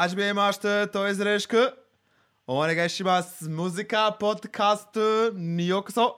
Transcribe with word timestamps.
Konnichiwa, 0.00 0.08
hajime 0.08 0.32
mashite, 0.32 0.86
to 0.92 1.08
izreshiku. 1.08 1.72
Onegai 2.46 2.88
shimasu. 2.88 3.50
Musika 3.50 4.10
podcast 4.18 4.96
ni 5.34 5.68
yokoso. 5.68 6.16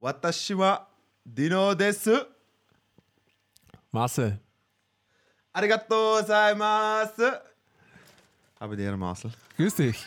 Watashi 0.00 0.54
wa 0.54 0.86
Dino 1.26 1.74
desu. 1.74 2.24
Marcel, 3.92 4.38
Arigato 5.52 6.20
gozaimasu. 6.20 7.32
Habe 8.60 8.76
dir 8.76 8.96
Marcel. 8.96 9.30
grüß 9.58 9.76
dich. 9.76 10.06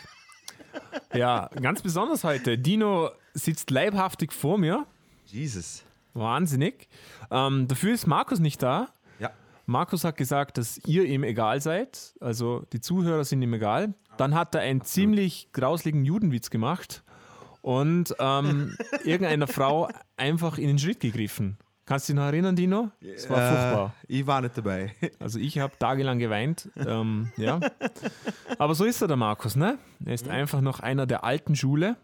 Ja, 1.14 1.48
ganz 1.62 1.82
besonders 1.82 2.24
heute. 2.24 2.58
Dino 2.58 3.10
sitzt 3.34 3.70
leibhaftig 3.70 4.32
vor 4.32 4.58
mir. 4.58 4.86
Jesus. 5.26 5.84
Wahnsinnig. 6.14 6.88
Ähm, 7.30 7.68
dafür 7.68 7.94
ist 7.94 8.06
Markus 8.08 8.40
nicht 8.40 8.60
da. 8.60 8.88
Markus 9.66 10.04
hat 10.04 10.16
gesagt, 10.16 10.58
dass 10.58 10.78
ihr 10.86 11.04
ihm 11.04 11.24
egal 11.24 11.60
seid. 11.60 12.14
Also 12.20 12.64
die 12.72 12.80
Zuhörer 12.80 13.24
sind 13.24 13.42
ihm 13.42 13.54
egal. 13.54 13.94
Dann 14.16 14.34
hat 14.34 14.54
er 14.54 14.60
einen 14.60 14.82
ziemlich 14.82 15.50
grausligen 15.52 16.04
Judenwitz 16.04 16.50
gemacht 16.50 17.02
und 17.62 18.14
ähm, 18.18 18.76
irgendeiner 19.04 19.46
Frau 19.46 19.88
einfach 20.16 20.58
in 20.58 20.68
den 20.68 20.78
Schritt 20.78 21.00
gegriffen. 21.00 21.58
Kannst 21.86 22.08
du 22.08 22.12
dich 22.12 22.18
noch 22.18 22.26
erinnern, 22.26 22.56
Dino? 22.56 22.90
Es 23.00 23.28
war 23.28 23.36
furchtbar. 23.36 23.94
Äh, 24.08 24.12
ich 24.20 24.26
war 24.26 24.40
nicht 24.40 24.56
dabei. 24.56 24.94
Also 25.18 25.38
ich 25.38 25.58
habe 25.58 25.76
tagelang 25.78 26.18
geweint. 26.18 26.70
Ähm, 26.76 27.30
ja. 27.36 27.60
Aber 28.58 28.74
so 28.74 28.84
ist 28.84 29.02
er, 29.02 29.08
der 29.08 29.16
Markus, 29.16 29.54
ne? 29.54 29.78
Er 30.04 30.14
ist 30.14 30.28
einfach 30.28 30.60
noch 30.60 30.80
einer 30.80 31.06
der 31.06 31.24
alten 31.24 31.56
Schule. 31.56 31.96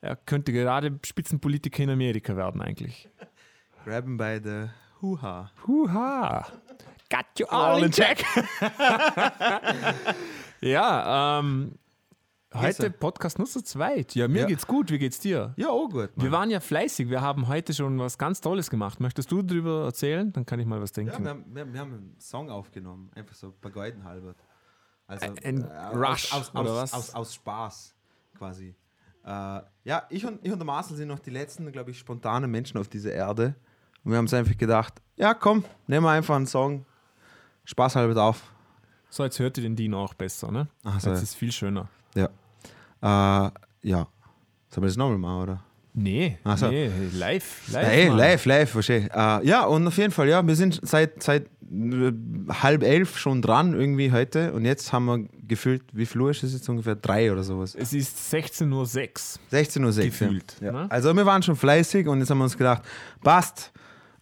Er 0.00 0.16
könnte 0.16 0.52
gerade 0.52 0.98
Spitzenpolitiker 1.04 1.82
in 1.82 1.90
Amerika 1.90 2.36
werden, 2.36 2.62
eigentlich. 2.62 3.08
Grab 3.84 4.04
him 4.04 4.16
by 4.16 4.40
the 4.42 4.68
hoo-ha. 5.02 5.50
Huha! 5.66 6.46
Got 7.10 7.26
you 7.38 7.46
all 7.46 7.82
in 7.82 7.90
check! 7.90 8.22
ja, 10.60 11.38
ähm, 11.40 11.78
heute. 12.54 12.90
Podcast 12.90 13.38
nur 13.38 13.46
zu 13.48 13.62
zweit. 13.62 14.14
Ja, 14.14 14.28
mir 14.28 14.42
Ja. 14.42 14.46
geht's 14.46 14.66
gut. 14.66 14.90
Wie 14.90 14.98
geht's 14.98 15.18
dir? 15.18 15.52
Ja, 15.56 15.68
auch 15.70 15.88
gut. 15.88 16.16
Mann. 16.16 16.24
Wir 16.24 16.32
waren 16.32 16.50
ja 16.50 16.60
fleißig. 16.60 17.10
Wir 17.10 17.20
haben 17.20 17.48
heute 17.48 17.74
schon 17.74 17.98
was 17.98 18.18
ganz 18.18 18.40
Tolles 18.40 18.70
gemacht. 18.70 19.00
Möchtest 19.00 19.30
du 19.32 19.42
darüber 19.42 19.84
erzählen? 19.84 20.32
Dann 20.32 20.46
kann 20.46 20.60
ich 20.60 20.66
mal 20.66 20.80
was 20.80 20.92
denken. 20.92 21.12
Ja, 21.12 21.18
wir 21.20 21.30
haben, 21.30 21.44
wir, 21.48 21.72
wir 21.72 21.80
haben 21.80 21.92
einen 21.92 22.16
Song 22.20 22.50
aufgenommen, 22.50 23.10
einfach 23.14 23.34
so 23.34 23.54
bei 23.60 23.70
Golden 23.70 24.04
halber. 24.04 24.34
Also, 25.06 25.26
Ein 25.42 25.64
Rush, 25.92 26.32
aus, 26.32 26.34
aus, 26.54 26.54
oder 26.54 26.70
aus, 26.70 26.82
was? 26.82 26.94
Aus, 26.94 27.14
aus 27.14 27.34
Spaß 27.34 27.94
quasi. 28.38 28.76
Äh, 29.24 29.60
ja, 29.84 30.04
ich 30.08 30.24
und, 30.24 30.38
ich 30.44 30.52
und 30.52 30.58
der 30.58 30.66
Marcel 30.66 30.96
sind 30.96 31.08
noch 31.08 31.18
die 31.18 31.30
letzten, 31.30 31.70
glaube 31.72 31.90
ich, 31.90 31.98
spontanen 31.98 32.50
Menschen 32.50 32.78
auf 32.78 32.88
dieser 32.88 33.12
Erde. 33.12 33.56
Und 34.04 34.10
wir 34.12 34.18
haben 34.18 34.24
uns 34.24 34.34
einfach 34.34 34.56
gedacht, 34.56 34.94
ja 35.16 35.34
komm, 35.34 35.64
nehmen 35.86 36.04
wir 36.06 36.10
einfach 36.10 36.36
einen 36.36 36.46
Song, 36.46 36.84
Spaß 37.64 37.96
halber 37.96 38.14
drauf. 38.14 38.42
So, 39.10 39.24
jetzt 39.24 39.38
hört 39.38 39.58
ihr 39.58 39.62
den 39.64 39.76
Dino 39.76 40.02
auch 40.02 40.14
besser, 40.14 40.50
ne? 40.50 40.68
Ach 40.84 41.00
so. 41.00 41.10
Jetzt 41.10 41.22
ist 41.22 41.34
viel 41.34 41.52
schöner. 41.52 41.88
Ja. 42.14 42.26
Äh, 43.02 43.50
ja. 43.82 44.06
Sollen 44.68 44.82
wir 44.84 44.86
das 44.88 44.96
nochmal 44.96 45.18
machen, 45.18 45.42
oder? 45.42 45.64
Nee, 45.92 46.38
Ach 46.44 46.56
so. 46.56 46.68
nee, 46.68 46.88
live, 47.14 47.68
live. 47.72 47.86
Hey, 47.88 48.08
live, 48.08 48.44
live, 48.46 48.70
verstehe. 48.70 49.08
Äh, 49.12 49.44
ja, 49.46 49.64
und 49.64 49.86
auf 49.88 49.96
jeden 49.96 50.12
Fall, 50.12 50.28
ja, 50.28 50.46
wir 50.46 50.54
sind 50.54 50.78
seit, 50.84 51.20
seit 51.20 51.46
äh, 51.68 52.12
halb 52.48 52.84
elf 52.84 53.18
schon 53.18 53.42
dran 53.42 53.74
irgendwie 53.74 54.12
heute 54.12 54.52
und 54.52 54.64
jetzt 54.64 54.92
haben 54.92 55.06
wir 55.06 55.24
gefühlt, 55.48 55.82
wie 55.92 56.06
viel 56.06 56.20
Uhr 56.20 56.30
ist 56.30 56.44
es 56.44 56.52
jetzt 56.52 56.68
ungefähr? 56.68 56.94
Drei 56.94 57.32
oder 57.32 57.42
sowas. 57.42 57.74
Es 57.74 57.92
ist 57.92 58.16
16.06 58.32 58.70
Uhr. 58.72 58.84
16.06 59.58 59.80
Uhr. 59.98 60.04
Gefühlt, 60.04 60.56
Ja. 60.60 60.70
ne? 60.72 60.86
Also 60.88 61.12
wir 61.14 61.26
waren 61.26 61.42
schon 61.42 61.56
fleißig 61.56 62.06
und 62.06 62.20
jetzt 62.20 62.30
haben 62.30 62.38
wir 62.38 62.44
uns 62.44 62.56
gedacht, 62.56 62.82
passt, 63.24 63.72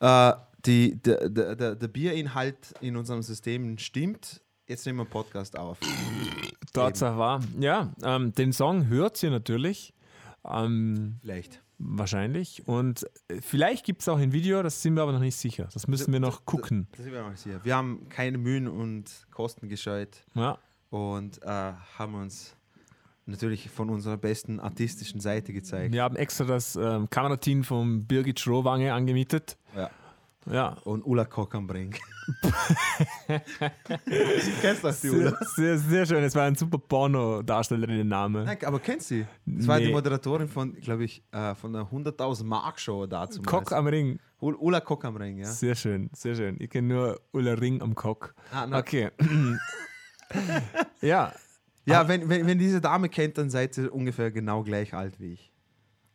äh, 0.00 0.32
die, 0.66 1.00
der, 1.02 1.28
der, 1.28 1.56
der, 1.56 1.74
der 1.76 1.88
Bierinhalt 1.88 2.74
in 2.80 2.96
unserem 2.96 3.22
System 3.22 3.78
stimmt, 3.78 4.40
jetzt 4.66 4.84
nehmen 4.86 4.98
wir 4.98 5.02
einen 5.04 5.10
Podcast 5.10 5.56
auf. 5.58 5.78
Tatsache 6.72 7.16
war. 7.16 7.40
Ja, 7.58 7.92
ähm, 8.02 8.32
den 8.34 8.52
Song 8.52 8.88
hört 8.88 9.22
ihr 9.22 9.30
natürlich. 9.30 9.94
Ähm, 10.44 11.16
Vielleicht. 11.20 11.62
wahrscheinlich. 11.78 12.66
Und 12.66 13.04
äh, 13.28 13.40
vielleicht 13.40 13.84
gibt 13.84 14.02
es 14.02 14.08
auch 14.08 14.18
ein 14.18 14.32
Video, 14.32 14.62
das 14.62 14.82
sind 14.82 14.94
wir 14.94 15.02
aber 15.02 15.12
noch 15.12 15.20
nicht 15.20 15.36
sicher. 15.36 15.68
Das 15.72 15.86
müssen 15.88 16.12
wir 16.12 16.20
noch 16.20 16.44
gucken. 16.44 16.86
Das 16.92 17.04
sind 17.04 17.12
wir 17.12 17.22
noch 17.22 17.30
nicht 17.30 17.40
sicher. 17.42 17.60
Wir 17.64 17.76
haben 17.76 18.08
keine 18.08 18.38
Mühen 18.38 18.68
und 18.68 19.26
Kosten 19.30 19.68
gescheut 19.68 20.24
Ja. 20.34 20.58
und 20.90 21.42
äh, 21.42 21.72
haben 21.98 22.14
uns 22.14 22.54
natürlich 23.28 23.68
von 23.70 23.90
unserer 23.90 24.16
besten 24.16 24.58
artistischen 24.60 25.20
Seite 25.20 25.52
gezeigt. 25.52 25.92
Wir 25.92 26.02
haben 26.02 26.16
extra 26.16 26.44
das 26.44 26.76
ähm, 26.76 27.08
Kamerateam 27.10 27.62
von 27.64 28.04
Birgit 28.06 28.40
Schrowange 28.40 28.92
angemietet. 28.92 29.56
Ja. 29.76 29.90
Ja. 30.50 30.76
Und 30.84 31.02
Ulla 31.04 31.26
Kock 31.26 31.54
am 31.54 31.66
Brink. 31.66 31.98
Kennst 34.60 34.82
du 34.82 34.86
das, 34.88 35.00
die 35.00 35.08
Sehr, 35.08 35.34
sehr, 35.56 35.78
sehr 35.78 36.06
schön. 36.06 36.22
Es 36.24 36.34
war 36.34 36.44
ein 36.44 36.54
super 36.54 36.78
Porno-Darstellerin, 36.78 37.96
der 37.96 38.04
Name. 38.04 38.44
Nein, 38.44 38.58
aber 38.64 38.78
kennst 38.80 39.10
du 39.10 39.16
sie? 39.16 39.26
Das 39.46 39.66
war 39.66 39.78
die 39.78 39.86
Nee. 39.86 39.92
Moderatorin 39.92 40.48
von, 40.48 40.74
glaube 40.74 41.04
ich, 41.04 41.22
äh, 41.32 41.54
von 41.54 41.72
der 41.72 41.82
100.000 41.90 42.44
Mark 42.44 42.80
Show 42.80 43.06
dazu. 43.06 43.42
Kock 43.42 43.72
am 43.72 43.86
Ring. 43.86 44.18
Ulla 44.40 44.80
Kock 44.80 45.04
am 45.04 45.16
Ring, 45.16 45.38
ja. 45.38 45.46
Sehr 45.46 45.74
schön, 45.74 46.08
sehr 46.14 46.34
schön. 46.34 46.56
Ich 46.60 46.70
kenne 46.70 46.88
nur 46.94 47.20
Ulla 47.32 47.54
Ring 47.54 47.82
am 47.82 47.94
Kock. 47.94 48.34
Ah, 48.52 48.66
Okay. 48.78 49.10
ja, 51.00 51.32
Ja, 51.88 52.08
wenn, 52.08 52.28
wenn, 52.28 52.46
wenn 52.46 52.58
diese 52.58 52.80
Dame 52.80 53.08
kennt, 53.08 53.38
dann 53.38 53.50
seid 53.50 53.76
ihr 53.78 53.92
ungefähr 53.92 54.30
genau 54.30 54.62
gleich 54.62 54.94
alt 54.94 55.18
wie 55.20 55.32
ich. 55.34 55.52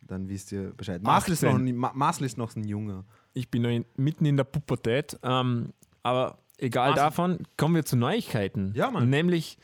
Dann 0.06 0.28
wisst 0.28 0.52
ihr 0.52 0.72
Bescheid. 0.76 1.02
Marcel 1.02 1.32
ist, 1.32 1.42
noch 1.42 1.54
18. 1.54 1.66
ein, 1.68 1.76
Ma- 1.76 1.92
Marcel 1.94 2.26
ist 2.26 2.36
noch 2.36 2.54
ein 2.56 2.64
Junge. 2.64 3.04
ich 3.32 3.50
bin 3.50 3.62
noch 3.62 3.70
in, 3.70 3.84
mitten 3.96 4.26
in 4.26 4.36
der 4.36 4.44
Pubertät. 4.44 5.18
Ähm, 5.22 5.72
aber 6.02 6.38
egal 6.58 6.90
Marcel. 6.90 7.04
davon, 7.04 7.38
kommen 7.56 7.74
wir 7.76 7.84
zu 7.84 7.96
Neuigkeiten. 7.96 8.72
Ja, 8.74 8.90
Mann. 8.90 9.08
Nämlich 9.08 9.56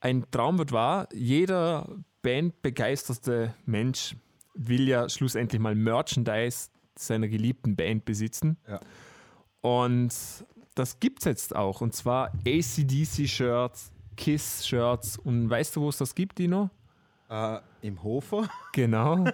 ein 0.00 0.24
Traum 0.30 0.58
wird 0.58 0.72
wahr. 0.72 1.08
Jeder 1.14 1.88
bandbegeisterte 2.22 3.54
Mensch 3.64 4.16
will 4.54 4.86
ja 4.88 5.08
schlussendlich 5.08 5.60
mal 5.60 5.74
Merchandise 5.74 6.68
seiner 6.98 7.28
geliebten 7.28 7.76
Band 7.76 8.04
besitzen. 8.04 8.56
Ja. 8.68 8.80
Und 9.62 10.12
das 10.74 11.00
gibt 11.00 11.20
es 11.20 11.24
jetzt 11.24 11.56
auch. 11.56 11.80
Und 11.80 11.94
zwar 11.94 12.32
ACDC-Shirts, 12.46 13.92
Kiss-Shirts. 14.16 15.18
Und 15.18 15.48
weißt 15.48 15.76
du, 15.76 15.82
wo 15.82 15.88
es 15.88 15.98
das 15.98 16.14
gibt, 16.14 16.38
Dino? 16.38 16.70
Äh, 17.28 17.58
Im 17.82 18.02
Hofer. 18.02 18.48
Genau. 18.72 19.24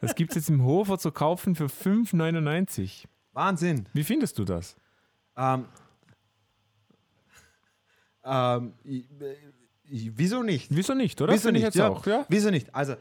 Das 0.00 0.16
gibt 0.16 0.32
es 0.32 0.36
jetzt 0.36 0.48
im 0.50 0.64
Hofer 0.64 0.98
zu 0.98 1.12
kaufen 1.12 1.54
für 1.54 1.66
5,99. 1.66 3.04
Wahnsinn. 3.32 3.86
Wie 3.92 4.02
findest 4.02 4.36
du 4.38 4.44
das? 4.44 4.74
Ähm, 5.36 5.66
ähm, 8.24 8.72
ich, 8.82 9.04
ich, 9.88 10.10
wieso 10.16 10.42
nicht? 10.42 10.66
Wieso 10.70 10.94
nicht, 10.94 11.20
oder? 11.20 11.32
Wieso 11.32 11.52
nicht? 11.52 11.62
jetzt 11.62 11.76
ja. 11.76 11.88
auch, 11.88 12.04
ja? 12.06 12.26
Wieso 12.28 12.50
nicht? 12.50 12.74
Also, 12.74 12.94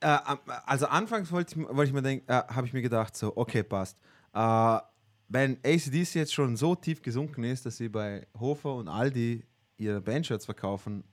äh, 0.00 0.18
also 0.64 0.86
anfangs 0.86 1.30
wollte 1.30 1.60
ich, 1.60 1.68
wollte 1.68 1.84
ich 1.84 1.92
mir 1.92 2.02
denken, 2.02 2.30
äh, 2.30 2.42
habe 2.48 2.66
ich 2.66 2.72
mir 2.72 2.82
gedacht, 2.82 3.14
so, 3.16 3.36
okay, 3.36 3.62
passt. 3.62 3.98
Äh, 4.32 4.78
wenn 5.28 5.58
ACDC 5.64 6.14
jetzt 6.14 6.34
schon 6.34 6.56
so 6.56 6.74
tief 6.74 7.02
gesunken 7.02 7.44
ist, 7.44 7.64
dass 7.66 7.76
sie 7.76 7.88
bei 7.88 8.26
Hofer 8.38 8.74
und 8.74 8.88
Aldi 8.88 9.44
ihre 9.80 10.00
Bandshirts 10.00 10.44
verkaufen, 10.44 11.04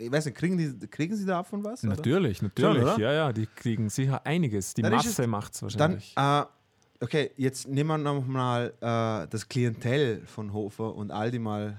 ich 0.00 0.12
weiß 0.12 0.26
nicht, 0.26 0.36
kriegen, 0.36 0.56
die, 0.58 0.86
kriegen 0.86 1.16
sie 1.16 1.26
davon 1.26 1.64
was? 1.64 1.82
oder? 1.82 1.96
Natürlich, 1.96 2.40
natürlich. 2.42 2.82
oder? 2.82 2.98
ja, 2.98 3.12
ja, 3.12 3.32
die 3.32 3.46
kriegen 3.46 3.88
sicher 3.88 4.24
einiges. 4.24 4.74
Die 4.74 4.82
Dann 4.82 4.92
Masse 4.92 5.26
macht 5.26 5.54
es 5.54 5.60
Dann, 5.76 5.94
wahrscheinlich. 5.98 6.14
äh, 6.16 7.04
okay, 7.04 7.30
jetzt 7.36 7.66
nehmen 7.66 7.88
wir 7.88 7.98
nochmal 7.98 8.72
äh, 8.80 9.26
das 9.28 9.48
Klientel 9.48 10.22
von 10.26 10.52
Hofer 10.52 10.94
und 10.94 11.10
Aldi 11.10 11.38
mal. 11.40 11.78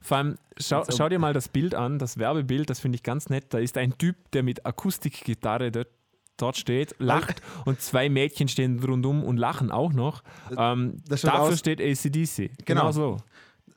Vor 0.00 0.16
allem, 0.18 0.36
schau, 0.58 0.80
um- 0.82 0.86
schau 0.96 1.08
dir 1.08 1.18
mal 1.18 1.32
das 1.32 1.48
Bild 1.48 1.74
an, 1.74 1.98
das 1.98 2.18
Werbebild, 2.18 2.70
das 2.70 2.78
finde 2.80 2.96
ich 2.96 3.02
ganz 3.02 3.28
nett. 3.28 3.46
Da 3.52 3.58
ist 3.58 3.76
ein 3.76 3.98
Typ, 3.98 4.16
der 4.30 4.42
mit 4.44 4.64
Akustikgitarre 4.64 5.72
dort, 5.72 5.88
dort 6.36 6.56
steht, 6.56 6.94
lacht 7.00 7.42
und 7.66 7.80
zwei 7.82 8.08
Mädchen 8.08 8.46
stehen 8.48 8.78
rundum 8.82 9.24
und 9.24 9.36
lachen 9.38 9.70
auch 9.72 9.92
noch. 9.92 10.22
Ähm, 10.56 10.98
das 11.08 11.20
schaut 11.22 11.30
dafür 11.34 11.42
aus- 11.52 11.58
steht 11.58 11.80
ACDC. 11.80 12.36
Genau. 12.64 12.80
Genau 12.82 12.92
so. 12.92 13.16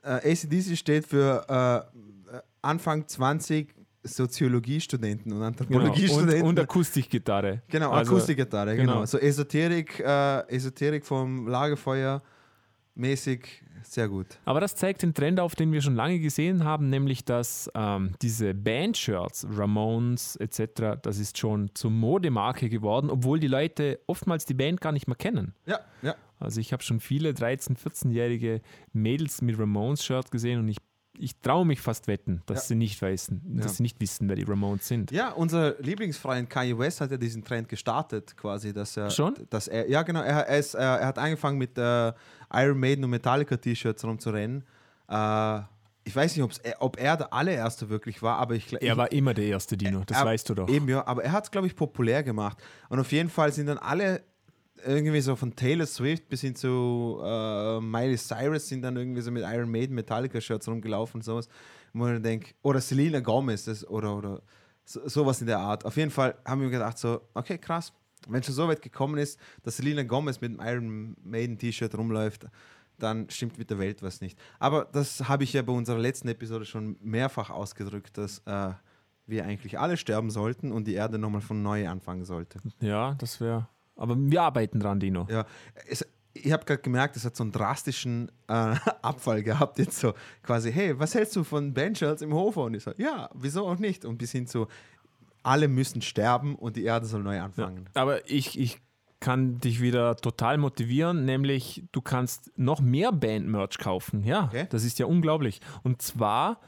Äh, 0.04 0.32
ACDC 0.32 0.76
steht 0.76 1.06
für 1.06 1.88
äh, 2.32 2.38
Anfang 2.62 3.06
20 3.08 3.74
Soziologiestudenten 4.02 5.32
und 5.32 5.38
Genau. 5.38 5.46
Und, 5.46 5.60
Anthropologiestudenten. 5.60 6.46
und 6.46 6.60
Akustikgitarre. 6.60 7.62
Genau, 7.68 7.90
Also, 7.90 8.12
Akustikgitarre, 8.12 8.76
genau. 8.76 8.92
genau. 8.94 9.06
So 9.06 9.18
Esoterik, 9.18 9.98
äh, 10.00 10.46
Esoterik 10.48 11.06
vom 11.06 11.48
Lagerfeuer 11.48 12.22
mäßig 12.94 13.62
sehr 13.82 14.08
gut. 14.08 14.26
Aber 14.44 14.60
das 14.60 14.74
zeigt 14.74 15.02
den 15.02 15.14
Trend 15.14 15.40
auf, 15.40 15.54
den 15.54 15.72
wir 15.72 15.82
schon 15.82 15.94
lange 15.94 16.18
gesehen 16.18 16.64
haben, 16.64 16.88
nämlich 16.88 17.24
dass 17.24 17.70
ähm, 17.74 18.14
diese 18.22 18.54
Band-Shirts, 18.54 19.46
Ramones 19.50 20.36
etc., 20.36 20.98
das 21.02 21.18
ist 21.18 21.38
schon 21.38 21.70
zur 21.74 21.90
Modemarke 21.90 22.68
geworden, 22.68 23.10
obwohl 23.10 23.38
die 23.38 23.48
Leute 23.48 24.00
oftmals 24.06 24.46
die 24.46 24.54
Band 24.54 24.80
gar 24.80 24.92
nicht 24.92 25.06
mehr 25.06 25.16
kennen. 25.16 25.54
Ja, 25.66 25.80
ja. 26.02 26.14
Also 26.38 26.60
ich 26.60 26.72
habe 26.72 26.82
schon 26.82 27.00
viele 27.00 27.30
13-, 27.30 27.76
14-jährige 27.78 28.60
Mädels 28.92 29.42
mit 29.42 29.58
Ramones-Shirt 29.58 30.30
gesehen 30.30 30.60
und 30.60 30.68
ich, 30.68 30.78
ich 31.18 31.38
traue 31.40 31.64
mich 31.64 31.80
fast 31.80 32.06
wetten, 32.08 32.42
dass, 32.46 32.58
Ja. 32.64 32.68
sie 32.68 32.74
nicht 32.74 33.00
wissen, 33.02 33.40
Ja. 33.56 33.62
dass 33.62 33.76
sie 33.76 33.82
nicht 33.82 34.00
wissen, 34.00 34.28
wer 34.28 34.36
die 34.36 34.42
Ramones 34.44 34.86
sind. 34.88 35.10
Ja, 35.12 35.30
unser 35.32 35.74
Lieblingsfreund 35.80 36.50
Kanye 36.50 36.76
West 36.78 37.00
hat 37.00 37.10
ja 37.10 37.16
diesen 37.16 37.44
Trend 37.44 37.68
gestartet, 37.68 38.36
quasi, 38.36 38.72
dass 38.72 38.96
er. 38.96 39.10
Schon? 39.10 39.34
Dass 39.50 39.68
er, 39.68 39.88
ja, 39.88 40.02
genau. 40.02 40.20
Er, 40.22 40.46
er, 40.48 40.58
ist, 40.58 40.74
äh, 40.74 40.78
er 40.78 41.06
hat 41.06 41.18
angefangen 41.18 41.58
mit 41.58 41.78
äh, 41.78 42.12
Iron 42.52 42.78
Maiden 42.78 43.04
und 43.04 43.10
Metallica 43.10 43.56
T-Shirts 43.56 44.04
rumzurennen. 44.04 44.64
Äh, 45.08 45.60
ich 46.06 46.14
weiß 46.14 46.36
nicht, 46.36 46.60
er- 46.64 46.82
ob 46.82 46.98
er 47.00 47.16
der 47.16 47.32
allererste 47.32 47.88
wirklich 47.88 48.20
war, 48.22 48.38
aber 48.38 48.54
ich 48.54 48.66
glaube. 48.66 48.84
Er 48.84 48.96
war 48.96 49.10
immer 49.12 49.32
der 49.34 49.46
erste 49.46 49.76
Dino, 49.76 50.02
das 50.06 50.18
er- 50.18 50.24
weißt 50.26 50.48
du 50.50 50.54
doch. 50.54 50.68
Eben, 50.68 50.88
ja, 50.88 51.06
aber 51.06 51.24
er 51.24 51.32
hat 51.32 51.44
es, 51.44 51.50
glaube 51.50 51.66
ich, 51.66 51.74
populär 51.76 52.22
gemacht. 52.22 52.58
Und 52.88 52.98
auf 53.00 53.10
jeden 53.12 53.30
Fall 53.30 53.52
sind 53.52 53.66
dann 53.66 53.78
alle 53.78 54.22
irgendwie 54.84 55.20
so 55.20 55.36
von 55.36 55.54
Taylor 55.54 55.86
Swift 55.86 56.28
bis 56.28 56.40
hin 56.40 56.54
zu 56.54 57.20
äh, 57.22 57.80
Miley 57.80 58.16
Cyrus 58.16 58.68
sind 58.68 58.82
dann 58.82 58.96
irgendwie 58.96 59.20
so 59.20 59.30
mit 59.30 59.42
Iron 59.42 59.70
Maiden 59.70 59.94
Metallica-Shirts 59.94 60.68
rumgelaufen 60.68 61.20
und 61.20 61.24
sowas. 61.24 61.48
Wo 61.92 62.08
ich 62.08 62.20
denke, 62.20 62.54
oder 62.62 62.80
Selena 62.80 63.20
Gomez 63.20 63.64
das, 63.64 63.86
oder, 63.88 64.16
oder 64.16 64.42
so, 64.84 65.08
sowas 65.08 65.40
in 65.40 65.46
der 65.46 65.58
Art. 65.58 65.84
Auf 65.84 65.96
jeden 65.96 66.10
Fall 66.10 66.36
haben 66.44 66.60
wir 66.60 66.70
gedacht, 66.70 66.98
so, 66.98 67.20
okay, 67.34 67.56
krass, 67.58 67.92
wenn 68.28 68.42
schon 68.42 68.54
so 68.54 68.66
weit 68.68 68.82
gekommen 68.82 69.18
ist, 69.18 69.38
dass 69.62 69.76
Selena 69.76 70.02
Gomez 70.02 70.40
mit 70.40 70.52
dem 70.52 70.60
Iron 70.60 71.16
Maiden 71.22 71.56
T-Shirt 71.56 71.96
rumläuft, 71.96 72.46
dann 72.98 73.28
stimmt 73.30 73.58
mit 73.58 73.70
der 73.70 73.78
Welt 73.78 74.02
was 74.02 74.20
nicht. 74.20 74.38
Aber 74.58 74.86
das 74.92 75.28
habe 75.28 75.44
ich 75.44 75.52
ja 75.52 75.62
bei 75.62 75.72
unserer 75.72 75.98
letzten 75.98 76.28
Episode 76.28 76.64
schon 76.64 76.96
mehrfach 77.00 77.50
ausgedrückt, 77.50 78.18
dass 78.18 78.38
äh, 78.46 78.72
wir 79.26 79.44
eigentlich 79.44 79.78
alle 79.78 79.96
sterben 79.96 80.30
sollten 80.30 80.72
und 80.72 80.86
die 80.86 80.94
Erde 80.94 81.18
nochmal 81.18 81.40
von 81.40 81.62
neu 81.62 81.88
anfangen 81.88 82.24
sollte. 82.24 82.60
Ja, 82.80 83.14
das 83.14 83.40
wäre. 83.40 83.68
Aber 83.96 84.16
wir 84.18 84.42
arbeiten 84.42 84.80
dran, 84.80 85.00
Dino. 85.00 85.26
Ja, 85.30 85.46
es, 85.88 86.06
ich 86.32 86.52
habe 86.52 86.64
gerade 86.64 86.82
gemerkt, 86.82 87.16
es 87.16 87.24
hat 87.24 87.36
so 87.36 87.44
einen 87.44 87.52
drastischen 87.52 88.28
äh, 88.48 88.52
Abfall 89.02 89.42
gehabt. 89.42 89.78
Jetzt 89.78 89.98
so 89.98 90.14
quasi, 90.42 90.72
hey, 90.72 90.98
was 90.98 91.14
hältst 91.14 91.36
du 91.36 91.44
von 91.44 91.72
Ben 91.72 91.94
Schultz 91.94 92.22
im 92.22 92.34
Hofer? 92.34 92.62
Und 92.64 92.74
ich 92.74 92.82
so, 92.82 92.92
ja, 92.96 93.30
wieso 93.34 93.66
auch 93.66 93.78
nicht? 93.78 94.04
Und 94.04 94.18
bis 94.18 94.32
hin 94.32 94.46
zu, 94.46 94.66
alle 95.42 95.68
müssen 95.68 96.02
sterben 96.02 96.56
und 96.56 96.76
die 96.76 96.84
Erde 96.84 97.06
soll 97.06 97.22
neu 97.22 97.40
anfangen. 97.40 97.88
Aber 97.94 98.28
ich, 98.28 98.58
ich 98.58 98.80
kann 99.20 99.58
dich 99.58 99.80
wieder 99.80 100.16
total 100.16 100.58
motivieren, 100.58 101.24
nämlich 101.24 101.84
du 101.92 102.02
kannst 102.02 102.50
noch 102.58 102.80
mehr 102.80 103.12
Band-Merch 103.12 103.78
kaufen. 103.78 104.22
Ja, 104.24 104.44
Okay. 104.46 104.66
das 104.70 104.84
ist 104.84 104.98
ja 104.98 105.06
unglaublich. 105.06 105.60
Und 105.82 106.02
zwar 106.02 106.60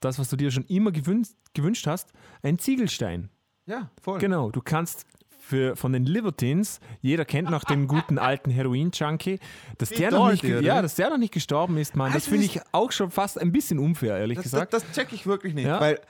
das, 0.00 0.18
was 0.18 0.28
du 0.28 0.36
dir 0.36 0.50
schon 0.50 0.64
immer 0.64 0.90
gewünscht, 0.92 1.32
gewünscht 1.54 1.86
hast, 1.86 2.12
ein 2.42 2.58
Ziegelstein. 2.58 3.30
Ja, 3.66 3.90
voll. 4.02 4.18
Genau, 4.18 4.50
du 4.50 4.60
kannst 4.60 5.06
für, 5.46 5.76
von 5.76 5.92
den 5.92 6.06
Libertines, 6.06 6.80
jeder 7.02 7.24
kennt 7.24 7.50
noch 7.50 7.64
den 7.64 7.86
guten 7.86 8.18
alten 8.18 8.50
Heroin-Junkie, 8.50 9.38
dass, 9.78 9.90
der 9.90 10.10
noch 10.10 10.30
nicht, 10.30 10.42
oder? 10.44 10.60
ja, 10.60 10.80
dass 10.80 10.94
der 10.94 11.10
noch 11.10 11.18
nicht 11.18 11.34
gestorben 11.34 11.76
ist, 11.76 11.94
Mann. 11.96 12.08
Das 12.08 12.22
Also 12.24 12.30
finde 12.30 12.46
das 12.46 12.56
ich 12.56 12.62
auch 12.72 12.90
schon 12.92 13.10
fast 13.10 13.38
ein 13.40 13.52
bisschen 13.52 13.78
unfair, 13.78 14.16
ehrlich 14.18 14.36
Das, 14.38 14.44
das, 14.44 14.52
gesagt. 14.52 14.72
das 14.72 14.90
check 14.92 15.12
ich 15.12 15.26
wirklich 15.26 15.54
nicht, 15.54 15.66
Ja. 15.66 15.80
weil 15.80 16.00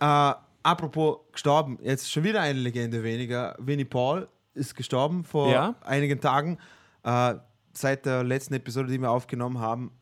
äh, 0.00 0.34
apropos 0.62 1.18
gestorben, 1.32 1.78
jetzt 1.82 2.10
schon 2.10 2.24
wieder 2.24 2.40
eine 2.40 2.58
Legende 2.58 3.02
weniger. 3.04 3.54
Winnie 3.58 3.84
Paul 3.84 4.28
ist 4.54 4.74
gestorben 4.74 5.24
vor 5.24 5.50
Ja. 5.52 5.74
einigen 5.82 6.20
Tagen. 6.20 6.58
Äh, 7.04 7.34
seit 7.72 8.04
der 8.04 8.24
letzten 8.24 8.54
Episode, 8.54 8.88
die 8.90 8.98
wir 9.00 9.10
aufgenommen 9.10 9.58
haben. 9.60 9.92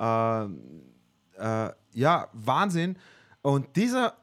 Äh, 1.38 1.67
äh, 1.67 1.73
ja, 1.93 2.29
Wahnsinn. 2.32 2.96
Und 3.43 3.76
dieser 3.76 4.14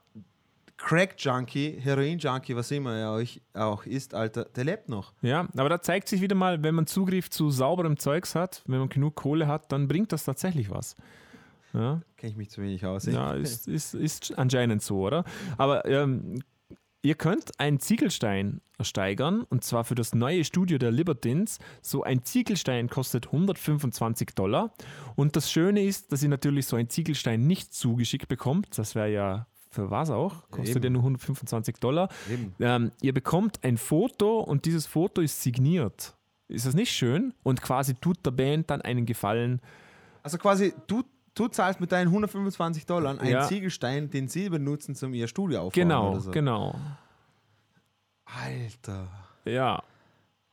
Crack-Junkie, 0.78 1.80
Heroin-Junkie, 1.80 2.56
was 2.56 2.70
immer 2.72 2.96
er 2.96 3.12
euch 3.14 3.42
auch 3.54 3.86
ist, 3.86 4.14
Alter, 4.14 4.46
der 4.46 4.66
lebt 4.66 4.90
noch. 4.90 5.14
Ja, 5.22 5.48
aber 5.56 5.70
da 5.70 5.82
zeigt 5.82 6.08
sich 6.10 6.22
wieder 6.22 6.36
mal, 6.36 6.64
wenn 6.64 6.76
man 6.76 6.86
Zugriff 6.86 7.30
zu 7.30 7.50
sauberem 7.50 7.98
Zeugs 7.98 8.36
hat, 8.36 8.62
wenn 8.68 8.80
man 8.80 8.90
genug 8.90 9.16
Kohle 9.16 9.48
hat, 9.48 9.72
dann 9.72 9.88
bringt 9.88 10.12
das 10.12 10.26
tatsächlich 10.26 10.70
was. 10.70 10.96
Ja, 11.74 12.02
Kenne 12.18 12.32
ich 12.32 12.38
mich 12.38 12.50
zu 12.50 12.62
wenig 12.62 12.86
aus. 12.86 13.06
ja 13.06 13.34
ist, 13.34 13.68
ist, 13.68 13.94
ist 13.94 14.38
anscheinend 14.38 14.82
so, 14.82 15.02
oder? 15.02 15.26
Aber 15.58 15.86
ähm, 15.86 16.42
ihr 17.02 17.16
könnt 17.16 17.60
einen 17.60 17.80
Ziegelstein 17.80 18.62
ersteigern 18.78 19.44
und 19.44 19.64
zwar 19.64 19.84
für 19.84 19.96
das 19.96 20.14
neue 20.14 20.44
Studio 20.44 20.78
der 20.78 20.92
Libertines. 20.92 21.60
So 21.82 22.04
ein 22.04 22.24
Ziegelstein 22.24 22.90
kostet 22.90 23.28
125 23.28 24.30
Dollar. 24.36 24.74
Und 25.16 25.36
das 25.36 25.52
Schöne 25.52 25.84
ist, 25.84 26.12
dass 26.12 26.24
ihr 26.24 26.30
natürlich 26.30 26.66
so 26.66 26.76
einen 26.76 26.90
Ziegelstein 26.90 27.46
nicht 27.46 27.74
zugeschickt 27.74 28.28
bekommt. 28.28 28.78
Das 28.78 28.96
wäre 28.96 29.12
ja 29.12 29.48
für 29.76 29.92
was 29.92 30.10
auch? 30.10 30.50
Kostet 30.50 30.78
eben. 30.78 30.84
ja 30.86 30.90
nur 30.92 31.02
125 31.04 31.76
Dollar. 31.76 32.10
Ähm, 32.60 32.92
ihr 33.02 33.14
bekommt 33.14 33.60
ein 33.64 33.78
Foto 33.78 34.40
und 34.40 34.66
dieses 34.66 34.88
Foto 34.88 35.22
ist 35.22 35.42
signiert. 35.42 36.16
Ist 36.48 36.66
das 36.66 36.74
nicht 36.74 36.92
schön? 36.92 37.34
Und 37.44 37.62
quasi 37.62 37.94
tut 37.96 38.26
der 38.26 38.32
Band 38.32 38.70
dann 38.72 38.82
einen 38.82 39.06
Gefallen. 39.06 39.62
Also 40.24 40.38
quasi, 40.38 40.74
du, 40.88 41.04
du 41.36 41.48
zahlst 41.48 41.80
mit 41.80 41.92
deinen 41.92 42.08
125 42.08 42.86
Dollar 42.86 43.20
einen 43.20 43.30
Ja. 43.32 43.44
Ziegelstein, 43.48 44.10
den 44.10 44.28
sie 44.28 44.50
benutzen, 44.50 44.96
zum 44.96 45.14
ihr 45.14 45.28
Studio 45.28 45.60
aufbauen 45.62 45.74
Genau, 45.74 46.20
so. 46.20 46.32
genau. 46.32 46.76
Alter. 48.26 49.08
Ja. 49.46 49.84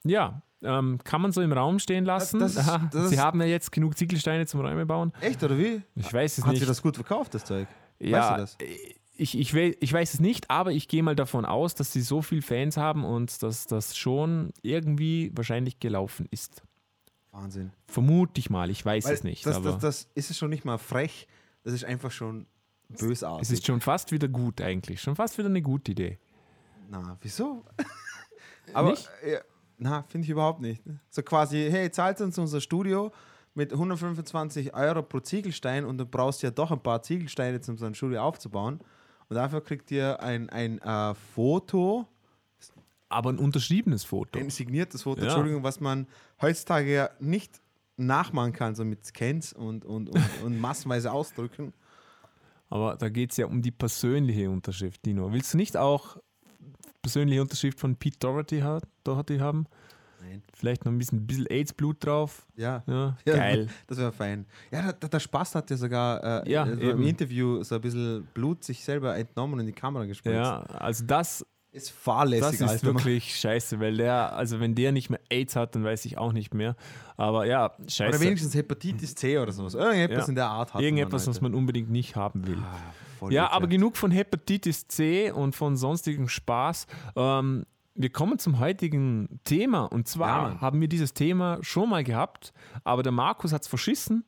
Ja. 0.05 0.43
Ähm, 0.65 0.99
kann 1.03 1.21
man 1.21 1.33
so 1.33 1.41
im 1.43 1.53
Raum 1.53 1.79
stehen 1.81 2.05
lassen? 2.05 2.39
Das- 2.39 2.55
das 2.55 2.79
das 2.93 3.11
Sie 3.11 3.19
haben 3.19 3.41
ja 3.41 3.47
jetzt 3.47 3.73
genug 3.73 3.97
Ziegelsteine 3.99 4.47
zum 4.47 4.61
Räume 4.61 4.87
bauen. 4.87 5.13
Echt, 5.21 5.43
oder 5.43 5.59
wie? 5.59 5.83
Ich 5.97 6.13
weiß 6.13 6.39
es 6.39 6.45
Hat 6.45 6.51
nicht. 6.53 6.61
sich 6.61 6.69
das 6.69 6.81
gut 6.83 6.95
verkauft, 6.95 7.35
das 7.35 7.45
Zeug? 7.45 7.67
ja, 7.99 8.19
weißt 8.39 8.57
du 8.59 8.65
das? 8.65 8.69
Ich, 9.23 9.39
ich, 9.39 9.55
ich 9.55 9.93
weiß 9.93 10.15
es 10.15 10.21
nicht, 10.21 10.51
aber 10.51 10.73
ich 10.73 10.89
gehe 10.89 11.03
mal 11.03 11.15
davon 11.15 11.45
aus, 11.45 11.77
dass 11.77 11.93
sie 11.93 12.01
so 12.01 12.23
viele 12.23 12.43
Fans 12.43 12.77
haben 12.77 13.05
und 13.05 13.43
dass 13.45 13.67
das 13.67 13.97
schon 13.97 14.53
irgendwie 14.63 15.31
wahrscheinlich 15.35 15.79
gelaufen 15.79 16.27
ist. 16.33 16.63
Wahnsinn. 17.31 17.71
Vermute 17.87 18.41
ich 18.41 18.51
mal, 18.51 18.69
ich 18.69 18.85
weiß 18.85 19.05
Weil 19.05 19.15
es 19.15 19.23
nicht. 19.23 19.47
Das, 19.47 19.57
aber 19.57 19.73
das, 19.73 19.81
das 19.81 20.09
ist 20.15 20.31
es 20.31 20.39
schon 20.39 20.51
nicht 20.51 20.65
mal 20.65 20.77
frech, 20.77 21.29
das 21.63 21.73
ist 21.73 21.85
einfach 21.85 22.11
schon 22.11 22.47
bösartig. 22.89 23.43
es 23.43 23.53
ist 23.53 23.65
schon 23.65 23.81
fast 23.81 24.11
wieder 24.11 24.27
gut 24.27 24.61
eigentlich. 24.61 25.01
Schon 25.01 25.15
fast 25.15 25.39
wieder 25.39 25.49
eine 25.49 25.63
gute 25.63 25.93
Idee. 25.93 26.19
na, 26.91 27.17
wieso? 27.21 27.65
Aber, 28.75 28.91
Nicht? 28.91 29.09
Ja, 29.25 29.41
na, 29.79 30.03
finde 30.03 30.25
ich 30.25 30.31
überhaupt 30.31 30.61
nicht. 30.61 30.83
So 31.11 31.23
quasi, 31.23 31.69
hey, 31.71 31.91
zahlt 31.93 32.21
uns 32.21 32.39
unser 32.39 32.61
Studio 32.61 33.13
mit 33.55 33.73
125 33.73 34.75
Euro 34.75 35.03
pro 35.03 35.21
Ziegelstein 35.21 35.85
und 35.85 35.99
du 35.99 36.07
brauchst 36.07 36.43
ja 36.43 36.51
doch 36.51 36.73
ein 36.73 36.83
paar 36.83 37.03
Ziegelsteine, 37.03 37.61
um 37.69 37.79
so 37.79 37.87
ein 37.87 37.95
Studio 37.95 38.23
aufzubauen. 38.23 38.81
Und 39.33 39.37
dafür 39.37 39.63
kriegt 39.63 39.91
ihr 39.91 40.21
ein, 40.23 40.51
ein 40.51 40.79
äh, 40.83 41.15
Foto, 41.15 42.07
Aber 43.09 43.31
ein 43.33 43.39
unterschriebenes 43.39 44.05
Foto. 44.05 44.39
ein 44.39 44.51
signiertes 44.51 45.05
Foto, 45.05 45.21
Ja. 45.23 45.29
Entschuldigung, 45.29 45.63
was 45.63 45.81
man 45.81 46.07
heutzutage 46.43 46.93
ja 46.93 47.11
nicht 47.19 47.63
nachmachen 47.97 48.53
kann, 48.53 48.75
so 48.75 48.85
mit 48.85 49.07
Scans 49.07 49.55
und, 49.55 49.87
und, 49.87 50.11
und, 50.11 50.23
und 50.45 50.61
massenweise 50.61 51.11
ausdrücken. 51.11 51.73
Aber 52.69 52.97
da 52.97 53.09
geht 53.09 53.31
es 53.31 53.39
ja 53.39 53.47
um 53.47 53.63
die 53.63 53.71
persönliche 53.71 54.51
Unterschrift, 54.51 55.03
Dino. 55.07 55.33
Willst 55.33 55.55
du 55.55 55.57
nicht 55.57 55.79
auch 55.79 56.19
persönliche 57.01 57.41
Unterschrift 57.41 57.81
von 57.81 57.97
Pete 57.97 58.19
Doherty, 58.19 58.61
ha- 58.61 58.83
Doherty 59.03 59.39
haben? 59.39 59.65
Nein. 60.23 60.43
Vielleicht 60.55 60.85
noch 60.85 60.93
ein 60.93 60.99
bisschen, 60.99 61.27
bisschen 61.27 61.47
AIDS-Blut 61.47 62.05
drauf. 62.07 62.47
Ja. 62.57 62.83
Ja, 62.87 63.17
geil. 63.25 63.69
Das 63.87 63.99
wäre 63.99 64.13
fein. 64.13 64.47
Ja, 64.71 64.93
der, 64.93 65.09
der- 65.09 65.21
Spaß 65.21 65.55
hat 65.57 65.71
ja 65.71 65.77
sogar 65.77 66.45
äh, 66.47 66.51
Ja, 66.51 66.65
so 66.67 66.73
im 66.73 66.81
eben. 66.81 67.03
Interview 67.05 67.63
so 67.63 67.75
ein 67.75 67.81
bisschen 67.81 68.27
Blut 68.35 68.63
sich 68.65 68.85
selber 68.85 69.17
entnommen 69.17 69.55
und 69.55 69.61
in 69.61 69.67
die 69.67 69.73
Kamera 69.73 70.05
gespritzt. 70.05 70.35
Ja, 70.37 70.61
also 70.63 71.05
das, 71.07 71.45
Ist 71.73 71.89
das 71.89 71.91
fahrlässig, 71.91 72.61
ist 72.61 72.63
Alter. 72.63 72.87
wirklich 72.87 73.35
scheiße, 73.39 73.81
weil 73.81 73.97
der, 73.97 74.33
also 74.35 74.61
wenn 74.61 74.75
der 74.75 74.93
nicht 74.93 75.11
mehr 75.11 75.21
AIDS 75.31 75.57
hat, 75.57 75.75
dann 75.75 75.85
weiß 75.85 76.05
ich 76.05 76.19
auch 76.19 76.33
nicht 76.33 76.55
mehr. 76.55 76.77
Aber 77.17 77.47
ja, 77.47 77.73
scheiße. 77.89 78.11
Oder 78.17 78.21
wenigstens 78.21 78.55
Hepatitis 78.55 79.15
C 79.15 79.39
oder 79.39 79.53
sowas. 79.53 79.75
Irgendetwas 79.75 80.27
Ja. 80.27 80.29
in 80.29 80.35
der 80.37 80.47
Art 80.49 80.75
hat 80.75 80.81
Irgendetwas, 80.83 81.27
man, 81.27 81.35
was 81.35 81.41
man 81.41 81.55
unbedingt 81.55 81.91
nicht 81.91 82.15
haben 82.17 82.47
will. 82.47 82.59
Ah, 83.21 83.29
Ja, 83.31 83.51
aber 83.53 83.69
genug 83.69 83.97
von 83.97 84.11
Hepatitis 84.11 84.87
C 84.89 85.31
und 85.31 85.55
von 85.55 85.77
sonstigem 85.77 86.29
Spaß. 86.29 86.87
Ähm, 87.17 87.65
wir 87.95 88.11
kommen 88.11 88.39
zum 88.39 88.59
heutigen 88.59 89.41
Thema. 89.45 89.85
Und 89.85 90.09
Ja, 90.09 90.13
zwar 90.13 90.43
Mann. 90.43 90.61
haben 90.61 90.81
wir 90.81 90.89
dieses 90.89 91.15
Thema 91.15 91.59
schon 91.63 91.89
mal 91.91 92.05
gehabt, 92.05 92.53
aber 92.85 93.03
der 93.03 93.13
Markus 93.13 93.53
hat 93.53 93.63
es 93.63 93.69
verschissen. 93.69 94.25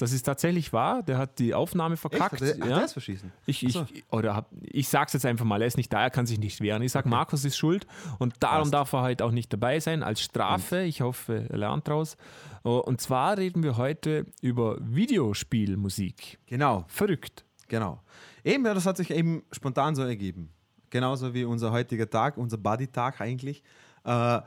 Das 0.00 0.12
ist 0.12 0.22
tatsächlich 0.22 0.72
wahr. 0.72 1.02
Der 1.02 1.18
hat 1.18 1.40
die 1.40 1.54
Aufnahme 1.54 1.94
Echt? 1.94 2.00
verkackt. 2.02 2.34
Hat 2.34 2.40
der, 2.40 2.56
ja. 2.68 2.78
ist 2.82 2.92
verschießen. 2.92 3.32
Ich, 3.46 3.64
ich, 3.66 3.72
so. 3.72 3.84
oder 4.12 4.36
hab, 4.36 4.48
ich 4.62 4.88
sag's 4.88 5.12
jetzt 5.12 5.26
einfach 5.26 5.44
mal, 5.44 5.60
er 5.60 5.66
ist 5.66 5.76
nicht 5.76 5.92
da, 5.92 6.02
er 6.02 6.10
kann 6.10 6.24
sich 6.24 6.38
nicht 6.38 6.60
wehren. 6.60 6.82
Ich 6.82 6.92
sag, 6.92 7.04
Markus 7.04 7.44
ist 7.44 7.56
schuld 7.56 7.84
und 8.20 8.34
darum 8.38 8.60
Passt. 8.70 8.74
darf 8.74 8.92
er 8.92 9.02
heute 9.02 9.24
auch 9.24 9.32
nicht 9.32 9.52
dabei 9.52 9.80
sein 9.80 10.04
als 10.04 10.20
Strafe. 10.20 10.82
Ich 10.82 11.00
hoffe, 11.00 11.46
er 11.50 11.58
lernt 11.58 11.88
draus. 11.88 12.16
Oh, 12.62 12.78
Und 12.78 13.00
zwar 13.00 13.38
reden 13.38 13.64
wir 13.64 13.76
heute 13.76 14.26
über 14.40 14.76
Videospielmusik. 14.80 16.38
Genau, 16.46 16.84
Verrückt. 16.86 17.44
genau. 17.66 18.00
Eben, 18.44 18.64
ja, 18.66 18.74
das 18.74 18.86
hat 18.86 18.96
sich 18.96 19.10
eben 19.10 19.42
spontan 19.50 19.96
so 19.96 20.02
ergeben. 20.02 20.50
Genauso 20.90 21.34
wie 21.34 21.44
unser 21.44 21.72
heutiger 21.72 22.08
Tag, 22.08 22.36
unser 22.36 22.58
Buddy-Tag 22.58 23.20
eigentlich. 23.20 23.62
Äh, 24.04 24.40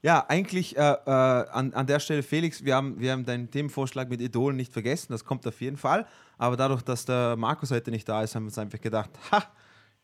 ja, 0.00 0.24
eigentlich 0.28 0.76
äh, 0.76 0.80
äh, 0.80 1.10
an, 1.10 1.72
an 1.72 1.86
der 1.86 1.98
Stelle, 1.98 2.22
Felix, 2.22 2.64
wir 2.64 2.76
haben, 2.76 3.00
wir 3.00 3.10
haben 3.10 3.24
deinen 3.24 3.50
Themenvorschlag 3.50 4.08
mit 4.08 4.20
Idolen 4.20 4.56
nicht 4.56 4.72
vergessen, 4.72 5.08
das 5.10 5.24
kommt 5.24 5.46
auf 5.46 5.60
jeden 5.60 5.76
Fall. 5.76 6.06
Aber 6.36 6.56
dadurch, 6.56 6.82
dass 6.82 7.04
der 7.04 7.34
Markus 7.36 7.72
heute 7.72 7.90
nicht 7.90 8.08
da 8.08 8.22
ist, 8.22 8.36
haben 8.36 8.44
wir 8.44 8.48
uns 8.48 8.58
einfach 8.58 8.80
gedacht, 8.80 9.10
ha, 9.32 9.42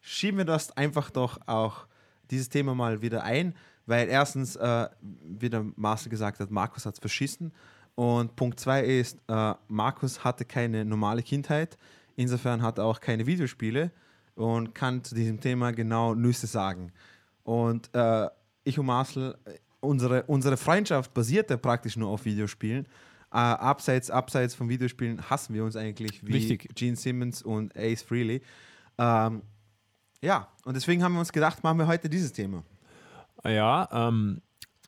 schieben 0.00 0.38
wir 0.38 0.44
das 0.44 0.76
einfach 0.76 1.10
doch 1.10 1.38
auch 1.46 1.86
dieses 2.30 2.48
Thema 2.48 2.74
mal 2.74 3.02
wieder 3.02 3.22
ein, 3.22 3.54
weil 3.86 4.08
erstens, 4.08 4.56
äh, 4.56 4.88
wie 5.00 5.50
der 5.50 5.64
Marcel 5.76 6.10
gesagt 6.10 6.40
hat, 6.40 6.50
Markus 6.50 6.86
hat 6.86 6.94
es 6.94 7.00
verschissen. 7.00 7.52
Und 7.94 8.34
Punkt 8.34 8.58
zwei 8.58 8.82
ist, 8.82 9.18
äh, 9.28 9.54
Markus 9.68 10.24
hatte 10.24 10.44
keine 10.44 10.84
normale 10.84 11.22
Kindheit, 11.22 11.78
insofern 12.16 12.62
hat 12.62 12.78
er 12.78 12.86
auch 12.86 13.00
keine 13.00 13.26
Videospiele 13.26 13.92
und 14.34 14.74
kann 14.74 15.04
zu 15.04 15.14
diesem 15.14 15.40
Thema 15.40 15.72
genau 15.72 16.14
Nüsse 16.14 16.46
sagen. 16.46 16.92
Und 17.42 17.90
äh, 17.94 18.28
ich 18.64 18.78
und 18.78 18.86
Marcel, 18.86 19.36
äh, 19.44 19.58
unsere, 19.80 20.24
unsere 20.24 20.56
Freundschaft 20.56 21.14
basierte 21.14 21.58
praktisch 21.58 21.96
nur 21.96 22.08
auf 22.08 22.24
Videospielen. 22.24 22.86
abseits, 23.30 24.10
abseits 24.10 24.54
von 24.54 24.68
Videospielen 24.68 25.28
hassen 25.28 25.54
wir 25.54 25.64
uns 25.64 25.76
eigentlich 25.76 26.24
wie 26.26 26.32
Richtig. 26.32 26.74
Gene 26.74 26.96
Simmons 26.96 27.42
und 27.42 27.76
Ace 27.76 28.02
Frehley. 28.02 28.42
Ähm, 28.98 29.42
ja, 30.22 30.48
und 30.64 30.74
deswegen 30.74 31.02
haben 31.02 31.12
wir 31.12 31.20
uns 31.20 31.32
gedacht, 31.32 31.62
machen 31.62 31.78
wir 31.78 31.86
heute 31.86 32.08
dieses 32.08 32.32
Thema. 32.32 32.64
Ja, 33.44 33.88
ähm, 33.92 34.40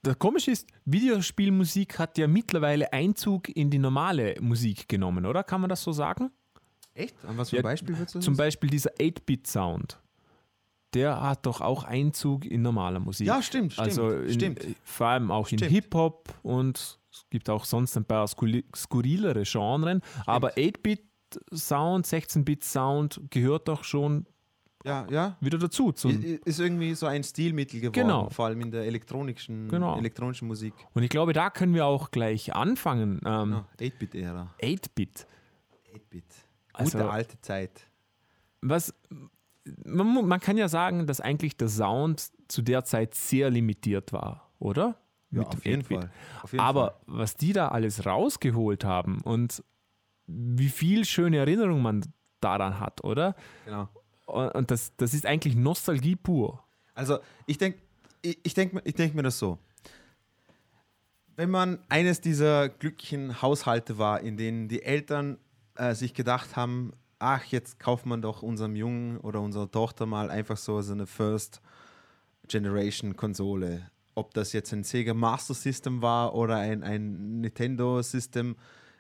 das 0.03 0.19
Komische 0.19 0.53
ist, 0.53 0.69
Videospielmusik 0.85 1.99
hat 1.99 2.17
ja 2.17 2.27
mittlerweile 2.27 2.93
Einzug 2.93 3.49
in 3.49 3.71
die 3.71 3.79
normale 3.79 4.37
Musik 4.41 4.89
genommen, 4.89 5.27
oder? 5.27 5.43
Kann 5.43 5.61
man 5.61 5.69
das 5.69 5.83
so 5.83 5.93
sagen? 5.93 6.31
Echt? 6.97 7.15
An 7.25 7.37
was 7.39 7.51
für 7.51 7.59
ein 7.59 7.63
Beispiel 7.63 7.97
würdest 7.99 8.15
du 8.17 8.21
Zum? 8.21 8.37
Beispiel 8.37 8.71
dieser 8.71 8.91
8-Bit-Sound. 8.93 10.01
Der 10.95 11.21
hat 11.21 11.45
doch 11.45 11.61
auch 11.61 11.85
Einzug 11.85 12.45
in 12.47 12.63
normaler 12.63 13.01
Musik. 13.01 13.27
Ja, 13.27 13.43
stimmt, 13.43 13.75
stimmt. 13.75 13.87
Also 13.89 14.09
in, 14.11 14.33
stimmt. 14.33 14.67
vor 14.83 15.09
allem 15.09 15.31
auch 15.31 15.49
in. 15.51 15.59
Hip-Hop 15.59 16.33
und 16.43 16.99
es 17.13 17.27
gibt 17.31 17.51
auch 17.51 17.65
sonst 17.65 17.97
ein 17.97 18.05
paar 18.05 18.27
skurrilere 18.29 19.43
Genren. 19.45 20.01
Aber 20.25 20.57
8-Bit-Sound, 20.57 22.07
16-Bit-Sound 22.07 23.21
gehört 23.31 23.69
doch 23.69 23.85
schon 23.85 24.27
Ja, 24.85 25.07
ja. 25.11 25.37
wieder 25.41 25.59
dazu. 25.59 25.91
Ist 25.91 26.61
irgendwie 26.61 26.95
so 26.95 27.07
ein 27.07 27.25
Stilmittel 27.25 27.81
geworden, 27.81 27.95
Genau. 27.95 28.31
vor 28.31 28.47
allem 28.47 28.61
in 28.63 28.71
der 28.71 28.85
elektronischen, 28.85 29.69
Genau. 29.69 29.99
elektronischen 29.99 30.49
Musik. 30.49 30.73
und 30.95 31.03
ich 31.03 31.11
glaube, 31.11 31.33
da 31.35 31.51
können 31.51 31.75
wir 31.75 31.85
auch 31.85 32.11
gleich 32.11 32.55
anfangen. 32.55 33.21
Ähm, 33.27 33.51
Ja, 33.53 33.67
8-Bit-Ära. 33.81 34.55
8-Bit. 34.63 35.27
8-Bit. 35.95 36.25
Also- 36.77 36.99
Gute 36.99 37.11
alte 37.11 37.41
Zeit. 37.41 37.71
Was, 38.63 38.95
man, 39.85 40.27
man 40.27 40.41
kann 40.41 40.57
ja 40.57 40.69
sagen, 40.69 41.07
dass 41.07 41.21
eigentlich 41.21 41.57
der 41.57 41.69
Sound 41.69 42.31
zu 42.49 42.63
der 42.63 42.85
Zeit 42.85 43.15
sehr 43.15 43.51
limitiert 43.51 44.13
war, 44.13 44.51
oder? 44.59 44.97
Ja, 45.31 45.41
Mit 45.41 45.49
auf 45.49 45.65
jeden 45.67 45.83
8-Bit. 45.83 45.99
Fall. 45.99 46.11
Auf 46.43 46.53
jeden 46.53 46.65
Aber 46.65 46.87
Fall. 46.87 47.01
was 47.07 47.37
die 47.37 47.53
da 47.53 47.69
alles 47.69 48.07
rausgeholt 48.07 48.85
haben 48.85 49.21
und 49.23 49.63
wie 50.27 50.69
viel 50.69 51.05
schöne 51.05 51.39
Erinnerung 51.39 51.83
man 51.83 52.03
daran 52.41 52.81
hat, 52.81 53.03
oder? 53.05 53.35
Genau. 53.65 53.89
Und 54.27 54.71
das, 54.71 54.93
das 54.97 55.15
ist 55.15 55.27
eigentlich 55.27 55.55
Nostalgie 55.57 56.17
pur. 56.17 56.63
Also 56.95 57.19
ich 57.47 57.59
denke 57.59 57.79
ich, 58.23 58.39
ich 58.43 58.55
denk, 58.55 58.81
ich 58.85 58.95
denk 58.95 59.15
mir 59.15 59.23
das 59.23 59.39
so. 59.39 59.59
Wenn 61.37 61.51
man 61.51 61.79
eines 61.89 62.21
dieser 62.21 62.69
glücklichen 62.69 63.43
Haushalte 63.43 63.99
war, 63.99 64.21
in 64.21 64.37
denen 64.37 64.69
die 64.69 64.83
Eltern 64.83 65.39
äh, 65.77 65.95
sich 65.95 66.15
gedacht 66.15 66.57
haben, 66.57 66.93
ach, 67.19 67.45
jetzt 67.45 67.79
kauft 67.79 68.07
man 68.07 68.23
doch 68.23 68.43
unserem 68.43 68.77
Jungen 68.77 69.19
oder 69.19 69.41
unserer 69.41 69.71
Tochter 69.71 70.07
mal 70.07 70.31
einfach 70.31 70.57
so, 70.57 70.81
so 70.83 70.93
eine 70.93 71.07
First 71.07 71.61
Generation 72.49 73.17
Konsole. 73.17 73.91
Ob 74.15 74.33
das 74.35 74.53
jetzt 74.53 74.73
ein 74.73 74.85
Sega 74.85 75.15
Master 75.15 75.55
System 75.55 76.03
war 76.03 76.35
oder 76.35 76.57
ein, 76.57 76.83
ein 76.83 77.41
Nintendo 77.41 78.01
System, 78.03 78.57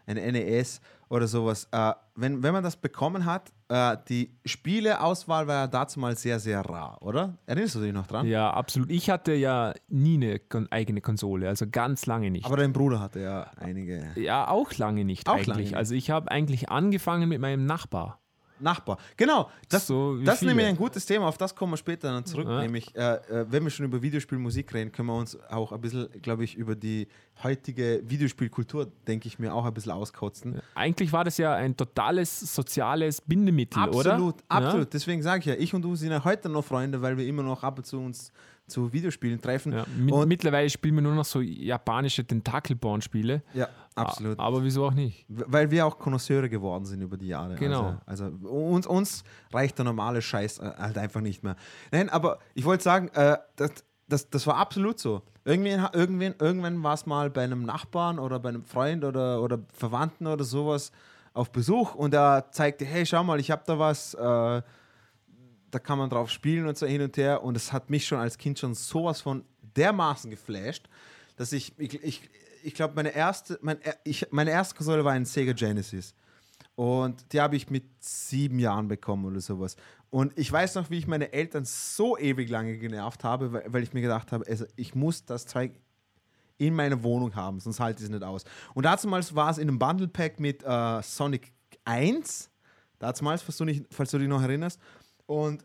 ein 0.06 0.16
NES 0.16 0.80
oder 1.08 1.26
sowas. 1.26 1.68
Äh, 1.72 1.92
wenn, 2.14 2.42
wenn 2.42 2.52
man 2.52 2.64
das 2.64 2.76
bekommen 2.76 3.24
hat, 3.24 3.52
äh, 3.68 3.96
die 4.08 4.36
Spieleauswahl 4.44 5.46
war 5.46 5.54
ja 5.54 5.66
dazu 5.66 6.00
mal 6.00 6.16
sehr, 6.16 6.38
sehr 6.40 6.60
rar, 6.62 6.98
oder? 7.02 7.38
Erinnerst 7.46 7.74
du 7.76 7.80
dich 7.80 7.92
noch 7.92 8.06
dran? 8.06 8.26
Ja, 8.26 8.50
absolut. 8.50 8.90
Ich 8.90 9.10
hatte 9.10 9.32
ja 9.34 9.74
nie 9.88 10.14
eine 10.14 10.38
kon 10.38 10.66
eigene 10.70 11.00
Konsole, 11.00 11.48
also 11.48 11.66
ganz 11.70 12.06
lange 12.06 12.30
nicht. 12.30 12.46
Aber 12.46 12.56
dein 12.56 12.72
Bruder 12.72 13.00
hatte 13.00 13.20
ja 13.20 13.50
einige. 13.56 14.12
ja, 14.16 14.48
auch 14.48 14.72
lange 14.74 15.04
nicht 15.04 15.28
Auch 15.28 15.34
eigentlich. 15.34 15.46
lange 15.48 15.60
nicht. 15.62 15.76
Also 15.76 15.94
ich 15.94 16.10
habe 16.10 16.30
eigentlich 16.30 16.70
angefangen 16.70 17.28
mit 17.28 17.40
meinem 17.40 17.66
Nachbar. 17.66 18.20
Nachbar. 18.58 18.98
Genau, 19.16 19.50
das, 19.68 19.86
So 19.86 20.16
das 20.18 20.42
ist 20.42 20.48
nämlich 20.48 20.66
ein 20.66 20.76
gutes 20.76 21.06
Thema, 21.06 21.26
auf 21.28 21.38
das 21.38 21.54
kommen 21.54 21.72
wir 21.72 21.76
später 21.76 22.08
dann 22.08 22.24
zurück. 22.24 22.46
Ja. 22.48 22.60
Nämlich, 22.60 22.94
äh, 22.94 23.14
äh, 23.14 23.46
wenn 23.48 23.64
wir 23.64 23.70
schon 23.70 23.86
über 23.86 24.00
Videospielmusik 24.00 24.72
reden, 24.74 24.92
können 24.92 25.08
wir 25.08 25.16
uns 25.16 25.38
auch 25.50 25.72
ein 25.72 25.80
bisschen, 25.80 26.08
glaube 26.22 26.44
ich, 26.44 26.56
über 26.56 26.74
die 26.74 27.08
heutige 27.42 28.02
Videospielkultur, 28.04 28.90
denke 29.06 29.28
ich 29.28 29.38
mir, 29.38 29.54
auch 29.54 29.64
ein 29.64 29.74
bisschen 29.74 29.92
auskotzen. 29.92 30.60
Eigentlich 30.74 31.12
war 31.12 31.24
das 31.24 31.36
ja 31.38 31.54
ein 31.54 31.76
totales 31.76 32.40
soziales 32.54 33.20
Bindemittel, 33.20 33.82
oder? 33.88 34.14
Absolut, 34.14 34.36
absolut. 34.48 34.86
Ja? 34.86 34.90
Deswegen 34.92 35.22
sage 35.22 35.40
ich 35.40 35.46
ja, 35.46 35.54
ich 35.54 35.74
und 35.74 35.82
du 35.82 35.94
sind 35.96 36.10
ja 36.10 36.24
heute 36.24 36.48
noch 36.48 36.64
Freunde, 36.64 37.02
weil 37.02 37.16
wir 37.16 37.26
immer 37.26 37.42
noch 37.42 37.62
ab 37.62 37.78
und 37.78 37.84
zu 37.84 37.98
uns 37.98 38.32
zu 38.66 38.92
Videospielen 38.92 39.40
treffen. 39.40 39.72
Ja, 39.72 39.84
mit, 39.96 40.12
und, 40.12 40.28
mittlerweile 40.28 40.68
spielen 40.68 40.96
wir 40.96 41.02
nur 41.02 41.14
noch 41.14 41.24
so 41.24 41.40
japanische 41.40 42.26
Tentakelborn-Spiele. 42.26 43.42
ja, 43.54 43.68
absolut. 43.94 44.38
Aber 44.38 44.62
wieso 44.64 44.86
auch 44.86 44.94
nicht? 44.94 45.24
Weil 45.28 45.70
wir 45.70 45.86
auch 45.86 45.98
Konnoisseure 45.98 46.48
geworden 46.48 46.84
sind 46.84 47.00
über 47.00 47.16
die 47.16 47.28
Jahre. 47.28 47.54
Genau. 47.56 47.96
Also, 48.06 48.24
also 48.24 48.48
uns, 48.48 48.86
uns 48.86 49.24
reicht 49.52 49.78
der 49.78 49.84
normale 49.84 50.20
Scheiß 50.20 50.58
äh, 50.58 50.72
halt 50.78 50.98
einfach 50.98 51.20
nicht 51.20 51.42
mehr. 51.42 51.56
Nein, 51.92 52.08
aber 52.08 52.38
ich 52.54 52.64
wollte 52.64 52.82
sagen, 52.82 53.08
äh, 53.14 53.38
das, 53.56 53.70
das, 54.08 54.30
das 54.30 54.46
war 54.46 54.56
absolut 54.56 54.98
so. 54.98 55.22
Irgendwann, 55.44 55.88
irgendwann, 55.92 56.34
irgendwann 56.40 56.82
war 56.82 56.94
es 56.94 57.06
mal 57.06 57.30
bei 57.30 57.44
einem 57.44 57.62
Nachbarn 57.62 58.18
oder 58.18 58.40
bei 58.40 58.48
einem 58.48 58.64
Freund 58.64 59.04
oder, 59.04 59.40
oder 59.40 59.60
Verwandten 59.72 60.26
oder 60.26 60.44
sowas 60.44 60.90
auf 61.34 61.52
Besuch 61.52 61.94
und 61.94 62.14
er 62.14 62.50
zeigte, 62.50 62.84
hey, 62.84 63.06
schau 63.06 63.22
mal, 63.22 63.38
ich 63.38 63.50
habe 63.50 63.62
da 63.66 63.78
was, 63.78 64.14
äh, 64.14 64.62
da 65.70 65.78
kann 65.78 65.98
man 65.98 66.10
drauf 66.10 66.30
spielen 66.30 66.66
und 66.66 66.76
so 66.76 66.86
hin 66.86 67.02
und 67.02 67.16
her. 67.16 67.42
Und 67.42 67.56
es 67.56 67.72
hat 67.72 67.90
mich 67.90 68.06
schon 68.06 68.18
als 68.18 68.38
Kind 68.38 68.58
schon 68.58 68.74
sowas 68.74 69.20
von 69.20 69.44
dermaßen 69.76 70.30
geflasht, 70.30 70.88
dass 71.36 71.52
ich, 71.52 71.78
ich, 71.78 72.02
ich, 72.02 72.30
ich 72.62 72.74
glaube, 72.74 72.94
meine 72.94 73.14
erste, 73.14 73.58
mein, 73.62 73.78
ich, 74.04 74.26
meine 74.30 74.50
erste 74.50 74.74
Konsole 74.74 75.04
war 75.04 75.12
ein 75.12 75.24
Sega 75.24 75.52
Genesis. 75.52 76.14
Und 76.74 77.32
die 77.32 77.40
habe 77.40 77.56
ich 77.56 77.70
mit 77.70 77.84
sieben 78.00 78.58
Jahren 78.58 78.88
bekommen 78.88 79.24
oder 79.24 79.40
sowas. 79.40 79.76
Und 80.10 80.38
ich 80.38 80.50
weiß 80.50 80.74
noch, 80.76 80.90
wie 80.90 80.98
ich 80.98 81.06
meine 81.06 81.32
Eltern 81.32 81.64
so 81.64 82.18
ewig 82.18 82.48
lange 82.48 82.76
genervt 82.78 83.24
habe, 83.24 83.52
weil, 83.52 83.64
weil 83.68 83.82
ich 83.82 83.92
mir 83.92 84.02
gedacht 84.02 84.30
habe, 84.32 84.44
also 84.46 84.66
ich 84.76 84.94
muss 84.94 85.24
das 85.24 85.46
Zeug 85.46 85.72
in 86.58 86.74
meiner 86.74 87.02
Wohnung 87.02 87.34
haben, 87.34 87.60
sonst 87.60 87.80
halte 87.80 88.00
ich 88.00 88.04
es 88.04 88.10
nicht 88.10 88.22
aus. 88.22 88.44
Und 88.74 88.84
damals 88.84 89.34
war 89.34 89.50
es 89.50 89.58
in 89.58 89.68
einem 89.68 89.78
Bundle 89.78 90.08
Pack 90.08 90.40
mit 90.40 90.62
äh, 90.64 91.02
Sonic 91.02 91.52
1, 91.84 92.50
damals, 92.98 93.42
falls 93.42 93.56
du, 93.56 93.64
nicht, 93.64 93.84
falls 93.90 94.10
du 94.10 94.18
dich 94.18 94.28
noch 94.28 94.42
erinnerst. 94.42 94.80
Und 95.26 95.62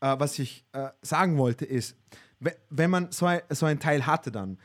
äh, 0.00 0.14
was 0.18 0.38
ich 0.38 0.64
äh, 0.72 0.88
sagen 1.02 1.38
wollte 1.38 1.64
ist, 1.64 1.96
we- 2.40 2.56
wenn 2.70 2.90
man 2.90 3.10
so 3.12 3.26
ein, 3.26 3.40
so 3.50 3.66
ein 3.66 3.78
Teil 3.80 4.06
hatte 4.06 4.30
dann, 4.30 4.58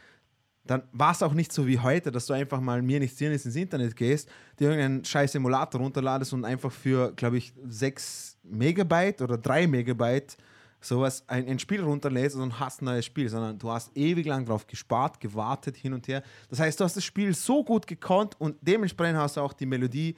dann 0.66 0.84
war 0.92 1.14
es 1.14 1.24
auch 1.24 1.34
nicht 1.34 1.52
so 1.52 1.66
wie 1.66 1.80
heute, 1.80 2.12
dass 2.12 2.28
du 2.28 2.34
einfach 2.34 2.60
mal 2.62 2.82
mir 2.82 3.00
nichts 3.00 3.18
dir 3.18 3.32
ins 3.32 3.46
Internet 3.46 3.96
gehst, 3.96 4.30
dir 4.60 4.70
irgendeinen 4.70 5.04
scheiß 5.04 5.34
Emulator 5.36 5.82
runterladest 5.82 6.34
und 6.34 6.46
einfach 6.46 6.72
für, 6.72 7.12
glaube 7.14 7.38
ich, 7.38 7.54
6 7.68 8.38
Megabyte 8.44 9.22
oder 9.22 9.38
3 9.38 9.66
Megabyte 9.68 10.38
sowas 10.82 11.24
ein, 11.28 11.48
ein 11.48 11.60
Spiel 11.60 11.82
runterlädst 11.82 12.38
und 12.38 12.60
hast 12.60 12.82
ein 12.82 12.86
neues 12.86 13.06
Spiel, 13.06 13.28
sondern 13.30 13.58
du 13.58 13.70
hast 13.72 13.96
ewig 13.98 14.26
lang 14.26 14.46
drauf 14.46 14.66
gespart, 14.68 15.20
gewartet, 15.20 15.76
hin 15.76 15.94
und 15.94 16.08
her. 16.08 16.24
Das 16.50 16.60
heißt, 16.60 16.80
du 16.80 16.84
hast 16.84 16.96
das 16.96 17.04
Spiel 17.04 17.34
so 17.34 17.64
gut 17.64 17.86
gekonnt 17.88 18.40
und 18.40 18.56
dementsprechend 18.62 19.18
hast 19.18 19.38
du 19.38 19.42
auch 19.42 19.54
die 19.54 19.66
Melodie, 19.66 20.16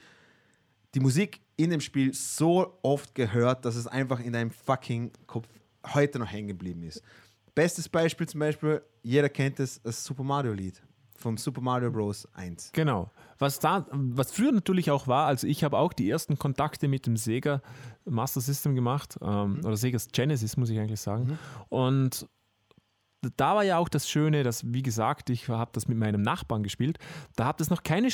die 0.94 1.00
Musik 1.00 1.40
in 1.56 1.70
dem 1.70 1.80
Spiel 1.80 2.14
so 2.14 2.78
oft 2.82 3.14
gehört, 3.14 3.64
dass 3.64 3.76
es 3.76 3.86
einfach 3.86 4.20
in 4.20 4.32
deinem 4.32 4.50
fucking 4.50 5.12
Kopf 5.26 5.48
heute 5.94 6.18
noch 6.18 6.30
hängen 6.30 6.48
geblieben 6.48 6.82
ist. 6.82 7.02
Bestes 7.54 7.88
Beispiel 7.88 8.28
zum 8.28 8.40
Beispiel, 8.40 8.82
jeder 9.02 9.28
kennt 9.28 9.60
es, 9.60 9.80
das 9.82 10.02
Super 10.04 10.22
Mario 10.22 10.52
Lied 10.52 10.82
vom 11.22 11.38
Super 11.38 11.60
Mario 11.60 11.90
Bros. 11.90 12.28
1. 12.34 12.72
Genau. 12.72 13.10
Was, 13.38 13.58
da, 13.60 13.86
was 13.90 14.32
früher 14.32 14.52
natürlich 14.52 14.90
auch 14.90 15.06
war, 15.06 15.26
also 15.26 15.46
ich 15.46 15.64
habe 15.64 15.78
auch 15.78 15.92
die 15.92 16.10
ersten 16.10 16.38
Kontakte 16.38 16.88
mit 16.88 17.06
dem 17.06 17.16
Sega 17.16 17.62
Master 18.04 18.40
System 18.40 18.74
gemacht, 18.74 19.16
ähm, 19.22 19.60
oder 19.64 19.76
Sega 19.76 19.98
Genesis, 20.12 20.56
muss 20.56 20.68
ich 20.68 20.78
eigentlich 20.78 21.00
sagen. 21.00 21.38
Und 21.68 22.26
da 23.36 23.54
war 23.54 23.62
ja 23.62 23.78
auch 23.78 23.88
das 23.88 24.08
Schöne, 24.08 24.42
dass, 24.42 24.72
wie 24.72 24.82
gesagt, 24.82 25.30
ich 25.30 25.48
habe 25.48 25.70
das 25.72 25.86
mit 25.88 25.96
meinem 25.96 26.22
Nachbarn 26.22 26.62
gespielt, 26.62 26.98
da 27.36 27.46
hat 27.46 27.60
es 27.60 27.70
noch 27.70 27.82
keine 27.84 28.10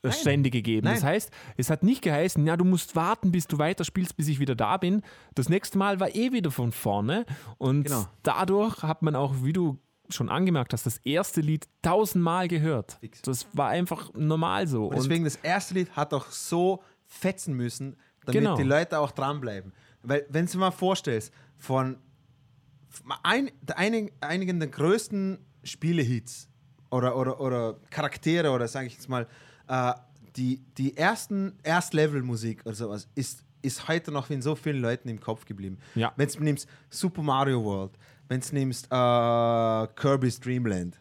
Speicherstände 0.00 0.50
gegeben. 0.50 0.86
Das 0.86 1.02
Nein. 1.02 1.12
heißt, 1.12 1.30
es 1.56 1.70
hat 1.70 1.82
nicht 1.82 2.02
geheißen, 2.02 2.46
ja, 2.46 2.56
du 2.56 2.64
musst 2.64 2.96
warten, 2.96 3.30
bis 3.32 3.46
du 3.46 3.58
weiterspielst, 3.58 4.16
bis 4.16 4.28
ich 4.28 4.40
wieder 4.40 4.54
da 4.54 4.76
bin. 4.78 5.02
Das 5.34 5.48
nächste 5.48 5.76
Mal 5.78 6.00
war 6.00 6.14
eh 6.14 6.32
wieder 6.32 6.50
von 6.50 6.72
vorne. 6.72 7.26
Und 7.58 7.84
Genau. 7.84 8.06
dadurch 8.22 8.82
hat 8.82 9.02
man 9.02 9.14
auch, 9.14 9.34
wie 9.42 9.52
du 9.52 9.78
schon 10.08 10.28
angemerkt 10.28 10.72
hast, 10.72 10.86
das 10.86 10.98
erste 11.04 11.40
Lied 11.40 11.68
tausendmal 11.82 12.48
gehört. 12.48 12.96
Fix. 13.00 13.22
Das 13.22 13.46
war 13.52 13.68
einfach 13.68 14.12
normal 14.14 14.66
so. 14.66 14.86
Und 14.88 14.96
deswegen 14.96 15.24
das 15.24 15.36
erste 15.36 15.74
Lied 15.74 15.90
hat 15.96 16.12
auch 16.14 16.26
so 16.30 16.82
fetzen 17.06 17.54
müssen, 17.54 17.96
damit 18.24 18.40
Genau. 18.40 18.56
die 18.56 18.62
Leute 18.64 18.98
auch 18.98 19.12
dranbleiben. 19.12 19.72
Weil, 20.02 20.26
wenn 20.30 20.46
du 20.46 20.52
dir 20.52 20.58
mal 20.58 20.70
vorstellst, 20.70 21.32
von 21.58 21.98
ein, 23.22 23.50
einigen, 23.76 24.10
einigen 24.20 24.58
der 24.58 24.68
größten 24.68 25.38
Spielehits 25.62 26.48
oder, 26.90 27.16
oder, 27.16 27.40
oder 27.40 27.76
Charaktere 27.90 28.50
oder 28.50 28.66
sage 28.66 28.86
ich 28.86 28.94
jetzt 28.94 29.08
mal, 29.08 29.26
äh, 29.70 29.94
die, 30.36 30.60
die 30.76 30.96
ersten 30.96 31.54
Erstlevel-Musik 31.62 32.62
oder 32.66 32.74
sowas 32.74 33.08
ist, 33.14 33.44
ist 33.62 33.88
heute 33.88 34.10
noch 34.10 34.28
in 34.30 34.42
so 34.42 34.54
vielen 34.54 34.80
Leuten 34.80 35.08
im 35.08 35.20
Kopf 35.20 35.44
geblieben. 35.44 35.78
Ja. 35.94 36.12
Wenn 36.16 36.28
du 36.28 36.42
nimmst 36.42 36.68
Super 36.88 37.22
Mario 37.22 37.64
World, 37.64 37.92
wenn 38.28 38.40
du 38.40 38.54
nimmst 38.54 38.86
äh, 38.86 38.88
Kirby's 39.96 40.40
Dreamland, 40.40 41.00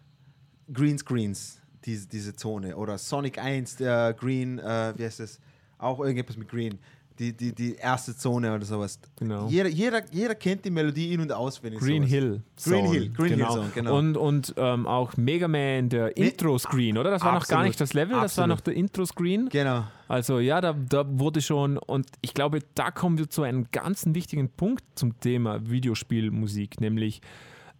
Greenscreens, 0.71 1.61
diese, 1.85 2.07
diese 2.07 2.35
Zone, 2.35 2.75
oder 2.75 2.97
Sonic 2.97 3.39
1, 3.39 3.77
der 3.77 4.13
Green, 4.13 4.59
äh, 4.59 4.93
wie 4.95 5.03
heißt 5.03 5.19
das? 5.19 5.39
Auch 5.77 5.99
irgendetwas 5.99 6.35
mit 6.35 6.49
Green. 6.49 6.77
Die, 7.19 7.35
die, 7.35 7.53
die 7.53 7.75
erste 7.75 8.15
Zone 8.15 8.53
oder 8.53 8.65
sowas. 8.65 8.99
Genau. 9.17 9.47
Jeder, 9.47 9.69
jeder, 9.69 10.01
jeder 10.11 10.35
kennt 10.35 10.63
die 10.63 10.71
Melodie 10.71 11.13
in- 11.13 11.19
und 11.19 11.31
auswendig. 11.31 11.81
Green 11.81 12.03
sowas. 12.03 12.09
Hill. 12.11 12.29
Green 12.29 12.43
Zone, 12.55 12.91
Hill, 12.91 13.09
Green 13.09 13.27
Hill 13.27 13.37
genau. 13.37 13.53
Zone, 13.53 13.69
genau. 13.75 13.97
Und, 13.97 14.17
und 14.17 14.53
ähm, 14.57 14.87
auch 14.87 15.17
Mega 15.17 15.47
Man, 15.47 15.89
der 15.89 16.15
Intro-Screen, 16.15 16.97
oder? 16.97 17.11
Das 17.11 17.21
war 17.21 17.33
noch 17.33 17.47
gar 17.47 17.59
absolut, 17.59 17.65
nicht 17.65 17.81
das 17.81 17.93
Level, 17.93 18.13
das 18.13 18.37
war 18.37 18.45
absolut. 18.45 18.49
noch 18.49 18.61
der 18.61 18.73
Intro-Screen. 18.75 19.49
Genau. 19.49 19.83
Also 20.07 20.39
ja, 20.39 20.61
da, 20.61 20.73
da 20.73 21.05
wurde 21.07 21.41
schon, 21.41 21.77
und 21.77 22.07
ich 22.21 22.33
glaube, 22.33 22.59
da 22.73 22.89
kommen 22.91 23.17
wir 23.17 23.29
zu 23.29 23.43
einem 23.43 23.67
ganz 23.71 24.05
wichtigen 24.07 24.49
Punkt 24.49 24.83
zum 24.95 25.19
Thema 25.19 25.69
Videospielmusik, 25.69 26.79
nämlich 26.79 27.21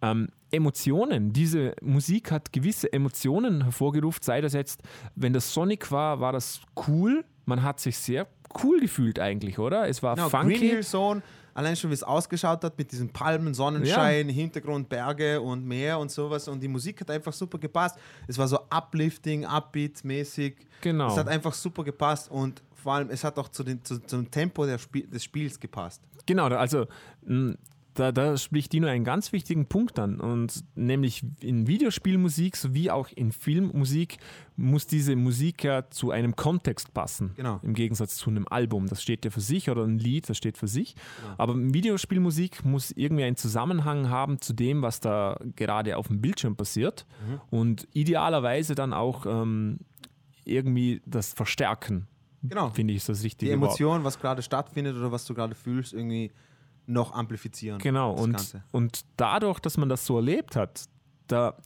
ähm, 0.02 0.28
Emotionen. 0.50 1.32
Diese 1.32 1.74
Musik 1.80 2.30
hat 2.30 2.52
gewisse 2.52 2.92
Emotionen 2.92 3.62
hervorgerufen, 3.62 4.22
sei 4.22 4.40
das 4.40 4.52
jetzt, 4.52 4.82
wenn 5.14 5.32
das 5.32 5.52
Sonic 5.52 5.90
war, 5.90 6.20
war 6.20 6.32
das 6.32 6.60
cool, 6.88 7.24
man 7.46 7.62
hat 7.62 7.80
sich 7.80 7.96
sehr 7.96 8.26
cool 8.62 8.80
gefühlt 8.80 9.18
eigentlich, 9.18 9.58
oder? 9.58 9.88
Es 9.88 10.02
war 10.02 10.16
Genau, 10.16 10.28
funky. 10.28 10.58
Green 10.58 10.70
Hill 10.70 10.82
Zone, 10.84 11.22
allein 11.54 11.76
schon 11.76 11.90
wie 11.90 11.94
es 11.94 12.02
ausgeschaut 12.02 12.62
hat 12.64 12.76
mit 12.78 12.90
diesen 12.92 13.08
Palmen, 13.10 13.54
Sonnenschein, 13.54 14.28
Hintergrund, 14.28 14.88
Berge 14.88 15.40
und 15.40 15.64
Meer 15.66 15.98
und 15.98 16.10
sowas. 16.10 16.48
Und 16.48 16.60
die 16.60 16.68
Musik 16.68 17.00
hat 17.00 17.10
einfach 17.10 17.32
super 17.32 17.58
gepasst. 17.58 17.96
Es 18.26 18.38
war 18.38 18.48
so 18.48 18.58
uplifting, 18.70 19.44
upbeat-mäßig. 19.46 20.56
Genau. 20.80 21.08
Es 21.08 21.16
hat 21.16 21.28
einfach 21.28 21.54
super 21.54 21.84
gepasst 21.84 22.30
und 22.30 22.62
vor 22.74 22.94
allem, 22.94 23.10
es 23.10 23.24
hat 23.24 23.38
auch 23.38 23.48
zu 23.48 23.62
den, 23.62 23.84
zu, 23.84 23.98
zum 24.06 24.30
Tempo 24.30 24.64
der 24.64 24.78
Spiel, 24.78 25.06
des 25.06 25.22
Spiels 25.24 25.60
gepasst. 25.60 26.02
Genau, 26.26 26.46
also 26.46 26.86
mh, 27.26 27.54
da, 28.00 28.12
da 28.12 28.36
spricht 28.38 28.72
Dino 28.72 28.88
einen 28.88 29.04
ganz 29.04 29.32
wichtigen 29.32 29.66
Punkt 29.66 29.98
an. 29.98 30.20
Und 30.20 30.64
nämlich 30.74 31.22
in 31.40 31.66
Videospielmusik 31.66 32.56
sowie 32.56 32.90
auch 32.90 33.08
in 33.14 33.30
Filmmusik 33.30 34.16
muss 34.56 34.86
diese 34.86 35.16
Musik 35.16 35.64
ja 35.64 35.88
zu 35.90 36.10
einem 36.10 36.34
Kontext 36.34 36.94
passen. 36.94 37.32
Genau. 37.36 37.60
Im 37.62 37.74
Gegensatz 37.74 38.16
zu 38.16 38.30
einem 38.30 38.48
Album. 38.48 38.86
Das 38.88 39.02
steht 39.02 39.24
ja 39.26 39.30
für 39.30 39.42
sich 39.42 39.68
oder 39.68 39.84
ein 39.84 39.98
Lied, 39.98 40.28
das 40.30 40.38
steht 40.38 40.56
für 40.56 40.68
sich. 40.68 40.96
Aber 41.36 41.54
Videospielmusik 41.56 42.64
muss 42.64 42.90
irgendwie 42.90 43.24
einen 43.24 43.36
Zusammenhang 43.36 44.08
haben 44.08 44.40
zu 44.40 44.54
dem, 44.54 44.80
was 44.80 45.00
da 45.00 45.38
gerade 45.56 45.96
auf 45.98 46.08
dem 46.08 46.22
Bildschirm 46.22 46.56
passiert. 46.56 47.06
Und 47.50 47.86
idealerweise 47.92 48.74
dann 48.74 48.94
auch 48.94 49.26
ähm, 49.26 49.80
irgendwie 50.44 51.02
das 51.04 51.34
Verstärken. 51.34 52.06
Genau. 52.42 52.70
Finde 52.70 52.94
ich 52.94 52.98
ist 52.98 53.08
das 53.10 53.20
Die 53.20 53.26
richtige 53.26 53.50
Wort. 53.52 53.58
Emotion, 53.58 54.04
was 54.04 54.18
gerade 54.18 54.42
stattfindet 54.42 54.96
oder 54.96 55.12
was 55.12 55.26
du 55.26 55.34
gerade 55.34 55.54
fühlst, 55.54 55.92
irgendwie 55.92 56.32
noch 56.86 57.12
amplifizieren. 57.12 57.78
Genau, 57.78 58.12
und, 58.12 58.32
Ganze. 58.32 58.64
und 58.70 59.02
dadurch, 59.16 59.60
dass 59.60 59.76
man 59.76 59.88
das 59.88 60.06
so 60.06 60.16
erlebt 60.16 60.56
hat, 60.56 60.84
da 61.26 61.56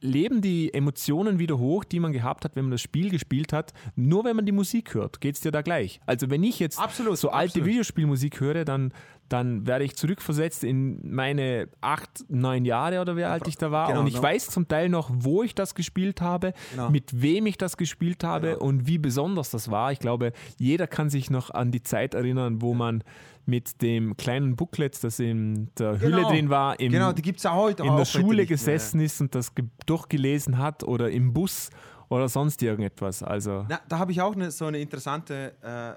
leben 0.00 0.40
die 0.40 0.72
Emotionen 0.72 1.38
wieder 1.38 1.58
hoch, 1.58 1.84
die 1.84 2.00
man 2.00 2.12
gehabt 2.12 2.44
hat, 2.44 2.56
wenn 2.56 2.64
man 2.64 2.70
das 2.70 2.80
Spiel 2.80 3.10
gespielt 3.10 3.52
hat. 3.52 3.72
Nur 3.94 4.24
wenn 4.24 4.36
man 4.36 4.46
die 4.46 4.52
Musik 4.52 4.94
hört, 4.94 5.20
geht 5.20 5.34
es 5.34 5.40
dir 5.40 5.50
da 5.50 5.62
gleich. 5.62 6.00
Also 6.06 6.30
wenn 6.30 6.42
ich 6.44 6.58
jetzt 6.58 6.78
Absolut, 6.78 7.18
so 7.18 7.30
alte 7.30 7.52
absolut. 7.52 7.68
Videospielmusik 7.68 8.40
höre, 8.40 8.64
dann, 8.64 8.92
dann 9.28 9.66
werde 9.66 9.84
ich 9.84 9.96
zurückversetzt 9.96 10.62
in 10.64 11.00
meine 11.14 11.68
acht, 11.80 12.24
neun 12.28 12.64
Jahre 12.64 13.00
oder 13.00 13.16
wie 13.16 13.24
alt 13.24 13.46
ich 13.48 13.56
da 13.56 13.70
war. 13.70 13.88
genau, 13.88 14.00
und 14.00 14.06
ich 14.06 14.14
ne? 14.14 14.22
weiß 14.22 14.48
zum 14.48 14.68
Teil 14.68 14.88
noch, 14.88 15.10
wo 15.12 15.42
ich 15.42 15.54
das 15.54 15.74
gespielt 15.74 16.20
habe, 16.20 16.52
Genau. 16.72 16.90
mit 16.90 17.20
wem 17.22 17.46
ich 17.46 17.58
das 17.58 17.76
gespielt 17.76 18.22
habe 18.24 18.58
und 18.58 18.86
wie 18.86 18.98
besonders 18.98 19.50
das 19.50 19.70
war. 19.70 19.90
Ich 19.92 19.98
glaube, 19.98 20.32
jeder 20.58 20.86
kann 20.86 21.10
sich 21.10 21.30
noch 21.30 21.50
an 21.50 21.70
die 21.70 21.82
Zeit 21.82 22.14
erinnern, 22.14 22.62
wo 22.62 22.74
man 22.74 23.02
mit 23.48 23.80
dem 23.82 24.16
kleinen 24.16 24.56
Booklet, 24.56 25.02
das 25.04 25.20
in 25.20 25.70
der 25.78 26.00
Hülle 26.00 26.16
Genau. 26.16 26.30
drin 26.30 26.50
war, 26.50 26.80
im, 26.80 26.90
genau, 26.92 27.12
die 27.12 27.22
gibt 27.22 27.38
es 27.38 27.44
ja 27.44 27.54
heute 27.54 27.84
in 27.84 27.96
der 27.96 28.04
Schule 28.04 28.44
gesessen 28.46 28.98
ist 29.00 29.20
und 29.20 29.34
das 29.36 29.54
ge- 29.54 29.66
durchgelesen 29.86 30.58
hat 30.58 30.82
oder 30.82 31.10
im 31.10 31.32
Bus 31.32 31.70
oder 32.08 32.28
sonst 32.28 32.60
irgendetwas. 32.62 33.22
Also 33.22 33.64
Na, 33.68 33.80
da 33.88 33.98
habe 33.98 34.10
ich 34.12 34.20
auch 34.20 34.34
eine, 34.34 34.50
so 34.50 34.66
eine 34.66 34.78
interessante, 34.78 35.54
äh, 35.62 35.90
äh, 35.90 35.94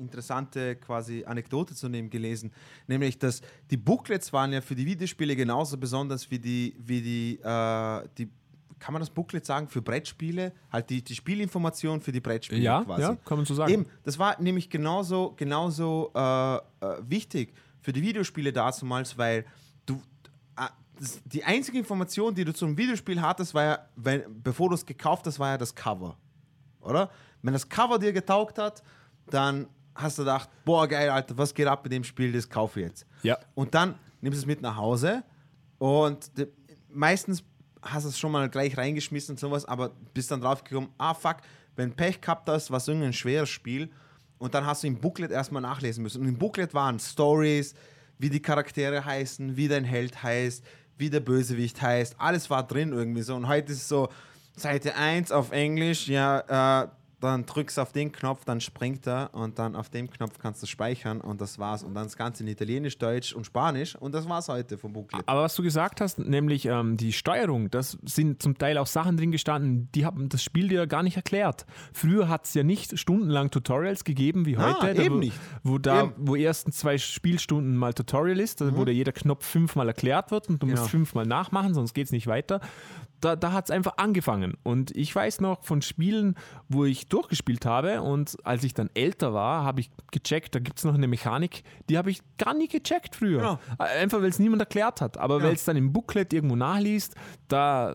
interessante 0.00 0.76
quasi 0.76 1.24
Anekdote 1.24 1.74
zu 1.74 1.88
dem 1.88 2.10
gelesen, 2.10 2.52
nämlich 2.86 3.18
dass 3.18 3.42
die 3.70 3.76
Booklets 3.76 4.32
waren 4.32 4.52
ja 4.52 4.60
für 4.60 4.74
die 4.74 4.86
Videospiele 4.86 5.36
genauso 5.36 5.76
besonders 5.76 6.30
wie 6.30 6.38
die, 6.38 6.74
wie 6.78 7.00
die, 7.00 7.40
äh, 7.42 8.08
die 8.18 8.28
kann 8.80 8.94
man 8.94 9.00
das 9.00 9.10
Booklet 9.10 9.46
sagen, 9.46 9.68
für 9.68 9.82
Brettspiele? 9.82 10.52
Halt 10.72 10.90
die, 10.90 11.04
die 11.04 11.14
Spielinformation 11.14 12.00
für 12.00 12.12
die 12.12 12.20
Brettspiele 12.20 12.62
ja, 12.62 12.82
quasi. 12.82 13.02
ja, 13.02 13.16
kann 13.24 13.38
man 13.38 13.44
so 13.44 13.54
sagen. 13.54 13.70
Eben, 13.70 13.86
das 14.02 14.18
war 14.18 14.40
nämlich 14.40 14.70
genauso, 14.70 15.34
genauso 15.36 16.10
äh, 16.14 16.56
äh, 16.56 16.60
wichtig 17.02 17.52
für 17.82 17.92
die 17.92 18.02
Videospiele 18.02 18.52
damals, 18.52 19.16
weil 19.16 19.44
du 19.86 20.00
äh, 20.56 20.66
das, 20.98 21.20
die 21.24 21.44
einzige 21.44 21.78
Information, 21.78 22.34
die 22.34 22.44
du 22.44 22.54
zum 22.54 22.76
Videospiel 22.76 23.20
hattest, 23.20 23.54
war 23.54 23.64
ja, 23.64 23.78
wenn, 23.96 24.22
bevor 24.42 24.70
du 24.70 24.74
es 24.74 24.84
gekauft 24.84 25.26
hast, 25.26 25.38
war 25.38 25.50
ja 25.50 25.58
das 25.58 25.74
Cover. 25.74 26.16
Oder? 26.80 27.10
Wenn 27.42 27.52
das 27.52 27.68
Cover 27.68 27.98
dir 27.98 28.12
getaugt 28.12 28.58
hat, 28.58 28.82
dann 29.28 29.66
hast 29.94 30.18
du 30.18 30.22
gedacht, 30.22 30.48
boah, 30.64 30.86
geil, 30.86 31.10
Alter, 31.10 31.36
was 31.36 31.54
geht 31.54 31.66
ab 31.66 31.82
mit 31.84 31.92
dem 31.92 32.04
Spiel, 32.04 32.32
das 32.32 32.48
kaufe 32.48 32.80
ich 32.80 32.86
jetzt. 32.86 33.06
Ja. 33.22 33.38
Und 33.54 33.74
dann 33.74 33.94
nimmst 34.20 34.38
du 34.38 34.42
es 34.42 34.46
mit 34.46 34.60
nach 34.62 34.76
Hause 34.76 35.22
und 35.78 36.30
meistens 36.88 37.42
hast 37.82 38.04
du 38.04 38.10
es 38.10 38.18
schon 38.18 38.32
mal 38.32 38.48
gleich 38.48 38.76
reingeschmissen 38.76 39.34
und 39.34 39.40
sowas, 39.40 39.64
aber 39.64 39.90
bist 40.12 40.30
dann 40.30 40.40
drauf 40.40 40.62
gekommen, 40.64 40.90
ah 40.98 41.14
fuck, 41.14 41.38
wenn 41.76 41.94
Pech 41.94 42.20
gehabt 42.20 42.48
hast, 42.48 42.70
war 42.70 42.78
es 42.78 42.88
irgendein 42.88 43.12
schweres 43.12 43.48
Spiel 43.48 43.90
und 44.38 44.54
dann 44.54 44.66
hast 44.66 44.82
du 44.82 44.86
im 44.86 44.98
Booklet 44.98 45.30
erstmal 45.30 45.62
nachlesen 45.62 46.02
müssen. 46.02 46.22
Und 46.22 46.28
im 46.28 46.38
Booklet 46.38 46.74
waren 46.74 46.98
Stories, 46.98 47.74
wie 48.18 48.30
die 48.30 48.40
Charaktere 48.40 49.04
heißen, 49.04 49.56
wie 49.56 49.68
dein 49.68 49.84
Held 49.84 50.22
heißt, 50.22 50.64
wie 50.98 51.08
der 51.08 51.20
Bösewicht 51.20 51.80
heißt, 51.80 52.16
alles 52.18 52.50
war 52.50 52.66
drin 52.66 52.92
irgendwie 52.92 53.22
so. 53.22 53.34
Und 53.34 53.48
heute 53.48 53.72
ist 53.72 53.78
es 53.78 53.88
so, 53.88 54.10
Seite 54.56 54.94
1 54.94 55.32
auf 55.32 55.52
Englisch, 55.52 56.08
ja, 56.08 56.82
äh, 56.84 56.88
dann 57.20 57.44
drückst 57.46 57.76
du 57.78 57.82
auf 57.82 57.92
den 57.92 58.12
Knopf, 58.12 58.44
dann 58.44 58.60
springt 58.60 59.06
er 59.06 59.30
und 59.34 59.58
dann 59.58 59.76
auf 59.76 59.88
dem 59.90 60.08
Knopf 60.10 60.38
kannst 60.38 60.62
du 60.62 60.66
speichern 60.66 61.20
und 61.20 61.40
das 61.40 61.58
war's. 61.58 61.82
Und 61.82 61.94
dann 61.94 62.04
das 62.04 62.16
Ganze 62.16 62.42
in 62.42 62.48
Italienisch, 62.48 62.96
Deutsch 62.98 63.32
und 63.34 63.44
Spanisch 63.44 63.94
und 63.96 64.14
das 64.14 64.28
war's 64.28 64.48
heute 64.48 64.78
vom 64.78 64.92
Booklet. 64.92 65.22
Aber 65.26 65.42
was 65.42 65.54
du 65.54 65.62
gesagt 65.62 66.00
hast, 66.00 66.18
nämlich 66.18 66.64
ähm, 66.66 66.96
die 66.96 67.12
Steuerung, 67.12 67.70
das 67.70 67.98
sind 68.04 68.42
zum 68.42 68.56
Teil 68.56 68.78
auch 68.78 68.86
Sachen 68.86 69.16
drin 69.16 69.30
gestanden, 69.32 69.88
die 69.94 70.06
haben 70.06 70.28
das 70.28 70.42
Spiel 70.42 70.68
dir 70.68 70.86
gar 70.86 71.02
nicht 71.02 71.16
erklärt. 71.16 71.66
Früher 71.92 72.28
hat 72.28 72.46
es 72.46 72.54
ja 72.54 72.62
nicht 72.62 72.98
stundenlang 72.98 73.50
Tutorials 73.50 74.04
gegeben 74.04 74.46
wie 74.46 74.56
Ah, 74.56 74.76
heute, 74.80 74.94
da, 74.94 75.02
eben 75.02 75.14
wo, 75.16 75.18
nicht. 75.18 75.38
wo 75.62 75.78
da, 75.78 76.04
Eben. 76.04 76.12
wo 76.16 76.36
ersten 76.36 76.72
zwei 76.72 76.96
Spielstunden 76.98 77.76
mal 77.76 77.92
Tutorial 77.94 78.40
ist, 78.40 78.62
also 78.62 78.76
wo 78.76 78.84
dir 78.84 78.92
jeder 78.92 79.12
Knopf 79.12 79.44
fünfmal 79.44 79.88
erklärt 79.88 80.30
wird 80.30 80.48
und 80.48 80.62
du 80.62 80.66
Mhm. 80.66 80.72
Musst 80.72 80.88
fünfmal 80.90 81.26
nachmachen, 81.26 81.74
sonst 81.74 81.92
geht 81.94 82.06
es 82.06 82.12
nicht 82.12 82.26
weiter. 82.26 82.60
Da, 83.20 83.36
da 83.36 83.52
hat 83.52 83.66
es 83.66 83.70
einfach 83.70 83.98
angefangen. 83.98 84.54
Und 84.62 84.96
ich 84.96 85.14
weiß 85.14 85.40
noch 85.40 85.62
von 85.64 85.82
Spielen, 85.82 86.36
wo 86.68 86.84
ich 86.86 87.08
durchgespielt 87.08 87.66
habe 87.66 88.00
und 88.02 88.36
als 88.44 88.64
ich 88.64 88.72
dann 88.72 88.88
älter 88.94 89.34
war, 89.34 89.62
habe 89.64 89.80
ich 89.80 89.90
gecheckt, 90.10 90.54
da 90.54 90.58
gibt 90.58 90.78
es 90.78 90.84
noch 90.84 90.94
eine 90.94 91.06
Mechanik, 91.06 91.62
die 91.88 91.98
habe 91.98 92.10
ich 92.10 92.20
gar 92.38 92.54
nie 92.54 92.68
gecheckt 92.68 93.16
früher. 93.16 93.38
Genau. 93.40 93.58
Einfach 93.78 94.20
weil 94.22 94.28
es 94.30 94.38
niemand 94.38 94.62
erklärt 94.62 95.00
hat. 95.00 95.18
Aber 95.18 95.38
Ja. 95.38 95.44
weil 95.44 95.54
es 95.54 95.64
dann 95.64 95.76
im 95.76 95.92
Booklet 95.92 96.32
irgendwo 96.32 96.56
nachliest, 96.56 97.14
da 97.48 97.94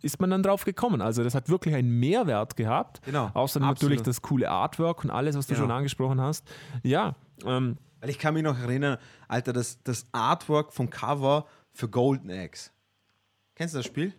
ist 0.00 0.20
man 0.20 0.30
dann 0.30 0.42
drauf 0.42 0.64
gekommen. 0.64 1.00
Also 1.00 1.22
das 1.22 1.34
hat 1.34 1.48
wirklich 1.48 1.74
einen 1.74 2.00
Mehrwert 2.00 2.56
gehabt. 2.56 3.02
Genau, 3.04 3.26
absolut. 3.34 3.68
natürlich 3.68 4.02
das 4.02 4.20
coole 4.22 4.50
Artwork 4.50 5.04
und 5.04 5.10
alles, 5.10 5.36
was 5.36 5.46
du 5.46 5.54
Genau. 5.54 5.66
schon 5.66 5.70
angesprochen 5.70 6.20
hast. 6.20 6.46
Ja, 6.82 7.14
ähm, 7.44 7.76
Weil 8.00 8.10
ich 8.10 8.18
kann 8.18 8.34
mich 8.34 8.42
noch 8.42 8.58
erinnern, 8.58 8.98
Alter, 9.28 9.52
das, 9.52 9.80
das 9.84 10.06
Artwork 10.12 10.72
vom 10.72 10.90
Cover 10.90 11.46
für 11.72 11.88
Golden 11.88 12.30
Eggs. 12.30 12.72
Kennst 13.54 13.74
du 13.74 13.78
das 13.78 13.86
Spiel? 13.86 14.12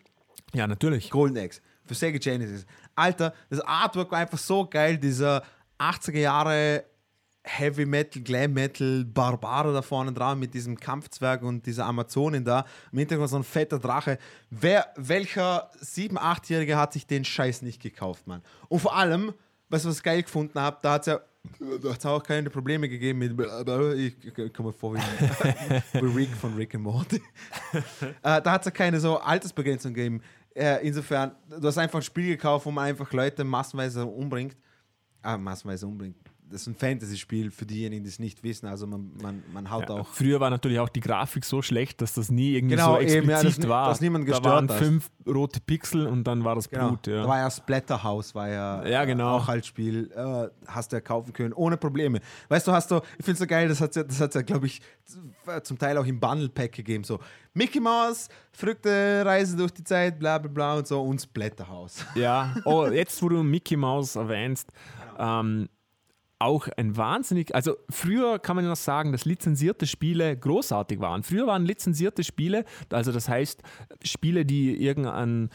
Ja, 0.53 0.67
natürlich. 0.67 1.09
Golden 1.09 1.37
Eggs 1.37 1.61
für 1.85 1.95
Sega 1.95 2.17
Genesis. 2.17 2.65
Alter, 2.95 3.33
das 3.49 3.59
Artwork 3.61 4.11
war 4.11 4.19
einfach 4.19 4.37
so 4.37 4.65
geil, 4.65 4.97
dieser 4.97 5.43
80er 5.79 6.19
Jahre 6.19 6.85
Heavy 7.45 7.85
Metal, 7.85 8.21
Glam 8.23 8.53
Metal, 8.53 9.03
Barbare 9.03 9.73
da 9.73 9.81
vorne 9.81 10.13
dran 10.13 10.39
mit 10.39 10.53
diesem 10.53 10.79
Kampfzwerg 10.79 11.41
und 11.41 11.65
dieser 11.65 11.85
Amazonin 11.85 12.45
da. 12.45 12.65
Im 12.91 12.99
Hintergrund 12.99 13.29
so 13.29 13.35
ein 13.35 13.43
fetter 13.43 13.79
Drache. 13.79 14.17
Wer, 14.49 14.87
welcher 14.95 15.69
7-, 15.81 16.17
8-Jährige 16.17 16.77
hat 16.77 16.93
sich 16.93 17.05
den 17.05 17.25
Scheiß 17.25 17.61
nicht 17.61 17.81
gekauft, 17.81 18.27
Mann? 18.27 18.41
Und 18.69 18.79
vor 18.79 18.95
allem, 18.95 19.33
weißt 19.69 19.83
du, 19.83 19.89
was 19.89 19.97
ich 19.97 20.03
geil 20.03 20.23
gefunden 20.23 20.57
habe? 20.59 20.77
Da 20.81 20.93
hat 20.93 21.01
es 21.01 21.07
ja 21.07 21.19
da 21.81 21.91
hat's 21.91 22.05
auch 22.05 22.23
keine 22.23 22.49
Probleme 22.49 22.87
gegeben 22.87 23.19
mit. 23.19 23.39
Ich, 23.97 24.37
ich 24.37 24.53
komme 24.53 24.71
vor 24.71 24.95
wie, 25.93 25.99
Rick 25.99 26.29
von 26.29 26.53
Rick 26.55 26.75
and 26.75 26.83
Morty. 26.83 27.17
äh, 28.01 28.41
da 28.41 28.51
hat 28.51 28.65
es 28.65 28.73
keine 28.73 28.99
so 28.99 29.17
Altersbegrenzung 29.17 29.93
gegeben. 29.93 30.21
Äh, 30.55 30.85
insofern, 30.87 31.31
du 31.49 31.67
hast 31.67 31.77
einfach 31.77 31.99
ein 31.99 32.03
Spiel 32.03 32.27
gekauft, 32.27 32.65
wo 32.65 32.71
man 32.71 32.85
einfach 32.85 33.11
Leute 33.11 33.43
massenweise 33.43 34.05
umbringt. 34.05 34.55
Ah, 35.21 35.37
massenweise 35.37 35.87
umbringt. 35.87 36.17
Das 36.49 36.61
ist 36.61 36.67
ein 36.67 36.75
Fantasy-Spiel 36.75 37.49
für 37.49 37.65
diejenigen, 37.65 38.03
die 38.03 38.09
es 38.09 38.19
nicht 38.19 38.43
wissen. 38.43 38.67
Also 38.67 38.85
man, 38.85 39.11
man, 39.21 39.43
man 39.51 39.71
haut 39.71 39.89
Ja, 39.89 39.95
auch. 39.95 40.07
früher 40.07 40.39
war 40.39 40.51
natürlich 40.51 40.77
auch 40.79 40.89
die 40.89 40.99
Grafik 40.99 41.45
so 41.45 41.63
schlecht, 41.63 41.99
dass 42.01 42.13
das 42.13 42.29
nie 42.29 42.53
irgendwie 42.55 42.75
Genau, 42.75 42.95
so 42.95 43.01
eben, 43.01 43.27
ja, 43.29 43.37
explizit 43.37 43.63
ni- 43.63 43.69
war. 43.69 43.89
dass 43.89 44.01
niemand 44.01 44.27
da 44.27 44.31
gestört 44.33 44.45
waren 44.53 44.69
hat. 44.69 44.77
fünf 44.77 45.09
rote 45.27 45.59
Pixel 45.61 46.05
und 46.05 46.25
dann 46.25 46.43
war 46.43 46.53
das 46.53 46.69
Genau. 46.69 46.89
Blut. 46.89 47.07
Ja. 47.07 47.23
Da 47.23 47.27
war 47.27 47.37
ja 47.39 47.49
Splatterhouse, 47.49 48.35
war 48.35 48.49
ja, 48.49 48.85
Ja, 48.85 49.05
genau. 49.05 49.35
äh, 49.37 49.41
auch 49.41 49.47
als 49.49 49.65
Spiel. 49.65 50.11
Äh, 50.15 50.47
hast 50.67 50.91
du 50.91 50.97
ja 50.97 51.01
kaufen 51.01 51.33
können, 51.33 51.53
ohne 51.53 51.75
Probleme. 51.77 52.19
Weißt 52.49 52.67
du, 52.67 52.71
hast 52.71 52.91
du, 52.91 52.97
ich 53.17 53.25
finde 53.25 53.31
es 53.33 53.39
so 53.39 53.47
geil, 53.47 53.67
das 53.67 53.81
hat 53.81 53.89
es 53.91 53.95
ja, 53.95 54.03
das 54.03 54.21
hat's 54.21 54.35
ja 54.35 54.41
glaube 54.43 54.67
ich, 54.67 54.79
zum 55.63 55.79
Teil 55.79 55.97
auch 55.97 56.05
im 56.05 56.19
Bundle-Pack 56.19 56.71
gegeben. 56.73 57.03
So 57.03 57.19
Mickey 57.55 57.79
Mouse, 57.79 58.29
verrückte 58.51 59.23
Reise 59.25 59.57
durch 59.57 59.71
die 59.71 59.83
Zeit, 59.83 60.19
bla 60.19 60.37
bla 60.37 60.51
bla 60.51 60.75
und 60.77 60.87
so 60.87 61.01
und 61.01 61.19
Splatterhouse. 61.19 62.05
Ja, 62.15 62.55
oh, 62.65 62.85
jetzt 62.91 63.21
wo 63.23 63.29
du 63.29 63.41
Mickey 63.43 63.75
Mouse 63.75 64.15
erwähnst, 64.15 64.69
Genau. 65.17 65.39
ähm, 65.41 65.69
auch 66.43 66.67
ein 66.77 66.97
wahnsinnig, 66.97 67.55
also 67.55 67.75
früher 67.89 68.37
kann 68.39 68.55
man 68.55 68.65
ja 68.65 68.69
noch 68.69 68.77
sagen, 68.77 69.11
dass 69.11 69.25
lizenzierte 69.25 69.87
Spiele 69.87 70.35
großartig 70.37 70.99
waren. 70.99 71.23
Früher 71.23 71.47
waren 71.47 71.65
lizenzierte 71.65 72.23
Spiele, 72.23 72.65
also 72.91 73.11
das 73.11 73.29
heißt 73.29 73.63
Spiele, 74.03 74.45
die 74.45 74.75
irgendein 74.83 75.49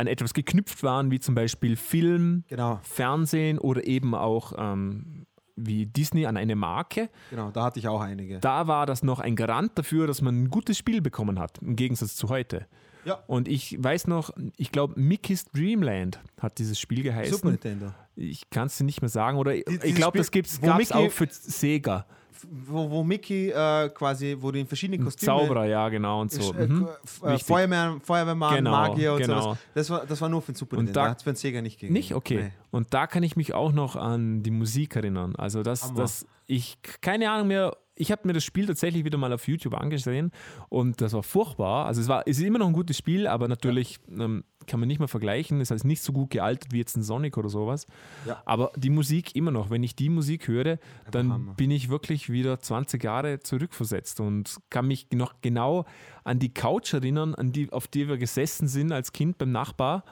an 0.00 0.06
etwas 0.06 0.32
geknüpft 0.32 0.84
waren, 0.84 1.10
wie 1.10 1.18
zum 1.18 1.34
Beispiel 1.34 1.74
Film, 1.74 2.44
Genau. 2.48 2.78
Fernsehen 2.82 3.58
oder 3.58 3.84
eben 3.84 4.14
auch 4.14 4.52
ähm, 4.56 5.26
wie 5.56 5.86
Disney 5.86 6.24
an 6.24 6.36
eine 6.36 6.54
Marke. 6.54 7.10
Genau, 7.30 7.50
da 7.50 7.64
hatte 7.64 7.80
ich 7.80 7.88
auch 7.88 8.00
einige. 8.00 8.38
Da 8.38 8.68
war 8.68 8.86
das 8.86 9.02
noch 9.02 9.18
ein 9.18 9.34
Garant 9.34 9.76
dafür, 9.76 10.06
dass 10.06 10.22
man 10.22 10.44
ein 10.44 10.50
gutes 10.50 10.78
Spiel 10.78 11.02
bekommen 11.02 11.40
hat, 11.40 11.58
im 11.60 11.74
Gegensatz 11.74 12.14
zu 12.14 12.28
heute. 12.28 12.66
Ja. 13.08 13.22
Und 13.26 13.48
ich 13.48 13.76
weiß 13.82 14.06
noch, 14.06 14.30
ich 14.56 14.70
glaube, 14.72 15.00
Mickey's 15.00 15.44
Dreamland 15.46 16.20
hat 16.40 16.58
dieses 16.58 16.78
Spiel 16.78 17.02
geheißen. 17.02 17.34
Super 17.34 17.50
Nintendo. 17.50 17.92
Ich 18.16 18.48
kann 18.50 18.66
es 18.66 18.76
dir 18.76 18.84
nicht 18.84 19.00
mehr 19.00 19.08
sagen. 19.08 19.38
Oder 19.38 19.54
ich 19.54 19.64
dieses 19.64 19.94
glaube, 19.94 20.18
das 20.18 20.30
gab 20.60 20.80
es 20.80 20.92
auch 20.92 21.10
für 21.10 21.26
Sega. 21.30 22.06
Wo, 22.48 22.88
wo 22.88 23.02
Mickey 23.02 23.50
äh, 23.50 23.88
quasi, 23.88 24.36
wo 24.38 24.52
du 24.52 24.60
in 24.60 24.66
verschiedenen 24.68 25.02
Kostümen 25.02 25.26
Zauberer, 25.26 25.64
ja, 25.66 25.88
genau 25.88 26.20
und 26.20 26.30
so. 26.30 26.54
äh, 26.54 26.68
Mhm. 26.68 26.86
äh, 27.22 27.30
Wichtig. 27.32 27.46
Feuerwehr, 27.48 27.96
Feuerwehrmann, 28.00 28.54
Genau, 28.54 28.70
Magier 28.70 29.12
und 29.14 29.18
genau. 29.22 29.40
sowas. 29.42 29.58
Das 29.74 29.90
war, 29.90 30.06
das 30.06 30.20
war 30.20 30.28
nur 30.28 30.40
für 30.42 30.52
den 30.52 30.56
Super 30.56 30.76
Und 30.76 30.84
Nintendo. 30.84 31.00
da- 31.00 31.04
Da 31.06 31.10
hat 31.10 31.16
es 31.18 31.22
für 31.24 31.32
den 31.32 31.36
Sega 31.36 31.62
nicht 31.62 31.80
gegeben. 31.80 31.94
Nicht? 31.94 32.14
Okay. 32.14 32.42
Nee. 32.44 32.50
Und 32.70 32.94
da 32.94 33.08
kann 33.08 33.24
ich 33.24 33.34
mich 33.34 33.54
auch 33.54 33.72
noch 33.72 33.96
an 33.96 34.44
die 34.44 34.52
Musik 34.52 34.94
erinnern. 34.94 35.34
Also, 35.34 35.64
dass, 35.64 35.82
Hammer. 35.82 35.96
dass 36.02 36.26
ich 36.46 36.78
keine 37.00 37.28
Ahnung 37.30 37.48
mehr. 37.48 37.76
Ich 37.98 38.12
habe 38.12 38.22
mir 38.26 38.32
das 38.32 38.44
Spiel 38.44 38.66
tatsächlich 38.66 39.04
wieder 39.04 39.18
mal 39.18 39.32
auf 39.32 39.46
YouTube 39.48 39.74
angesehen 39.74 40.30
und 40.68 41.00
das 41.00 41.12
war 41.12 41.22
furchtbar. 41.22 41.86
Also 41.86 42.00
es 42.00 42.08
war, 42.08 42.22
es 42.26 42.38
ist 42.38 42.44
immer 42.44 42.58
noch 42.58 42.68
ein 42.68 42.72
gutes 42.72 42.96
Spiel, 42.96 43.26
aber 43.26 43.48
natürlich 43.48 43.98
ähm, 44.08 44.44
kann 44.66 44.80
man 44.80 44.86
nicht 44.86 44.98
mehr 44.98 45.08
vergleichen. 45.08 45.60
Es 45.60 45.70
ist 45.70 45.84
nicht 45.84 46.02
so 46.02 46.12
gut 46.12 46.30
gealtert 46.30 46.72
wie 46.72 46.78
jetzt 46.78 46.96
ein 46.96 47.02
Sonic 47.02 47.36
oder 47.36 47.48
sowas. 47.48 47.86
Ja. 48.26 48.42
Aber 48.46 48.70
die 48.76 48.90
Musik 48.90 49.34
immer 49.34 49.50
noch. 49.50 49.70
Wenn 49.70 49.82
ich 49.82 49.96
die 49.96 50.08
Musik 50.08 50.46
höre, 50.48 50.78
dann 51.10 51.54
bin 51.56 51.70
ich 51.70 51.88
wirklich 51.88 52.30
wieder 52.30 52.60
20 52.60 53.02
Jahre 53.02 53.40
zurückversetzt 53.40 54.20
und 54.20 54.58
kann 54.70 54.86
mich 54.86 55.08
noch 55.12 55.34
genau 55.40 55.84
an 56.24 56.38
die 56.38 56.52
Couch 56.52 56.94
erinnern, 56.94 57.34
an 57.34 57.52
die, 57.52 57.72
auf 57.72 57.88
die 57.88 58.08
wir 58.08 58.18
gesessen 58.18 58.68
sind 58.68 58.92
als 58.92 59.12
Kind 59.12 59.38
beim 59.38 59.50
Nachbar. 59.50 60.04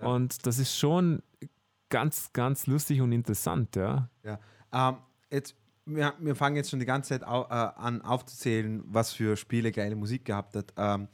Und 0.00 0.46
das 0.46 0.58
ist 0.58 0.76
schon 0.76 1.22
ganz, 1.88 2.32
ganz 2.32 2.66
lustig 2.66 3.00
und 3.00 3.12
interessant, 3.12 3.76
ja. 3.76 4.08
Ja. 4.24 4.38
Ähm, 4.72 4.96
jetzt, 5.30 5.54
wir, 5.84 6.14
wir 6.18 6.34
fangen 6.34 6.56
jetzt 6.56 6.70
schon 6.70 6.80
die 6.80 6.86
ganze 6.86 7.10
Zeit 7.10 7.26
au, 7.26 7.42
äh, 7.44 7.54
an 7.54 8.02
aufzuzählen, 8.02 8.82
was 8.86 9.12
für 9.12 9.36
Spiele 9.36 9.72
geile 9.72 9.96
Musik 9.96 10.24
gehabt 10.24 10.56
hat. 10.56 10.72
Ähm, 10.76 11.08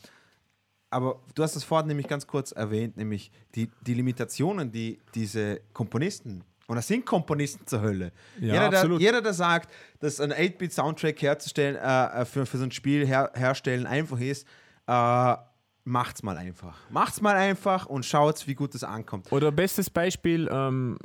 aber 0.90 1.20
du 1.34 1.42
hast 1.42 1.56
es 1.56 1.64
vorhin 1.64 1.88
nämlich 1.88 2.08
ganz 2.08 2.26
kurz 2.26 2.52
erwähnt, 2.52 2.96
nämlich 2.96 3.30
die, 3.54 3.70
die 3.86 3.94
Limitationen, 3.94 4.72
die 4.72 4.98
diese 5.14 5.60
Komponisten, 5.72 6.44
und 6.68 6.76
das 6.76 6.86
sind 6.86 7.06
Komponisten 7.06 7.66
zur 7.66 7.80
Hölle. 7.80 8.12
Ja, 8.38 8.66
jeder, 8.66 8.68
der, 8.68 8.98
jeder, 8.98 9.22
der 9.22 9.32
sagt, 9.32 9.72
dass 10.00 10.20
ein 10.20 10.32
8-Bit-Soundtrack 10.34 11.20
herzustellen, 11.22 11.76
äh, 11.76 12.26
für, 12.26 12.44
für 12.44 12.58
so 12.58 12.64
ein 12.64 12.70
Spiel 12.70 13.06
her, 13.06 13.32
herstellen 13.34 13.86
einfach 13.86 14.20
ist, 14.20 14.46
äh, 14.86 15.36
macht's 15.84 16.22
mal 16.22 16.36
einfach. 16.36 16.78
Macht's 16.90 17.22
mal 17.22 17.36
einfach 17.36 17.86
und 17.86 18.04
schaut, 18.04 18.46
wie 18.46 18.54
gut 18.54 18.74
es 18.74 18.84
ankommt. 18.84 19.32
Oder 19.32 19.50
bestes 19.50 19.88
Beispiel, 19.88 20.46
ähm, 20.52 20.98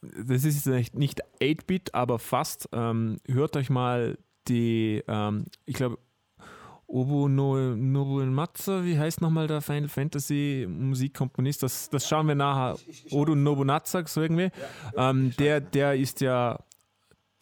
das 0.00 0.44
ist 0.44 0.66
nicht, 0.66 0.94
nicht 0.94 1.22
8-Bit, 1.40 1.94
aber 1.94 2.18
fast. 2.18 2.68
Ähm, 2.72 3.18
hört 3.26 3.56
euch 3.56 3.70
mal 3.70 4.18
die, 4.48 5.02
ähm, 5.08 5.46
ich 5.66 5.74
glaube, 5.74 5.98
Obu 6.90 7.28
no, 7.28 7.76
Nobumatsu, 7.76 8.82
wie 8.84 8.98
heißt 8.98 9.20
nochmal 9.20 9.46
der 9.46 9.60
Final 9.60 9.88
Fantasy 9.88 10.66
Musikkomponist? 10.66 11.62
Das, 11.62 11.90
das 11.90 12.08
schauen 12.08 12.26
wir 12.26 12.34
nachher. 12.34 12.78
Odu 13.10 13.34
Nobunaga, 13.34 14.06
so 14.06 14.22
irgendwie. 14.22 14.50
Ähm, 14.96 15.34
der, 15.38 15.60
der 15.60 15.96
ist 15.96 16.22
ja, 16.22 16.58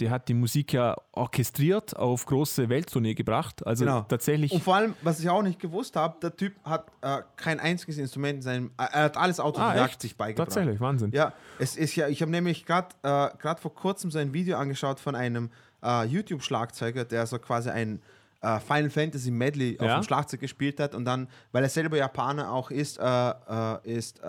der 0.00 0.10
hat 0.10 0.28
die 0.28 0.34
Musik 0.34 0.72
ja 0.72 0.94
orchestriert 1.12 1.96
auf 1.96 2.26
große 2.26 2.68
Welttournee 2.68 3.14
gebracht. 3.14 3.66
Also 3.66 3.84
Genau. 3.84 4.02
tatsächlich. 4.02 4.52
Und 4.52 4.62
vor 4.62 4.76
allem, 4.76 4.94
was 5.02 5.20
ich 5.20 5.28
auch 5.30 5.42
nicht 5.42 5.58
gewusst 5.58 5.96
habe, 5.96 6.16
der 6.20 6.36
Typ 6.36 6.54
hat 6.64 6.86
äh, 7.00 7.22
kein 7.36 7.60
einziges 7.60 7.98
Instrument 7.98 8.36
in 8.36 8.42
seinem, 8.42 8.66
äh, 8.78 8.84
er 8.92 9.02
hat 9.04 9.16
alles 9.16 9.40
ah, 9.40 9.44
autodidakt 9.44 9.90
echt? 9.92 10.02
sich 10.02 10.16
beigebracht. 10.16 10.48
Tatsächlich, 10.48 10.80
Wahnsinn. 10.80 11.12
Ja, 11.12 11.32
es 11.58 11.76
ist 11.76 11.96
ja, 11.96 12.08
ich 12.08 12.20
habe 12.22 12.30
nämlich 12.30 12.66
gerade 12.66 12.88
äh, 13.02 13.28
grad 13.38 13.60
vor 13.60 13.74
kurzem 13.74 14.10
so 14.10 14.18
ein 14.18 14.32
Video 14.32 14.58
angeschaut 14.58 15.00
von 15.00 15.14
einem 15.14 15.50
äh, 15.82 16.04
YouTube-Schlagzeuger, 16.04 17.04
der 17.04 17.26
so 17.26 17.38
quasi 17.38 17.70
ein 17.70 18.02
äh, 18.42 18.60
Final 18.60 18.90
Fantasy 18.90 19.30
Medley 19.30 19.78
auf 19.80 19.86
Ja. 19.86 19.94
dem 19.98 20.02
Schlagzeug 20.04 20.40
gespielt 20.40 20.78
hat 20.78 20.94
und 20.94 21.04
dann, 21.06 21.28
weil 21.52 21.62
er 21.62 21.70
selber 21.70 21.96
Japaner 21.96 22.52
auch 22.52 22.70
ist, 22.70 22.98
äh, 22.98 23.32
ist 23.84 24.20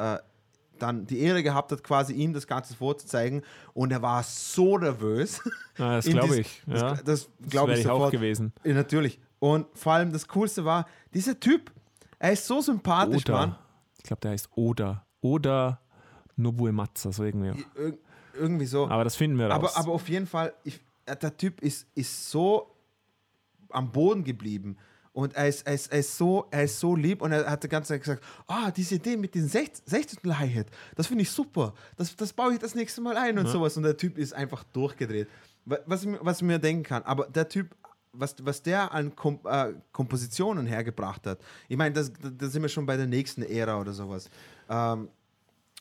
dann 0.82 1.06
die 1.06 1.20
Ehre 1.20 1.44
gehabt 1.44 1.72
hat, 1.72 1.84
quasi 1.84 2.14
ihm 2.14 2.34
das 2.34 2.48
Ganze 2.48 2.76
vorzuzeigen 2.76 3.44
und 3.74 3.92
er 3.92 4.02
war 4.02 4.24
so 4.24 4.78
nervös. 4.78 5.42
Ah, 5.78 5.96
das 5.96 6.06
glaube 6.10 6.40
ich. 6.40 6.62
Das, 6.66 6.82
Ja. 6.82 6.90
das 6.96 7.04
Das 7.04 7.30
glaube 7.50 7.74
ich 7.74 7.80
ich 7.82 7.88
auch 7.90 8.12
gewesen. 8.12 8.54
Ja, 8.64 8.74
natürlich. 8.74 9.20
Und 9.40 9.68
vor 9.78 9.94
allem 9.94 10.12
das 10.12 10.28
Coolste 10.28 10.66
war, 10.66 10.88
dieser 11.14 11.40
Typ, 11.40 11.72
er 12.20 12.34
ist 12.34 12.46
so 12.48 12.62
sympathisch, 12.62 13.28
Mann. 13.28 13.50
Oda. 13.50 13.60
Ich 13.98 14.04
glaube, 14.04 14.22
der 14.22 14.32
heißt 14.32 14.50
Oda. 14.56 15.06
Oda 15.22 15.80
Nobuematsu, 16.36 17.12
so 17.12 17.24
irgendwie. 17.24 17.64
Ir 17.76 17.98
irgendwie 18.34 18.66
so. 18.66 18.88
Aber 18.88 19.04
das 19.04 19.16
finden 19.16 19.38
wir 19.38 19.48
raus. 19.48 19.56
Aber, 19.76 19.78
aber 19.78 19.92
auf 19.94 20.08
jeden 20.10 20.28
Fall, 20.28 20.54
ich, 20.64 20.80
der 21.08 21.36
Typ 21.38 21.62
ist, 21.62 21.88
ist 21.96 22.30
so 22.30 22.76
am 23.70 23.92
Boden 23.92 24.24
geblieben. 24.24 24.78
Und 25.18 25.36
er 25.36 25.48
ist, 25.48 25.66
er, 25.66 25.74
ist, 25.74 25.92
er, 25.92 25.98
ist 26.00 26.16
so, 26.16 26.46
er 26.52 26.64
ist 26.66 26.80
so 26.80 26.96
lieb 26.96 27.24
und 27.24 27.32
er 27.32 27.50
hat 27.50 27.64
die 27.64 27.68
ganze 27.68 27.94
Zeit 27.94 28.02
gesagt, 28.02 28.24
ah, 28.46 28.70
diese 28.70 28.96
Idee 28.96 29.18
mit 29.18 29.34
den 29.34 29.48
16. 29.48 30.20
Hi-Hat, 30.38 30.68
das 30.96 31.08
finde 31.08 31.24
ich 31.24 31.32
super. 31.32 31.74
Das, 31.96 32.16
das 32.16 32.32
baue 32.34 32.54
ich 32.54 32.60
das 32.60 32.76
nächste 32.76 33.02
Mal 33.02 33.18
ein 33.18 33.40
und 33.40 33.48
sowas. 33.48 33.76
Und 33.78 33.82
der 33.84 33.98
Typ 33.98 34.20
ist 34.20 34.34
einfach 34.34 34.64
durchgedreht. 34.74 35.28
Wa- 35.66 35.80
Was 35.88 36.04
ich, 36.04 36.10
mir- 36.10 36.20
was 36.22 36.38
ich 36.38 36.44
mir 36.44 36.60
denken 36.60 36.84
kann, 36.84 37.02
aber 37.02 37.26
der 37.26 37.50
Typ, 37.50 37.76
was, 38.14 38.36
was 38.44 38.62
der 38.62 38.92
an 38.94 39.16
Kom 39.16 39.40
äh, 39.46 39.74
Kompositionen 39.92 40.68
hergebracht 40.68 41.26
hat, 41.26 41.40
ich 41.68 41.78
meine, 41.78 41.96
das- 41.96 42.14
da 42.14 42.30
da 42.30 42.48
sind 42.48 42.62
wir 42.62 42.70
schon 42.70 42.86
bei 42.86 42.96
der 42.96 43.08
nächsten 43.08 43.42
Ära 43.42 43.82
oder 43.82 43.94
sowas. 43.94 44.30
Ähm, 44.70 45.10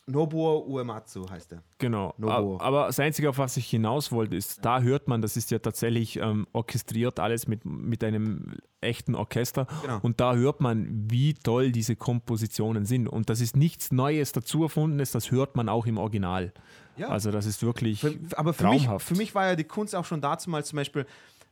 Nobuo 0.09 0.65
Uematsu 0.65 1.29
heißt 1.29 1.51
er. 1.51 1.63
Genau. 1.79 2.13
Nobuo. 2.17 2.59
Aber 2.61 2.87
das 2.87 2.99
Einzige, 2.99 3.29
auf 3.29 3.37
was 3.37 3.57
ich 3.57 3.67
hinaus 3.69 4.11
wollte, 4.11 4.37
ist, 4.37 4.63
da 4.63 4.79
hört 4.79 5.09
man, 5.09 5.21
das 5.21 5.35
ist 5.35 5.51
ja 5.51 5.59
tatsächlich 5.59 6.15
ähm, 6.15 6.47
orchestriert, 6.53 7.19
alles 7.19 7.47
mit, 7.47 7.65
mit 7.65 8.03
einem 8.05 8.55
echten 8.79 9.15
Orchester. 9.15 9.67
Genau. 9.81 9.99
Und 10.01 10.21
da 10.21 10.33
hört 10.33 10.61
man, 10.61 10.87
wie 11.11 11.33
toll 11.33 11.73
diese 11.73 11.97
Kompositionen 11.97 12.85
sind. 12.85 13.09
Und 13.09 13.29
das 13.29 13.41
ist 13.41 13.57
nichts 13.57 13.91
Neues 13.91 14.31
dazu 14.31 14.63
erfundenes, 14.63 15.11
das 15.11 15.31
hört 15.31 15.57
man 15.57 15.67
auch 15.67 15.85
im 15.85 15.97
Original. 15.97 16.53
Ja. 16.95 17.09
Also 17.09 17.29
das 17.29 17.45
ist 17.45 17.61
wirklich 17.61 17.99
Für, 17.99 18.17
aber 18.37 18.53
für 18.53 18.69
mich, 18.69 18.83
traumhaft. 18.83 19.07
für 19.07 19.15
mich 19.15 19.35
war 19.35 19.47
ja 19.47 19.55
die 19.57 19.65
Kunst 19.65 19.93
auch 19.93 20.05
schon 20.05 20.21
dazu 20.21 20.49
mal 20.49 20.63
zum 20.63 20.77
Beispiel 20.77 21.05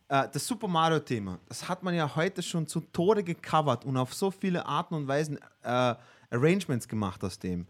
äh, 0.07 0.27
das 0.31 0.47
Super 0.47 0.69
Mario-Thema. 0.69 1.39
Das 1.49 1.67
hat 1.67 1.83
man 1.83 1.93
ja 1.93 2.15
heute 2.15 2.41
schon 2.41 2.67
zu 2.67 2.79
Tode 2.79 3.21
gecovert 3.21 3.83
und 3.83 3.97
auf 3.97 4.13
so 4.13 4.31
viele 4.31 4.65
Arten 4.65 4.95
und 4.95 5.07
Weisen 5.09 5.39
äh, 5.63 5.95
Arrangements 6.31 6.87
gemacht 6.87 7.21
aus 7.23 7.37
dem. 7.37 7.67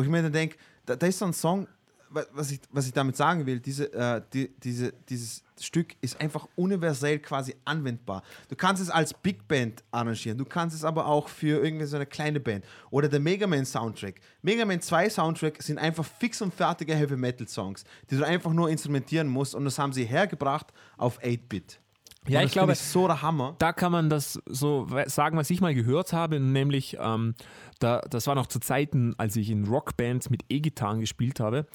Wo 0.00 0.04
ich 0.04 0.08
mir 0.08 0.22
dann 0.22 0.32
denke, 0.32 0.56
da, 0.86 0.96
da 0.96 1.06
ist 1.06 1.18
so 1.18 1.26
ein 1.26 1.34
Song, 1.34 1.68
wa- 2.08 2.24
was 2.32 2.50
ich, 2.52 2.60
was 2.70 2.86
ich 2.86 2.92
damit 2.94 3.18
sagen 3.18 3.44
will, 3.44 3.60
diese, 3.60 3.92
äh, 3.92 4.22
die, 4.32 4.48
diese, 4.58 4.94
dieses 5.10 5.42
Stück 5.60 5.94
ist 6.00 6.18
einfach 6.18 6.48
universell 6.56 7.18
quasi 7.18 7.54
anwendbar. 7.66 8.22
Du 8.48 8.56
kannst 8.56 8.80
es 8.82 8.88
als 8.88 9.12
Big 9.12 9.46
Band 9.46 9.84
arrangieren, 9.90 10.38
du 10.38 10.46
kannst 10.46 10.74
es 10.74 10.84
aber 10.84 11.04
auch 11.04 11.28
für 11.28 11.62
irgendwie 11.62 11.84
so 11.84 11.96
eine 11.96 12.06
kleine 12.06 12.40
Band. 12.40 12.64
Oder 12.90 13.08
der 13.10 13.20
Mega 13.20 13.46
Man 13.46 13.66
Soundtrack. 13.66 14.22
Mega 14.40 14.64
Man 14.64 14.80
2 14.80 15.10
Soundtrack 15.10 15.62
sind 15.62 15.76
einfach 15.78 16.06
fix 16.06 16.40
und 16.40 16.54
fertige 16.54 16.94
Heavy 16.94 17.16
Metal 17.18 17.46
Songs, 17.46 17.84
die 18.10 18.16
du 18.16 18.24
einfach 18.24 18.54
nur 18.54 18.70
instrumentieren 18.70 19.28
musst 19.28 19.54
und 19.54 19.66
das 19.66 19.78
haben 19.78 19.92
sie 19.92 20.06
hergebracht 20.06 20.68
auf 20.96 21.20
8-Bit. 21.22 21.78
Ja, 22.28 22.42
ich 22.42 22.52
glaube, 22.52 22.74
so 22.74 23.06
der 23.06 23.22
Hammer. 23.22 23.56
da 23.58 23.72
kann 23.72 23.92
man 23.92 24.10
das 24.10 24.40
so 24.46 24.86
sagen, 25.06 25.38
was 25.38 25.48
ich 25.48 25.60
mal 25.60 25.74
gehört 25.74 26.12
habe, 26.12 26.38
nämlich 26.38 26.98
ähm, 27.00 27.34
da, 27.78 28.02
das 28.10 28.26
war 28.26 28.34
noch 28.34 28.46
zu 28.46 28.60
Zeiten, 28.60 29.14
als 29.16 29.36
ich 29.36 29.50
in 29.50 29.66
Rockbands 29.66 30.28
mit 30.28 30.44
E-Gitarren 30.50 31.00
gespielt 31.00 31.40
habe. 31.40 31.66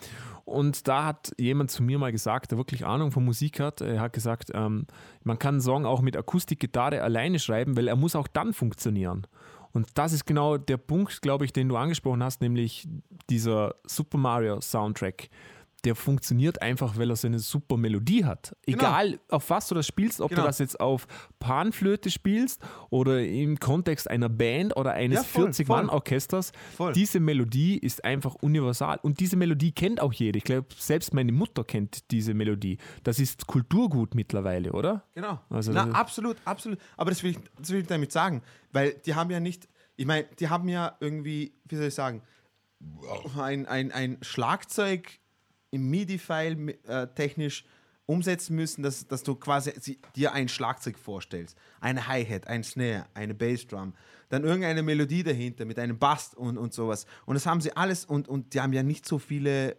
Und 0.45 0.87
da 0.87 1.05
hat 1.05 1.33
jemand 1.39 1.71
zu 1.71 1.81
mir 1.81 1.97
mal 1.97 2.11
gesagt, 2.11 2.51
der 2.51 2.59
wirklich 2.59 2.85
Ahnung 2.85 3.11
von 3.11 3.25
Musik 3.25 3.59
hat, 3.59 3.81
er 3.81 3.99
hat 3.99 4.13
gesagt, 4.13 4.51
ähm, 4.53 4.85
man 5.23 5.39
kann 5.39 5.55
einen 5.55 5.61
Song 5.61 5.85
auch 5.85 6.01
mit 6.01 6.15
Akustikgitarre 6.15 7.01
alleine 7.01 7.39
schreiben, 7.39 7.75
weil 7.75 7.87
er 7.87 7.95
muss 7.95 8.15
auch 8.15 8.27
dann 8.27 8.53
funktionieren. 8.53 9.25
Und 9.73 9.89
das 9.95 10.13
ist 10.13 10.25
genau 10.25 10.57
der 10.57 10.77
Punkt, 10.77 11.21
glaube 11.21 11.43
ich, 11.43 11.51
den 11.51 11.67
du 11.67 11.75
angesprochen 11.75 12.23
hast, 12.23 12.39
nämlich 12.39 12.87
dieser 13.29 13.75
Super 13.85 14.17
Mario 14.17 14.61
Soundtrack. 14.61 15.29
Der 15.85 15.95
funktioniert 15.95 16.61
einfach, 16.61 16.97
weil 16.97 17.09
er 17.11 17.15
so 17.15 17.27
eine 17.27 17.39
super 17.39 17.77
Melodie 17.77 18.25
hat. 18.25 18.55
Egal, 18.65 19.19
auf 19.29 19.49
was 19.49 19.67
du 19.67 19.75
das 19.75 19.85
spielst, 19.87 20.19
ob 20.19 20.29
Genau. 20.31 20.41
du 20.41 20.47
das 20.47 20.59
jetzt 20.59 20.79
auf 20.79 21.07
Panflöte 21.39 22.09
spielst 22.11 22.61
oder 22.89 23.23
im 23.23 23.59
Kontext 23.59 24.09
einer 24.09 24.27
Band 24.29 24.75
oder 24.75 24.93
eines 24.93 25.19
Ja, 25.19 25.23
voll, 25.23 25.49
40-Mann-Orchesters. 25.49 26.51
Voll. 26.75 26.93
Diese 26.93 27.19
Melodie 27.19 27.77
ist 27.77 28.03
einfach 28.03 28.35
universal. 28.41 28.99
Und 29.03 29.19
diese 29.19 29.37
Melodie 29.37 29.71
kennt 29.71 30.01
auch 30.01 30.11
jeder. 30.11 30.37
Ich 30.37 30.43
glaube, 30.43 30.67
selbst 30.75 31.13
meine 31.13 31.31
Mutter 31.31 31.63
kennt 31.63 32.11
diese 32.11 32.33
Melodie. 32.33 32.77
Das 33.03 33.19
ist 33.19 33.45
Kulturgut 33.47 34.15
mittlerweile, 34.15 34.71
oder? 34.73 35.03
Genau. 35.13 35.39
Also 35.49 35.71
Na, 35.71 35.91
absolut, 35.91 36.37
absolut. 36.45 36.79
Aber 36.97 37.11
das 37.11 37.21
will, 37.23 37.31
ich, 37.31 37.37
das 37.59 37.69
will 37.69 37.81
ich 37.81 37.87
damit 37.87 38.11
sagen, 38.11 38.41
weil 38.71 38.93
die 39.05 39.13
haben 39.13 39.29
ja 39.29 39.39
nicht, 39.39 39.67
ich 39.95 40.05
meine, 40.07 40.25
die 40.39 40.49
haben 40.49 40.67
ja 40.67 40.95
irgendwie, 40.99 41.53
wie 41.65 41.75
soll 41.75 41.85
ich 41.87 41.93
sagen, 41.93 42.23
ein, 43.37 43.65
ein, 43.65 43.91
ein 43.91 44.17
Schlagzeug 44.21 45.19
im 45.75 45.89
MIDI-File 45.89 46.77
äh, 46.87 47.07
technisch 47.15 47.65
umsetzen 48.05 48.55
müssen, 48.55 48.83
dass, 48.83 49.07
dass 49.07 49.23
du 49.23 49.35
quasi 49.35 49.97
dir 50.15 50.33
ein 50.33 50.47
Schlagzeug 50.47 50.97
vorstellst. 50.97 51.57
Eine 51.79 52.07
Hi-Hat, 52.07 52.47
ein 52.47 52.63
Snare, 52.63 53.07
eine 53.13 53.33
Bassdrum, 53.33 53.93
dann 54.29 54.43
irgendeine 54.43 54.83
Melodie 54.83 55.23
dahinter 55.23 55.65
mit 55.65 55.79
einem 55.79 55.97
Bass 55.97 56.33
und, 56.33 56.57
und 56.57 56.73
sowas. 56.73 57.05
Und 57.25 57.35
das 57.35 57.45
haben 57.45 57.61
sie 57.61 57.75
alles 57.75 58.05
und, 58.05 58.27
und 58.27 58.53
die 58.53 58.61
haben 58.61 58.73
ja 58.73 58.83
nicht 58.83 59.07
so 59.07 59.17
viele, 59.19 59.75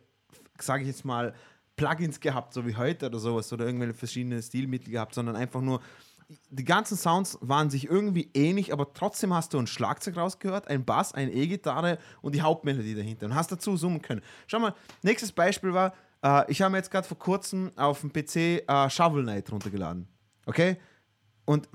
sage 0.59 0.83
ich 0.83 0.89
jetzt 0.89 1.05
mal, 1.05 1.35
Plugins 1.77 2.21
gehabt, 2.21 2.55
so 2.55 2.67
wie 2.67 2.75
heute 2.75 3.07
oder 3.07 3.19
sowas, 3.19 3.53
oder 3.53 3.67
irgendwelche 3.67 3.95
verschiedene 3.95 4.43
Stilmittel 4.43 4.91
gehabt, 4.91 5.15
sondern 5.15 5.37
einfach 5.37 5.61
nur, 5.61 5.81
die 6.51 6.65
ganzen 6.65 6.97
Sounds 6.97 7.39
waren 7.41 7.71
sich 7.71 7.89
irgendwie 7.89 8.31
ähnlich, 8.35 8.73
aber 8.73 8.93
trotzdem 8.93 9.33
hast 9.33 9.55
du 9.55 9.59
ein 9.59 9.67
Schlagzeug 9.67 10.17
rausgehört, 10.17 10.69
ein 10.69 10.85
Bass, 10.85 11.13
eine 11.13 11.33
E-Gitarre 11.33 11.99
und 12.21 12.35
die 12.35 12.43
Hauptmelodie 12.43 12.95
dahinter 12.95 13.27
und 13.27 13.35
hast 13.35 13.53
dazu 13.53 13.77
summen 13.77 14.03
können. 14.03 14.23
Schau 14.47 14.59
mal, 14.59 14.75
nächstes 15.03 15.33
Beispiel 15.33 15.73
war, 15.73 15.95
äh, 16.23 16.51
ich 16.51 16.63
habe 16.63 16.73
mir 16.73 16.79
jetzt 16.79 16.91
gerade 16.91 17.07
vor 17.07 17.19
kurzem 17.19 17.71
auf 17.77 18.01
dem 18.01 18.13
PC 18.13 18.67
äh, 18.67 18.91
Shovel 18.91 19.23
Knight 19.23 19.51
runtergeladen. 19.53 20.09
Okay? 20.47 20.79
Und 21.45 21.69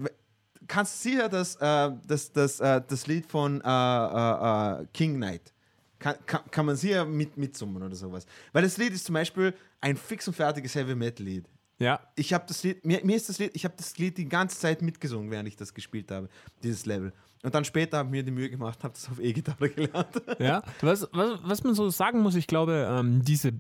kannst 0.67 0.95
du 1.05 1.09
sicher, 1.09 1.29
dass 1.29 1.55
äh, 1.55 1.91
das, 2.05 2.31
das, 2.33 2.59
äh, 2.59 2.81
das 2.85 3.07
Lied 3.07 3.25
von 3.25 3.61
äh, 3.61 3.67
äh, 3.67 4.81
äh, 4.81 4.87
King 4.93 5.15
Knight 5.15 5.53
kann, 5.99 6.15
kann, 6.25 6.41
kann 6.49 6.65
man 6.65 6.75
sicher 6.75 7.05
mit, 7.05 7.37
mitsummen 7.37 7.81
oder 7.83 7.95
sowas. 7.95 8.25
Weil 8.51 8.63
das 8.63 8.77
Lied 8.77 8.91
ist 8.93 9.05
zum 9.05 9.13
Beispiel 9.13 9.53
ein 9.79 9.95
fix 9.95 10.27
und 10.27 10.33
fertiges 10.33 10.75
Heavy 10.75 10.95
Metal 10.95 11.25
Lied. 11.25 11.47
Ja, 11.81 11.99
Ich 12.15 12.31
habe 12.33 12.45
das 12.47 12.63
Lied, 12.63 12.85
mir, 12.85 13.01
mir 13.03 13.15
ist 13.15 13.27
das 13.29 13.39
Lied, 13.39 13.51
ich 13.55 13.65
habe 13.65 13.73
das 13.77 13.97
Lied 13.97 14.17
die 14.17 14.29
ganze 14.29 14.59
Zeit 14.59 14.81
mitgesungen, 14.81 15.31
während 15.31 15.47
ich 15.47 15.55
das 15.55 15.73
gespielt 15.73 16.11
habe, 16.11 16.29
dieses 16.63 16.85
Level. 16.85 17.11
Und 17.43 17.55
dann 17.55 17.65
später 17.65 17.97
habe 17.97 18.07
ich 18.09 18.11
mir 18.11 18.23
die 18.23 18.31
Mühe 18.31 18.49
gemacht, 18.51 18.83
habe 18.83 18.93
das 18.93 19.09
auf 19.09 19.19
E-Gitarre 19.19 19.69
gelernt. 19.69 20.21
ja. 20.39 20.61
Was, 20.81 21.07
was, 21.11 21.39
was 21.43 21.63
man 21.63 21.73
so 21.73 21.89
sagen 21.89 22.19
muss, 22.21 22.35
ich 22.35 22.45
glaube, 22.47 22.87
ähm, 22.89 23.23
diese 23.23 23.53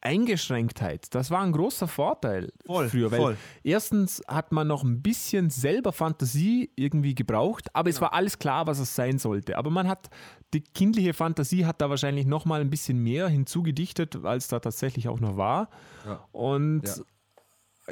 Eingeschränktheit, 0.00 1.12
das 1.14 1.30
war 1.30 1.42
ein 1.42 1.52
großer 1.52 1.88
Vorteil 1.88 2.52
Voll, 2.64 2.88
früher, 2.88 3.10
weil 3.10 3.18
voll. 3.18 3.36
erstens 3.64 4.22
hat 4.28 4.52
man 4.52 4.66
noch 4.68 4.84
ein 4.84 5.02
bisschen 5.02 5.50
selber 5.50 5.92
Fantasie 5.92 6.70
irgendwie 6.76 7.14
gebraucht, 7.14 7.66
aber 7.74 7.84
Genau. 7.90 7.96
es 7.96 8.00
war 8.00 8.12
alles 8.12 8.38
klar, 8.38 8.66
was 8.66 8.78
es 8.78 8.94
sein 8.94 9.18
sollte. 9.18 9.58
Aber 9.58 9.70
man 9.70 9.88
hat, 9.88 10.08
die 10.54 10.60
kindliche 10.62 11.14
Fantasie 11.14 11.66
hat 11.66 11.80
da 11.80 11.90
wahrscheinlich 11.90 12.26
noch 12.26 12.44
mal 12.44 12.60
ein 12.60 12.70
bisschen 12.70 12.98
mehr 13.02 13.28
hinzugedichtet, 13.28 14.16
als 14.24 14.48
da 14.48 14.60
tatsächlich 14.60 15.08
auch 15.08 15.20
noch 15.20 15.36
war. 15.36 15.68
Ja. 16.06 16.24
Und 16.32 16.82
Ja. 16.86 16.94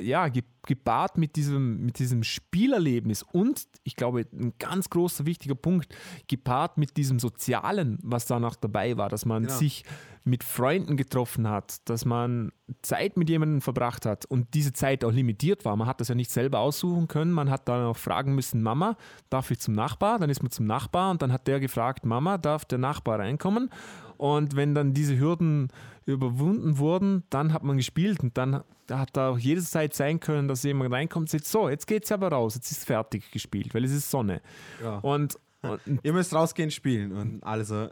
Ja, 0.00 0.28
ge 0.28 0.42
gepaart 0.66 1.16
mit 1.16 1.37
diesem, 1.37 1.87
mit 1.87 2.00
diesem 2.00 2.24
Spielerlebnis 2.24 3.22
und 3.22 3.68
ich 3.85 3.94
glaube, 3.94 4.26
ein 4.32 4.52
ganz 4.59 4.90
großer 4.90 5.24
wichtiger 5.24 5.54
Punkt, 5.54 5.94
gepaart 6.26 6.76
mit 6.76 6.96
diesem 6.96 7.20
Sozialen, 7.20 8.00
was 8.02 8.26
da 8.26 8.40
noch 8.40 8.56
dabei 8.56 8.96
war, 8.96 9.09
dass 9.09 9.24
man 9.24 9.44
Genau. 9.44 9.54
sich 9.54 9.85
mit 10.24 10.42
Freunden 10.42 10.96
getroffen 10.96 11.48
hat, 11.48 11.88
dass 11.88 12.04
man 12.04 12.50
Zeit 12.82 13.16
mit 13.16 13.30
jemandem 13.30 13.61
verbracht 13.61 14.06
hat 14.06 14.24
und 14.24 14.54
diese 14.54 14.72
Zeit 14.72 15.04
auch 15.04 15.12
limitiert 15.12 15.64
war. 15.64 15.76
Man 15.76 15.87
hat 15.87 16.00
das 16.00 16.09
ja 16.09 16.16
nicht 16.16 16.32
selber 16.32 16.59
aussuchen 16.59 17.06
können. 17.06 17.30
Man 17.30 17.48
hat 17.48 17.68
dann 17.68 17.87
auch 17.87 17.96
fragen 17.96 18.35
müssen, 18.35 18.61
Mama, 18.61 18.96
darf 19.30 19.52
ich 19.52 19.61
zum 19.61 19.74
Nachbar? 19.74 20.18
Dann 20.18 20.30
ist 20.30 20.42
man 20.42 20.50
zum 20.50 20.66
Nachbar 20.66 21.12
und 21.12 21.22
dann 21.22 21.30
hat 21.32 21.46
der 21.46 21.61
gefragt, 21.61 22.04
Mama, 22.04 22.38
darf 22.38 22.64
der 22.64 22.78
Nachbar 22.78 23.20
reinkommen? 23.20 23.70
Und 24.16 24.57
wenn 24.57 24.74
dann 24.74 24.92
diese 24.94 25.18
Hürden 25.18 25.68
überwunden 26.05 26.79
wurden, 26.79 27.24
dann 27.31 27.52
hat 27.52 27.62
man 27.62 27.76
gespielt 27.76 28.20
und 28.20 28.37
dann 28.38 28.62
hat 28.90 29.16
da 29.16 29.31
auch 29.31 29.38
jederzeit 29.38 29.94
sein 29.94 30.20
können, 30.20 30.48
dass 30.48 30.62
jemand 30.62 30.92
reinkommt 30.92 31.24
und 31.24 31.31
sagt, 31.31 31.46
so, 31.46 31.68
jetzt 31.68 31.87
geht's 31.87 32.12
aber 32.12 32.29
raus, 32.29 32.55
jetzt 32.55 32.70
ist 32.70 32.85
fertig 32.87 33.31
gespielt, 33.33 33.74
weil 33.74 33.85
es 33.85 33.92
ist 33.92 34.11
Sonne. 34.11 34.40
Ja. 34.83 34.98
Und, 34.98 35.38
und 35.62 35.81
Ihr 36.02 36.12
müsst 36.12 36.33
rausgehen 36.33 36.70
spielen 36.70 37.12
und 37.12 37.42
alle 37.42 37.64
so, 37.64 37.88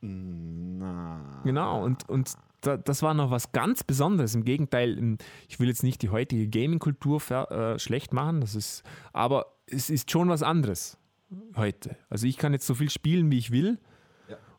"Mm, 0.00 0.78
na. 0.78 1.40
Genau, 1.44 1.84
und, 1.84 2.08
und 2.08 2.32
da, 2.62 2.76
das 2.76 3.02
war 3.02 3.12
noch 3.12 3.30
was 3.30 3.52
ganz 3.52 3.84
Besonderes. 3.84 4.34
Im 4.34 4.44
Gegenteil, 4.44 5.18
ich 5.48 5.60
will 5.60 5.68
jetzt 5.68 5.82
nicht 5.82 6.00
die 6.00 6.08
heutige 6.10 6.48
Gaming-Kultur 6.48 7.20
äh, 7.50 7.78
schlecht 7.78 8.14
machen, 8.14 8.40
das 8.40 8.54
ist, 8.54 8.82
aber 9.12 9.46
es 9.66 9.90
ist 9.90 10.10
schon 10.10 10.28
was 10.28 10.42
anderes 10.42 10.96
heute. 11.56 11.96
Also 12.08 12.26
ich 12.26 12.36
kann 12.36 12.52
jetzt 12.52 12.66
so 12.66 12.74
viel 12.74 12.90
spielen, 12.90 13.30
wie 13.30 13.38
ich 13.38 13.50
will. 13.50 13.78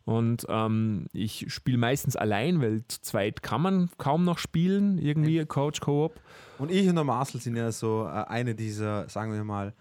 Ja. 0.05 0.13
Und 0.13 0.45
ähm, 0.49 1.07
ich 1.13 1.45
spiele 1.53 1.77
meistens 1.77 2.15
allein, 2.15 2.61
weil 2.61 2.83
zu 2.87 3.01
zweit 3.01 3.41
kann 3.41 3.61
man 3.61 3.89
kaum 3.97 4.25
noch 4.25 4.37
spielen, 4.37 4.97
irgendwie 4.97 5.45
Coach 5.45 5.79
Co-op. 5.79 6.19
Und 6.57 6.71
ich 6.71 6.87
und 6.87 6.95
der 6.95 7.03
Marcel 7.03 7.41
sind 7.41 7.55
ja 7.55 7.71
so 7.71 8.05
äh, 8.05 8.25
eine 8.27 8.55
dieser, 8.55 9.07
sagen 9.09 9.33
wir 9.33 9.43
mal, 9.43 9.73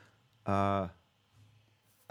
äh, 0.47 0.85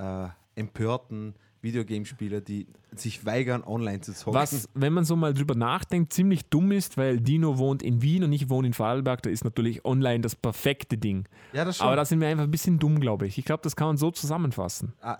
äh, 0.02 0.30
empörten 0.56 1.36
Videogamespieler, 1.62 2.42
die 2.42 2.68
sich 2.96 3.26
weigern, 3.26 3.64
online 3.64 4.02
zu 4.02 4.14
zocken. 4.14 4.34
Was, 4.34 4.68
wenn 4.74 4.94
man 4.94 5.06
so 5.06 5.16
mal 5.16 5.34
drüber 5.34 5.56
nachdenkt, 5.56 6.12
ziemlich 6.12 6.46
dumm 6.46 6.72
ist, 6.72 6.98
weil 6.98 7.20
Dino 7.20 7.58
wohnt 7.58 7.84
in 7.84 8.02
Wien 8.02 8.24
und 8.24 8.34
ich 8.34 8.50
wohne 8.50 8.68
in 8.68 8.74
Vorarlberg, 8.74 9.22
da 9.22 9.30
ist 9.30 9.44
natürlich 9.44 9.86
online 9.86 10.22
das 10.22 10.36
perfekte 10.36 10.98
Ding. 10.98 11.28
Ja, 11.54 11.64
das 11.64 11.78
schon. 11.78 11.88
Aber 11.88 11.96
da 11.96 12.06
sind 12.06 12.20
wir 12.20 12.28
einfach 12.28 12.44
ein 12.44 12.52
bisschen 12.52 12.80
dumm, 12.80 13.00
glaube 13.00 13.28
ich. 13.28 13.38
Ich 13.38 13.46
glaube, 13.46 13.62
das 13.64 13.76
kann 13.76 13.88
man 13.88 13.98
so 13.98 14.12
zusammenfassen. 14.12 14.94
Ah, 15.02 15.20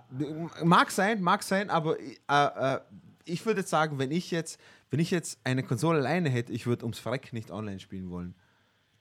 mag 0.64 0.90
sein, 0.90 1.22
mag 1.22 1.42
sein, 1.42 1.70
aber 1.70 1.98
äh, 2.00 2.14
äh, 2.28 2.80
ich 3.24 3.46
würde 3.46 3.60
jetzt 3.60 3.70
sagen, 3.70 3.98
wenn 3.98 4.10
ich 4.10 4.30
jetzt, 4.30 4.58
wenn 4.90 5.00
ich 5.00 5.10
jetzt 5.10 5.38
eine 5.44 5.62
Konsole 5.62 5.98
alleine 5.98 6.28
hätte, 6.28 6.52
ich 6.52 6.66
würde 6.66 6.84
ums 6.84 6.98
Verreck 6.98 7.32
nicht 7.32 7.50
online 7.50 7.78
spielen 7.78 8.10
wollen. 8.10 8.34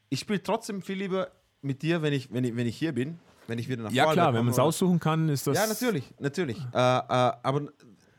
Ich 0.10 0.20
spiele 0.20 0.44
trotzdem 0.44 0.82
viel 0.82 0.98
lieber 0.98 1.32
mit 1.62 1.82
dir, 1.82 2.02
wenn 2.02 2.14
ich, 2.14 2.32
wenn 2.32 2.44
ich, 2.44 2.56
wenn 2.56 2.68
ich 2.68 2.78
hier 2.78 2.92
bin, 2.92 3.20
wenn 3.48 3.60
ich 3.60 3.68
wieder 3.70 3.84
nach 3.84 3.92
Ja, 3.92 4.04
Vorarlberg 4.04 4.24
klar, 4.26 4.34
wenn 4.34 4.46
man 4.46 4.54
es 4.54 4.60
aussuchen 4.60 5.00
kann, 5.00 5.30
ist 5.30 5.48
das. 5.48 5.58
Ja, 5.58 5.68
natürlich, 5.68 6.06
natürlich. 6.20 6.58
Äh, 6.58 6.78
äh, 6.78 7.02
aber 7.44 7.64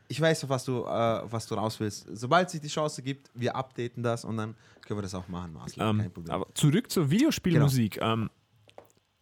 ich 0.07 0.19
weiß, 0.21 0.43
auf 0.43 0.49
was 0.49 0.65
du, 0.65 0.83
äh, 0.83 1.21
was 1.31 1.47
du 1.47 1.55
raus 1.55 1.79
willst. 1.79 2.05
Sobald 2.13 2.49
sich 2.49 2.61
die 2.61 2.67
Chance 2.67 3.01
gibt, 3.01 3.31
wir 3.33 3.55
updaten 3.55 4.03
das 4.03 4.25
und 4.25 4.37
dann 4.37 4.55
können 4.85 4.99
wir 4.99 5.01
das 5.03 5.15
auch 5.15 5.27
machen, 5.27 5.53
Marcel. 5.53 5.79
Kein 5.83 5.99
Ähm, 6.01 6.11
Problem. 6.11 6.33
aber 6.33 6.47
zurück 6.53 6.91
zur 6.91 7.09
Videospielmusik. 7.09 7.99
Ähm, 8.01 8.29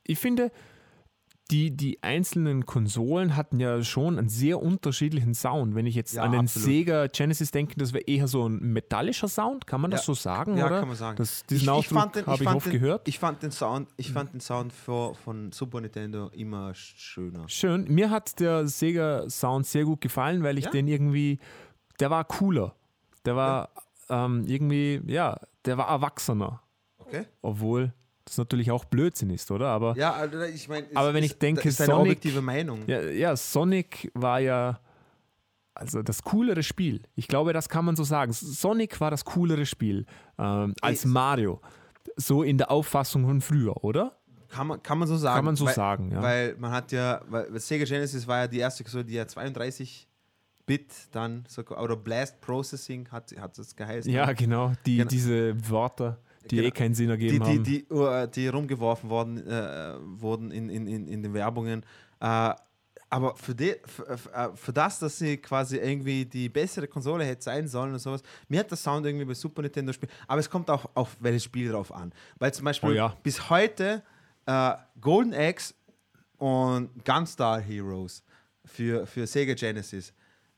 ich 0.04 0.18
finde, 0.20 0.52
die, 1.52 1.72
die 1.76 2.02
einzelnen 2.02 2.66
Konsolen 2.66 3.36
hatten 3.36 3.60
ja 3.60 3.84
schon 3.84 4.18
einen 4.18 4.30
sehr 4.30 4.62
unterschiedlichen 4.62 5.34
Sound. 5.34 5.76
Wenn 5.76 5.86
ich 5.86 5.96
jetzt 5.96 6.14
Ja, 6.14 6.24
an 6.24 6.32
den 6.32 6.42
absolut. 6.42 6.66
Sega 6.66 7.08
Genesis 7.08 7.52
denke, 7.52 7.76
das 7.78 7.92
wäre 7.94 8.06
eher 8.06 8.28
so 8.28 8.48
ein 8.48 8.60
metallischer 8.74 9.28
Sound, 9.28 9.68
kann 9.68 9.82
man 9.82 9.92
das 9.92 10.02
Ja. 10.02 10.06
so 10.06 10.14
sagen? 10.14 10.58
ja, 10.58 10.68
oder? 10.68 10.80
kann 10.80 10.88
man 10.88 10.98
sagen. 10.98 11.18
Das, 11.18 11.44
diesen 11.46 11.68
Ausdruck 11.70 12.14
den- 12.14 12.26
habe 12.26 12.36
ich 12.38 12.44
fand 12.44 12.56
oft 12.58 12.66
den, 12.68 12.72
gehört. 12.74 13.08
Ich 13.08 13.20
fand 13.20 13.44
den 13.44 13.52
Sound, 13.52 13.90
ich 13.98 14.12
fand 14.12 14.34
den 14.34 14.40
Sound 14.40 14.72
für, 14.72 15.14
von 15.16 15.52
Super 15.52 15.82
Nintendo 15.82 16.30
immer 16.30 16.72
sch- 16.72 16.94
schöner. 16.96 17.48
Schön. 17.50 17.86
Mir 17.90 18.10
hat 18.10 18.40
der 18.40 18.68
Sega-Sound 18.68 19.66
sehr 19.68 19.84
gut 19.86 20.02
gefallen, 20.02 20.44
weil 20.44 20.58
ich 20.58 20.66
Ja? 20.66 20.72
den 20.72 20.88
irgendwie, 20.88 21.40
der 22.00 22.10
war 22.10 22.24
cooler. 22.24 22.76
Der 23.26 23.36
war 23.36 23.70
ähm, 24.10 24.46
irgendwie, 24.48 25.02
ja, 25.06 25.38
der 25.66 25.78
war 25.78 25.88
erwachsener. 25.90 26.62
Okay? 26.98 27.26
Obwohl 27.42 27.94
das 28.32 28.38
natürlich 28.38 28.72
auch 28.72 28.86
Blödsinn 28.86 29.30
ist, 29.30 29.52
oder? 29.52 29.67
Aber 29.67 29.96
Ja, 29.98 30.13
also 30.13 30.41
ich 30.41 30.67
meine, 30.70 30.88
Aber 30.96 31.13
wenn 31.13 31.24
ist- 31.24 31.32
ich 31.34 31.39
denke, 31.39 31.67
ist 31.67 31.80
eine 31.82 31.91
Sonic- 31.91 32.02
objektive 32.02 32.41
Meinung. 32.41 32.80
Ja, 32.88 33.02
ja, 33.02 33.36
Sonic 33.36 34.12
war 34.13 34.39
ja 34.39 34.80
also 35.74 36.02
das 36.04 36.22
coolere 36.24 36.63
Spiel. 36.63 37.02
Ich 37.15 37.28
glaube, 37.28 37.54
das 37.54 37.70
kann 37.70 37.86
man 37.86 37.96
so 37.96 38.04
sagen. 38.04 38.34
Sonic 38.34 39.00
war 39.00 39.10
das 39.10 39.24
coolere 39.26 39.65
Spiel 39.65 40.06
ähm, 40.38 40.74
als 40.82 41.06
Mario. 41.06 41.62
So 42.17 42.44
in 42.44 42.58
der 42.58 42.70
Auffassung 42.72 43.26
von 43.26 43.41
früher, 43.41 43.84
oder? 43.84 44.17
Kann 44.50 44.67
man, 44.67 44.84
kann 44.84 44.98
man 44.98 45.08
so 45.08 45.15
sagen. 45.15 45.36
Kann 45.38 45.46
man 45.46 45.56
so 45.56 45.65
weil, 45.65 45.74
sagen, 45.74 46.12
ja. 46.12 46.22
Weil 46.22 46.56
man 46.58 46.72
hat 46.72 46.91
ja, 46.91 47.22
weil 47.30 47.58
Sega 47.60 47.86
Genesis 47.86 48.28
war 48.28 48.39
ja 48.39 48.48
die 48.48 48.60
erste 48.60 48.84
Konsole, 48.84 49.06
die 49.06 49.13
ja 49.13 49.24
32-Bit 49.24 50.91
dann, 51.12 51.46
so, 51.48 51.63
oder 51.65 51.96
Blast 51.96 52.41
Processing 52.41 53.08
hat, 53.12 53.34
hat 53.39 53.58
das 53.58 53.76
geheißen. 53.76 54.12
Ja, 54.12 54.32
genau. 54.34 54.74
Die, 54.86 54.98
Genau. 54.98 55.10
diese 55.10 55.70
Wörter, 55.70 56.17
die 56.50 56.56
Genau. 56.58 56.68
eh 56.68 56.72
keinen 56.72 56.94
Sinn 56.96 57.08
die, 57.08 57.12
ergeben 57.12 57.44
die, 57.46 57.50
haben. 57.50 57.64
die, 57.64 57.86
uh, 57.92 58.28
die 58.28 58.48
rumgeworfen 58.48 59.10
worden, 59.10 59.46
äh, 59.48 59.94
wurden 60.02 60.52
in, 60.52 60.70
in, 60.70 60.88
in, 60.88 61.08
in 61.08 61.24
den 61.24 61.34
Werbungen. 61.34 61.84
Äh, 62.20 62.54
aber 63.10 63.36
für, 63.36 63.54
die, 63.54 63.76
für, 63.86 64.08
äh, 64.34 64.50
für 64.56 64.72
das, 64.72 65.00
dass 65.00 65.18
sie 65.20 65.38
quasi 65.38 65.78
irgendwie 65.78 66.24
die 66.26 66.48
bessere 66.48 66.88
Konsole 66.88 67.26
hätte 67.26 67.44
sein 67.44 67.68
sollen 67.68 67.92
und 67.94 68.00
sowas, 68.00 68.24
mir 68.48 68.62
hat 68.62 68.72
der 68.72 68.78
Sound 68.78 69.06
irgendwie 69.06 69.26
bei 69.26 69.34
Super 69.34 69.62
Nintendo 69.62 69.92
Spiel, 69.92 70.10
aber 70.28 70.40
es 70.40 70.50
kommt 70.50 70.70
auch 70.70 70.90
auf 70.94 71.18
welches 71.20 71.44
Spiel 71.44 71.72
drauf 71.72 71.94
an. 71.94 72.14
Weil 72.40 72.54
zum 72.54 72.64
Beispiel 72.66 72.90
Oh 72.92 72.94
ja. 72.94 73.16
bis 73.22 73.50
heute 73.50 74.02
äh, 74.46 74.74
Golden 75.02 75.34
Axe 75.34 75.74
und 76.38 76.90
Gunstar 77.06 77.60
Heroes 77.60 78.24
für, 78.66 79.06
für 79.06 79.28
Sega 79.28 79.54
Genesis. 79.56 80.14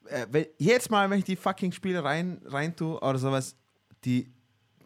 Äh, 0.06 0.28
wenn, 0.30 0.46
jetzt 0.60 0.91
mal, 0.91 1.10
wenn 1.10 1.19
ich 1.19 1.26
die 1.26 1.36
fucking 1.36 1.72
Spiele 1.72 2.04
rein, 2.04 2.39
rein 2.46 2.76
tue 2.76 3.00
oder 3.00 3.17
sowas, 3.17 3.56
die, 4.06 4.32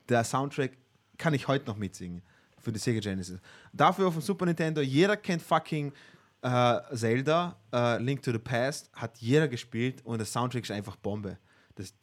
der 0.08 0.24
Soundtrack 0.24 0.72
kann 1.18 1.34
ich 1.34 1.48
heute 1.48 1.66
noch 1.66 1.78
mitsingen 1.78 2.22
für 2.60 2.72
die 2.72 2.80
Sega 2.80 3.00
Genesis. 3.00 3.40
Dafür 3.74 4.08
auf 4.08 4.14
dem 4.14 4.22
Super 4.22 4.46
Nintendo, 4.46 4.82
jeder 4.82 5.18
kennt 5.18 5.42
fucking 5.42 5.94
äh, 6.42 6.80
Zelda, 6.94 7.56
äh, 7.74 8.02
Link 8.02 8.22
to 8.22 8.32
the 8.32 8.40
Past, 8.40 8.90
hat 8.94 9.18
jeder 9.20 9.48
gespielt 9.48 10.06
und 10.06 10.18
der 10.18 10.26
Soundtrack 10.26 10.64
ist 10.64 10.72
einfach 10.72 10.96
Bombe. 10.98 11.38
Das 11.76 11.94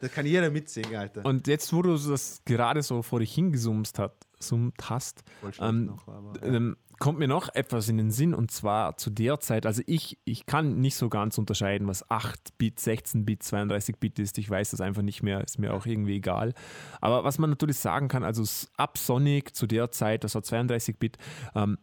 das 0.00 0.10
kann 0.10 0.26
jeder 0.26 0.50
mitsingen, 0.50 0.96
Alter. 0.96 1.24
Und 1.24 1.46
jetzt, 1.46 1.72
wo 1.72 1.80
du 1.80 1.96
das 1.96 2.42
gerade 2.44 2.82
so 2.82 3.02
vor 3.02 3.20
dich 3.20 3.32
hingesummt 3.32 3.96
hat, 3.98 4.16
summt 4.40 4.90
hast, 4.90 5.22
ähm, 5.60 5.86
noch, 5.86 6.08
aber, 6.08 6.32
ja. 6.44 6.54
ähm, 6.54 6.76
kommt 6.98 7.18
mir 7.18 7.28
noch 7.28 7.54
etwas 7.54 7.88
in 7.88 7.98
den 7.98 8.10
Sinn 8.10 8.34
und 8.34 8.50
zwar 8.50 8.96
zu 8.96 9.10
der 9.10 9.40
Zeit, 9.40 9.66
also 9.66 9.82
ich, 9.86 10.18
ich 10.24 10.46
kann 10.46 10.80
nicht 10.80 10.96
so 10.96 11.08
ganz 11.08 11.38
unterscheiden, 11.38 11.86
was 11.88 12.08
8-Bit, 12.08 12.78
16-Bit, 12.78 13.42
32-Bit 13.42 14.18
ist. 14.18 14.38
Ich 14.38 14.48
weiß 14.48 14.70
das 14.70 14.80
einfach 14.80 15.02
nicht 15.02 15.22
mehr, 15.22 15.42
ist 15.42 15.58
mir 15.58 15.74
auch 15.74 15.86
irgendwie 15.86 16.16
egal. 16.16 16.54
Aber 17.00 17.24
was 17.24 17.38
man 17.38 17.50
natürlich 17.50 17.78
sagen 17.78 18.08
kann, 18.08 18.24
also 18.24 18.44
ab 18.76 18.98
Sonic 18.98 19.54
zu 19.54 19.66
der 19.66 19.90
Zeit, 19.90 20.24
das 20.24 20.34
war 20.34 20.42
32-Bit, 20.42 21.18
ähm, 21.54 21.78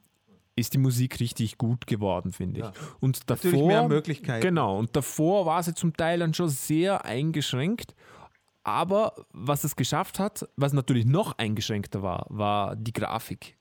ist 0.56 0.74
die 0.74 0.78
Musik 0.78 1.20
richtig 1.20 1.58
gut 1.58 1.88
geworden, 1.88 2.32
finde 2.32 2.60
ich. 2.60 2.66
Ja. 2.66 2.74
Und 3.00 3.30
davor, 3.30 3.50
Natürlich 3.50 3.68
mehr 3.68 3.88
Möglichkeiten. 3.88 4.42
Genau, 4.42 4.78
und 4.78 4.96
davor 4.96 5.46
war 5.46 5.64
sie 5.64 5.74
zum 5.74 5.96
Teil 5.96 6.20
dann 6.20 6.34
schon 6.34 6.50
sehr 6.50 7.06
eingeschränkt. 7.06 7.96
Aber 8.64 9.14
was 9.32 9.64
es 9.64 9.76
geschafft 9.76 10.20
hat, 10.20 10.48
was 10.56 10.74
natürlich 10.74 11.06
noch 11.06 11.38
eingeschränkter 11.38 12.02
war, 12.02 12.26
war 12.30 12.76
die 12.76 12.94
Grafik. 12.94 13.58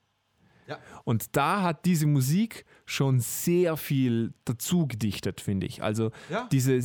Ja. 0.67 0.79
Und 1.05 1.37
da 1.37 1.63
hat 1.63 1.85
diese 1.85 2.07
Musik 2.07 2.65
schon 2.87 3.21
sehr 3.21 3.77
viel 3.77 4.33
dazu 4.45 4.87
gedichtet, 4.87 5.41
finde 5.41 5.67
ich. 5.67 5.83
Also 5.83 6.11
Ja. 6.31 6.49
diese 6.53 6.79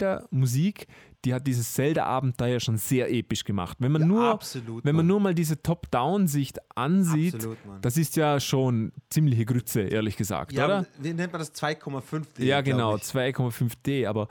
Zelda-Musik, 0.00 0.86
die 1.24 1.34
hat 1.34 1.46
dieses 1.46 1.74
Zelda-Abenteuer 1.74 2.60
schon 2.60 2.78
sehr 2.78 3.12
episch 3.12 3.44
gemacht. 3.44 3.76
Wenn 3.80 3.92
man, 3.92 4.02
Ja, 4.02 4.08
nur, 4.08 4.24
absolut, 4.30 4.84
wenn 4.84 4.96
man 4.96 5.04
Mann. 5.04 5.08
nur 5.08 5.20
mal 5.20 5.34
diese 5.34 5.62
Top-Down-Sicht 5.62 6.58
ansieht, 6.74 7.34
Absolut, 7.34 7.58
das 7.82 7.96
ist 7.98 8.16
ja 8.16 8.40
schon 8.40 8.92
ziemliche 9.10 9.44
Grütze, 9.44 9.82
ehrlich 9.82 10.16
gesagt, 10.16 10.52
Ja, 10.52 10.64
oder? 10.64 10.86
wie 10.98 11.12
nennt 11.12 11.32
man 11.32 11.40
das 11.40 11.52
2,5D? 11.54 12.42
Ja, 12.44 12.62
genau, 12.62 12.96
ich. 12.96 13.02
2,5D, 13.02 14.06
aber 14.08 14.28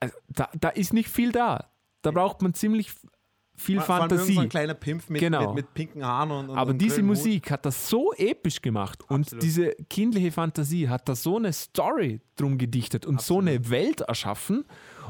also, 0.00 0.14
da, 0.28 0.48
da 0.58 0.68
ist 0.68 0.92
nicht 0.92 1.08
viel 1.08 1.32
da. 1.32 1.68
Da 2.02 2.10
braucht 2.10 2.42
man 2.42 2.54
ziemlich 2.54 2.92
viel 3.62 3.80
Vor 3.80 3.94
allem 3.94 4.10
Fantasie. 4.10 4.34
So 4.34 4.40
ein 4.40 4.48
kleiner 4.48 4.74
Pimp 4.74 5.08
mit, 5.08 5.20
Genau. 5.20 5.48
mit, 5.48 5.64
mit 5.64 5.74
pinken 5.74 6.04
Haaren 6.04 6.30
und, 6.30 6.50
und 6.50 6.58
Aber 6.58 6.70
und 6.72 6.78
diese. 6.78 7.02
Musik 7.02 7.50
hat 7.50 7.64
das 7.66 7.88
so 7.88 8.12
episch 8.14 8.60
gemacht 8.60 9.02
und 9.08 9.22
Absolut. 9.22 9.42
diese 9.42 9.70
kindliche 9.88 10.32
Fantasie 10.32 10.88
hat 10.88 11.08
da 11.08 11.14
so 11.14 11.36
eine 11.36 11.52
Story 11.52 12.20
drum 12.36 12.58
gedichtet 12.58 13.06
und 13.06 13.20
so 13.20 13.40
eine 13.40 13.70
Welt 13.70 14.02
erschaffen. 14.02 14.64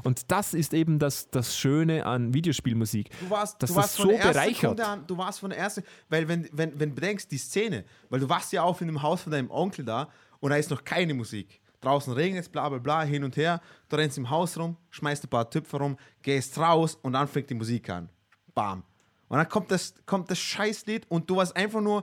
Und 0.04 0.30
das 0.30 0.54
ist 0.54 0.74
eben 0.74 0.98
das, 0.98 1.30
das 1.30 1.56
Schöne 1.56 2.04
an 2.06 2.34
Videospielmusik. 2.34 3.10
Du 3.20 3.30
warst, 3.30 3.62
dass 3.62 3.70
du 3.70 3.74
das 3.76 3.82
warst 3.82 3.96
so 3.96 4.08
der 4.08 4.18
ersten 4.18 4.32
bereichert. 4.32 4.80
An, 4.80 5.06
du 5.06 5.16
warst 5.16 5.40
von 5.40 5.50
der 5.50 5.58
ersten, 5.58 5.82
weil 6.08 6.26
wenn, 6.28 6.48
wenn, 6.52 6.78
wenn 6.78 6.88
du 6.90 6.94
bedenkst, 6.94 7.30
die 7.30 7.38
Szene, 7.38 7.84
weil 8.10 8.20
du 8.20 8.28
warst 8.28 8.52
ja 8.52 8.62
auch 8.62 8.80
in 8.80 8.88
dem 8.88 9.02
Haus 9.02 9.22
von 9.22 9.32
deinem 9.32 9.50
Onkel 9.50 9.84
da 9.84 10.08
und 10.40 10.50
da 10.50 10.56
ist 10.56 10.70
noch 10.70 10.82
keine 10.84 11.14
Musik. 11.14 11.60
Draußen 11.80 12.12
regnet 12.12 12.42
es, 12.42 12.48
bla 12.48 12.68
bla 12.68 12.78
bla, 12.78 13.02
hin 13.02 13.24
und 13.24 13.36
her. 13.36 13.60
Du 13.88 13.96
rennst 13.96 14.16
im 14.16 14.30
Haus 14.30 14.56
rum, 14.58 14.76
schmeißt 14.90 15.24
ein 15.24 15.28
paar 15.28 15.50
Töpfe 15.50 15.78
rum, 15.78 15.96
gehst 16.22 16.56
raus 16.58 16.96
und 17.02 17.12
dann 17.14 17.26
fängt 17.28 17.50
die 17.50 17.54
Musik 17.54 17.90
an. 17.90 18.08
Bam. 18.54 18.82
Und 19.28 19.38
dann 19.38 19.48
kommt 19.48 19.70
das, 19.70 19.94
kommt 20.04 20.30
das 20.30 20.38
Scheißlied 20.38 21.10
und 21.10 21.28
du 21.28 21.36
warst 21.36 21.56
einfach 21.56 21.80
nur, 21.80 22.02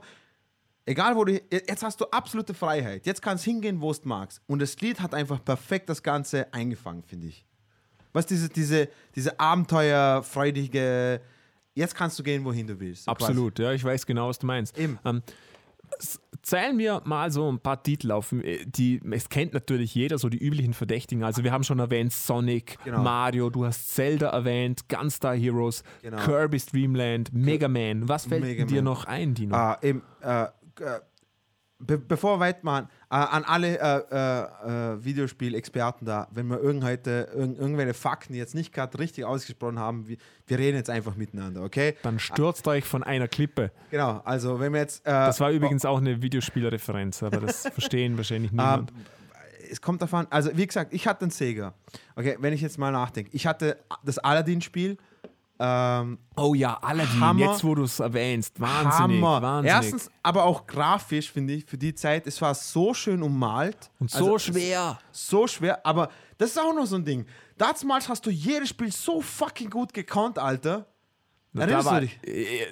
egal 0.84 1.14
wo 1.14 1.24
du, 1.24 1.40
jetzt 1.50 1.82
hast 1.82 2.00
du 2.00 2.06
absolute 2.06 2.54
Freiheit. 2.54 3.06
Jetzt 3.06 3.22
kannst 3.22 3.46
du 3.46 3.50
hingehen, 3.50 3.80
wo 3.80 3.92
du 3.92 4.00
magst. 4.08 4.42
Und 4.46 4.60
das 4.60 4.78
Lied 4.80 5.00
hat 5.00 5.14
einfach 5.14 5.44
perfekt 5.44 5.88
das 5.88 6.02
Ganze 6.02 6.52
eingefangen, 6.52 7.02
finde 7.02 7.28
ich. 7.28 7.46
Was 8.12 8.26
diese, 8.26 8.48
diese, 8.48 8.88
diese 9.14 9.38
abenteuerfreudige, 9.38 11.20
jetzt 11.74 11.94
kannst 11.94 12.18
du 12.18 12.24
gehen, 12.24 12.44
wohin 12.44 12.66
du 12.66 12.78
willst. 12.80 13.04
So 13.04 13.12
Absolut, 13.12 13.58
ja, 13.60 13.72
ich 13.72 13.84
weiß 13.84 14.04
genau, 14.04 14.28
was 14.28 14.40
du 14.40 14.46
meinst. 14.46 14.76
Eben. 14.76 14.98
Ähm, 15.04 15.22
zählen 16.42 16.78
wir 16.78 17.02
mal 17.04 17.30
so 17.30 17.50
ein 17.50 17.58
paar 17.60 17.82
Titel 17.82 18.12
auf, 18.12 18.32
äh, 18.32 18.64
die, 18.64 19.00
es 19.10 19.28
kennt 19.28 19.52
natürlich 19.54 19.94
jeder, 19.94 20.18
so 20.18 20.28
die 20.28 20.38
üblichen 20.38 20.74
Verdächtigen. 20.74 21.22
Also 21.24 21.44
wir 21.44 21.52
haben 21.52 21.64
schon 21.64 21.78
erwähnt 21.78 22.12
Sonic, 22.12 22.78
Genau. 22.84 23.02
Mario, 23.02 23.50
du 23.50 23.64
hast 23.66 23.94
Zelda 23.94 24.30
erwähnt, 24.30 24.88
Gunstar 24.88 25.34
Heroes, 25.36 25.82
Genau. 26.02 26.16
Kirby's 26.18 26.66
Dream 26.66 26.94
Land, 26.94 27.32
Mega 27.32 27.68
Man. 27.68 28.08
Was 28.08 28.26
fällt 28.26 28.42
Mega 28.42 28.64
dir 28.64 28.76
Man. 28.76 28.84
noch 28.84 29.04
ein, 29.04 29.34
Dino? 29.34 29.54
Ah, 29.54 29.78
eben, 29.82 30.02
äh, 30.22 30.42
äh, 30.44 30.48
be 31.78 31.98
bevor 31.98 32.36
wir 32.36 32.40
weitermachen, 32.40 32.88
äh, 33.10 33.14
an 33.14 33.44
alle 33.44 33.78
äh, 33.78 34.02
äh, 34.10 34.92
äh, 34.94 35.04
Videospielexperten 35.04 36.06
da, 36.06 36.28
wenn 36.30 36.46
wir 36.46 36.60
irgend 36.60 36.84
heute 36.84 37.28
irg 37.34 37.58
irgendwelche 37.58 37.94
Fakten 37.94 38.34
jetzt 38.34 38.54
nicht 38.54 38.72
gerade 38.72 38.98
richtig 38.98 39.24
ausgesprochen 39.24 39.78
haben, 39.78 40.06
wir, 40.06 40.16
wir 40.46 40.58
reden 40.58 40.76
jetzt 40.76 40.90
einfach 40.90 41.16
miteinander, 41.16 41.62
okay? 41.62 41.96
Dann 42.02 42.18
stürzt 42.18 42.66
euch 42.68 42.84
von 42.84 43.02
einer 43.02 43.26
Klippe. 43.28 43.72
Genau, 43.90 44.20
also 44.24 44.60
wenn 44.60 44.72
wir 44.72 44.80
jetzt. 44.80 45.04
Äh, 45.06 45.10
Das 45.10 45.40
war 45.40 45.50
übrigens 45.50 45.84
auch 45.84 45.98
eine 45.98 46.22
Videospielreferenz, 46.22 47.22
aber 47.22 47.40
das 47.40 47.62
verstehen 47.72 48.16
wahrscheinlich 48.16 48.52
niemand. 48.52 48.90
Ähm, 48.90 48.96
es 49.70 49.80
kommt 49.80 50.02
davon, 50.02 50.26
also 50.30 50.50
wie 50.56 50.66
gesagt, 50.66 50.92
ich 50.92 51.06
hatte 51.06 51.22
einen 51.22 51.30
Sega. 51.30 51.74
Okay, 52.16 52.36
wenn 52.40 52.52
ich 52.52 52.60
jetzt 52.60 52.78
mal 52.78 52.90
nachdenke. 52.90 53.30
Ich 53.32 53.46
hatte 53.46 53.76
das 54.04 54.18
Aladdin-Spiel. 54.18 54.96
Ähm, 55.62 56.18
oh 56.36 56.54
ja, 56.54 56.78
Aladdin, 56.80 57.20
Hammer. 57.20 57.50
jetzt 57.52 57.62
wo 57.62 57.74
du 57.74 57.82
es 57.84 58.00
erwähnst. 58.00 58.58
Wahnsinnig, 58.58 59.22
Hammer. 59.22 59.42
wahnsinnig. 59.42 59.70
Erstens, 59.76 60.10
aber 60.22 60.44
auch 60.44 60.66
grafisch, 60.66 61.30
finde 61.30 61.52
ich, 61.52 61.66
für 61.66 61.76
die 61.76 61.94
Zeit. 61.94 62.26
Es 62.26 62.40
war 62.40 62.54
so 62.54 62.94
schön 62.94 63.22
ummalt. 63.22 63.90
Und 63.98 64.10
so 64.10 64.34
Also, 64.34 64.52
schwer. 64.52 64.98
So 65.12 65.46
schwer, 65.46 65.84
aber 65.84 66.08
das 66.38 66.52
ist 66.52 66.58
auch 66.58 66.74
noch 66.74 66.86
so 66.86 66.96
ein 66.96 67.04
Ding. 67.04 67.26
Damals 67.58 68.08
hast 68.08 68.24
du 68.24 68.30
jedes 68.30 68.70
Spiel 68.70 68.90
so 68.90 69.20
fucking 69.20 69.68
gut 69.68 69.92
gekonnt, 69.92 70.38
Alter. 70.38 70.86
Da 71.52 71.62
Erinnerst 71.62 71.86
du 71.86 71.90
war, 71.90 72.00
dich? 72.00 72.18
äh, 72.22 72.66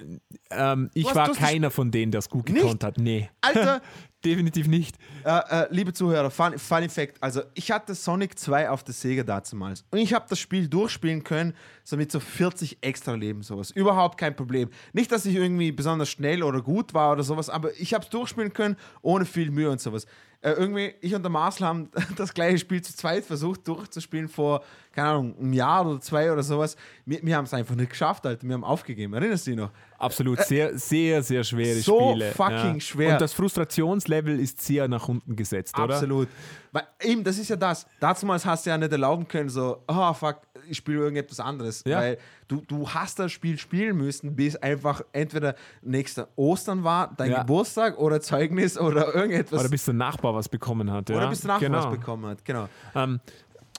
ähm, 0.49 0.89
ich 0.95 1.05
hast- 1.05 1.15
war 1.15 1.25
du 1.25 1.31
hast 1.33 1.39
keiner 1.39 1.69
von 1.69 1.91
denen, 1.91 2.11
der 2.11 2.19
es 2.19 2.29
gut 2.29 2.49
Nicht? 2.49 2.61
gekonnt 2.61 2.83
hat. 2.83 2.97
Nee, 2.97 3.29
Alter, 3.41 3.81
definitiv 4.23 4.67
nicht. 4.67 4.97
äh, 5.25 5.63
äh, 5.63 5.67
liebe 5.69 5.93
Zuhörer, 5.93 6.29
fun, 6.29 6.57
Funny 6.57 6.89
Fact: 6.89 7.21
Also, 7.21 7.41
ich 7.53 7.71
hatte 7.71 7.95
Sonic 7.95 8.37
2 8.37 8.69
auf 8.69 8.83
der 8.83 8.93
Sega 8.93 9.23
damals 9.23 9.85
und 9.91 9.99
ich 9.99 10.13
habe 10.13 10.25
das 10.29 10.39
Spiel 10.39 10.67
durchspielen 10.67 11.23
können, 11.23 11.53
so 11.83 11.97
mit 11.97 12.11
so 12.11 12.19
40 12.19 12.79
extra 12.81 13.13
Leben, 13.13 13.43
sowas. 13.43 13.71
Überhaupt 13.71 14.17
kein 14.17 14.35
Problem. 14.35 14.69
Nicht, 14.93 15.11
dass 15.11 15.25
ich 15.25 15.35
irgendwie 15.35 15.71
besonders 15.71 16.09
schnell 16.09 16.43
oder 16.43 16.61
gut 16.61 16.93
war 16.93 17.13
oder 17.13 17.23
sowas, 17.23 17.49
aber 17.49 17.75
ich 17.79 17.93
habe 17.93 18.03
es 18.03 18.09
durchspielen 18.09 18.53
können, 18.53 18.75
ohne 19.01 19.25
viel 19.25 19.51
Mühe 19.51 19.69
und 19.69 19.81
sowas. 19.81 20.05
Äh, 20.41 20.51
irgendwie, 20.51 20.93
ich 21.01 21.13
und 21.13 21.23
der 21.23 21.29
Marcel 21.29 21.67
haben 21.67 21.89
das 22.15 22.33
gleiche 22.33 22.59
Spiel 22.59 22.81
zu 22.81 22.95
zweit 22.95 23.25
versucht 23.25 23.67
durchzuspielen 23.67 24.29
vor, 24.29 24.63
keine 24.93 25.09
Ahnung, 25.09 25.37
einem 25.37 25.53
Jahr 25.53 25.85
oder 25.85 25.99
zwei 25.99 26.31
oder 26.31 26.43
sowas. 26.43 26.77
Wir, 27.05 27.19
wir 27.23 27.35
haben 27.35 27.45
es 27.45 27.53
einfach 27.53 27.75
nicht 27.75 27.89
geschafft, 27.89 28.25
Alter. 28.25 28.47
Wir 28.47 28.53
haben 28.53 28.63
aufgegeben. 28.63 29.13
Erinnerst 29.13 29.47
du 29.47 29.51
dich 29.51 29.59
noch? 29.59 29.71
Absolut, 29.99 30.39
sehr, 30.39 30.77
sehr, 30.79 31.21
sehr 31.21 31.43
schwere 31.43 31.77
Äh, 31.77 31.81
so 31.81 32.11
Spiele. 32.11 32.31
fucking 32.31 32.79
schwer. 32.79 33.13
Und 33.13 33.21
das 33.21 33.33
Frustrationslevel 33.33 34.39
ist 34.39 34.61
sehr 34.61 34.87
nach 34.87 35.07
unten 35.07 35.35
gesetzt, 35.35 35.77
oder? 35.77 35.95
Absolut. 35.95 36.27
Weil 36.71 36.83
eben, 37.01 37.23
das 37.23 37.37
ist 37.37 37.49
ja 37.49 37.55
das. 37.55 37.85
Damals 37.99 38.45
hast 38.45 38.65
du 38.65 38.69
ja 38.69 38.77
nicht 38.77 38.91
erlauben 38.91 39.27
können, 39.27 39.49
so, 39.49 39.83
oh 39.87 40.13
fuck, 40.13 40.41
ich 40.69 40.77
spiele 40.77 40.99
irgendetwas 40.99 41.39
anderes. 41.39 41.83
Ja. 41.85 41.99
Weil 41.99 42.17
du, 42.47 42.61
du 42.67 42.87
hast 42.89 43.19
das 43.19 43.31
Spiel 43.31 43.57
spielen 43.57 43.97
müssen, 43.97 44.35
bis 44.35 44.55
einfach 44.55 45.01
entweder 45.11 45.55
nächster 45.81 46.29
Ostern 46.35 46.83
war, 46.83 47.13
dein 47.17 47.31
Ja. 47.31 47.41
Geburtstag 47.41 47.97
oder 47.97 48.21
Zeugnis 48.21 48.77
oder 48.77 49.13
irgendetwas. 49.13 49.59
Oder 49.59 49.69
bis 49.69 49.85
der 49.85 49.95
Nachbar 49.95 50.33
was 50.33 50.47
bekommen 50.47 50.91
hat. 50.91 51.09
oder 51.09 51.23
ja? 51.23 51.29
bis 51.29 51.41
der 51.41 51.47
Nachbar 51.49 51.69
genau. 51.69 51.85
was 51.85 51.91
bekommen 51.91 52.25
hat. 52.27 52.45
Genau. 52.45 52.69
Ähm, 52.95 53.19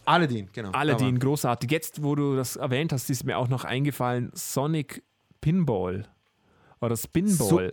Aladdin, 0.04 0.48
genau. 0.52 0.70
Aladdin, 0.72 1.18
großartig. 1.18 1.70
Jetzt, 1.70 2.02
wo 2.02 2.14
du 2.14 2.34
das 2.34 2.56
erwähnt 2.56 2.92
hast, 2.92 3.08
ist 3.10 3.24
mir 3.24 3.38
auch 3.38 3.48
noch 3.48 3.64
eingefallen, 3.64 4.30
Sonic 4.34 5.02
Pinball. 5.40 6.06
Oder 6.80 6.96
Spinball. 6.96 7.72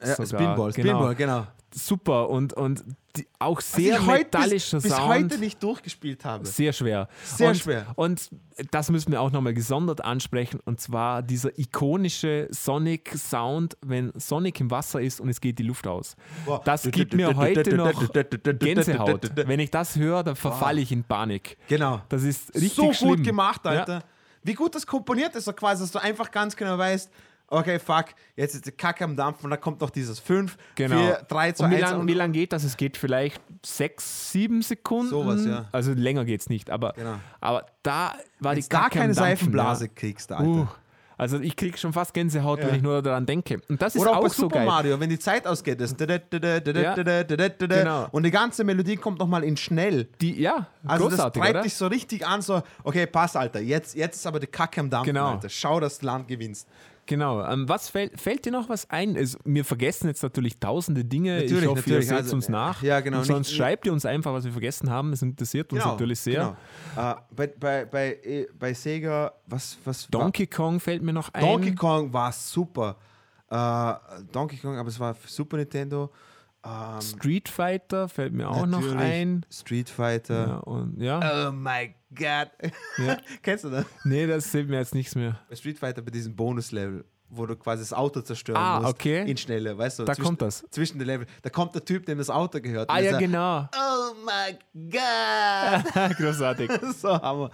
Ja, 0.00 0.14
sogar. 0.14 0.26
Spinball, 0.26 0.72
Genau. 0.72 0.88
Spinball, 0.88 1.14
genau. 1.14 1.46
Super 1.76 2.30
und, 2.30 2.52
und 2.52 2.84
die, 3.16 3.26
auch 3.40 3.60
sehr 3.60 4.06
heute 4.06 4.24
metallischer 4.24 4.76
bis, 4.76 4.84
bis 4.84 4.92
Sound. 4.92 5.08
heute 5.08 5.38
nicht 5.38 5.60
durchgespielt 5.60 6.24
habe. 6.24 6.46
Sehr 6.46 6.72
schwer. 6.72 7.08
Sehr 7.24 7.48
und, 7.48 7.56
schwer. 7.56 7.86
Und 7.96 8.30
das 8.70 8.90
müssen 8.90 9.10
wir 9.10 9.20
auch 9.20 9.32
nochmal 9.32 9.54
gesondert 9.54 10.04
ansprechen. 10.04 10.60
Und 10.64 10.80
zwar 10.80 11.22
dieser 11.22 11.58
ikonische 11.58 12.46
Sonic-Sound, 12.50 13.76
wenn 13.84 14.12
Sonic 14.14 14.60
im 14.60 14.70
Wasser 14.70 15.00
ist 15.00 15.20
und 15.20 15.28
es 15.28 15.40
geht 15.40 15.58
die 15.58 15.64
Luft 15.64 15.88
aus. 15.88 16.14
Boah. 16.46 16.60
Das 16.64 16.88
gibt 16.90 17.14
mir 17.14 17.34
heute 17.36 17.74
noch 17.76 18.08
Gänsehaut. 18.12 19.32
Wenn 19.34 19.58
ich 19.58 19.72
das 19.72 19.96
höre, 19.96 20.22
dann 20.22 20.36
verfalle 20.36 20.80
ich 20.80 20.92
in 20.92 21.02
Panik. 21.02 21.56
Genau. 21.68 22.02
Das 22.08 22.22
ist 22.22 22.54
richtig 22.54 22.74
so 22.74 22.92
schlimm. 22.92 23.16
gut 23.16 23.24
gemacht, 23.24 23.66
Alter. 23.66 23.94
Ja. 23.94 24.02
Wie 24.44 24.54
gut 24.54 24.74
das 24.74 24.86
komponiert 24.86 25.34
ist, 25.34 25.46
so 25.46 25.52
quasi, 25.52 25.82
dass 25.82 25.90
du 25.90 25.98
einfach 26.00 26.30
ganz 26.30 26.54
genau 26.54 26.78
weißt, 26.78 27.10
okay, 27.48 27.78
fuck, 27.78 28.06
jetzt 28.36 28.54
ist 28.54 28.66
die 28.66 28.72
Kacke 28.72 29.04
am 29.04 29.16
Dampfen 29.16 29.44
und 29.44 29.50
dann 29.50 29.60
kommt 29.60 29.80
noch 29.80 29.90
dieses 29.90 30.18
5, 30.20 30.56
Genau. 30.74 30.96
4, 30.96 31.26
3, 31.28 31.52
2, 31.52 31.64
und 31.64 31.70
wie 31.70 31.74
1. 31.76 31.90
lange 31.90 32.14
lang 32.14 32.32
geht 32.32 32.52
das? 32.52 32.64
Es 32.64 32.76
geht 32.76 32.96
vielleicht 32.96 33.40
sechs, 33.64 34.30
sieben 34.32 34.62
Sekunden. 34.62 35.10
Sowas, 35.10 35.44
ja. 35.46 35.66
Also 35.72 35.92
länger 35.92 36.24
geht 36.24 36.40
es 36.40 36.48
nicht. 36.48 36.70
Aber, 36.70 36.92
Genau. 36.92 37.16
aber 37.40 37.66
da 37.82 38.14
war 38.40 38.52
Wenn 38.52 38.56
die 38.56 38.62
du 38.62 38.68
da 38.68 38.78
Kacke 38.82 38.98
am 38.98 39.00
keine 39.02 39.14
Dampfen, 39.14 39.36
Seifenblase 39.38 39.86
ja. 39.86 39.90
kriegst, 39.94 40.32
Alter. 40.32 40.46
Uh, 40.48 40.66
also 41.16 41.38
ich 41.38 41.56
kriege 41.56 41.76
schon 41.78 41.92
fast 41.92 42.12
Gänsehaut, 42.14 42.58
Ja. 42.60 42.66
wenn 42.68 42.74
ich 42.76 42.82
nur 42.82 43.02
daran 43.02 43.26
denke. 43.26 43.60
Und 43.68 43.80
das 43.80 43.94
ist 43.94 44.00
Oder 44.02 44.12
auch, 44.12 44.16
auch, 44.16 44.22
bei 44.22 44.28
so 44.28 44.42
Super 44.42 44.56
geil. 44.56 44.66
Mario, 44.66 45.00
wenn 45.00 45.10
die 45.10 45.18
Zeit 45.18 45.46
ausgeht, 45.46 45.80
das 45.80 45.94
Ja. 45.98 46.94
Genau. 46.94 48.08
und 48.10 48.22
die 48.24 48.30
ganze 48.30 48.64
Melodie 48.64 48.96
kommt 48.96 49.18
nochmal 49.18 49.44
in 49.44 49.56
schnell. 49.56 50.08
Die, 50.20 50.40
ja, 50.40 50.66
Also 50.86 51.04
das 51.08 51.14
großartig, 51.18 51.42
treibt 51.42 51.54
oder? 51.54 51.62
dich 51.62 51.74
so 51.74 51.86
richtig 51.86 52.26
an, 52.26 52.42
so, 52.42 52.62
okay, 52.82 53.06
pass, 53.06 53.36
Alter, 53.36 53.60
jetzt, 53.60 53.94
jetzt 53.94 54.16
ist 54.16 54.26
aber 54.26 54.40
die 54.40 54.46
Kacke 54.46 54.80
am 54.80 54.90
Dampfen, 54.90 55.14
Genau. 55.14 55.32
Alter. 55.32 55.48
Schau, 55.48 55.80
dass 55.80 55.98
du 55.98 56.06
Land 56.06 56.28
gewinnst. 56.28 56.68
Genau. 57.06 57.44
Ähm, 57.44 57.68
was 57.68 57.88
fällt, 57.90 58.18
fällt 58.20 58.44
dir 58.46 58.52
noch 58.52 58.68
was 58.68 58.88
ein? 58.90 59.14
Es, 59.16 59.36
wir 59.44 59.64
vergessen 59.64 60.08
jetzt 60.08 60.22
natürlich 60.22 60.58
tausende 60.58 61.04
Dinge. 61.04 61.34
Natürlich, 61.42 61.62
ich 61.62 61.68
hoffe, 61.68 61.80
natürlich. 61.80 61.98
ihr 61.98 62.08
seht 62.08 62.16
Also, 62.16 62.36
uns 62.36 62.48
nach. 62.48 62.82
ja, 62.82 63.00
genau. 63.00 63.18
Und 63.18 63.24
sonst 63.24 63.48
Nicht- 63.48 63.56
schreibt 63.58 63.86
ihr 63.86 63.92
uns 63.92 64.06
einfach, 64.06 64.32
was 64.32 64.44
wir 64.44 64.52
vergessen 64.52 64.88
haben. 64.90 65.12
Es 65.12 65.20
interessiert 65.22 65.72
uns 65.72 65.84
natürlich 65.84 66.18
sehr. 66.20 66.56
Genau. 66.96 67.10
Äh, 67.10 67.14
bei, 67.34 67.46
bei, 67.48 67.84
bei, 67.84 68.18
eh, 68.22 68.46
bei 68.58 68.72
Sega, 68.72 69.32
was, 69.46 69.76
was 69.84 70.10
war- 70.12 70.20
Donkey 70.22 70.46
Kong 70.46 70.80
fällt 70.80 71.02
mir 71.02 71.12
noch 71.12 71.28
ein. 71.34 71.42
Donkey 71.44 71.74
Kong 71.74 72.12
war 72.12 72.32
super. 72.32 72.96
Äh, 73.50 73.92
Donkey 74.32 74.56
Kong, 74.56 74.78
aber 74.78 74.88
es 74.88 74.98
war 74.98 75.14
Super 75.26 75.58
Nintendo. 75.58 76.10
Ähm, 76.66 77.00
Street 77.02 77.48
Fighter 77.48 78.08
fällt 78.08 78.32
mir 78.32 78.48
auch 78.48 78.66
noch 78.66 78.82
ein. 78.96 79.44
Street 79.50 79.90
Fighter. 79.90 80.46
Ja, 80.46 80.56
und, 80.58 81.00
ja. 81.00 81.48
Oh 81.48 81.52
my 81.52 81.94
god. 82.10 82.50
ja. 82.98 83.18
Kennst 83.42 83.64
du 83.64 83.70
das? 83.70 83.84
Nee, 84.04 84.26
das 84.26 84.46
fällt 84.46 84.68
mir 84.70 84.78
jetzt 84.78 84.94
nichts 84.94 85.14
mehr. 85.14 85.38
Bei 85.50 85.56
Street 85.56 85.78
Fighter 85.78 86.00
bei 86.00 86.10
diesem 86.10 86.34
Bonus-Level, 86.34 87.04
wo 87.28 87.44
du 87.44 87.54
quasi 87.56 87.82
das 87.82 87.92
Auto 87.92 88.22
zerstören 88.22 88.56
Ah, 88.56 88.80
musst. 88.80 88.94
okay. 88.94 89.28
In 89.30 89.36
Schnelle, 89.36 89.76
weißt 89.76 89.98
du? 89.98 90.04
Da 90.04 90.14
zwischen, 90.14 90.24
kommt 90.26 90.40
das. 90.42 90.64
Zwischen 90.70 90.98
den 90.98 91.06
Level. 91.06 91.26
Da 91.42 91.50
kommt 91.50 91.74
der 91.74 91.84
Typ, 91.84 92.06
dem 92.06 92.16
das 92.16 92.30
Auto 92.30 92.58
gehört. 92.60 92.88
Ah 92.88 92.98
ja, 92.98 93.10
der 93.10 93.20
genau. 93.20 93.60
sagt, 93.60 93.76
Oh 93.76 94.14
my 94.24 94.90
god. 94.90 96.16
Großartig. 96.16 96.70
so 96.96 97.10
Hammer. 97.20 97.50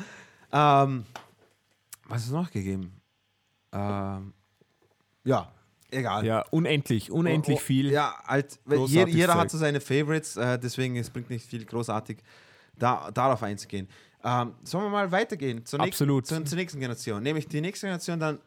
Ähm, 0.53 1.05
was 2.07 2.25
ist 2.27 2.31
noch 2.33 2.51
gegeben? 2.51 2.93
Ähm, 3.73 4.35
ja, 5.25 5.49
egal. 5.91 6.25
Ja, 6.25 6.45
unendlich, 6.51 7.11
unendlich 7.11 7.57
Oh, 7.57 7.61
oh, 7.61 7.65
viel. 7.65 7.91
Ja, 7.91 8.15
Großartiges 8.27 8.91
jeder, 8.91 9.09
jeder 9.09 9.35
hat 9.35 9.51
so 9.51 9.59
seine 9.59 9.81
Favorites, 9.81 10.37
äh, 10.37 10.59
deswegen 10.59 10.97
es 10.97 11.11
bringt 11.11 11.31
nicht 11.31 11.47
viel 11.47 11.65
großartig, 11.65 12.19
da, 12.77 13.11
darauf 13.13 13.43
einzugehen. 13.43 13.89
Ähm, 14.23 14.55
sollen 14.65 14.85
wir 14.85 14.91
mal 14.91 15.11
weitergehen 15.13 15.65
zur, 15.65 15.81
Absolut. 15.81 16.23
Nächsten, 16.23 16.37
zur, 16.37 16.47
zur 16.47 16.59
nächsten 16.59 16.81
Generation? 16.81 17.23
Nämlich 17.23 17.49
die 17.49 17.61
nächste 17.61 17.87
Generation 17.87 18.21
dann, 18.21 18.39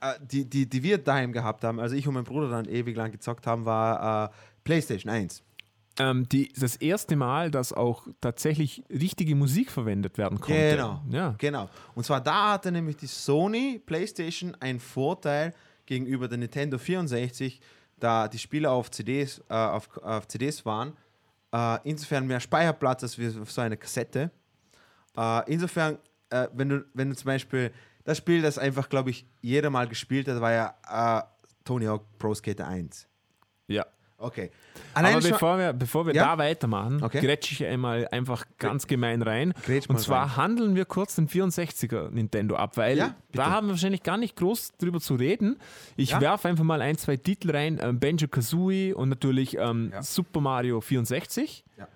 äh, 0.00 0.14
die, 0.20 0.44
die, 0.44 0.68
die 0.68 0.82
wir 0.82 0.98
daheim 0.98 1.32
gehabt 1.32 1.64
haben, 1.64 1.80
also 1.80 1.94
ich 1.94 2.06
und 2.08 2.14
mein 2.14 2.24
Bruder 2.24 2.48
dann 2.48 2.66
ewig 2.66 2.96
lang 2.96 3.12
gezockt 3.12 3.46
haben, 3.46 3.64
war 3.64 4.26
äh, 4.26 4.28
PlayStation 4.64 5.12
1. 5.12 5.42
Ähm, 5.98 6.26
die, 6.28 6.50
das 6.58 6.76
erste 6.76 7.16
Mal, 7.16 7.50
dass 7.50 7.72
auch 7.72 8.06
tatsächlich 8.20 8.82
richtige 8.88 9.34
Musik 9.34 9.70
verwendet 9.70 10.16
werden 10.16 10.40
konnte. 10.40 10.70
Genau. 10.70 11.02
Ja. 11.10 11.34
Genau. 11.36 11.68
Und 11.94 12.04
zwar 12.04 12.22
da 12.22 12.52
hatte 12.52 12.72
nämlich 12.72 12.96
die 12.96 13.06
Sony 13.06 13.80
PlayStation 13.84 14.56
einen 14.60 14.80
Vorteil 14.80 15.52
gegenüber 15.92 16.26
der 16.28 16.38
Nintendo 16.38 16.78
64, 16.78 17.60
da 17.98 18.28
die 18.28 18.38
Spiele 18.38 18.70
auf 18.70 18.90
CDs, 18.90 19.40
äh, 19.48 19.54
auf, 19.54 19.96
auf 19.98 20.26
CDs 20.26 20.64
waren. 20.64 20.96
Äh, 21.52 21.78
insofern 21.84 22.26
mehr 22.26 22.40
Speicherplatz 22.40 23.02
als 23.02 23.18
auf 23.38 23.50
so 23.50 23.60
eine 23.60 23.76
Kassette. 23.76 24.30
Äh, 25.16 25.52
insofern, 25.52 25.98
äh, 26.30 26.48
wenn, 26.54 26.70
du, 26.70 26.84
wenn 26.94 27.10
du 27.10 27.16
zum 27.16 27.26
Beispiel 27.26 27.72
das 28.04 28.18
Spiel, 28.18 28.40
das 28.40 28.58
einfach, 28.58 28.88
glaube 28.88 29.10
ich, 29.10 29.26
jeder 29.42 29.70
mal 29.70 29.86
gespielt 29.86 30.26
hat, 30.28 30.40
war 30.40 30.52
ja 30.52 31.20
äh, 31.20 31.22
Tony 31.64 31.84
Hawk 31.84 32.06
Pro 32.18 32.34
Skater 32.34 32.66
1. 32.66 33.06
ja. 33.68 33.86
Okay. 34.22 34.50
Aber 34.94 35.06
Alleine 35.06 35.22
schon- 35.22 35.30
bevor 35.32 35.58
wir, 35.58 35.72
bevor 35.72 36.06
wir 36.06 36.14
Ja? 36.14 36.24
da 36.26 36.38
weitermachen, 36.38 37.02
Okay. 37.02 37.20
grätsche 37.20 37.52
ich 37.54 37.64
einmal 37.64 38.06
einfach 38.10 38.44
ganz 38.58 38.86
gemein 38.86 39.22
rein. 39.22 39.52
Grätsch 39.64 39.88
Und 39.88 39.98
zwar 40.00 40.22
rein. 40.22 40.36
handeln 40.36 40.76
wir 40.76 40.84
kurz 40.84 41.16
den 41.16 41.28
64er 41.28 42.10
Nintendo 42.10 42.56
ab, 42.56 42.76
weil 42.76 42.96
Ja, 42.98 43.14
da 43.32 43.50
haben 43.50 43.66
wir 43.66 43.72
wahrscheinlich 43.72 44.02
gar 44.02 44.16
nicht 44.16 44.36
groß 44.36 44.72
drüber 44.78 45.00
zu 45.00 45.14
reden. 45.16 45.56
Ich 45.96 46.10
Ja. 46.10 46.20
werfe 46.20 46.48
einfach 46.48 46.64
mal 46.64 46.80
ein, 46.82 46.96
zwei 46.98 47.16
Titel 47.16 47.50
rein: 47.50 47.78
ähm, 47.82 47.98
Banjo 48.00 48.28
Kazooie 48.28 48.94
und 48.94 49.08
natürlich 49.08 49.56
ähm. 49.58 49.92
Super 50.00 50.40
Mario 50.40 50.80
64. 50.80 51.64
Ja. 51.78 51.88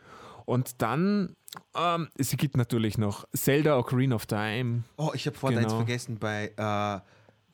Und 0.45 0.81
dann, 0.83 1.35
ähm, 1.77 2.09
es 2.16 2.37
gibt 2.37 2.57
natürlich 2.57 2.99
noch 2.99 3.27
Zelda 3.35 3.79
Ocarina 3.79 4.14
of 4.16 4.27
Time. 4.27 4.85
Oh, 4.97 5.11
ich 5.14 5.27
habe 5.27 5.37
vorhin 5.37 5.59
eins 5.59 5.66
Genau. 5.68 5.79
vergessen 5.79 6.18
bei, 6.18 6.53
äh, 6.57 7.01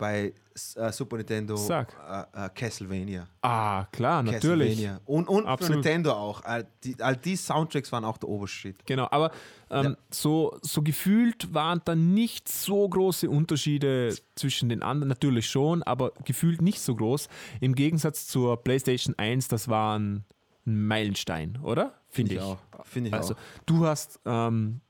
bei 0.02 0.32
äh, 0.74 0.90
Super 0.90 1.16
Nintendo 1.18 1.54
äh, 1.54 1.82
äh, 1.82 2.48
Castlevania. 2.56 3.28
Ah, 3.40 3.84
klar, 3.92 4.24
natürlich. 4.24 4.88
Und, 5.06 5.28
und 5.28 5.44
für 5.44 5.48
Absolut. 5.48 5.76
Nintendo 5.76 6.12
auch. 6.12 6.42
All 6.44 6.66
die, 6.82 6.96
all 7.00 7.16
die 7.16 7.36
Soundtracks 7.36 7.92
waren 7.92 8.04
auch 8.04 8.18
der 8.18 8.28
Obershit. 8.28 8.84
Genau, 8.84 9.06
aber 9.12 9.30
ähm, 9.70 9.84
Ja. 9.84 9.96
so, 10.10 10.58
so 10.60 10.82
gefühlt 10.82 11.54
waren 11.54 11.80
da 11.84 11.94
nicht 11.94 12.48
so 12.48 12.88
große 12.88 13.30
Unterschiede 13.30 14.16
zwischen 14.34 14.68
den 14.68 14.82
anderen. 14.82 15.08
Natürlich 15.08 15.48
schon, 15.48 15.84
aber 15.84 16.10
gefühlt 16.24 16.60
nicht 16.62 16.80
so 16.80 16.96
groß. 16.96 17.28
Im 17.60 17.76
Gegensatz 17.76 18.26
zur 18.26 18.56
PlayStation 18.56 19.14
1, 19.16 19.46
das 19.46 19.68
war 19.68 19.96
ein, 20.00 20.24
ein 20.66 20.84
Meilenstein, 20.88 21.60
oder? 21.62 21.94
Finde 22.08 22.34
ich. 22.34 22.42
Finde 22.84 23.08
ich 23.10 23.14
Also, 23.14 23.34
auch. 23.34 23.38
du 23.66 23.86
hast 23.86 24.18
ähm, 24.26 24.80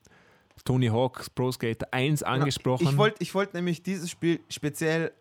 Tony 0.65 0.89
Hawk's 0.89 1.31
Pro 1.31 1.51
Skater 1.53 1.89
1 1.91 2.23
angesprochen. 2.23 2.89
Ich 2.89 2.97
wollte 2.97 3.17
ich 3.21 3.35
wollt 3.35 3.55
nämlich 3.55 3.83
dieses 3.83 4.11
Spiel 4.11 4.41
speziell 4.49 5.13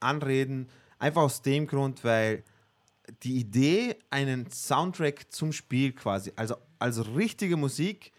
anreden, 0.00 0.68
einfach 0.98 1.22
aus 1.22 1.42
dem 1.42 1.66
Grund, 1.66 2.04
weil 2.04 2.44
die 3.22 3.36
Idee, 3.36 3.96
einen 4.10 4.50
Soundtrack 4.50 5.32
zum 5.32 5.52
Spiel 5.52 5.92
quasi, 5.92 6.32
also, 6.36 6.56
also 6.78 7.02
richtige 7.02 7.56
Musik 7.56 8.12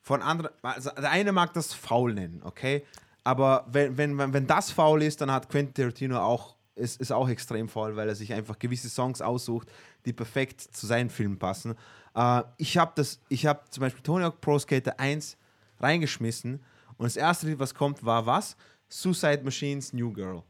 von 0.00 0.22
anderen, 0.22 0.50
also 0.62 0.90
der 0.90 1.10
eine 1.10 1.32
mag 1.32 1.52
das 1.52 1.72
faul 1.72 2.14
nennen, 2.14 2.40
okay? 2.44 2.84
Aber 3.24 3.66
wenn, 3.70 3.96
wenn, 3.96 4.18
wenn, 4.18 4.32
wenn 4.32 4.46
das 4.46 4.70
faul 4.70 5.02
ist, 5.02 5.20
dann 5.20 5.30
hat 5.30 5.48
Quentin 5.48 5.74
Tarantino 5.74 6.18
auch, 6.18 6.56
ist, 6.74 7.00
ist 7.00 7.12
auch 7.12 7.28
extrem 7.28 7.68
faul, 7.68 7.94
weil 7.94 8.08
er 8.08 8.14
sich 8.14 8.32
einfach 8.32 8.58
gewisse 8.58 8.88
Songs 8.88 9.20
aussucht, 9.22 9.68
die 10.04 10.12
perfekt 10.12 10.60
zu 10.60 10.86
seinen 10.86 11.10
Filmen 11.10 11.38
passen. 11.38 11.76
Äh, 12.14 12.42
ich 12.56 12.78
habe 12.78 12.92
das, 12.96 13.20
ich 13.28 13.46
habe 13.46 13.60
zum 13.70 13.82
Beispiel 13.82 14.02
Tony 14.02 14.24
Hawk 14.24 14.40
Pro 14.40 14.58
Skater 14.58 14.98
1 14.98 15.36
reingeschmissen 15.82 16.62
und 16.96 17.04
das 17.04 17.16
erste 17.16 17.46
Lied, 17.46 17.58
was 17.58 17.74
kommt, 17.74 18.04
war 18.04 18.26
was? 18.26 18.56
Suicide 18.88 19.42
Machines 19.42 19.92
New 19.92 20.12
Girl. 20.12 20.42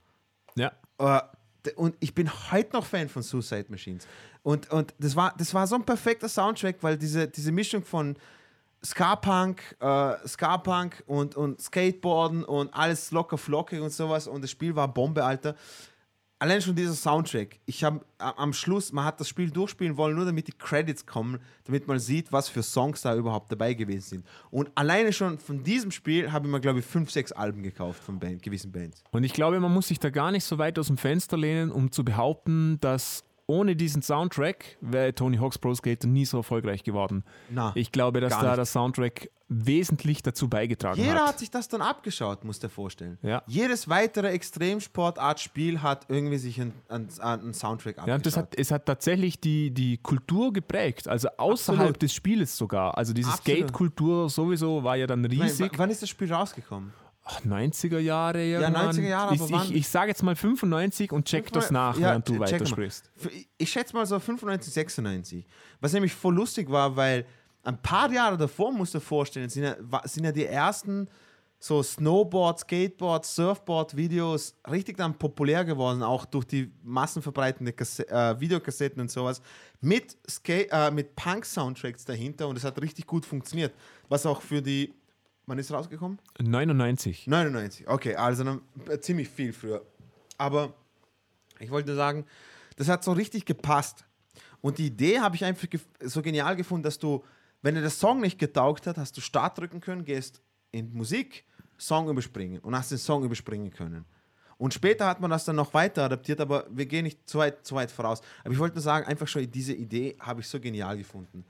ja. 0.56 0.72
Äh, 0.98 1.20
und 1.76 1.96
ich 2.00 2.12
bin 2.12 2.28
heute 2.50 2.72
noch 2.72 2.84
Fan 2.84 3.08
von 3.08 3.22
Suicide 3.22 3.66
Machines. 3.68 4.06
Und, 4.42 4.68
und 4.70 4.94
das, 4.98 5.14
war, 5.14 5.32
das 5.38 5.54
war 5.54 5.66
so 5.68 5.76
ein 5.76 5.84
perfekter 5.84 6.28
Soundtrack, 6.28 6.76
weil 6.80 6.98
diese, 6.98 7.28
diese 7.28 7.52
Mischung 7.52 7.84
von 7.84 8.16
Ska-Punk, 8.84 9.76
äh, 9.78 10.26
Ska-Punk 10.26 11.04
und, 11.06 11.36
und 11.36 11.60
Skateboarden 11.60 12.44
und 12.44 12.74
alles 12.74 13.12
locker 13.12 13.38
flockig 13.38 13.80
und 13.80 13.90
sowas 13.90 14.26
und 14.26 14.42
das 14.42 14.50
Spiel 14.50 14.74
war 14.74 14.88
Bombe, 14.88 15.24
Alter. 15.24 15.54
Allein 16.42 16.60
schon 16.60 16.74
dieser 16.74 16.94
Soundtrack. 16.94 17.60
Ich 17.66 17.84
habe 17.84 18.04
am 18.18 18.52
Schluss, 18.52 18.90
man 18.90 19.04
hat 19.04 19.20
das 19.20 19.28
Spiel 19.28 19.48
durchspielen 19.48 19.96
wollen, 19.96 20.16
nur 20.16 20.24
damit 20.24 20.48
die 20.48 20.52
Credits 20.52 21.06
kommen, 21.06 21.38
damit 21.66 21.86
man 21.86 22.00
sieht, 22.00 22.32
was 22.32 22.48
für 22.48 22.64
Songs 22.64 23.02
da 23.02 23.14
überhaupt 23.14 23.52
dabei 23.52 23.74
gewesen 23.74 24.00
sind. 24.00 24.26
Und 24.50 24.68
alleine 24.74 25.12
schon 25.12 25.38
von 25.38 25.62
diesem 25.62 25.92
Spiel 25.92 26.32
habe 26.32 26.48
ich 26.48 26.52
mir, 26.52 26.60
glaube 26.60 26.80
ich, 26.80 26.84
fünf, 26.84 27.12
sechs 27.12 27.30
Alben 27.30 27.62
gekauft 27.62 28.02
von 28.02 28.18
Band, 28.18 28.42
gewissen 28.42 28.72
Bands. 28.72 29.04
Und 29.12 29.22
ich 29.22 29.34
glaube, 29.34 29.60
man 29.60 29.72
muss 29.72 29.86
sich 29.86 30.00
da 30.00 30.10
gar 30.10 30.32
nicht 30.32 30.42
so 30.42 30.58
weit 30.58 30.80
aus 30.80 30.88
dem 30.88 30.96
Fenster 30.96 31.36
lehnen, 31.36 31.70
um 31.70 31.92
zu 31.92 32.04
behaupten, 32.04 32.80
dass 32.80 33.22
ohne 33.52 33.76
diesen 33.76 34.00
Soundtrack 34.02 34.78
wäre 34.80 35.14
Tony 35.14 35.36
Hawk's 35.36 35.58
Pro 35.58 35.74
Skater 35.74 36.08
nie 36.08 36.24
so 36.24 36.38
erfolgreich 36.38 36.82
geworden. 36.84 37.22
Na, 37.50 37.72
Ich 37.74 37.92
glaube, 37.92 38.20
dass 38.20 38.32
da 38.38 38.42
nicht. 38.42 38.56
der 38.56 38.64
Soundtrack 38.64 39.30
wesentlich 39.54 40.22
dazu 40.22 40.48
beigetragen 40.48 40.98
Jeder 40.98 41.20
hat. 41.20 41.28
hat 41.28 41.38
sich 41.38 41.50
das 41.50 41.68
dann 41.68 41.82
abgeschaut, 41.82 42.42
muss 42.44 42.58
der 42.58 42.70
vorstellen. 42.70 43.18
Ja. 43.22 43.42
Jedes 43.46 43.86
weitere 43.88 44.28
Extremsportart-Spiel 44.28 45.82
hat 45.82 46.06
irgendwie 46.08 46.38
sich 46.38 46.60
einen, 46.60 46.72
einen, 46.88 47.08
einen 47.20 47.54
Soundtrack 47.54 47.98
abgeschaut. 47.98 48.08
Ja, 48.08 48.14
und 48.14 48.26
das 48.26 48.36
hat, 48.36 48.54
es 48.58 48.70
hat 48.70 48.86
tatsächlich 48.86 49.40
die, 49.40 49.70
die 49.70 49.98
Kultur 49.98 50.52
geprägt, 50.52 51.06
also 51.08 51.28
außerhalb 51.36 51.80
Absolut. 51.80 52.02
des 52.02 52.14
Spieles 52.14 52.56
sogar. 52.56 52.96
Also 52.96 53.12
diese. 53.12 53.30
Skate-Kultur 53.32 54.30
sowieso 54.30 54.82
war 54.84 54.96
ja 54.96 55.06
dann 55.06 55.24
riesig. 55.24 55.72
w- 55.72 55.78
wann 55.78 55.90
ist 55.90 56.00
das 56.02 56.08
Spiel 56.08 56.32
rausgekommen? 56.32 56.92
Ach, 57.24 57.40
90er 57.42 57.98
Jahre 57.98 58.44
irgendwann. 58.44 58.90
90er 58.96 59.08
Jahre, 59.08 59.34
ich, 59.34 59.40
aber 59.40 59.50
wann? 59.52 59.66
ich, 59.66 59.74
ich 59.76 59.88
sage 59.88 60.08
jetzt 60.08 60.22
mal 60.22 60.34
95 60.34 61.12
und 61.12 61.24
check 61.26 61.52
das 61.52 61.70
nach, 61.70 61.96
Ja, 61.96 62.08
während 62.08 62.28
du 62.28 62.34
mal. 62.34 62.40
weitersprichst. 62.50 63.10
Für- 63.16 63.30
Ich 63.58 63.70
schätze 63.70 63.94
mal 63.94 64.04
so 64.06 64.18
95, 64.18 64.72
96. 64.72 65.46
Was 65.80 65.92
nämlich 65.92 66.12
voll 66.12 66.34
lustig 66.34 66.68
war, 66.70 66.96
weil 66.96 67.24
ein 67.62 67.80
paar 67.80 68.10
Jahre 68.10 68.36
davor, 68.36 68.72
musst 68.72 68.94
du 68.94 68.98
dir 68.98 69.04
vorstellen, 69.04 69.48
sind 69.48 69.62
ja, 69.62 69.76
sind 70.04 70.24
ja 70.24 70.32
die 70.32 70.46
ersten 70.46 71.08
so 71.60 71.80
Snowboard, 71.80 72.58
Skateboard, 72.58 73.24
Surfboard-Videos 73.24 74.56
richtig 74.68 74.96
dann 74.96 75.16
populär 75.16 75.64
geworden, 75.64 76.02
auch 76.02 76.24
durch 76.24 76.44
die 76.44 76.72
massenverbreitende 76.82 77.72
Kasse 77.72 78.08
äh, 78.10 78.40
Videokassetten 78.40 79.00
und 79.00 79.10
sowas, 79.12 79.40
mit, 79.80 80.16
äh, 80.48 80.90
mit 80.90 81.14
Punk-Soundtracks 81.14 82.04
dahinter 82.04 82.48
und 82.48 82.56
es 82.56 82.64
hat 82.64 82.80
richtig 82.82 83.06
gut 83.06 83.24
funktioniert. 83.24 83.72
Was 84.08 84.26
auch 84.26 84.42
für 84.42 84.60
die, 84.60 84.92
wann 85.46 85.58
ist 85.58 85.72
rausgekommen? 85.72 86.18
99. 86.40 87.26
99, 87.26 87.88
okay, 87.88 88.16
also 88.16 88.44
dann 88.44 88.60
äh, 88.88 88.98
ziemlich 88.98 89.28
viel 89.28 89.52
früher. 89.52 89.84
Aber 90.38 90.74
ich 91.58 91.70
wollte 91.70 91.94
sagen, 91.94 92.24
das 92.76 92.88
hat 92.88 93.04
so 93.04 93.12
richtig 93.12 93.44
gepasst. 93.44 94.04
Und 94.60 94.78
die 94.78 94.86
Idee 94.86 95.20
habe 95.20 95.36
ich 95.36 95.44
einfach 95.44 95.68
so 96.00 96.22
genial 96.22 96.56
gefunden, 96.56 96.84
dass 96.84 96.98
du, 96.98 97.24
wenn 97.62 97.74
dir 97.74 97.80
der 97.80 97.90
Song 97.90 98.20
nicht 98.20 98.38
getaugt 98.38 98.86
hat, 98.86 98.96
hast 98.96 99.16
du 99.16 99.20
Start 99.20 99.58
drücken 99.58 99.80
können, 99.80 100.04
gehst 100.04 100.40
in 100.70 100.92
Musik, 100.94 101.44
Song 101.78 102.08
überspringen 102.08 102.60
und 102.60 102.76
hast 102.76 102.90
den 102.90 102.98
Song 102.98 103.24
überspringen 103.24 103.70
können. 103.70 104.04
Und 104.58 104.72
später 104.72 105.06
hat 105.06 105.20
man 105.20 105.30
das 105.30 105.44
dann 105.44 105.56
noch 105.56 105.74
weiter 105.74 106.04
adaptiert, 106.04 106.40
aber 106.40 106.66
wir 106.70 106.86
gehen 106.86 107.02
nicht 107.02 107.28
zu 107.28 107.38
weit, 107.38 107.66
zu 107.66 107.74
weit 107.74 107.90
voraus. 107.90 108.20
Aber 108.44 108.52
ich 108.52 108.60
wollte 108.60 108.76
nur 108.76 108.82
sagen, 108.82 109.06
einfach 109.06 109.26
schon 109.26 109.50
diese 109.50 109.74
Idee 109.74 110.16
habe 110.20 110.40
ich 110.40 110.46
so 110.46 110.60
genial 110.60 110.96
gefunden. 110.96 111.44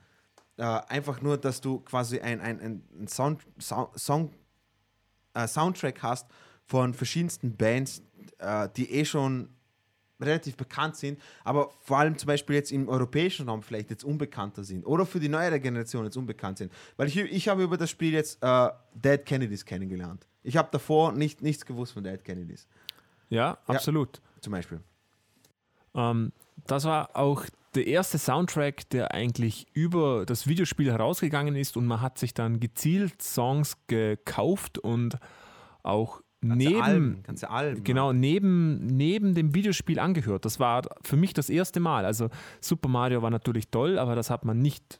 Äh, 0.57 0.63
einfach 0.63 1.21
nur, 1.21 1.37
dass 1.37 1.61
du 1.61 1.79
quasi 1.79 2.19
ein, 2.19 2.39
ein, 2.39 2.59
ein 2.61 3.07
Sound, 3.07 3.41
Sound, 3.59 3.99
Song 3.99 4.31
äh, 5.33 5.47
Soundtrack 5.47 6.01
hast 6.03 6.27
von 6.65 6.93
verschiedensten 6.93 7.55
Bands, 7.55 8.03
äh, 8.37 8.69
die 8.75 8.91
eh 8.91 9.03
schon 9.05 9.49
relativ 10.21 10.55
bekannt 10.55 10.95
sind, 10.95 11.19
aber 11.43 11.69
vor 11.81 11.97
allem 11.97 12.17
zum 12.17 12.27
Beispiel 12.27 12.55
jetzt 12.55 12.71
im 12.71 12.87
europäischen 12.87 13.49
Raum 13.49 13.61
vielleicht 13.61 13.89
jetzt 13.89 14.03
unbekannter 14.03 14.63
sind 14.63 14.85
oder 14.85 15.05
für 15.05 15.19
die 15.19 15.27
neuere 15.27 15.59
Generation 15.59 16.05
jetzt 16.05 16.15
unbekannt 16.15 16.59
sind. 16.59 16.71
Weil 16.97 17.07
ich, 17.07 17.17
ich 17.17 17.47
habe 17.49 17.63
über 17.63 17.75
das 17.77 17.89
Spiel 17.89 18.13
jetzt 18.13 18.37
äh, 18.41 18.69
Dead 18.93 19.25
Kennedys 19.25 19.65
kennengelernt. 19.65 20.25
Ich 20.43 20.55
habe 20.55 20.69
davor 20.71 21.11
nicht, 21.11 21.41
nichts 21.41 21.65
gewusst 21.65 21.93
von 21.93 22.03
Dead 22.03 22.23
Kennedys, 22.23 22.67
Ja, 23.29 23.57
absolut. 23.65 24.21
zum 24.39 24.51
Beispiel. 24.51 24.81
Ähm, 25.95 26.31
das 26.67 26.85
war 26.85 27.15
auch 27.15 27.43
der 27.75 27.87
erste 27.87 28.17
Soundtrack, 28.17 28.89
der 28.89 29.13
eigentlich 29.13 29.67
über 29.73 30.25
das 30.25 30.47
Videospiel 30.47 30.91
herausgegangen 30.91 31.55
ist 31.55 31.77
und 31.77 31.85
man 31.85 32.01
hat 32.01 32.17
sich 32.17 32.33
dann 32.33 32.59
gezielt 32.59 33.21
Songs 33.21 33.77
gekauft 33.87 34.77
und 34.77 35.17
auch 35.83 36.21
Ganze 36.41 36.57
neben, 36.67 36.81
Alben, 36.81 37.23
ganze 37.23 37.49
Alben. 37.49 37.83
genau, 37.83 38.11
neben, 38.11 38.85
neben 38.85 39.33
dem 39.33 39.55
Videospiel 39.55 39.97
angehört. 39.99 40.43
Das 40.43 40.59
war 40.59 40.81
für 41.01 41.15
mich 41.15 41.33
das 41.33 41.49
erste 41.49 41.79
Mal. 41.79 42.05
Also 42.05 42.29
Super 42.59 42.89
Mario 42.89 43.21
war 43.21 43.29
natürlich 43.29 43.69
toll, 43.69 43.97
aber 43.97 44.15
das 44.15 44.29
hat 44.29 44.43
man 44.43 44.59
nicht, 44.59 44.99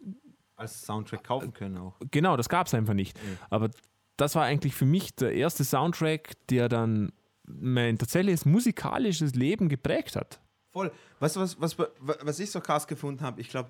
Als 0.55 0.85
Soundtrack 0.85 1.23
kaufen 1.23 1.53
können 1.53 1.77
auch. 1.77 1.95
genau, 2.11 2.37
das 2.37 2.47
gab 2.47 2.67
es 2.67 2.73
einfach 2.73 2.93
nicht. 2.93 3.19
Aber 3.49 3.69
das 4.15 4.35
war 4.35 4.43
eigentlich 4.43 4.73
für 4.73 4.85
mich 4.85 5.15
der 5.15 5.33
erste 5.33 5.63
Soundtrack, 5.65 6.33
der 6.49 6.69
dann 6.69 7.11
mein 7.45 7.97
tatsächliches 7.97 8.45
musikalisches 8.45 9.35
Leben 9.35 9.67
geprägt 9.67 10.15
hat. 10.15 10.39
Voll. 10.73 10.91
Weißt 11.19 11.35
du, 11.35 11.39
was, 11.39 11.61
was, 11.61 11.77
was 11.99 12.39
ich 12.39 12.49
so 12.51 12.59
krass 12.59 12.87
gefunden 12.87 13.21
habe? 13.21 13.39
Ich 13.39 13.47
glaube, 13.47 13.69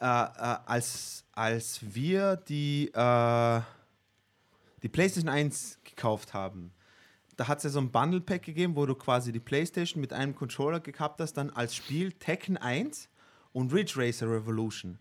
äh, 0.00 0.04
äh, 0.04 0.56
als, 0.66 1.24
als 1.32 1.80
wir 1.82 2.36
die, 2.36 2.90
äh, 2.92 3.60
die 4.82 4.88
PlayStation 4.88 5.28
1 5.28 5.78
gekauft 5.84 6.34
haben, 6.34 6.72
da 7.36 7.48
hat 7.48 7.58
es 7.58 7.64
ja 7.64 7.70
so 7.70 7.80
ein 7.80 7.90
Bundle-Pack 7.90 8.42
gegeben, 8.42 8.76
wo 8.76 8.84
du 8.84 8.94
quasi 8.94 9.30
die 9.30 9.40
PlayStation 9.40 10.00
mit 10.00 10.12
einem 10.12 10.34
Controller 10.34 10.80
gehabt 10.80 11.20
hast, 11.20 11.34
dann 11.34 11.50
als 11.50 11.76
Spiel 11.76 12.12
Tekken 12.12 12.56
1 12.56 13.08
und 13.52 13.72
Ridge 13.72 13.94
Racer 13.96 14.30
Revolution, 14.30 14.98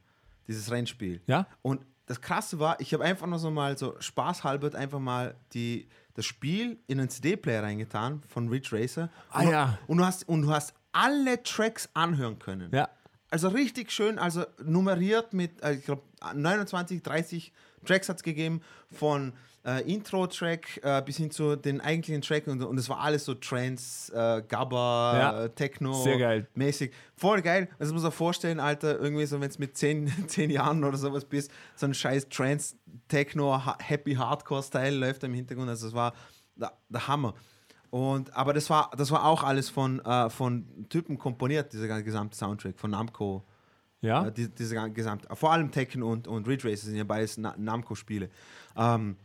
dieses 0.48 0.70
Rennspiel. 0.70 1.22
Ja? 1.26 1.48
Und 1.62 1.86
das 2.06 2.22
Krasse 2.22 2.60
war, 2.60 2.80
ich 2.80 2.94
habe 2.94 3.04
einfach 3.04 3.28
nur 3.28 3.40
so 3.40 3.52
mal 3.52 3.78
so 3.78 3.96
spaßhalber 4.00 4.74
einfach 4.76 5.00
mal 5.00 5.36
die, 5.54 5.88
das 6.14 6.26
Spiel 6.26 6.80
in 6.88 7.00
einen 7.00 7.10
CD-Player 7.10 7.64
reingetan 7.64 8.22
von 8.28 8.50
Ridge 8.50 8.70
Racer. 8.72 9.10
Ah, 9.30 9.42
und, 9.42 9.50
ja. 9.52 9.80
und, 9.88 9.98
du 9.98 10.06
hast, 10.06 10.28
und 10.28 10.42
du 10.42 10.50
hast 10.50 10.74
alle 10.92 11.42
Tracks 11.44 11.90
anhören 11.94 12.40
können. 12.40 12.70
Ja. 12.74 12.90
Also 13.32 13.50
richtig 13.50 13.92
schön, 13.92 14.18
also 14.18 14.44
nummeriert 14.64 15.34
mit, 15.34 15.62
äh, 15.64 15.74
ich 15.74 15.86
glaube, 15.86 16.02
29, 16.34 17.04
30 17.04 17.54
Tracks 17.86 18.10
hat 18.10 18.18
es 18.18 18.24
gegeben, 18.24 18.62
von 18.92 19.34
äh, 19.66 19.82
Intro-Track 19.92 20.80
äh, 20.84 21.02
bis 21.04 21.18
hin 21.18 21.30
zu 21.30 21.56
den 21.56 21.80
eigentlichen 21.80 22.22
Track 22.22 22.48
und, 22.48 22.64
und 22.64 22.78
es 22.80 22.90
war 22.90 23.02
alles 23.02 23.26
so 23.26 23.36
Trance, 23.36 24.12
äh, 24.14 24.42
Gabba, 24.48 25.18
Ja. 25.20 25.44
äh, 25.44 25.50
Techno 25.52 25.94
Sehr 25.94 26.18
geil. 26.18 26.48
mäßig. 26.56 26.92
Voll 27.16 27.42
geil. 27.42 27.70
Also 27.78 27.94
muss 27.94 28.02
man 28.04 28.12
vorstellen, 28.12 28.60
Alter, 28.60 28.98
irgendwie 29.00 29.26
so, 29.28 29.40
wenn 29.40 29.50
es 29.50 29.60
mit 29.60 29.78
10, 29.78 30.28
10 30.28 30.50
Jahren 30.50 30.84
oder 30.84 30.98
sowas 30.98 31.26
bist, 31.26 31.52
so 31.76 31.86
ein 31.86 31.94
scheiß 31.94 32.30
Trance, 32.30 32.78
Techno, 33.10 33.64
ha 33.64 33.78
Happy 33.80 34.16
Hardcore-Style 34.16 34.98
läuft 34.98 35.24
im 35.24 35.34
Hintergrund. 35.36 35.70
Also 35.70 35.88
es 35.88 35.94
war 35.94 36.14
der, 36.56 36.72
der 36.90 37.08
Hammer. 37.08 37.36
Und, 37.92 38.36
aber 38.36 38.54
das 38.54 38.70
war, 38.70 38.92
das 38.98 39.10
war 39.12 39.26
auch 39.26 39.44
alles 39.44 39.70
von, 39.70 40.00
äh, 40.02 40.30
von 40.30 40.66
Typen 40.90 41.18
komponiert, 41.18 41.74
dieser 41.74 41.88
ganze 41.88 42.04
gesamte 42.04 42.38
Soundtrack, 42.38 42.80
von 42.80 42.92
Namco. 42.92 43.44
Ja? 44.02 44.28
Äh, 44.28 44.32
die, 44.32 44.48
diese 44.50 44.76
gan- 44.76 44.94
gesamt, 44.94 45.28
vor 45.34 45.52
allem 45.52 45.72
Tekken 45.72 46.04
und, 46.04 46.28
und 46.28 46.48
Ridge 46.48 46.68
Racer 46.70 46.86
sind 46.86 46.96
ja 46.96 47.04
beides 47.04 47.38
Na 47.38 47.56
Namco-Spiele. 47.58 48.30
Ähm, 48.78 49.16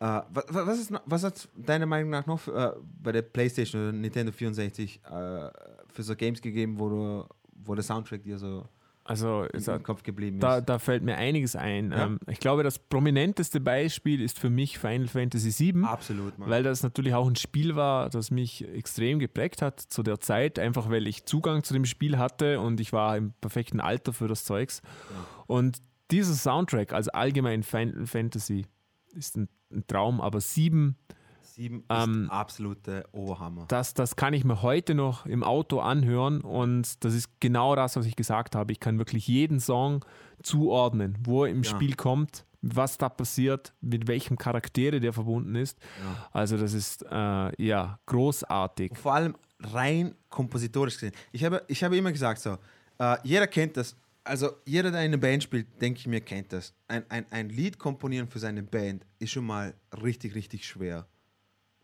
äh, 0.00 0.20
was, 0.30 0.44
was, 0.50 0.78
ist, 0.78 0.92
was 1.06 1.22
hat 1.24 1.48
deiner 1.56 1.86
Meinung 1.86 2.10
nach 2.10 2.26
noch 2.26 2.40
für, 2.40 2.76
äh, 2.76 2.80
bei 3.02 3.12
der 3.12 3.22
PlayStation 3.22 3.80
oder 3.82 3.92
Nintendo 3.92 4.32
64 4.32 5.00
äh, 5.04 5.08
für 5.88 6.02
so 6.02 6.16
Games 6.16 6.42
gegeben, 6.42 6.78
wo, 6.78 6.88
du, 6.88 7.24
wo 7.64 7.74
der 7.74 7.84
Soundtrack 7.84 8.22
dir 8.22 8.36
so 8.36 8.66
Also 9.04 9.44
im, 9.44 9.82
Kopf 9.82 10.04
geblieben 10.04 10.36
ist? 10.36 10.42
da, 10.42 10.60
da 10.60 10.78
fällt 10.78 11.02
mir 11.02 11.16
einiges 11.16 11.56
ein. 11.56 11.90
Ja. 11.90 12.04
Ähm, 12.04 12.18
ich 12.28 12.38
glaube, 12.38 12.62
das 12.62 12.78
prominenteste 12.78 13.60
Beispiel 13.60 14.22
ist 14.22 14.38
für 14.38 14.50
mich 14.50 14.78
Final 14.78 15.08
Fantasy 15.08 15.72
VII. 15.72 15.84
Absolut, 15.84 16.38
Mann. 16.38 16.48
Weil 16.48 16.62
das 16.62 16.82
natürlich 16.84 17.14
auch 17.14 17.26
ein 17.26 17.34
Spiel 17.36 17.74
war, 17.74 18.10
das 18.10 18.30
mich 18.30 18.66
extrem 18.68 19.18
geprägt 19.18 19.60
hat 19.60 19.80
zu 19.80 20.02
der 20.02 20.20
Zeit, 20.20 20.58
einfach 20.58 20.88
weil 20.88 21.08
ich 21.08 21.24
Zugang 21.24 21.64
zu 21.64 21.74
dem 21.74 21.84
Spiel 21.84 22.18
hatte 22.18 22.60
und 22.60 22.78
ich 22.78 22.92
war 22.92 23.16
im 23.16 23.32
perfekten 23.40 23.80
Alter 23.80 24.12
für 24.12 24.28
das 24.28 24.44
Zeugs. 24.44 24.82
Und 25.46 25.78
dieser 26.12 26.34
Soundtrack, 26.34 26.92
also 26.92 27.10
allgemein 27.10 27.64
Final 27.64 28.06
Fantasy, 28.06 28.66
ist 29.14 29.36
ein, 29.36 29.48
ein 29.72 29.84
Traum, 29.86 30.20
aber 30.20 30.40
sieben, 30.40 30.72
Sieben 30.72 30.96
ist 31.58 31.84
ähm, 31.88 32.28
absolute 32.30 33.04
Oberhammer. 33.12 33.66
das, 33.68 33.94
das 33.94 34.16
kann 34.16 34.34
ich 34.34 34.44
mir 34.44 34.62
heute 34.62 34.94
noch 34.94 35.26
im 35.26 35.42
Auto 35.44 35.80
anhören 35.80 36.40
und 36.40 37.04
das 37.04 37.14
ist 37.14 37.28
genau 37.40 37.76
das, 37.76 37.96
was 37.96 38.06
ich 38.06 38.16
gesagt 38.16 38.54
habe. 38.54 38.72
Ich 38.72 38.80
kann 38.80 38.98
wirklich 38.98 39.26
jeden 39.28 39.60
Song 39.60 40.04
zuordnen, 40.42 41.18
wo 41.24 41.44
er 41.44 41.50
im 41.50 41.62
Ja. 41.62 41.70
Spiel 41.70 41.94
kommt, 41.94 42.44
was 42.62 42.98
da 42.98 43.08
passiert, 43.08 43.72
mit 43.80 44.06
welchem 44.06 44.38
Charaktere 44.38 45.00
der 45.00 45.12
verbunden 45.12 45.54
ist. 45.56 45.78
Ja. 46.02 46.28
Also 46.32 46.56
das 46.56 46.72
ist 46.74 47.04
äh, 47.10 47.62
ja 47.64 47.98
großartig. 48.06 48.96
Vor 48.96 49.14
allem 49.14 49.34
rein 49.60 50.14
kompositorisch 50.28 50.94
gesehen. 50.94 51.12
Ich 51.32 51.44
habe, 51.44 51.62
ich 51.68 51.82
habe 51.84 51.96
immer 51.96 52.12
gesagt 52.12 52.40
so, 52.40 52.58
äh, 52.98 53.16
jeder 53.24 53.46
kennt 53.46 53.76
das. 53.76 53.96
Also 54.24 54.50
jeder, 54.64 54.92
der 54.92 55.00
in 55.00 55.06
einer 55.12 55.16
Band 55.16 55.42
spielt, 55.42 55.66
denke 55.80 55.98
ich 55.98 56.06
mir, 56.06 56.20
kennt 56.20 56.52
das. 56.52 56.72
Ein, 56.86 57.04
ein, 57.08 57.26
ein 57.30 57.48
Lied 57.48 57.78
komponieren 57.78 58.28
für 58.28 58.38
seine 58.38 58.62
Band 58.62 59.04
ist 59.18 59.32
schon 59.32 59.44
mal 59.44 59.74
richtig, 60.00 60.36
richtig 60.36 60.64
schwer. 60.64 61.06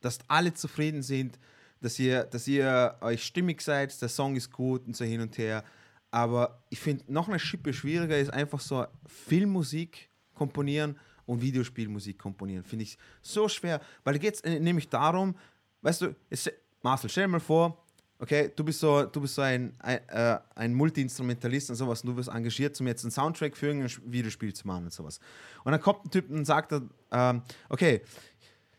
Dass 0.01 0.19
alle 0.29 0.55
zufrieden 0.55 1.03
sind, 1.03 1.39
dass 1.81 1.99
ihr, 1.99 2.25
dass 2.25 2.47
ihr 2.49 2.97
euch 3.01 3.25
stimmig 3.25 3.61
seid, 3.61 4.01
der 4.01 4.09
Song 4.09 4.37
ist 4.37 4.51
gut 4.51 4.87
und 4.87 4.97
so 4.97 5.05
hin 5.05 5.21
und 5.21 5.37
her. 5.39 5.65
Aber 6.11 6.63
ich 6.71 6.81
finde, 6.81 7.05
noch 7.13 7.29
eine 7.29 7.39
Schippe 7.39 7.73
schwieriger 7.73 8.19
ist 8.19 8.33
einfach 8.33 8.61
so 8.61 8.87
Filmmusik 9.07 10.09
komponieren 10.35 10.99
und 11.27 11.43
Videospielmusik 11.43 12.19
komponieren. 12.19 12.65
Finde 12.65 12.85
ich 12.85 12.97
so 13.21 13.49
schwer, 13.49 13.81
weil 14.05 14.15
da 14.15 14.19
geht 14.19 14.35
es 14.35 14.43
nämlich 14.43 14.89
darum, 14.89 15.37
weißt 15.83 16.03
du, 16.03 16.17
es, 16.31 16.51
Marcel, 16.83 17.11
stell 17.11 17.25
dir 17.25 17.29
mal 17.29 17.41
vor, 17.41 17.85
okay, 18.19 18.51
du 18.55 18.65
bist 18.65 18.81
so, 18.81 19.05
du 19.05 19.21
bist 19.21 19.35
so 19.35 19.43
ein, 19.43 19.75
ein, 19.79 20.01
äh, 20.09 20.39
ein 20.55 20.75
Multi-Instrumentalist 20.75 21.71
und 21.71 21.77
sowas 21.77 22.03
und 22.03 22.11
du 22.11 22.17
wirst 22.17 22.29
engagiert, 22.29 22.81
um 22.81 22.87
jetzt 22.87 23.05
einen 23.05 23.11
Soundtrack 23.11 23.57
für 23.57 23.67
irgendein 23.67 23.91
Videospiel 24.13 24.55
zu 24.55 24.67
machen 24.67 24.85
und 24.85 24.93
sowas. 24.93 25.21
Und 25.65 25.73
dann 25.73 25.81
kommt 25.81 26.07
ein 26.07 26.11
Typ 26.11 26.31
und 26.31 26.45
sagt, 26.45 26.73
ähm, 27.13 27.43
okay, 27.69 28.03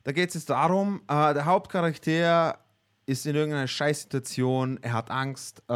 da 0.03 0.11
geht 0.11 0.29
es 0.29 0.35
jetzt 0.35 0.49
darum, 0.49 1.01
äh, 1.07 1.33
der 1.33 1.45
Hauptcharakter 1.45 2.59
ist 3.05 3.25
in 3.25 3.35
irgendeiner 3.35 3.67
Scheißsituation, 3.67 4.79
er 4.81 4.93
hat 4.93 5.11
Angst, 5.11 5.63
äh, 5.67 5.73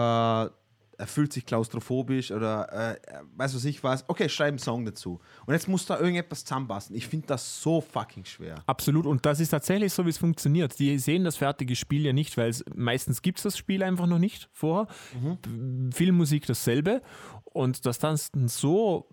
er 1.04 1.08
fühlt 1.08 1.34
sich 1.34 1.46
klaustrophobisch 1.46 2.32
oder 2.32 2.94
äh, 2.94 2.98
weiß 3.36 3.56
was 3.56 3.66
ich 3.66 3.84
was. 3.84 4.08
Okay, 4.08 4.30
schreib 4.30 4.50
einen 4.50 4.60
Song 4.60 4.86
dazu. 4.86 5.20
Und 5.46 5.54
jetzt 5.54 5.68
muss 5.68 5.86
da 5.86 6.00
irgendetwas 6.00 6.46
zusammenpassen. 6.46 6.96
Ich 6.96 7.08
finde 7.08 7.28
das 7.28 7.62
so 7.62 7.82
fucking 7.82 8.26
schwer. 8.26 8.64
Absolut. 8.68 9.06
Und 9.06 9.26
das 9.26 9.40
ist 9.40 9.50
tatsächlich 9.50 9.92
so, 9.92 10.06
wie 10.06 10.12
es 10.12 10.18
funktioniert. 10.18 10.78
Die 10.80 10.98
sehen 11.00 11.24
das 11.24 11.38
fertige 11.38 11.76
Spiel 11.76 12.06
ja 12.06 12.14
nicht, 12.14 12.38
weil 12.38 12.50
es 12.50 12.64
meistens 12.76 13.22
gibt 13.22 13.40
es 13.40 13.44
das 13.44 13.58
Spiel 13.58 13.84
einfach 13.84 14.06
noch 14.06 14.20
nicht 14.20 14.50
vorher. 14.52 14.88
Mhm. 15.20 15.92
Filmmusik 15.92 16.46
dasselbe. 16.46 17.02
Und 17.44 17.86
das 17.86 18.00
dann 18.00 18.18
so 18.48 19.10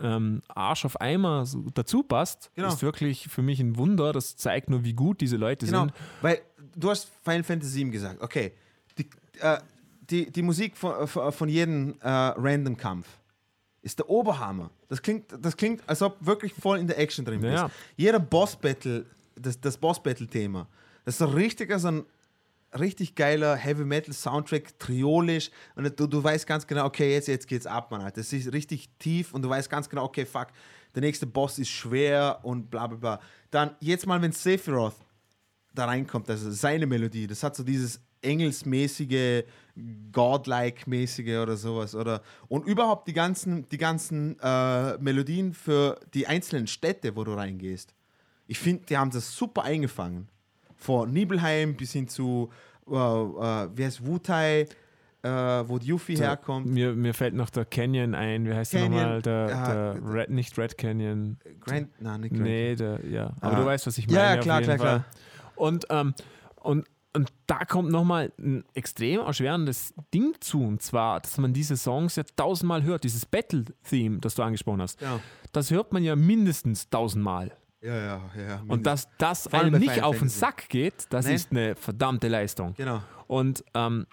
ähm, 0.00 0.42
Arsch 0.48 0.84
auf 0.84 1.00
Eimer 1.00 1.44
so 1.46 1.64
dazu 1.74 2.02
passt, 2.02 2.50
Genau. 2.54 2.68
ist 2.68 2.82
wirklich 2.82 3.28
für 3.28 3.42
mich 3.42 3.60
ein 3.60 3.76
Wunder. 3.76 4.12
Das 4.12 4.36
zeigt 4.36 4.70
nur, 4.70 4.84
wie 4.84 4.92
gut 4.94 5.20
diese 5.20 5.36
Leute 5.36 5.66
Genau, 5.66 5.80
sind. 5.86 5.92
weil 6.22 6.40
du 6.76 6.90
hast 6.90 7.08
Final 7.24 7.42
Fantasy 7.42 7.80
VII 7.84 7.90
gesagt. 7.90 8.22
Okay, 8.22 8.52
die, 8.96 9.08
äh, 9.40 9.58
die, 10.10 10.30
die 10.30 10.42
Musik 10.42 10.76
von, 10.76 11.06
von 11.08 11.32
von 11.32 11.48
jedem 11.48 11.94
äh, 12.00 12.08
Random-Kampf 12.08 13.06
ist 13.82 13.98
der 13.98 14.08
Oberhammer. 14.08 14.70
Das 14.88 15.00
klingt, 15.02 15.32
das 15.40 15.56
klingt, 15.56 15.82
als 15.88 16.02
ob 16.02 16.16
wirklich 16.24 16.52
voll 16.54 16.78
in 16.78 16.86
der 16.86 16.98
Action 16.98 17.24
drin. 17.24 17.42
Ja. 17.44 17.70
Jeder 17.96 18.18
Boss-Battle, 18.18 19.04
das, 19.36 19.60
das 19.60 19.76
Boss-Battle-Thema, 19.76 20.66
das 21.04 21.14
ist 21.14 21.18
so 21.18 21.26
richtiger, 21.26 21.78
so 21.78 21.88
ein 21.88 22.04
richtig 22.78 23.14
geiler 23.14 23.56
Heavy 23.56 23.84
Metal 23.84 24.12
Soundtrack, 24.12 24.78
triolisch 24.78 25.50
und 25.74 25.98
du, 25.98 26.06
du 26.06 26.22
weißt 26.22 26.46
ganz 26.46 26.66
genau, 26.66 26.86
okay, 26.86 27.12
jetzt, 27.12 27.28
jetzt 27.28 27.46
geht's 27.46 27.66
ab, 27.66 27.90
Mann. 27.90 28.00
Alter. 28.00 28.20
Das 28.20 28.32
ist 28.32 28.52
richtig 28.52 28.90
tief 28.98 29.34
und 29.34 29.42
du 29.42 29.48
weißt 29.48 29.70
ganz 29.70 29.88
genau, 29.88 30.04
okay, 30.04 30.26
fuck, 30.26 30.48
der 30.94 31.02
nächste 31.02 31.26
Boss 31.26 31.58
ist 31.58 31.68
schwer 31.68 32.40
und 32.42 32.70
bla 32.70 32.86
bla 32.86 32.96
bla. 32.96 33.20
Dann 33.50 33.76
jetzt 33.80 34.06
mal, 34.06 34.20
wenn 34.20 34.32
Sephiroth 34.32 34.96
da 35.74 35.86
reinkommt, 35.86 36.28
also 36.28 36.50
seine 36.50 36.86
Melodie, 36.86 37.26
das 37.26 37.42
hat 37.42 37.56
so 37.56 37.62
dieses 37.62 38.00
engelsmäßige, 38.22 39.44
godlike-mäßige 40.12 41.38
oder 41.38 41.56
sowas. 41.56 41.94
Oder, 41.94 42.22
und 42.48 42.66
überhaupt 42.66 43.06
die 43.08 43.12
ganzen, 43.12 43.68
die 43.68 43.78
ganzen 43.78 44.38
äh, 44.40 44.98
Melodien 44.98 45.52
für 45.52 46.00
die 46.14 46.26
einzelnen 46.26 46.66
Städte, 46.66 47.14
wo 47.16 47.24
du 47.24 47.34
reingehst. 47.34 47.94
Ich 48.46 48.58
finde, 48.58 48.86
die 48.86 48.96
haben 48.96 49.10
das 49.10 49.36
super 49.36 49.62
eingefangen. 49.62 50.28
Von 50.78 51.10
Nibelheim 51.12 51.76
bis 51.76 51.92
hin 51.92 52.08
zu, 52.08 52.50
äh, 52.88 52.94
äh, 52.94 53.68
wie 53.74 53.84
heißt 53.84 54.06
Wutai, 54.06 54.66
äh, 55.22 55.28
wo 55.28 55.78
die 55.78 55.88
Yuffie 55.88 56.16
herkommt. 56.16 56.66
Mir, 56.68 56.94
mir 56.94 57.12
fällt 57.12 57.34
noch 57.34 57.50
der 57.50 57.64
Canyon 57.64 58.14
ein. 58.14 58.46
Wie 58.46 58.54
heißt 58.54 58.72
der 58.72 58.82
Canyon, 58.82 59.00
nochmal? 59.02 59.22
Der, 59.22 59.46
der 59.46 60.00
Red, 60.04 60.30
nicht 60.30 60.56
Red 60.56 60.78
Canyon. 60.78 61.36
Grand, 61.60 61.88
nein, 62.00 62.20
nicht 62.20 62.30
Grand. 62.30 62.44
Nee, 62.44 62.76
der, 62.76 63.04
ja. 63.04 63.32
Aber 63.40 63.56
Ah. 63.56 63.60
du 63.60 63.66
weißt, 63.66 63.86
was 63.88 63.98
ich 63.98 64.06
meine. 64.06 64.18
Ja, 64.18 64.36
klar, 64.36 64.62
klar, 64.62 64.78
Fall. 64.78 65.04
Und, 65.56 65.86
ähm, 65.90 66.14
und, 66.62 66.86
und 67.14 67.32
da 67.48 67.64
kommt 67.64 67.90
nochmal 67.90 68.30
ein 68.38 68.64
extrem 68.74 69.20
erschwerendes 69.22 69.92
Ding 70.14 70.34
zu. 70.38 70.62
Und 70.62 70.82
zwar, 70.82 71.18
dass 71.18 71.36
man 71.38 71.52
diese 71.52 71.76
Songs 71.76 72.14
ja 72.14 72.22
tausendmal 72.36 72.84
hört. 72.84 73.02
Dieses 73.02 73.26
Battle-Theme, 73.26 74.18
das 74.20 74.36
du 74.36 74.42
angesprochen 74.44 74.82
hast. 74.82 75.00
Ja. 75.00 75.18
Das 75.50 75.72
hört 75.72 75.92
man 75.92 76.04
ja 76.04 76.14
mindestens 76.14 76.88
tausendmal. 76.90 77.50
Ja, 77.80 77.96
ja, 77.96 78.30
ja. 78.36 78.62
Und 78.66 78.86
dass 78.86 79.08
das 79.18 79.46
einem 79.48 79.78
nicht 79.78 79.92
Final 79.92 80.04
auf 80.08 80.16
den 80.16 80.28
Fantasy. 80.28 80.38
Sack 80.40 80.68
geht, 80.68 81.06
das 81.10 81.26
Nein. 81.26 81.34
ist 81.34 81.50
eine 81.52 81.76
verdammte 81.76 82.26
Leistung. 82.28 82.74
Genau. 82.74 83.00
Und 83.28 83.64
ähm, 83.74 84.06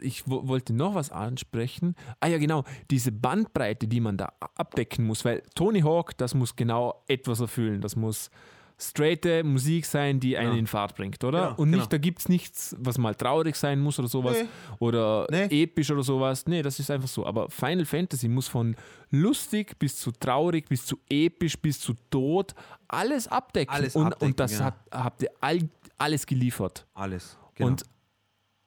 ich 0.00 0.26
wo- 0.28 0.48
wollte 0.48 0.72
noch 0.72 0.94
was 0.94 1.10
ansprechen. 1.10 1.94
Ah 2.20 2.26
ja, 2.28 2.38
genau, 2.38 2.64
diese 2.90 3.12
Bandbreite, 3.12 3.86
die 3.86 4.00
man 4.00 4.16
da 4.16 4.32
abdecken 4.56 5.04
muss, 5.06 5.24
weil 5.24 5.42
Tony 5.54 5.80
Hawk, 5.82 6.16
das 6.16 6.34
muss 6.34 6.56
genau 6.56 7.04
etwas 7.08 7.40
erfüllen. 7.40 7.80
Das 7.80 7.94
muss 7.94 8.30
straighte 8.78 9.42
Musik 9.42 9.86
sein, 9.86 10.20
die 10.20 10.36
einen 10.36 10.48
Genau. 10.50 10.58
in 10.60 10.66
Fahrt 10.66 10.94
bringt, 10.96 11.24
oder? 11.24 11.48
Genau, 11.48 11.62
Und 11.62 11.70
nicht, 11.70 11.78
genau. 11.78 11.88
da 11.88 11.98
gibt 11.98 12.18
es 12.18 12.28
nichts, 12.28 12.76
was 12.78 12.98
mal 12.98 13.14
traurig 13.14 13.56
sein 13.56 13.80
muss 13.80 13.98
oder 13.98 14.08
sowas. 14.08 14.36
Nee. 14.42 14.48
Oder 14.80 15.26
Nee. 15.30 15.62
episch 15.62 15.90
oder 15.90 16.02
sowas. 16.02 16.46
Nee, 16.46 16.60
das 16.62 16.78
ist 16.78 16.90
einfach 16.90 17.08
so. 17.08 17.24
Aber 17.24 17.48
Final 17.48 17.86
Fantasy 17.86 18.28
muss 18.28 18.48
von 18.48 18.76
lustig 19.10 19.78
bis 19.78 19.96
zu 19.96 20.10
traurig, 20.12 20.68
bis 20.68 20.84
zu 20.84 20.98
episch, 21.08 21.56
bis 21.58 21.80
zu 21.80 21.94
tot 22.10 22.54
alles 22.88 23.28
abdecken. 23.28 23.74
Alles 23.74 23.96
und, 23.96 24.06
abdecken, 24.08 24.26
und 24.32 24.40
das 24.40 24.58
ja. 24.58 24.66
hat, 24.66 24.74
habt 24.90 25.22
ihr 25.22 25.30
all, 25.40 25.60
alles 25.96 26.26
geliefert. 26.26 26.86
Alles. 26.92 27.38
Genau. 27.54 27.70
Und, 27.70 27.82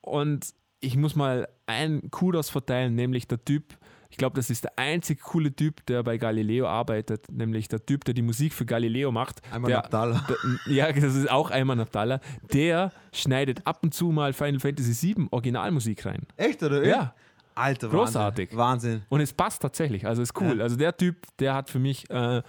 und 0.01 0.53
ich 0.79 0.95
muss 0.97 1.15
mal 1.15 1.47
einen 1.67 2.09
Kudos 2.09 2.49
verteilen, 2.49 2.95
nämlich 2.95 3.27
der 3.27 3.43
Typ, 3.45 3.77
ich 4.09 4.17
glaube, 4.17 4.35
das 4.35 4.49
ist 4.49 4.63
der 4.63 4.77
einzig 4.77 5.21
coole 5.21 5.55
Typ, 5.55 5.85
der 5.85 6.01
bei 6.03 6.17
Galileo 6.17 6.67
arbeitet, 6.67 7.31
nämlich 7.31 7.67
der 7.67 7.85
Typ, 7.85 8.05
der 8.05 8.15
die 8.15 8.23
Musik 8.23 8.53
für 8.53 8.65
Galileo 8.65 9.11
macht. 9.11 9.41
Einmal 9.51 9.69
der, 9.69 9.85
Abdallah. 9.85 10.25
der, 10.27 10.73
ja, 10.73 10.91
das 10.91 11.15
ist 11.15 11.29
auch 11.29 11.51
Ayman 11.51 11.79
Abdallah. 11.79 12.19
Der 12.51 12.91
schneidet 13.13 13.65
ab 13.67 13.79
und 13.83 13.93
zu 13.93 14.07
mal 14.07 14.33
Final 14.33 14.59
Fantasy 14.59 15.15
VII 15.15 15.27
Originalmusik 15.29 16.05
rein. 16.05 16.25
Echt, 16.37 16.63
oder? 16.63 16.83
Ja. 16.85 17.13
Alter, 17.53 17.89
Großartig. 17.89 18.55
Wahnsinn. 18.55 19.03
Und 19.09 19.21
es 19.21 19.33
passt 19.33 19.61
tatsächlich, 19.61 20.07
also 20.07 20.21
ist 20.21 20.39
cool. 20.39 20.57
Ja. 20.57 20.63
Also 20.63 20.75
der 20.75 20.95
Typ, 20.95 21.17
der 21.39 21.53
hat 21.53 21.69
für 21.69 21.79
mich 21.79 22.09
äh, 22.09 22.41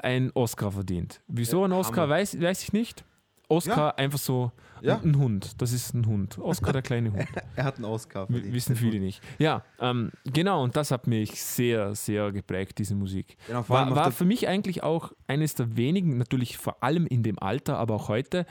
einen 0.00 0.30
Oscar 0.34 0.72
verdient. 0.72 1.20
Wieso 1.28 1.60
Ja, 1.60 1.66
ein 1.68 1.72
Oscar, 1.72 2.08
weiß, 2.08 2.40
weiß 2.40 2.64
ich 2.64 2.72
nicht. 2.72 3.04
Oscar 3.48 3.96
einfach 3.98 4.18
so 4.18 4.52
Ja. 4.82 5.00
ein 5.02 5.16
Hund. 5.18 5.60
Das 5.60 5.72
ist 5.72 5.94
ein 5.94 6.06
Hund. 6.06 6.38
Oscar 6.38 6.72
der 6.72 6.82
kleine 6.82 7.12
Hund. 7.12 7.26
Er 7.56 7.64
hat 7.64 7.76
einen 7.76 7.86
Oscar. 7.86 8.26
Verdient. 8.26 8.52
Wissen 8.54 8.76
viele 8.76 9.00
nicht. 9.00 9.22
Ja, 9.38 9.64
ähm, 9.80 10.10
genau, 10.24 10.62
und 10.62 10.76
das 10.76 10.90
hat 10.90 11.06
mich 11.06 11.42
sehr, 11.42 11.94
sehr 11.94 12.30
geprägt, 12.32 12.78
diese 12.78 12.94
Musik. 12.94 13.36
Genau, 13.46 13.68
War, 13.68 13.94
war 13.96 14.12
für 14.12 14.24
mich 14.24 14.46
eigentlich 14.48 14.82
auch 14.82 15.12
eines 15.26 15.54
der 15.54 15.76
wenigen, 15.76 16.18
natürlich 16.18 16.58
vor 16.58 16.82
allem 16.84 17.06
in 17.06 17.22
dem 17.22 17.38
Alter, 17.38 17.78
aber 17.78 17.94
auch 17.94 18.08
heute, 18.08 18.46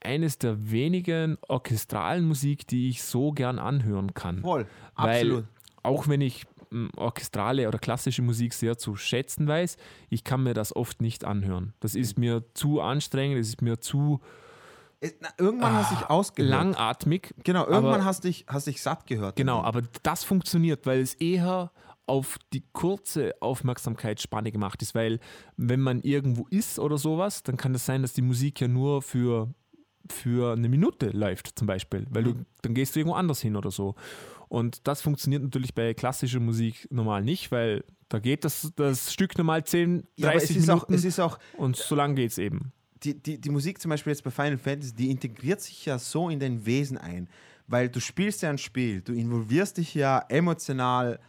eines 0.00 0.38
der 0.38 0.70
wenigen 0.70 1.38
orchestralen 1.48 2.24
Musik, 2.24 2.66
die 2.68 2.88
ich 2.90 3.02
so 3.02 3.32
gern 3.32 3.58
anhören 3.58 4.14
kann. 4.14 4.42
Voll. 4.42 4.66
Weil 4.94 5.16
Absolut. 5.16 5.44
auch 5.82 6.06
wenn 6.08 6.20
ich 6.20 6.46
orchestrale 6.96 7.66
oder 7.68 7.78
klassische 7.78 8.22
Musik 8.22 8.52
sehr 8.54 8.78
zu 8.78 8.96
schätzen 8.96 9.46
weiß, 9.46 9.76
ich 10.10 10.24
kann 10.24 10.42
mir 10.42 10.54
das 10.54 10.74
oft 10.74 11.00
nicht 11.00 11.24
anhören. 11.24 11.74
Das 11.80 11.94
ist 11.94 12.18
mir 12.18 12.44
zu 12.54 12.80
anstrengend, 12.80 13.38
es 13.38 13.48
ist 13.48 13.62
mir 13.62 13.80
zu 13.80 14.20
Es- 15.00 15.14
na, 15.20 15.28
irgendwann 15.38 15.74
hast 15.74 15.92
du 15.92 15.96
dich 15.96 16.06
ausgehört. 16.10 16.50
langatmig. 16.50 17.34
Genau, 17.44 17.66
irgendwann 17.66 17.94
aber- 17.94 18.04
hast 18.04 18.24
du 18.24 18.28
dich, 18.28 18.44
hast 18.48 18.66
dich 18.66 18.82
satt 18.82 19.06
gehört. 19.06 19.36
Genau, 19.36 19.62
aber 19.62 19.82
das 20.02 20.24
funktioniert, 20.24 20.86
weil 20.86 21.00
es 21.00 21.14
eher 21.14 21.70
auf 22.06 22.38
die 22.54 22.64
kurze 22.72 23.34
Aufmerksamkeitsspanne 23.40 24.50
gemacht 24.50 24.80
ist, 24.82 24.94
weil 24.94 25.20
wenn 25.56 25.80
man 25.80 26.00
irgendwo 26.00 26.46
ist 26.50 26.78
oder 26.78 26.96
sowas, 26.98 27.42
dann 27.42 27.56
kann 27.58 27.74
es 27.74 27.84
sein, 27.86 28.02
dass 28.02 28.14
die 28.14 28.22
Musik 28.22 28.60
ja 28.60 28.66
nur 28.68 29.02
für, 29.02 29.52
für 30.10 30.54
eine 30.54 30.68
Minute 30.70 31.10
läuft 31.10 31.58
zum 31.58 31.66
Beispiel, 31.66 32.06
weil 32.10 32.24
du, 32.24 32.34
dann 32.62 32.72
gehst 32.74 32.96
du 32.96 33.00
irgendwo 33.00 33.14
anders 33.16 33.40
hin 33.40 33.56
oder 33.56 33.70
so. 33.70 33.94
Und 34.48 34.86
das 34.86 35.00
funktioniert 35.02 35.42
natürlich 35.42 35.74
bei 35.74 35.94
klassischer 35.94 36.40
Musik 36.40 36.88
normal 36.90 37.22
nicht, 37.22 37.50
weil 37.52 37.84
da 38.08 38.18
geht 38.18 38.44
das, 38.44 38.72
das 38.76 39.12
Stück 39.12 39.36
normal 39.36 39.64
10, 39.64 40.02
30 40.02 40.08
Ja, 40.16 40.32
es 40.32 40.42
ist, 40.44 40.66
Minuten 40.66 40.70
auch, 40.70 40.88
es 40.88 41.04
ist 41.04 41.20
auch, 41.20 41.38
und 41.56 41.76
so 41.76 41.94
lang 41.94 42.14
geht 42.14 42.30
es 42.30 42.38
eben. 42.38 42.72
die, 43.02 43.14
die, 43.14 43.40
die 43.40 43.50
Musik 43.50 43.80
zum 43.80 43.90
Beispiel 43.90 44.12
jetzt 44.12 44.24
bei 44.24 44.30
Final 44.30 44.58
Fantasy, 44.58 44.94
die 44.94 45.10
integriert 45.10 45.60
sich 45.60 45.84
ja 45.84 45.98
so 45.98 46.28
in 46.28 46.40
dein 46.40 46.64
Wesen 46.64 46.98
ein, 46.98 47.28
weil 47.66 47.88
du 47.88 48.00
spielst 48.00 48.42
ja 48.42 48.50
ein 48.50 48.58
Spiel, 48.58 49.02
du 49.02 49.12
involvierst 49.12 49.76
dich 49.76 49.94
ja 49.94 50.24
emotional 50.28 51.20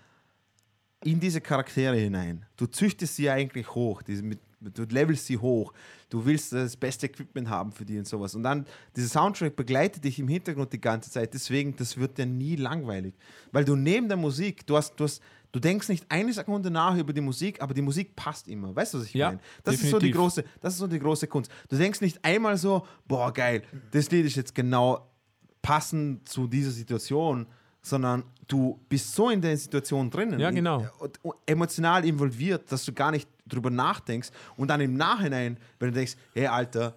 in 1.03 1.19
diese 1.19 1.41
Charaktere 1.41 1.97
hinein. 1.97 2.45
Du 2.55 2.65
züchtest 2.65 3.15
sie 3.15 3.23
ja 3.23 3.33
eigentlich 3.33 3.73
hoch, 3.75 4.01
diese 4.01 4.23
mit, 4.23 4.39
du 4.59 4.83
levelst 4.83 5.25
sie 5.25 5.37
hoch, 5.37 5.73
du 6.09 6.25
willst 6.25 6.53
das 6.53 6.75
beste 6.75 7.05
Equipment 7.05 7.49
haben 7.49 7.71
für 7.71 7.85
die 7.85 7.97
und 7.97 8.07
sowas. 8.07 8.35
Und 8.35 8.43
dann, 8.43 8.65
dieser 8.95 9.07
Soundtrack 9.07 9.55
begleitet 9.55 10.03
dich 10.03 10.19
im 10.19 10.27
Hintergrund 10.27 10.73
die 10.73 10.81
ganze 10.81 11.11
Zeit, 11.11 11.33
deswegen, 11.33 11.75
das 11.75 11.97
wird 11.97 12.17
dir 12.17 12.25
nie 12.25 12.55
langweilig. 12.55 13.13
Weil 13.51 13.65
du 13.65 13.75
neben 13.75 14.07
der 14.07 14.17
Musik, 14.17 14.65
du 14.65 14.75
hast, 14.75 14.95
du 14.95 15.03
hast, 15.03 15.21
du 15.51 15.59
denkst 15.59 15.87
nicht 15.89 16.05
eine 16.09 16.33
Sekunde 16.33 16.71
nach 16.71 16.97
über 16.97 17.13
die 17.13 17.21
Musik, 17.21 17.61
aber 17.61 17.73
die 17.73 17.81
Musik 17.81 18.15
passt 18.15 18.47
immer. 18.47 18.75
Weißt 18.75 18.93
du, 18.93 18.99
was 18.99 19.05
ich 19.05 19.13
Ja, 19.13 19.27
meine? 19.27 19.39
Das 19.63 19.75
ist 19.75 19.89
so 19.89 19.99
die 19.99 20.11
große, 20.11 20.43
das 20.61 20.73
ist 20.73 20.79
so 20.79 20.87
die 20.87 20.99
große 20.99 21.27
Kunst. 21.27 21.51
Du 21.69 21.77
denkst 21.77 22.01
nicht 22.01 22.23
einmal 22.25 22.57
so, 22.57 22.85
boah, 23.07 23.31
geil, 23.31 23.63
das 23.91 24.09
Lied 24.11 24.25
ist 24.25 24.35
jetzt 24.35 24.55
genau 24.55 25.07
passend 25.61 26.27
zu 26.27 26.47
dieser 26.47 26.71
Situation, 26.71 27.45
sondern 27.81 28.23
du 28.47 28.79
bist 28.89 29.13
so 29.13 29.29
in 29.29 29.41
der 29.41 29.55
Situation 29.57 30.09
drinnen, 30.09 30.39
Ja, 30.39 30.51
genau. 30.51 30.85
emotional 31.45 32.05
involviert, 32.05 32.71
dass 32.71 32.83
du 32.85 32.93
gar 32.93 33.11
nicht 33.11 33.27
drüber 33.49 33.69
nachdenkst 33.69 34.29
und 34.57 34.69
dann 34.69 34.81
im 34.81 34.93
Nachhinein, 34.95 35.57
wenn 35.79 35.89
du 35.89 35.93
denkst, 35.95 36.15
hey 36.33 36.47
Alter, 36.47 36.95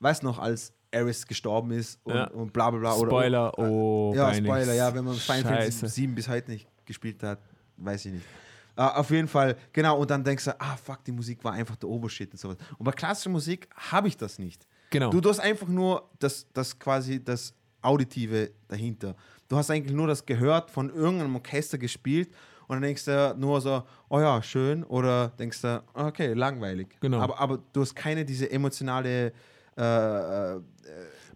weißt 0.00 0.22
noch, 0.22 0.38
als 0.38 0.72
Eris 0.90 1.26
gestorben 1.26 1.72
ist 1.72 1.98
und, 2.04 2.14
Ja. 2.14 2.24
und 2.28 2.52
bla 2.52 2.70
bla 2.70 2.78
bla. 2.80 2.94
oder- 2.94 3.10
Spoiler, 3.10 3.58
oh, 3.58 4.12
ja, 4.14 4.24
peinlich. 4.30 4.44
Spoiler, 4.52 4.74
ja, 4.74 4.94
wenn 4.94 5.04
man 5.04 5.14
Final 5.16 5.42
Fantasy 5.42 5.72
Scheiße. 5.80 5.88
7 5.88 6.14
bis 6.14 6.28
heute 6.28 6.50
nicht 6.50 6.66
gespielt 6.84 7.22
hat, 7.22 7.38
weiß 7.76 8.06
ich 8.06 8.12
nicht. 8.14 8.26
Äh, 8.76 8.82
auf 8.82 9.10
jeden 9.10 9.26
Fall, 9.28 9.56
genau, 9.72 9.98
und 9.98 10.10
dann 10.10 10.22
denkst 10.22 10.44
du, 10.44 10.60
ah, 10.60 10.76
fuck, 10.76 11.02
die 11.04 11.12
Musik 11.12 11.42
war 11.42 11.52
einfach 11.52 11.76
der 11.76 11.88
Obershit 11.88 12.30
und 12.32 12.38
sowas. 12.38 12.56
Und 12.78 12.84
bei 12.84 12.92
klassischer 12.92 13.30
Musik 13.30 13.68
habe 13.74 14.08
ich 14.08 14.16
das 14.16 14.38
nicht. 14.38 14.66
Genau. 14.90 15.10
Du, 15.10 15.20
du 15.20 15.28
hast 15.30 15.40
einfach 15.40 15.66
nur 15.66 16.08
das, 16.18 16.46
das 16.52 16.78
quasi 16.78 17.22
das 17.22 17.52
Auditive 17.82 18.50
dahinter. 18.68 19.16
Du 19.48 19.56
hast 19.56 19.70
eigentlich 19.70 19.94
nur 19.94 20.06
das 20.06 20.24
gehört, 20.26 20.70
von 20.70 20.90
irgendeinem 20.90 21.36
Orchester 21.36 21.78
gespielt 21.78 22.30
und 22.68 22.76
dann 22.76 22.82
denkst 22.82 23.04
du 23.04 23.34
nur 23.38 23.60
so, 23.60 23.82
oh 24.08 24.20
ja, 24.20 24.42
schön, 24.42 24.84
oder 24.84 25.28
denkst 25.38 25.62
du, 25.62 25.82
okay, 25.94 26.32
langweilig. 26.32 26.96
Genau. 27.00 27.20
Aber, 27.20 27.40
aber 27.40 27.58
du 27.72 27.80
hast 27.80 27.94
keine 27.94 28.24
diese 28.24 28.50
emotionale 28.50 29.32
äh, 29.76 30.56
äh, 30.56 30.60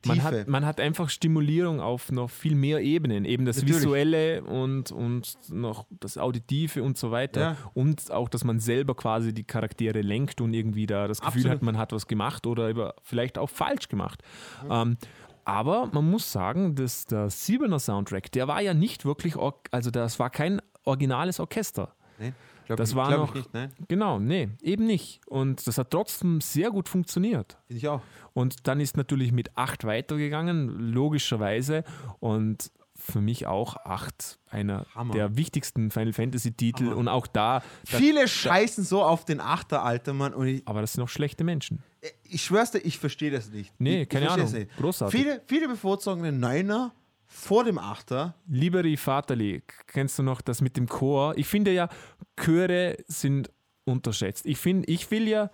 Man 0.07 0.17
Tiefe. 0.17 0.23
hat, 0.23 0.49
man 0.49 0.65
hat 0.65 0.81
einfach 0.81 1.11
Stimulierung 1.11 1.81
auf 1.81 2.11
noch 2.11 2.31
viel 2.31 2.55
mehr 2.55 2.81
Ebenen. 2.81 3.27
Eben 3.27 3.45
das 3.45 3.57
Natürlich. 3.57 3.83
Visuelle 3.83 4.43
und, 4.43 4.91
und 4.93 5.37
noch 5.51 5.87
das 5.91 6.17
Auditive 6.17 6.83
und 6.83 6.97
so 6.97 7.11
weiter. 7.11 7.41
Ja. 7.41 7.57
Und 7.75 8.11
auch, 8.11 8.31
dass 8.31 8.45
man 8.45 8.61
selber 8.61 8.95
quasi 8.95 9.35
die 9.35 9.45
Charaktere 9.45 10.01
lenkt 10.01 10.41
und 10.41 10.55
irgendwie 10.55 10.87
da 10.87 11.07
das 11.07 11.21
Gefühl 11.21 11.43
Absolut. 11.43 11.57
hat, 11.57 11.63
man 11.63 11.77
hat 11.77 11.93
was 11.93 12.07
gemacht 12.07 12.47
oder 12.47 12.95
vielleicht 13.03 13.37
auch 13.37 13.51
falsch 13.51 13.89
gemacht. 13.89 14.23
Ähm, 14.71 14.97
aber 15.45 15.91
man 15.93 16.09
muss 16.09 16.31
sagen, 16.31 16.75
dass 16.77 17.07
der 17.07 17.29
Siebener 17.29 17.79
Soundtrack, 17.79 18.31
der 18.33 18.49
war 18.49 18.61
ja 18.63 18.73
nicht 18.73 19.05
wirklich, 19.05 19.35
also 19.71 19.91
das 19.91 20.19
war 20.19 20.31
kein 20.31 20.63
originales 20.85 21.41
Orchester. 21.41 21.95
Nee, 22.19 22.33
glaub 22.67 22.77
Das 22.77 22.95
war 22.95 23.11
noch- 23.17 23.29
ich 23.31 23.35
nicht, 23.37 23.55
nein. 23.55 23.73
Genau, 23.89 24.19
nee, 24.19 24.49
eben 24.63 24.87
nicht. 24.87 25.21
Und 25.27 25.67
das 25.67 25.79
hat 25.79 25.91
trotzdem 25.91 26.41
sehr 26.41 26.71
gut 26.71 26.89
funktioniert. 26.89 27.57
Finde 27.67 27.79
ich 27.79 27.89
auch. 27.89 28.03
Und 28.35 28.67
dann 28.69 28.81
ist 28.81 28.97
natürlich 28.97 29.33
mit 29.33 29.57
8 29.57 29.85
weitergegangen, 29.85 30.69
logischerweise. 30.93 31.85
Und 32.21 32.71
für 32.95 33.21
mich 33.23 33.47
auch 33.47 33.77
8 33.77 34.39
einer 34.51 34.85
Hammer. 34.95 35.15
der 35.15 35.37
wichtigsten 35.37 35.91
Final 35.91 36.13
Fantasy-Titel. 36.13 36.89
Und 36.89 37.09
auch 37.09 37.27
da, 37.27 37.61
da, 37.61 37.97
Viele 37.97 38.29
scheißen 38.29 38.85
so 38.85 39.03
auf 39.03 39.25
den 39.25 39.41
Achter, 39.41 39.83
Alter, 39.83 40.13
Mann. 40.13 40.35
Und 40.35 40.47
ich, 40.47 40.69
aber 40.69 40.83
das 40.83 40.93
sind 40.93 41.03
auch 41.03 41.09
schlechte 41.09 41.43
Menschen. 41.43 41.83
ich 42.25 42.45
schwör's 42.45 42.71
dir, 42.73 42.79
ich 42.81 42.99
verstehe 42.99 43.31
das 43.31 43.51
nicht. 43.51 43.73
Nee, 43.79 44.03
ich, 44.03 44.09
keine 44.09 44.27
ich 44.27 44.31
Ahnung. 44.33 44.67
Großartig. 44.79 45.19
Viele, 45.19 45.43
viele 45.47 45.69
bevorzugen 45.69 46.23
den 46.23 46.41
Neuner 46.41 46.93
vor 47.33 47.63
dem 47.63 47.79
Achter. 47.79 48.35
Liberi 48.49 48.97
Vaterli, 48.97 49.63
kennst 49.87 50.19
du 50.19 50.25
noch 50.25 50.41
das 50.41 50.61
mit 50.61 50.77
dem 50.77 50.89
Chor? 50.89 51.35
Ich 51.37 51.47
finde 51.47 51.73
ja, 51.73 51.89
Chöre 52.37 52.97
sind 53.07 53.51
unterschätzt. 53.85 54.47
Ich 54.47 54.59
finde, 54.59 54.89
ich 54.91 55.13
will 55.13 55.29
ja 55.29 55.49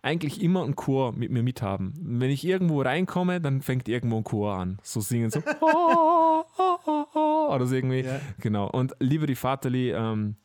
eigentlich 0.00 0.42
immer 0.42 0.64
einen 0.64 0.74
Chor 0.74 1.12
mit 1.12 1.30
mir 1.30 1.42
mithaben. 1.42 1.92
Wenn 2.00 2.30
ich 2.30 2.46
irgendwo 2.46 2.80
reinkomme, 2.80 3.42
dann 3.42 3.60
fängt 3.60 3.88
irgendwo 3.88 4.16
ein 4.16 4.24
Chor 4.24 4.54
an. 4.54 4.78
So 4.82 5.00
singen, 5.00 5.30
so 5.30 5.40
oder 7.50 7.66
so 7.66 7.74
irgendwie. 7.74 8.00
Ja. 8.00 8.20
Genau. 8.40 8.70
Und 8.70 8.94
Liberi 9.00 9.34
Vaterli, 9.34 9.90
ähm, 9.92 10.36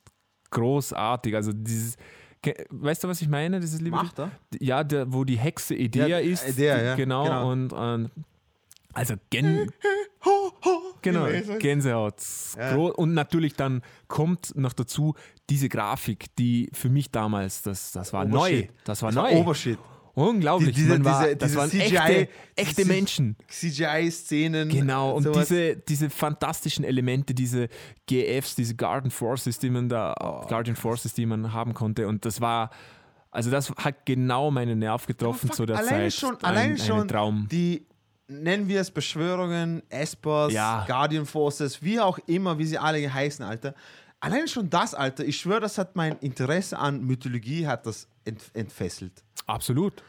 großartig. 0.51 1.33
Also 1.35 1.53
dieses, 1.53 1.95
weißt 2.71 3.05
du, 3.05 3.07
was 3.07 3.21
ich 3.21 3.29
meine? 3.29 3.61
Dieses 3.61 3.79
Liberi 3.79 4.03
Macht 4.03 4.19
er? 4.19 4.31
ja, 4.59 4.83
der, 4.83 5.13
wo 5.13 5.23
die 5.23 5.37
Hexe 5.37 5.75
Idea 5.75 6.07
Ja, 6.07 6.17
ist. 6.19 6.45
Idea, 6.49 6.81
ja, 6.83 6.95
Genau, 6.95 7.23
genau. 7.23 7.51
und 7.51 7.73
ähm, 7.77 8.09
also 8.93 9.13
gen, 9.29 9.71
genau, 11.03 11.25
gewesen. 11.25 11.59
Gänsehaut. 11.59 12.15
Ja. 12.57 12.75
Und 12.75 13.13
natürlich 13.13 13.53
dann 13.53 13.81
kommt 14.07 14.55
noch 14.55 14.73
dazu 14.73 15.13
diese 15.49 15.69
Grafik, 15.69 16.33
die 16.37 16.69
für 16.73 16.89
mich 16.89 17.11
damals, 17.11 17.61
das, 17.61 17.91
das 17.91 18.11
war 18.13 18.25
neu. 18.25 18.37
Obershit. 18.47 18.69
Das 18.85 19.01
war 19.03 19.11
Das 19.11 19.15
war 19.17 19.31
neu. 19.31 19.37
Obershit. 19.39 19.79
Unglaublich. 20.15 20.75
Die- 20.75 20.81
diese- 20.81 20.89
Man 20.99 21.05
war, 21.05 21.23
diese- 21.23 21.35
das 21.37 21.47
diese 21.49 21.59
waren 21.59 21.69
CGI 21.71 21.95
echte, 21.97 22.29
echte 22.55 22.85
Menschen. 22.85 23.35
CGI-Szenen. 23.49 24.69
Genau, 24.69 25.11
und 25.11 25.23
sowas. 25.23 25.47
diese, 25.47 25.75
diese 25.75 26.09
fantastischen 26.09 26.83
Elemente, 26.85 27.33
diese 27.33 27.67
GFs, 28.07 28.55
diese 28.55 28.75
Garden 28.75 29.11
Forces, 29.11 29.57
die 29.59 29.69
man 29.69 29.89
da, 29.89 30.13
Oh, 30.19 30.47
Guardian 30.47 30.75
Forces, 30.75 31.13
die 31.13 31.25
man 31.25 31.51
haben 31.53 31.73
konnte. 31.73 32.07
Und 32.07 32.25
das 32.25 32.41
war, 32.41 32.69
also 33.31 33.49
das 33.49 33.71
hat 33.71 34.05
genau 34.05 34.51
meinen 34.51 34.79
Nerv 34.79 35.05
getroffen 35.07 35.47
Fuck, 35.47 35.55
zu 35.55 35.65
der 35.65 35.77
alleine 35.77 36.09
Zeit. 36.09 36.13
Schon, 36.13 36.35
Ein- 36.37 36.43
alleine 36.45 36.73
ein 36.73 36.77
schon 36.77 37.07
Traum. 37.07 37.47
die 37.51 37.85
nennen 38.41 38.67
wir 38.67 38.81
es 38.81 38.91
Beschwörungen, 38.91 39.83
Espers, 39.89 40.51
Ja. 40.53 40.85
Guardian 40.87 41.25
Forces, 41.25 41.81
wie 41.81 41.99
auch 41.99 42.19
immer, 42.27 42.57
wie 42.57 42.65
sie 42.65 42.77
alle 42.77 43.11
heißen, 43.13 43.45
Alter. 43.45 43.73
Allein 44.19 44.47
schon 44.47 44.69
das, 44.69 44.93
Alter, 44.93 45.25
ich 45.25 45.37
schwöre, 45.37 45.59
das 45.61 45.77
hat 45.77 45.95
mein 45.95 46.17
Interesse 46.19 46.77
an 46.79 47.03
Mythologie 47.05 47.67
hat 47.67 47.85
das 47.85 48.07
ent 48.25 48.41
entfesselt. 48.53 49.23
Absolut. 49.47 50.01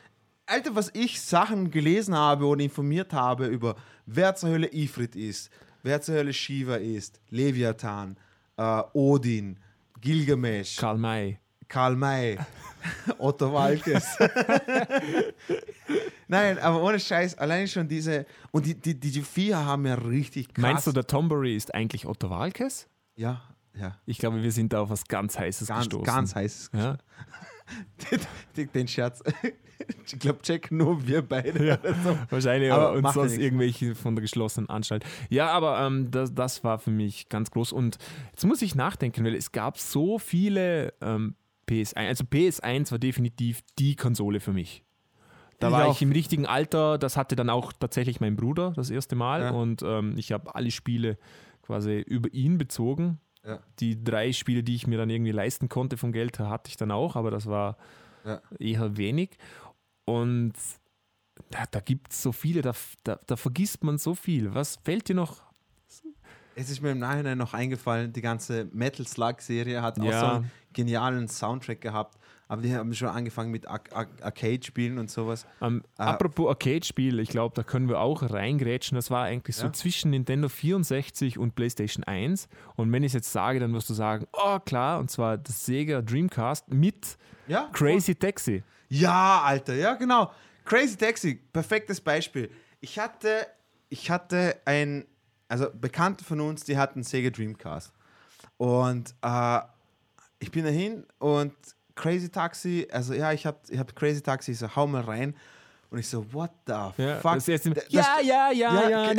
Alter, 0.47 0.75
was 0.75 0.91
ich 0.95 1.21
Sachen 1.21 1.71
gelesen 1.71 2.15
habe 2.15 2.47
und 2.47 2.61
informiert 2.61 3.13
habe 3.13 3.47
über 3.47 3.77
wer 4.07 4.35
zur 4.35 4.51
Hölle 4.51 4.73
Ifrit 4.73 5.17
ist, 5.17 5.51
wer 5.83 6.01
zur 6.01 6.17
Hölle 6.17 6.33
Shiva 6.33 6.77
ist, 6.77 7.21
Leviathan, 7.31 8.17
äh, 8.57 8.83
Odin, 8.93 9.59
Gilgamesh, 10.01 10.77
Karl 10.77 10.99
May. 10.99 11.39
Karl 11.75 11.97
May, 11.97 12.39
Otto 13.19 13.53
Walkes. 13.53 14.17
Nein, 16.29 16.57
aber 16.61 16.81
ohne 16.81 17.01
Scheiß, 17.01 17.37
allein 17.37 17.67
schon 17.67 17.89
diese. 17.89 18.27
Und 18.53 18.65
die, 18.65 18.77
die, 18.77 18.95
die, 18.95 19.23
vier 19.23 19.59
haben 19.59 19.85
ja 19.85 19.95
richtig 19.95 20.55
krass. 20.55 20.63
Meinst 20.63 20.87
du, 20.87 20.93
der 20.93 21.05
Tombury 21.05 21.57
ist 21.57 21.75
eigentlich 21.75 22.07
Otto 22.07 22.31
Walkes? 22.31 22.87
Ja, 23.17 23.43
ja. 23.77 23.99
Ich 24.07 24.19
glaube, 24.19 24.41
wir 24.41 24.53
sind 24.53 24.73
da 24.73 24.83
auf 24.83 24.91
was 24.91 25.03
ganz 25.09 25.37
Heißes 25.37 25.67
Ganz, 25.67 25.87
gestoßen. 25.87 26.05
ganz 26.07 26.37
heißes. 26.37 26.71
Ja? 26.75 26.97
Den, 28.57 28.71
den 28.73 28.87
Scherz. 28.87 29.23
Ich 30.07 30.19
glaube, 30.21 30.43
checken 30.43 30.77
nur 30.77 31.05
wir 31.09 31.23
beide. 31.23 31.79
oder 31.81 31.95
so. 32.05 32.19
Wahrscheinlich 32.29 32.71
Aber 32.71 32.93
und 32.93 33.03
ja 33.03 33.13
sonst 33.13 33.39
irgendwelche 33.39 33.95
von 33.95 34.15
der 34.15 34.23
geschlossenen 34.23 34.69
Anstalt. 34.69 35.05
Ja, 35.29 35.49
aber 35.51 35.81
ähm, 35.81 36.11
das, 36.11 36.33
das 36.33 36.63
war 36.63 36.79
für 36.79 36.91
mich 36.91 37.31
ganz 37.31 37.51
groß. 37.51 37.73
Und 37.73 37.97
jetzt 38.31 38.45
muss 38.45 38.63
ich 38.63 38.75
nachdenken, 38.75 39.25
weil 39.25 39.35
es 39.35 39.51
gab 39.51 39.79
so 39.79 40.19
viele 40.19 40.93
ähm, 41.01 41.35
PS1. 41.69 41.97
Also 41.97 42.25
PS1 42.25 42.91
war 42.91 42.99
definitiv 42.99 43.63
die 43.79 43.97
Konsole 43.97 44.41
für 44.41 44.53
mich. 44.53 44.85
Da 45.61 45.69
Ich 45.69 45.73
war 45.73 45.91
ich 45.91 46.03
im 46.03 46.13
richtigen 46.13 46.47
Alter. 46.47 46.99
Das 46.99 47.17
hatte 47.17 47.37
dann 47.37 47.51
auch 47.51 47.73
tatsächlich 47.73 48.21
mein 48.21 48.37
Bruder 48.37 48.73
das 48.77 48.91
erste 48.91 49.15
Mal. 49.17 49.41
Ja. 49.43 49.51
Und 49.51 49.83
ähm, 49.83 50.15
ich 50.17 50.33
habe 50.33 50.55
alle 50.55 50.71
Spiele 50.71 51.19
quasi 51.63 52.01
über 52.01 52.33
ihn 52.33 52.59
bezogen. 52.59 53.21
Ja. 53.45 53.61
Die 53.81 54.03
drei 54.03 54.33
Spiele, 54.33 54.63
die 54.63 54.75
ich 54.75 54.87
mir 54.87 54.99
dann 54.99 55.11
irgendwie 55.11 55.33
leisten 55.33 55.69
konnte 55.69 55.97
vom 55.97 56.13
Geld 56.13 56.39
her, 56.39 56.49
hatte 56.51 56.69
ich 56.71 56.77
dann 56.77 56.91
auch, 56.91 57.15
aber 57.17 57.31
das 57.31 57.47
war 57.47 57.77
Ja. 58.25 58.41
eher 58.59 58.97
wenig. 58.97 59.37
Und 60.07 60.55
da, 61.51 61.65
da 61.71 61.81
gibt 61.81 62.13
es 62.13 62.23
so 62.23 62.33
viele, 62.33 62.63
da, 62.63 62.73
da, 63.05 63.19
da 63.27 63.37
vergisst 63.37 63.85
man 63.85 63.99
so 63.99 64.15
viel. 64.15 64.55
Was 64.55 64.77
fällt 64.85 65.09
dir 65.09 65.15
noch? 65.15 65.43
Es 66.57 66.71
ist 66.71 66.81
mir 66.83 66.93
im 66.93 67.01
Nachhinein 67.01 67.37
noch 67.37 67.53
eingefallen, 67.53 68.13
die 68.13 68.21
ganze 68.23 68.67
Metal 68.73 69.07
Slug-Serie 69.07 69.83
hat 69.83 69.99
auch 69.99 70.05
so 70.05 70.11
einen 70.27 70.51
genialen 70.75 71.29
Soundtrack 71.29 71.81
gehabt. 71.81 72.19
Aber 72.47 72.61
die 72.61 72.75
haben 72.75 72.93
schon 72.95 73.09
angefangen 73.09 73.51
mit 73.51 73.67
Ar 73.67 73.81
Ar 73.93 74.07
Arcade-Spielen 74.21 74.99
und 74.99 75.11
sowas. 75.11 75.47
Ähm, 75.63 75.83
Ah. 75.97 76.11
apropos 76.13 76.49
Arcade-Spiel, 76.51 77.19
ich 77.21 77.31
glaube, 77.31 77.55
da 77.55 77.63
können 77.63 77.89
wir 77.89 78.01
auch 78.01 78.23
reingrätschen. 78.23 78.97
Das 78.97 79.11
war 79.11 79.25
eigentlich 79.25 79.57
so 79.57 79.67
Ja. 79.67 79.73
zwischen 79.73 80.11
Nintendo 80.11 80.51
64 80.51 81.39
und 81.39 81.55
PlayStation 81.55 82.05
1. 82.05 82.49
Und 82.77 82.93
wenn 82.93 83.03
ich 83.03 83.09
es 83.11 83.15
jetzt 83.15 83.33
sage, 83.33 83.61
dann 83.61 83.73
wirst 83.73 83.89
du 83.89 83.95
sagen, 83.95 84.27
oh 84.35 84.59
klar, 84.61 85.01
und 85.01 85.11
zwar 85.11 85.39
das 85.39 85.65
Sega 85.65 86.03
Dreamcast 86.03 86.69
mit 86.69 87.17
Ja, 87.47 87.71
Crazy 87.73 88.15
Taxi. 88.15 88.63
Ja, 88.91 89.41
Alter, 89.43 89.75
ja, 89.75 89.95
genau. 89.95 90.31
Crazy 90.67 90.97
Taxi, 90.97 91.35
perfektes 91.53 92.01
Beispiel. 92.01 92.51
Ich 92.81 92.99
hatte, 92.99 93.47
ich 93.89 94.11
hatte 94.11 94.57
ein, 94.67 95.07
also 95.49 95.69
Bekannte 95.73 96.25
von 96.25 96.41
uns, 96.41 96.65
die 96.65 96.77
hatten 96.77 97.03
Sega 97.03 97.31
Dreamcast. 97.31 97.93
Und 98.59 99.15
äh, 99.23 99.61
ich 100.45 100.51
bin 100.51 100.65
dahin 100.65 101.05
und 101.19 101.55
Crazy 101.95 102.29
Taxi, 102.29 102.87
also 102.93 103.15
ja, 103.15 103.33
ich 103.33 103.47
habe 103.47 103.59
ich 103.69 103.79
hab 103.79 103.95
Crazy 103.97 104.21
Taxi, 104.21 104.53
ich 104.53 104.59
so, 104.59 104.75
hau 104.77 104.87
mal 104.87 105.03
rein. 105.03 105.35
Und 105.91 105.99
ich 106.01 106.09
so, 106.09 106.25
what 106.33 106.51
the 106.67 106.73
Ja, 106.73 106.93
fuck? 107.21 107.35
das 107.35 107.45
Das- 107.47 107.63
ja, 107.89 108.19
ja, 108.21 108.51
ja, 108.51 108.51
ja, 108.53 108.89
ja. 108.91 109.11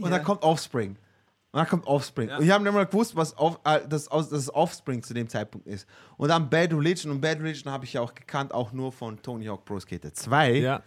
Und 0.00 0.10
dann 0.10 0.22
kommt 0.22 0.42
Offspring. 0.42 0.90
Und 0.90 1.58
dann 1.60 1.66
kommt 1.66 1.86
Offspring. 1.86 2.30
Und 2.30 2.44
ich 2.44 2.50
habe 2.50 2.62
nicht 2.62 2.72
mal 2.72 2.86
gewusst, 2.86 3.16
was 3.16 3.36
auf, 3.36 3.58
äh, 3.64 3.80
das, 3.88 4.08
es 4.30 4.54
Offspring 4.54 5.02
zu 5.02 5.14
dem 5.14 5.28
Zeitpunkt 5.28 5.66
ist. 5.66 5.86
Und 6.16 6.28
dann 6.28 6.48
Bad 6.48 6.72
Religion. 6.72 7.10
Und 7.12 7.20
Bad 7.20 7.40
Religion 7.40 7.72
habe 7.72 7.84
ich 7.84 7.94
ja 7.94 8.00
auch 8.02 8.14
gekannt, 8.14 8.54
auch 8.54 8.72
nur 8.72 8.92
von 8.92 9.20
Tony 9.20 9.46
Hawk 9.46 9.64
Pro 9.64 9.80
Skater 9.80 10.12
2. 10.14 10.52
Ja, 10.58 10.82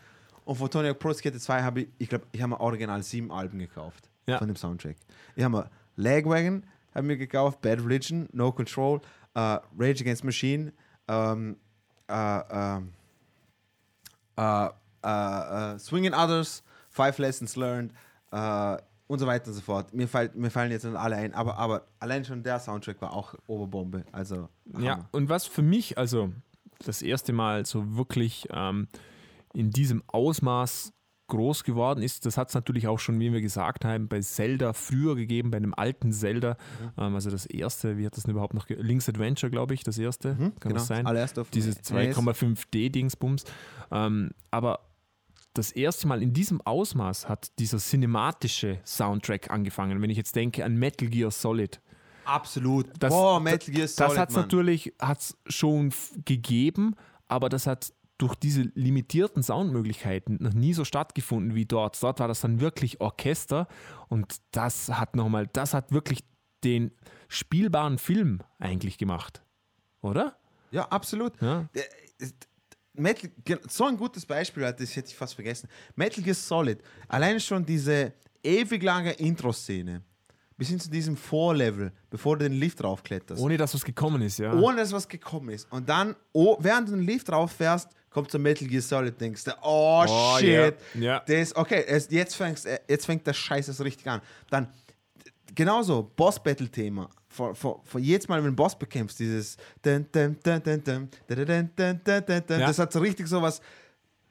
Und 0.45 0.55
von 0.55 0.69
Tony 0.69 0.87
Hawk 0.87 0.99
Pro 0.99 1.11
Skater 1.13 1.39
2 1.39 1.61
habe 1.61 1.81
ich, 1.81 1.87
ich 1.97 2.07
glaube, 2.09 2.25
ich 2.31 2.41
habe 2.41 2.51
mir 2.51 2.59
original 2.61 3.03
sieben 3.03 3.31
Alben 3.31 3.59
gekauft. 3.59 4.09
Ja. 4.25 4.37
Von 4.37 4.47
dem 4.47 4.55
Soundtrack. 4.55 4.95
Ich 5.35 5.43
habe 5.43 5.57
mir 5.57 5.69
Lagwagon 5.95 6.63
habe 6.93 7.07
mir 7.07 7.17
gekauft, 7.17 7.61
Bad 7.61 7.79
Religion, 7.79 8.27
No 8.31 8.51
Control, 8.51 8.99
äh, 9.35 9.39
Rage 9.77 10.01
Against 10.01 10.23
Machine, 10.23 10.73
ähm, 11.07 11.57
äh, 12.07 12.39
ähm, 12.51 12.93
äh, 14.35 15.79
Swinging 15.79 16.13
Others, 16.13 16.63
Five 16.89 17.17
Lessons 17.19 17.55
Learned 17.55 17.93
und 19.07 19.17
so 19.19 19.25
weiter 19.25 19.47
und 19.47 19.53
so 19.53 19.61
fort. 19.61 19.93
Mir, 19.93 20.07
fällt, 20.07 20.35
mir 20.35 20.51
fallen 20.51 20.71
jetzt 20.71 20.85
alle 20.85 21.15
ein, 21.15 21.33
aber, 21.33 21.57
aber 21.57 21.87
allein 21.99 22.23
schon 22.23 22.43
der 22.43 22.59
Soundtrack 22.59 23.01
war 23.01 23.13
auch 23.13 23.33
Oberbombe. 23.47 24.05
Also, 24.11 24.49
Ja, 24.77 24.91
Hammer. 24.91 25.09
und 25.11 25.29
was 25.29 25.45
für 25.45 25.63
mich, 25.63 25.97
also 25.97 26.31
das 26.85 27.01
erste 27.01 27.33
Mal 27.33 27.65
so 27.65 27.97
wirklich 27.97 28.47
ähm, 28.51 28.87
in 29.53 29.71
diesem 29.71 30.03
Ausmaß 30.07 30.93
groß 31.29 31.63
geworden 31.63 32.01
ist, 32.03 32.25
das 32.25 32.37
hat 32.37 32.49
es 32.49 32.55
natürlich 32.55 32.87
auch 32.87 32.99
schon, 32.99 33.19
wie 33.19 33.31
wir 33.31 33.41
gesagt 33.41 33.85
haben, 33.85 34.07
bei 34.07 34.19
Zelda 34.19 34.73
früher 34.73 35.15
gegeben, 35.15 35.51
bei 35.51 35.59
dem 35.59 35.73
alten 35.73 36.11
Zelda. 36.11 36.57
Mhm. 36.97 37.03
Ähm, 37.03 37.15
also 37.15 37.29
das 37.29 37.45
erste, 37.45 37.97
wie 37.97 38.05
hat 38.05 38.17
das 38.17 38.23
denn 38.23 38.31
überhaupt 38.31 38.53
noch? 38.53 38.67
Link's 38.67 39.07
Adventure, 39.07 39.49
glaube 39.49 39.73
ich, 39.73 39.83
das 39.83 39.97
erste. 39.97 40.35
Kann 40.35 40.53
genau. 40.59 40.75
das 40.75 40.87
sein? 40.87 41.07
Allererst 41.07 41.39
auf 41.39 41.49
Dieses 41.49 41.77
NES. 41.89 42.17
2,5D-Dingsbums. 42.17 43.45
Ähm, 43.91 44.31
aber 44.51 44.81
das 45.53 45.71
erste 45.71 46.07
Mal 46.07 46.21
in 46.21 46.33
diesem 46.33 46.61
Ausmaß 46.61 47.27
hat 47.27 47.57
dieser 47.59 47.77
cinematische 47.77 48.79
Soundtrack 48.85 49.49
angefangen. 49.49 50.01
Wenn 50.01 50.09
ich 50.09 50.17
jetzt 50.17 50.35
denke 50.35 50.63
an 50.63 50.75
Metal 50.75 51.07
Gear 51.07 51.31
Solid. 51.31 51.79
Absolut. 52.25 52.87
Das- 52.99 53.13
Boah, 53.13 53.39
Metal 53.39 53.73
Gear 53.73 53.87
Solid, 53.87 54.11
Das 54.11 54.17
hat 54.17 54.29
es 54.29 54.35
natürlich 54.35 54.93
hat's 54.99 55.37
schon 55.47 55.91
gegeben, 56.25 56.95
aber 57.27 57.49
das 57.49 57.65
hat 57.67 57.93
durch 58.19 58.35
diese 58.35 58.61
limitierten 58.75 59.41
Soundmöglichkeiten 59.41 60.37
noch 60.41 60.53
nie 60.53 60.73
so 60.73 60.85
stattgefunden 60.85 61.55
wie 61.55 61.65
dort. 61.65 62.01
Dort 62.03 62.19
war 62.19 62.27
das 62.27 62.41
dann 62.41 62.59
wirklich 62.59 63.01
Orchester 63.01 63.67
und 64.09 64.35
das 64.51 64.89
hat 64.89 65.15
nochmal, 65.15 65.47
das 65.47 65.73
hat 65.73 65.91
wirklich 65.91 66.23
den 66.63 66.91
spielbaren 67.29 67.97
Film 67.97 68.41
eigentlich 68.59 68.97
gemacht. 68.97 69.41
Oder? 70.01 70.37
Ja, 70.71 70.87
absolut. 70.89 71.41
Ja. 71.41 71.69
Äh, 71.73 72.27
Metal, 72.93 73.31
so 73.69 73.85
ein 73.85 73.95
gutes 73.95 74.25
Beispiel, 74.25 74.63
das 74.63 74.95
hätte 74.95 75.07
ich 75.07 75.15
fast 75.15 75.35
vergessen. 75.35 75.69
Metal 75.95 76.21
Gear 76.21 76.35
Solid, 76.35 76.79
allein 77.07 77.39
schon 77.39 77.65
diese 77.65 78.13
ewig 78.43 78.83
lange 78.83 79.13
Intro-Szene, 79.13 80.03
bis 80.57 80.67
hin 80.67 80.79
zu 80.81 80.89
diesem 80.89 81.15
Vorlevel, 81.15 81.93
bevor 82.09 82.37
du 82.37 82.49
den 82.49 82.59
Lift 82.59 82.81
draufkletterst, 82.81 83.41
Ohne 83.41 83.55
dass 83.55 83.73
was 83.73 83.85
gekommen 83.85 84.21
ist, 84.21 84.39
ja. 84.39 84.53
ohne 84.53 84.77
dass 84.77 84.91
was 84.91 85.07
gekommen 85.07 85.49
ist. 85.49 85.71
Und 85.71 85.87
dann, 85.87 86.17
oh, 86.33 86.57
während 86.59 86.89
du 86.89 86.95
den 86.95 87.05
Lift 87.05 87.29
drauf 87.29 87.53
fährst, 87.53 87.89
kommt 88.09 88.31
zum 88.31 88.41
Metal 88.41 88.67
Gear 88.67 88.81
Solid, 88.81 89.19
denkst 89.19 89.43
du, 89.43 89.51
oh, 89.61 90.05
oh 90.07 90.37
shit. 90.39 90.47
Yeah. 90.47 90.73
Yeah. 90.95 91.23
Das, 91.27 91.55
okay, 91.55 91.83
es, 91.87 92.09
jetzt, 92.09 92.35
fängst, 92.35 92.67
jetzt 92.87 93.05
fängt 93.05 93.25
der 93.25 93.33
Scheiß 93.33 93.67
erst 93.67 93.81
richtig 93.81 94.07
an. 94.07 94.21
Dann, 94.49 94.67
genauso, 95.53 96.11
Boss-Battle-Thema. 96.15 97.09
Vor, 97.27 97.53
vor, 97.53 97.81
vor 97.85 97.99
jedes 97.99 98.27
Mal, 98.27 98.43
wenn 98.43 98.49
du 98.49 98.55
Boss 98.55 98.77
bekämpfst, 98.77 99.19
dieses 99.19 99.57
das 102.47 102.79
hat 102.79 102.91
so 102.91 102.99
richtig 102.99 103.27
so 103.27 103.41
was 103.41 103.61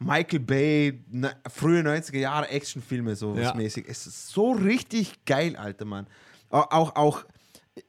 Michael 0.00 0.40
Bay, 0.40 1.04
ne, 1.10 1.34
frühe 1.48 1.80
90er 1.80 2.18
Jahre 2.18 2.48
Actionfilme, 2.48 3.16
so 3.16 3.34
ja. 3.36 3.54
mäßig. 3.54 3.86
Es 3.88 4.06
ist 4.06 4.28
so 4.28 4.52
richtig 4.52 5.24
geil, 5.24 5.56
alter 5.56 5.84
Mann. 5.84 6.06
Auch, 6.50 6.70
auch, 6.70 6.96
auch 6.96 7.24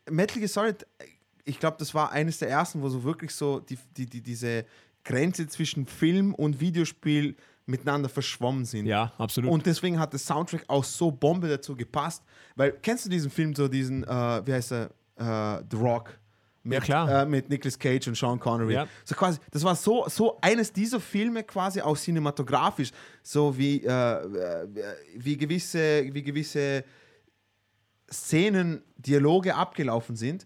Metal 0.09 0.37
Gear 0.37 0.47
Solid, 0.47 0.85
ich 1.45 1.59
glaube, 1.59 1.77
das 1.79 1.93
war 1.93 2.11
eines 2.11 2.39
der 2.39 2.49
ersten, 2.49 2.81
wo 2.81 2.89
so 2.89 3.03
wirklich 3.03 3.31
so 3.33 3.59
die, 3.59 3.77
die, 3.95 4.05
die, 4.05 4.21
diese 4.21 4.65
Grenze 5.09 5.47
zwischen 5.47 5.87
Film 5.87 6.35
und 6.35 6.59
Videospiel 6.59 7.35
miteinander 7.65 8.09
verschwommen 8.09 8.63
sind. 8.63 8.85
Ja, 8.85 9.11
absolut. 9.17 9.51
Und 9.51 9.65
deswegen 9.65 9.99
hat 9.99 10.13
der 10.13 10.19
Soundtrack 10.19 10.65
auch 10.67 10.83
so 10.83 11.11
Bombe 11.11 11.49
dazu 11.49 11.75
gepasst. 11.75 12.23
Weil, 12.55 12.73
kennst 12.73 13.05
du 13.05 13.09
diesen 13.09 13.31
Film, 13.31 13.55
so 13.55 13.67
diesen, 13.67 14.03
äh, 14.03 14.07
wie 14.45 14.53
heißt 14.53 14.71
er, 14.71 14.89
äh, 15.17 15.63
The 15.69 15.77
Rock? 15.77 16.17
Mit, 16.61 16.73
Ja, 16.73 16.79
klar. 16.81 17.23
Äh, 17.23 17.25
mit 17.25 17.49
Nicolas 17.49 17.79
Cage 17.79 18.07
und 18.07 18.17
Sean 18.17 18.39
Connery. 18.39 18.73
Ja. 18.73 18.87
So 19.03 19.15
quasi, 19.15 19.39
das 19.49 19.63
war 19.63 19.75
so, 19.75 20.05
so 20.09 20.37
eines 20.41 20.71
dieser 20.71 20.99
Filme 20.99 21.43
quasi 21.43 21.81
auch 21.81 21.97
cinematografisch, 21.97 22.91
so 23.23 23.57
wie, 23.57 23.83
äh, 23.83 23.89
äh, 23.91 24.67
wie, 25.15 25.37
gewisse, 25.37 26.03
wie 26.13 26.21
gewisse 26.21 26.83
Szenen, 28.11 28.83
Dialoge 28.97 29.55
abgelaufen 29.55 30.15
sind. 30.15 30.45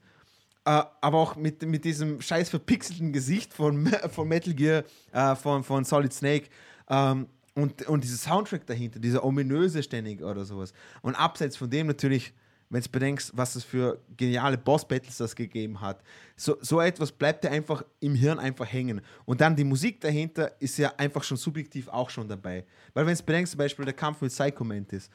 Äh, 0.66 0.84
aber 1.02 1.18
auch 1.18 1.36
mit, 1.36 1.62
mit 1.64 1.84
diesem 1.84 2.22
scheiß 2.22 2.50
verpixelten 2.50 3.12
Gesicht 3.12 3.54
von, 3.54 3.86
von 4.12 4.28
Metal 4.28 4.54
Gear, 4.54 4.84
äh, 5.12 5.36
von, 5.36 5.64
von 5.64 5.84
Solid 5.84 6.14
Snake. 6.14 6.48
Ähm, 6.90 7.28
und, 7.56 7.86
und 7.88 8.04
dieser 8.04 8.18
Soundtrack 8.18 8.66
dahinter, 8.66 9.00
dieser 9.00 9.24
ominöse 9.24 9.84
ständig 9.84 10.24
oder 10.24 10.44
sowas. 10.46 10.74
Und 11.02 11.16
abseits 11.16 11.58
von 11.58 11.70
dem 11.70 11.88
natürlich, 11.88 12.34
wenn 12.70 12.82
du 12.82 12.90
bedenkst, 12.90 13.32
was 13.36 13.56
es 13.56 13.64
für 13.64 14.00
geniale 14.18 14.58
Boss-Battles 14.58 15.18
das 15.18 15.36
gegeben 15.36 15.80
hat. 15.80 16.02
So, 16.36 16.58
so 16.62 16.82
etwas 16.82 17.12
bleibt 17.12 17.44
dir 17.44 17.52
einfach 17.52 17.84
im 18.00 18.16
Hirn 18.16 18.40
einfach 18.40 18.72
hängen. 18.72 19.02
Und 19.26 19.42
dann 19.42 19.56
die 19.56 19.64
Musik 19.66 20.02
dahinter 20.02 20.60
ist 20.60 20.78
ja 20.78 20.94
einfach 20.98 21.24
schon 21.24 21.38
subjektiv 21.38 21.90
auch 21.90 22.10
schon 22.10 22.28
dabei. 22.28 22.66
Weil 22.94 23.06
wenn 23.06 23.16
du 23.16 23.24
bedenkst, 23.24 23.52
zum 23.52 23.60
Beispiel 23.60 23.86
der 23.86 23.94
Kampf 23.94 24.22
mit 24.22 24.32
Psycho 24.32 24.64
Mantis, 24.64 25.10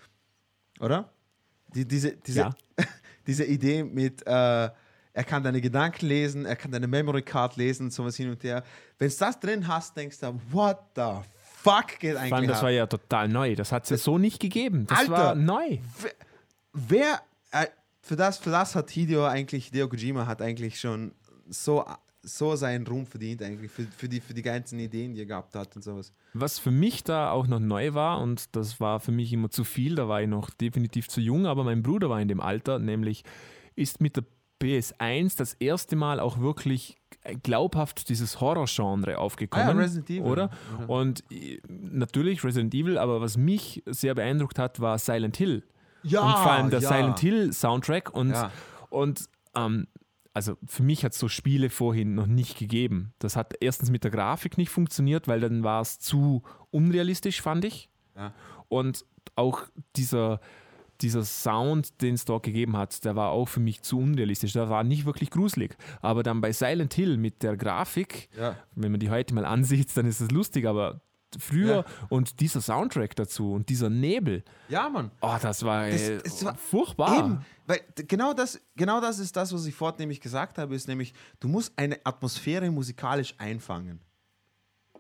oder? 0.79 1.11
Die, 1.75 1.85
diese, 1.85 2.13
diese, 2.19 2.41
Ja. 2.41 2.55
diese 3.27 3.45
Idee 3.45 3.83
mit, 3.83 4.25
äh, 4.27 4.71
er 5.19 5.25
kann 5.25 5.43
deine 5.43 5.61
Gedanken 5.61 6.07
lesen, 6.07 6.47
er 6.47 6.55
kann 6.55 6.71
deine 6.71 6.87
Memory 6.87 7.23
Card 7.23 7.57
lesen, 7.57 7.91
sowas 7.91 8.15
hin 8.15 8.31
und 8.31 8.45
her. 8.45 8.63
Wenn 9.01 9.09
du 9.09 9.17
das 9.19 9.41
drin 9.41 9.67
hast, 9.67 9.97
denkst 9.97 10.21
du, 10.21 10.41
what 10.53 10.79
the 10.95 11.11
fuck 11.43 11.99
geht 11.99 12.15
eigentlich 12.15 12.29
Vor 12.29 12.39
allem, 12.39 12.47
das 12.47 12.63
war 12.63 12.71
ja 12.71 12.87
total 12.87 13.29
neu. 13.29 13.57
Das 13.57 13.73
hat 13.73 13.83
es 13.83 13.91
ja 13.91 13.97
so 13.97 14.17
nicht 14.17 14.39
gegeben. 14.39 14.87
Das 14.87 15.01
Alter. 15.01 15.13
war 15.13 15.35
neu. 15.35 15.79
Wer, 16.73 17.21
äh, 17.51 17.67
für, 18.01 18.15
das, 18.15 18.39
für 18.39 18.51
das 18.51 18.77
hat 18.77 18.91
Hideo 18.91 19.27
eigentlich, 19.27 19.67
Hideo 19.67 19.89
Kojima 19.89 20.25
hat 20.25 20.41
eigentlich 20.41 20.79
schon 20.79 21.11
so, 21.49 21.85
so 22.23 22.55
seinen 22.55 22.87
Ruhm 22.87 23.05
verdient, 23.05 23.43
eigentlich, 23.43 23.73
für, 23.73 23.89
für, 23.89 24.09
die, 24.09 24.21
für 24.21 24.35
die 24.35 24.43
ganzen 24.43 24.79
Ideen, 24.79 25.15
die 25.15 25.23
er 25.23 25.27
gehabt 25.27 25.57
hat 25.57 25.75
und 25.75 25.83
sowas. 25.83 26.13
Was 26.33 26.61
für 26.61 26.71
mich 26.71 27.03
da 27.03 27.33
auch 27.33 27.49
noch 27.49 27.59
neu 27.59 27.93
war, 27.93 28.21
und 28.21 28.55
das 28.55 28.79
war 28.79 29.01
für 29.01 29.11
mich 29.11 29.33
immer 29.33 29.51
zu 29.51 29.65
viel, 29.65 29.97
da 29.97 30.07
war 30.07 30.23
ich 30.23 30.29
noch 30.29 30.51
definitiv 30.51 31.09
zu 31.09 31.21
jung, 31.21 31.47
aber 31.47 31.65
mein 31.65 31.83
Bruder 31.83 32.09
war 32.09 32.21
in 32.21 32.29
dem 32.29 32.41
Alter, 32.41 32.79
nämlich 32.79 33.25
ist 33.75 34.01
mit 34.01 34.17
der 34.17 34.25
PS1 34.61 35.37
das 35.37 35.55
erste 35.55 35.97
Mal 35.97 36.21
auch 36.21 36.39
wirklich 36.41 36.97
glaubhaft 37.43 38.09
dieses 38.09 38.41
Horror-Genre 38.41 39.19
aufgekommen. 39.19 39.69
Ah 39.69 39.73
ja, 39.73 39.77
Resident 39.79 40.11
Evil. 40.11 40.23
Oder? 40.23 40.51
Oder? 40.79 40.89
Und 40.89 41.25
äh, 41.31 41.61
natürlich 41.69 42.43
Resident 42.45 42.75
Evil, 42.75 42.99
aber 42.99 43.21
was 43.21 43.37
mich 43.37 43.83
sehr 43.87 44.15
beeindruckt 44.15 44.59
hat, 44.59 44.81
war 44.81 44.99
Silent 44.99 45.37
Hill. 45.37 45.65
Ja, 46.03 46.21
und 46.23 46.33
vor 46.39 46.53
allem 46.53 46.71
der 46.71 46.81
ja. 46.81 46.89
Silent 46.89 47.19
Hill 47.19 47.53
Soundtrack. 47.53 48.15
Und, 48.15 48.31
Ja. 48.31 48.51
und 48.89 49.25
ähm, 49.55 49.89
also 50.33 50.57
für 50.67 50.83
mich 50.85 51.05
hat 51.05 51.13
es 51.13 51.19
so 51.19 51.29
Spiele 51.29 51.69
vorhin 51.69 52.15
noch 52.15 52.27
nicht 52.27 52.57
gegeben. 52.59 53.13
Das 53.19 53.35
hat 53.37 53.55
erstens 53.61 53.91
mit 53.91 54.05
der 54.05 54.11
Grafik 54.13 54.57
nicht 54.57 54.71
funktioniert, 54.71 55.27
weil 55.29 55.41
dann 55.41 55.65
war 55.65 55.81
es 55.83 55.99
zu 55.99 56.43
unrealistisch, 56.71 57.43
fand 57.43 57.65
ich. 57.65 57.91
Ja. 58.17 58.33
Und 58.69 59.05
auch 59.35 59.63
dieser, 59.97 60.41
dieser 61.01 61.25
Sound, 61.25 62.01
den 62.03 62.15
es 62.15 62.25
dort 62.25 62.43
gegeben 62.43 62.77
hat, 62.77 63.05
der 63.05 63.15
war 63.17 63.31
auch 63.31 63.49
für 63.49 63.61
mich 63.61 63.83
zu 63.83 63.99
unrealistisch. 63.99 64.53
Der 64.53 64.69
war 64.69 64.83
nicht 64.85 65.05
wirklich 65.07 65.31
gruselig. 65.31 65.77
Aber 66.03 66.23
dann 66.23 66.41
bei 66.41 66.53
Silent 66.53 66.95
Hill 66.95 67.17
mit 67.17 67.43
der 67.43 67.57
Grafik, 67.57 68.29
Ja. 68.37 68.57
wenn 68.75 68.91
man 68.91 69.01
die 69.01 69.11
heute 69.11 69.35
mal 69.35 69.45
ansieht, 69.45 69.97
dann 69.97 70.07
ist 70.07 70.21
es 70.21 70.31
lustig, 70.31 70.67
aber 70.67 71.01
früher 71.39 71.77
Ja. 71.77 71.85
und 72.09 72.41
dieser 72.41 72.61
Soundtrack 72.63 73.15
dazu 73.15 73.53
und 73.53 73.69
dieser 73.69 73.91
Nebel, 73.91 74.43
Ja, 74.71 74.89
Mann. 74.89 75.11
oh, 75.21 75.37
das 75.41 75.63
war, 75.63 75.87
Das- 75.89 76.01
äh, 76.09 76.21
es 76.25 76.43
war- 76.45 76.55
furchtbar. 76.57 77.19
Eben, 77.19 77.45
weil 77.67 77.81
genau 78.09 78.33
das, 78.33 78.59
genau 78.77 79.01
das 79.01 79.19
ist 79.19 79.37
das, 79.37 79.53
was 79.53 79.67
ich 79.67 79.75
vornehmlich 79.75 80.21
gesagt 80.23 80.57
habe, 80.59 80.75
ist 80.75 80.89
nämlich, 80.89 81.13
du 81.39 81.49
musst 81.49 81.73
eine 81.77 81.99
Atmosphäre 82.05 82.71
musikalisch 82.71 83.35
einfangen. 83.39 84.01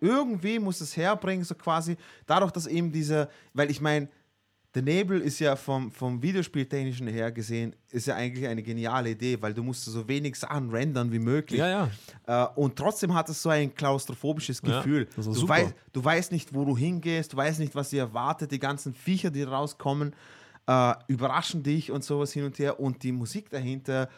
Irgendwie 0.01 0.59
muss 0.61 0.81
es 0.81 0.97
herbringen, 0.97 1.45
so 1.45 1.55
quasi, 1.57 1.97
dadurch, 2.27 2.53
dass 2.53 2.67
eben 2.69 2.93
diese, 2.93 3.29
weil 3.53 3.69
ich 3.71 3.81
meine, 3.81 4.09
der 4.75 4.83
Nebel 4.83 5.21
ist 5.23 5.39
ja 5.39 5.57
vom, 5.57 5.91
vom 5.91 6.23
Videospieltechnischen 6.23 7.09
her 7.09 7.33
gesehen, 7.33 7.75
ist 7.91 8.07
ja 8.07 8.16
eigentlich 8.16 8.47
eine 8.47 8.62
geniale 8.62 9.11
Idee, 9.11 9.41
weil 9.41 9.55
du 9.55 9.62
musst 9.62 9.85
so 9.85 10.07
wenig 10.07 10.37
Sachen 10.37 10.71
rendern 10.71 11.11
wie 11.11 11.19
möglich. 11.19 11.59
Ja, 11.59 11.89
ja. 12.27 12.45
Äh, 12.45 12.49
und 12.55 12.77
trotzdem 12.77 13.14
hat 13.14 13.29
es 13.31 13.43
so 13.43 13.49
ein 13.49 13.75
klaustrophobisches 13.75 14.61
Ja, 14.64 14.79
Gefühl. 14.79 15.09
war 15.16 15.35
du, 15.35 15.49
weißt, 15.49 15.75
du 15.93 16.05
weißt 16.05 16.33
nicht, 16.33 16.55
wo 16.55 16.64
du 16.66 16.77
hingehst, 16.77 17.33
du 17.33 17.39
weißt 17.39 17.61
nicht, 17.61 17.75
was 17.75 17.91
dir 17.91 18.03
erwartet. 18.03 18.53
Die 18.53 18.59
ganzen 18.59 18.93
Viecher, 18.93 19.31
die 19.31 19.43
rauskommen, 19.43 20.14
äh, 20.66 20.95
überraschen 21.09 21.62
dich 21.62 21.91
und 21.91 22.05
sowas 22.05 22.33
hin 22.33 22.45
und 22.45 22.59
her. 22.59 22.79
Und 22.79 23.03
die 23.03 23.12
Musik 23.12 23.49
dahinter 23.49 24.09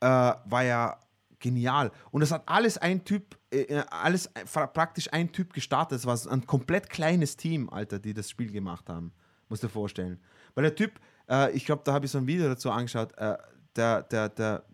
äh, 0.00 0.06
war 0.06 0.64
ja 0.64 0.98
genial. 1.38 1.92
Und 2.10 2.20
das 2.22 2.32
hat 2.32 2.42
alles 2.46 2.76
ein 2.76 3.04
Typ, 3.04 3.36
äh, 3.52 3.82
alles 3.88 4.28
fra- 4.46 4.66
praktisch 4.66 5.12
ein 5.12 5.30
Typ 5.30 5.52
gestartet. 5.52 6.00
Es 6.00 6.06
war 6.06 6.18
ein 6.32 6.44
komplett 6.44 6.90
kleines 6.90 7.36
Team, 7.36 7.70
Alter, 7.70 8.00
die 8.00 8.14
das 8.14 8.28
Spiel 8.28 8.50
gemacht 8.50 8.88
haben. 8.88 9.12
Musst 9.48 9.62
du 9.62 9.66
dir 9.66 9.72
vorstellen. 9.72 10.20
Weil 10.54 10.64
der 10.64 10.74
Typ, 10.74 10.92
äh, 11.28 11.50
ich 11.52 11.64
glaube, 11.64 11.82
da 11.84 11.92
habe 11.92 12.06
ich 12.06 12.10
so 12.10 12.18
ein 12.18 12.26
Video 12.26 12.48
dazu 12.48 12.70
angeschaut, 12.70 13.16
äh, 13.18 13.36
der, 13.76 14.02
der, 14.02 14.28
der 14.28 14.64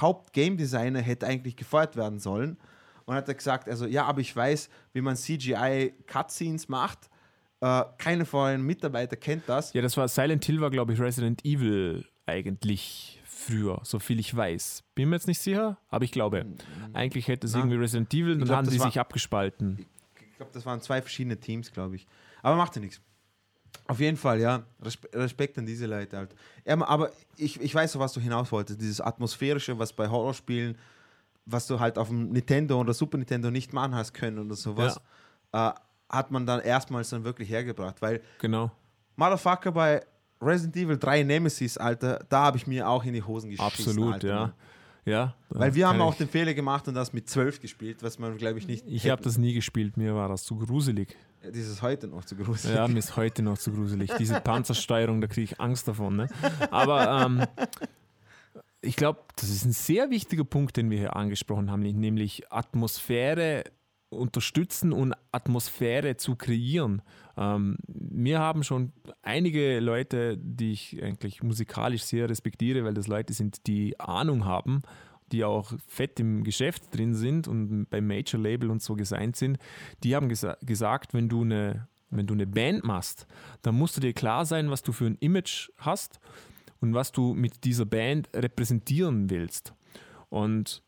Haupt-Game 0.00 0.56
Designer 0.56 1.00
hätte 1.00 1.26
eigentlich 1.26 1.56
gefeuert 1.56 1.96
werden 1.96 2.18
sollen. 2.18 2.58
Und 3.04 3.14
hat 3.14 3.28
er 3.28 3.34
gesagt, 3.34 3.68
also 3.68 3.86
ja, 3.86 4.04
aber 4.04 4.20
ich 4.20 4.34
weiß, 4.34 4.68
wie 4.92 5.00
man 5.00 5.16
CGI-Cutscenes 5.16 6.68
macht. 6.68 7.10
Äh, 7.60 7.84
keine 7.98 8.24
von 8.24 8.40
euren 8.40 8.62
Mitarbeitern 8.62 9.20
kennt 9.20 9.48
das. 9.48 9.72
Ja, 9.72 9.82
das 9.82 9.96
war 9.96 10.08
Silent 10.08 10.44
Hill 10.44 10.60
war, 10.60 10.70
glaube 10.70 10.92
ich, 10.92 11.00
Resident 11.00 11.44
Evil 11.44 12.04
eigentlich 12.26 13.20
früher, 13.24 13.80
so 13.82 13.98
viel 13.98 14.18
ich 14.20 14.34
weiß. 14.34 14.84
Bin 14.94 15.08
mir 15.08 15.16
jetzt 15.16 15.26
nicht 15.26 15.40
sicher, 15.40 15.78
aber 15.88 16.04
ich 16.04 16.12
glaube, 16.12 16.46
eigentlich 16.92 17.28
hätte 17.28 17.46
es 17.46 17.54
irgendwie 17.54 17.76
Resident 17.76 18.12
Evil, 18.14 18.38
dann 18.38 18.46
glaub, 18.46 18.58
haben 18.58 18.70
die 18.70 18.78
sich 18.78 19.00
abgespalten. 19.00 19.84
Ich 20.30 20.36
glaube, 20.36 20.52
das 20.52 20.64
waren 20.64 20.80
zwei 20.80 21.02
verschiedene 21.02 21.38
Teams, 21.38 21.72
glaube 21.72 21.96
ich. 21.96 22.06
Aber 22.42 22.56
macht 22.56 22.74
ja 22.76 22.82
nichts. 22.82 23.00
Auf 23.88 24.00
jeden 24.00 24.16
Fall, 24.16 24.40
ja. 24.40 24.62
Respe 24.80 25.08
Respekt 25.12 25.58
an 25.58 25.66
diese 25.66 25.86
Leute 25.86 26.16
halt. 26.16 26.34
Ja, 26.64 26.80
aber 26.86 27.10
ich, 27.36 27.60
ich 27.60 27.74
weiß, 27.74 27.98
was 27.98 28.12
du 28.12 28.20
hinaus 28.20 28.50
wolltest. 28.52 28.80
Dieses 28.80 29.00
Atmosphärische, 29.00 29.78
was 29.78 29.92
bei 29.92 30.08
Horrorspielen, 30.08 30.78
was 31.46 31.66
du 31.66 31.80
halt 31.80 31.98
auf 31.98 32.08
dem 32.08 32.30
Nintendo 32.30 32.78
oder 32.80 32.94
Super 32.94 33.18
Nintendo 33.18 33.50
nicht 33.50 33.72
machen 33.72 33.94
hast 33.94 34.14
können 34.14 34.38
oder 34.38 34.54
sowas, 34.54 35.00
äh, 35.52 35.70
hat 36.08 36.30
man 36.30 36.46
dann 36.46 36.60
erstmals 36.60 37.10
dann 37.10 37.24
wirklich 37.24 37.48
hergebracht. 37.50 38.00
Weil 38.00 38.20
Genau. 38.38 38.70
Motherfucker 39.16 39.72
bei 39.72 40.04
Resident 40.40 40.76
Evil 40.76 40.98
3 40.98 41.22
Nemesis, 41.22 41.78
Alter, 41.78 42.24
da 42.28 42.44
habe 42.44 42.56
ich 42.56 42.66
mir 42.66 42.88
auch 42.88 43.04
in 43.04 43.12
die 43.14 43.22
Hosen 43.22 43.50
geschissen. 43.50 43.66
Absolut, 43.66 44.14
Alter, 44.14 44.28
ja. 44.28 44.52
Ja. 45.04 45.34
Weil 45.48 45.74
wir 45.74 45.88
haben 45.88 46.00
auch 46.00 46.14
den 46.14 46.28
Fehler 46.28 46.54
gemacht 46.54 46.86
und 46.86 46.94
das 46.94 47.12
mit 47.12 47.28
12 47.28 47.60
gespielt, 47.60 48.02
was 48.02 48.18
man, 48.18 48.36
glaube 48.36 48.58
ich, 48.58 48.68
nicht. 48.68 48.84
Ich 48.86 49.08
habe 49.10 49.22
das 49.22 49.36
nie 49.36 49.52
gespielt, 49.52 49.96
mir 49.96 50.14
war 50.14 50.28
das 50.28 50.44
zu 50.44 50.56
gruselig. 50.56 51.16
Das 51.42 51.56
ist 51.56 51.82
heute 51.82 52.06
noch 52.06 52.24
zu 52.24 52.36
gruselig. 52.36 52.76
Ja, 52.76 52.86
mir 52.86 52.98
ist 52.98 53.16
heute 53.16 53.42
noch 53.42 53.58
zu 53.58 53.72
gruselig. 53.72 54.12
Diese 54.18 54.40
Panzersteuerung, 54.40 55.20
da 55.20 55.26
kriege 55.26 55.44
ich 55.44 55.60
Angst 55.60 55.88
davon. 55.88 56.16
Ne? 56.16 56.28
Aber 56.70 57.26
ähm, 57.26 57.44
ich 58.80 58.94
glaube, 58.94 59.20
das 59.36 59.48
ist 59.48 59.64
ein 59.64 59.72
sehr 59.72 60.10
wichtiger 60.10 60.44
Punkt, 60.44 60.76
den 60.76 60.90
wir 60.90 60.98
hier 60.98 61.16
angesprochen 61.16 61.70
haben, 61.70 61.82
nämlich 61.82 62.52
Atmosphäre 62.52 63.64
unterstützen 64.12 64.92
und 64.92 65.14
Atmosphäre 65.32 66.16
zu 66.16 66.36
kreieren. 66.36 67.02
Ähm, 67.36 67.76
mir 67.86 68.38
haben 68.38 68.62
schon 68.62 68.92
einige 69.22 69.80
Leute, 69.80 70.36
die 70.38 70.72
ich 70.72 71.02
eigentlich 71.02 71.42
musikalisch 71.42 72.02
sehr 72.02 72.28
respektiere, 72.28 72.84
weil 72.84 72.94
das 72.94 73.08
Leute 73.08 73.32
sind, 73.32 73.66
die 73.66 73.98
Ahnung 73.98 74.44
haben, 74.44 74.82
die 75.32 75.44
auch 75.44 75.72
fett 75.86 76.20
im 76.20 76.44
Geschäft 76.44 76.94
drin 76.94 77.14
sind 77.14 77.48
und 77.48 77.86
beim 77.88 78.06
Major 78.06 78.40
Label 78.40 78.70
und 78.70 78.82
so 78.82 78.94
gesigned 78.94 79.36
sind, 79.36 79.58
die 80.04 80.14
haben 80.14 80.28
gesa 80.28 80.56
gesagt, 80.60 81.14
wenn 81.14 81.28
du 81.28 81.42
eine 81.42 81.88
wenn 82.12 82.26
du 82.26 82.34
eine 82.34 82.46
Band 82.46 82.84
machst, 82.84 83.26
dann 83.62 83.76
musst 83.76 83.96
du 83.96 84.00
dir 84.00 84.12
klar 84.12 84.44
sein, 84.44 84.70
was 84.70 84.82
du 84.82 84.92
für 84.92 85.06
ein 85.06 85.16
Image 85.20 85.70
hast 85.78 86.20
und 86.80 86.94
was 86.94 87.10
du 87.10 87.34
mit 87.34 87.64
dieser 87.64 87.86
Band 87.86 88.28
repräsentieren 88.34 89.30
willst. 89.30 89.72
Und, 90.28 90.82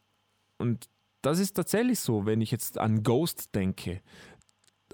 und 0.58 0.88
das 1.26 1.38
ist 1.38 1.54
tatsächlich 1.54 2.00
so, 2.00 2.26
wenn 2.26 2.40
ich 2.40 2.50
jetzt 2.50 2.78
an 2.78 3.02
Ghost 3.02 3.54
denke, 3.54 4.00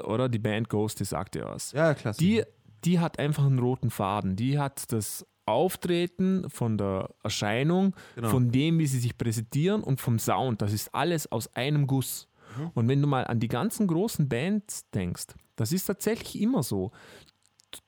oder 0.03 0.29
die 0.29 0.39
Band 0.39 0.69
Ghost, 0.69 1.01
die 1.01 1.05
sagt 1.05 1.37
ja 1.37 1.45
was. 1.47 1.73
Ja, 1.73 1.95
klasse. 1.95 2.19
Die, 2.21 2.43
die 2.85 2.99
hat 3.01 3.19
einfach 3.19 3.45
einen 3.45 3.59
roten 3.59 3.91
Faden. 3.91 4.37
Die 4.37 4.59
hat 4.59 4.93
das 4.93 5.27
Auftreten 5.47 6.49
von 6.49 6.79
der 6.79 7.11
Erscheinung, 7.23 7.95
Genau. 8.15 8.29
von 8.29 8.51
dem, 8.51 8.79
wie 8.79 8.87
sie 8.87 9.01
sich 9.01 9.19
präsentieren 9.19 9.83
und 9.83 10.01
vom 10.01 10.19
Sound. 10.19 10.63
Das 10.63 10.73
ist 10.73 10.95
alles 10.95 11.31
aus 11.31 11.55
einem 11.55 11.87
Guss. 11.87 12.29
Und 12.75 12.89
wenn 12.89 13.01
du 13.01 13.07
mal 13.07 13.27
an 13.27 13.39
die 13.41 13.49
ganzen 13.49 13.87
großen 13.87 14.29
Bands 14.29 14.89
denkst, 14.91 15.27
das 15.57 15.71
ist 15.73 15.85
tatsächlich 15.85 16.41
immer 16.41 16.63
so. 16.63 16.91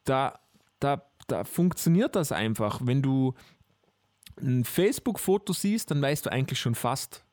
Da, 0.04 0.38
da, 0.78 1.02
da 1.26 1.44
funktioniert 1.44 2.14
das 2.14 2.30
einfach. 2.30 2.80
Wenn 2.84 3.02
du 3.02 3.34
ein 4.40 4.64
Facebook-Foto 4.64 5.52
siehst, 5.52 5.90
dann 5.90 6.00
weißt 6.00 6.26
du 6.26 6.30
eigentlich 6.32 6.60
schon 6.60 6.74
fast, 6.76 7.24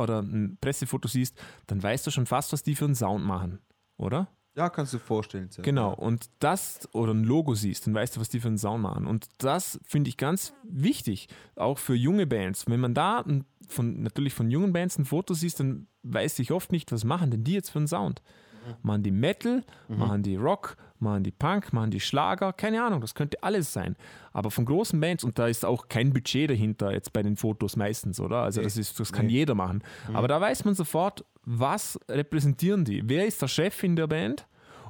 oder 0.00 0.20
ein 0.20 0.58
Pressefoto 0.60 1.08
siehst, 1.08 1.40
dann 1.66 1.82
weißt 1.82 2.06
du 2.06 2.10
schon 2.10 2.26
fast, 2.26 2.52
was 2.52 2.62
die 2.62 2.74
für 2.74 2.86
einen 2.86 2.94
Sound 2.94 3.24
machen, 3.24 3.60
oder? 3.96 4.28
ja, 4.56 4.68
kannst 4.68 4.92
du 4.92 4.98
dir 4.98 5.04
vorstellen. 5.04 5.48
Seth. 5.50 5.64
Genau, 5.64 5.94
und 5.94 6.28
das 6.40 6.88
oder 6.92 7.14
ein 7.14 7.24
Logo 7.24 7.54
siehst, 7.54 7.86
dann 7.86 7.94
weißt 7.94 8.16
du, 8.16 8.20
was 8.20 8.28
die 8.28 8.40
für 8.40 8.48
einen 8.48 8.58
Sound 8.58 8.82
machen. 8.82 9.06
Und 9.06 9.28
das 9.38 9.80
finde 9.86 10.08
ich 10.08 10.16
ganz 10.16 10.52
wichtig, 10.64 11.28
auch 11.56 11.78
für 11.78 11.94
junge 11.94 12.26
Bands. 12.26 12.64
Wenn 12.66 12.80
man 12.80 12.94
da 12.94 13.24
von, 13.68 14.02
natürlich 14.02 14.34
von 14.34 14.50
jungen 14.50 14.72
Bands 14.72 14.98
ein 14.98 15.04
Foto 15.04 15.34
siehst, 15.34 15.60
dann 15.60 15.86
weiß 16.02 16.38
ich 16.40 16.52
oft 16.52 16.72
nicht, 16.72 16.90
was 16.92 17.04
machen 17.04 17.30
denn 17.30 17.44
die 17.44 17.52
jetzt 17.52 17.70
für 17.70 17.78
einen 17.78 17.88
Sound. 17.88 18.22
Machen 18.82 19.02
die 19.02 19.10
Metal, 19.10 19.64
machen 19.88 20.22
die 20.22 20.36
Rock, 20.36 20.76
machen 20.98 21.24
die 21.24 21.30
Punk, 21.30 21.72
machen 21.72 21.90
die 21.90 22.00
Schlager, 22.00 22.52
keine 22.52 22.82
Ahnung, 22.84 23.00
das 23.00 23.14
könnte 23.14 23.42
alles 23.42 23.72
sein. 23.72 23.96
Aber 24.32 24.50
von 24.50 24.64
großen 24.64 25.00
Bands, 25.00 25.24
und 25.24 25.38
da 25.38 25.46
ist 25.46 25.64
auch 25.64 25.88
kein 25.88 26.12
Budget 26.12 26.50
dahinter 26.50 26.92
jetzt 26.92 27.12
bei 27.12 27.22
den 27.22 27.36
Fotos 27.36 27.76
meistens, 27.76 28.20
oder? 28.20 28.42
Also 28.42 28.62
das, 28.62 28.76
ist, 28.76 29.00
das 29.00 29.12
kann 29.12 29.26
Nee. 29.26 29.32
jeder 29.32 29.54
machen. 29.54 29.82
Aber 30.12 30.28
da 30.28 30.40
weiß 30.40 30.64
man 30.64 30.74
sofort, 30.74 31.24
was 31.44 31.98
repräsentieren 32.08 32.84
die? 32.84 33.02
Wer 33.08 33.26
ist 33.26 33.40
der 33.42 33.48
Chef 33.48 33.82
in 33.82 33.96
der 33.96 34.06
Band? 34.06 34.46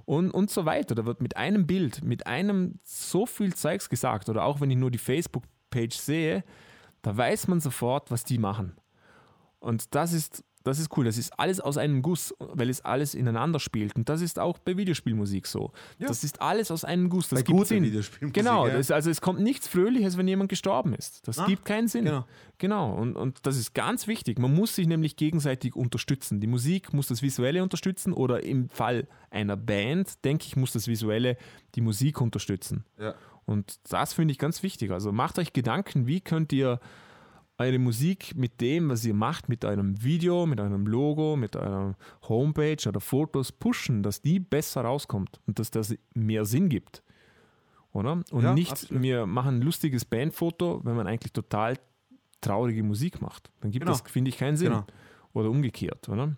Und, 0.06 0.32
und 0.32 0.50
so 0.50 0.64
weiter. 0.64 0.96
Da 0.96 1.06
wird 1.06 1.20
mit 1.20 1.36
einem 1.36 1.68
Bild, 1.68 2.02
mit 2.02 2.26
einem 2.26 2.80
so 2.82 3.26
viel 3.26 3.54
Zeugs 3.54 3.88
gesagt. 3.88 4.28
Oder 4.28 4.44
auch 4.44 4.60
wenn 4.60 4.70
ich 4.70 4.76
nur 4.76 4.90
die 4.90 4.98
Facebook 4.98 5.44
Facebook-Page 5.70 5.96
sehe, 5.96 6.44
da 7.02 7.16
weiß 7.16 7.46
man 7.46 7.60
sofort, 7.60 8.10
was 8.10 8.24
die 8.24 8.38
machen. 8.38 8.72
Und 9.60 9.94
das 9.94 10.12
ist 10.12 10.42
das 10.62 10.78
ist 10.78 10.96
cool. 10.96 11.04
Das 11.04 11.16
ist 11.16 11.38
alles 11.38 11.60
aus 11.60 11.78
einem 11.78 12.02
Guss, 12.02 12.34
weil 12.38 12.68
es 12.68 12.84
alles 12.84 13.14
ineinander 13.14 13.58
spielt. 13.60 13.96
Und 13.96 14.08
das 14.08 14.20
ist 14.20 14.38
auch 14.38 14.58
bei 14.58 14.76
Videospielmusik 14.76 15.46
so. 15.46 15.72
Ja. 15.98 16.08
Das 16.08 16.22
ist 16.22 16.42
alles 16.42 16.70
aus 16.70 16.84
einem 16.84 17.08
Guss. 17.08 17.28
Das 17.28 17.40
bei 17.40 17.52
gibt 17.52 17.66
Sinn. 17.66 17.84
Videospielmusik, 17.84 18.34
genau. 18.34 18.66
Ja. 18.66 18.74
Das, 18.74 18.90
also 18.90 19.10
es 19.10 19.20
kommt 19.20 19.40
nichts 19.40 19.68
Fröhliches, 19.68 20.16
wenn 20.18 20.28
jemand 20.28 20.50
gestorben 20.50 20.94
ist. 20.94 21.26
Das 21.26 21.38
ah, 21.38 21.46
gibt 21.46 21.64
keinen 21.64 21.88
Sinn. 21.88 22.04
Genau. 22.04 22.26
genau. 22.58 22.94
Und, 22.94 23.16
und 23.16 23.46
das 23.46 23.56
ist 23.56 23.74
ganz 23.74 24.06
wichtig. 24.06 24.38
Man 24.38 24.54
muss 24.54 24.74
sich 24.74 24.86
nämlich 24.86 25.16
gegenseitig 25.16 25.74
unterstützen. 25.76 26.40
Die 26.40 26.46
Musik 26.46 26.92
muss 26.92 27.08
das 27.08 27.22
Visuelle 27.22 27.62
unterstützen 27.62 28.12
oder 28.12 28.42
im 28.42 28.68
Fall 28.68 29.08
einer 29.30 29.56
Band, 29.56 30.24
denke 30.24 30.44
ich, 30.46 30.56
muss 30.56 30.72
das 30.72 30.88
Visuelle 30.88 31.36
die 31.74 31.80
Musik 31.80 32.20
unterstützen. 32.20 32.84
Ja. 32.98 33.14
Und 33.46 33.80
das 33.88 34.12
finde 34.12 34.32
ich 34.32 34.38
ganz 34.38 34.62
wichtig. 34.62 34.90
Also 34.90 35.10
macht 35.10 35.38
euch 35.38 35.52
Gedanken, 35.52 36.06
wie 36.06 36.20
könnt 36.20 36.52
ihr 36.52 36.80
eure 37.60 37.78
Musik 37.78 38.34
mit 38.36 38.60
dem, 38.62 38.88
was 38.88 39.04
ihr 39.04 39.12
macht, 39.12 39.50
mit 39.50 39.66
einem 39.66 40.02
Video, 40.02 40.46
mit 40.46 40.60
einem 40.60 40.86
Logo, 40.86 41.36
mit 41.36 41.56
einer 41.56 41.94
Homepage 42.26 42.88
oder 42.88 43.00
Fotos 43.00 43.52
pushen, 43.52 44.02
dass 44.02 44.22
die 44.22 44.40
besser 44.40 44.80
rauskommt 44.80 45.40
und 45.46 45.58
dass 45.58 45.70
das 45.70 45.94
mehr 46.14 46.46
Sinn 46.46 46.70
gibt. 46.70 47.02
Oder? 47.92 48.22
Und 48.30 48.42
ja, 48.42 48.54
nicht, 48.54 48.72
absolut. 48.72 49.02
wir 49.02 49.26
machen 49.26 49.56
ein 49.56 49.62
lustiges 49.62 50.06
Bandfoto, 50.06 50.80
wenn 50.84 50.96
man 50.96 51.06
eigentlich 51.06 51.32
total 51.32 51.78
traurige 52.40 52.82
Musik 52.82 53.20
macht. 53.20 53.50
Dann 53.60 53.70
gibt 53.70 53.84
genau. 53.84 53.92
das, 53.92 54.10
finde 54.10 54.30
ich, 54.30 54.38
keinen 54.38 54.56
Sinn. 54.56 54.70
Genau. 54.70 54.86
Oder 55.34 55.50
umgekehrt, 55.50 56.08
oder? 56.08 56.36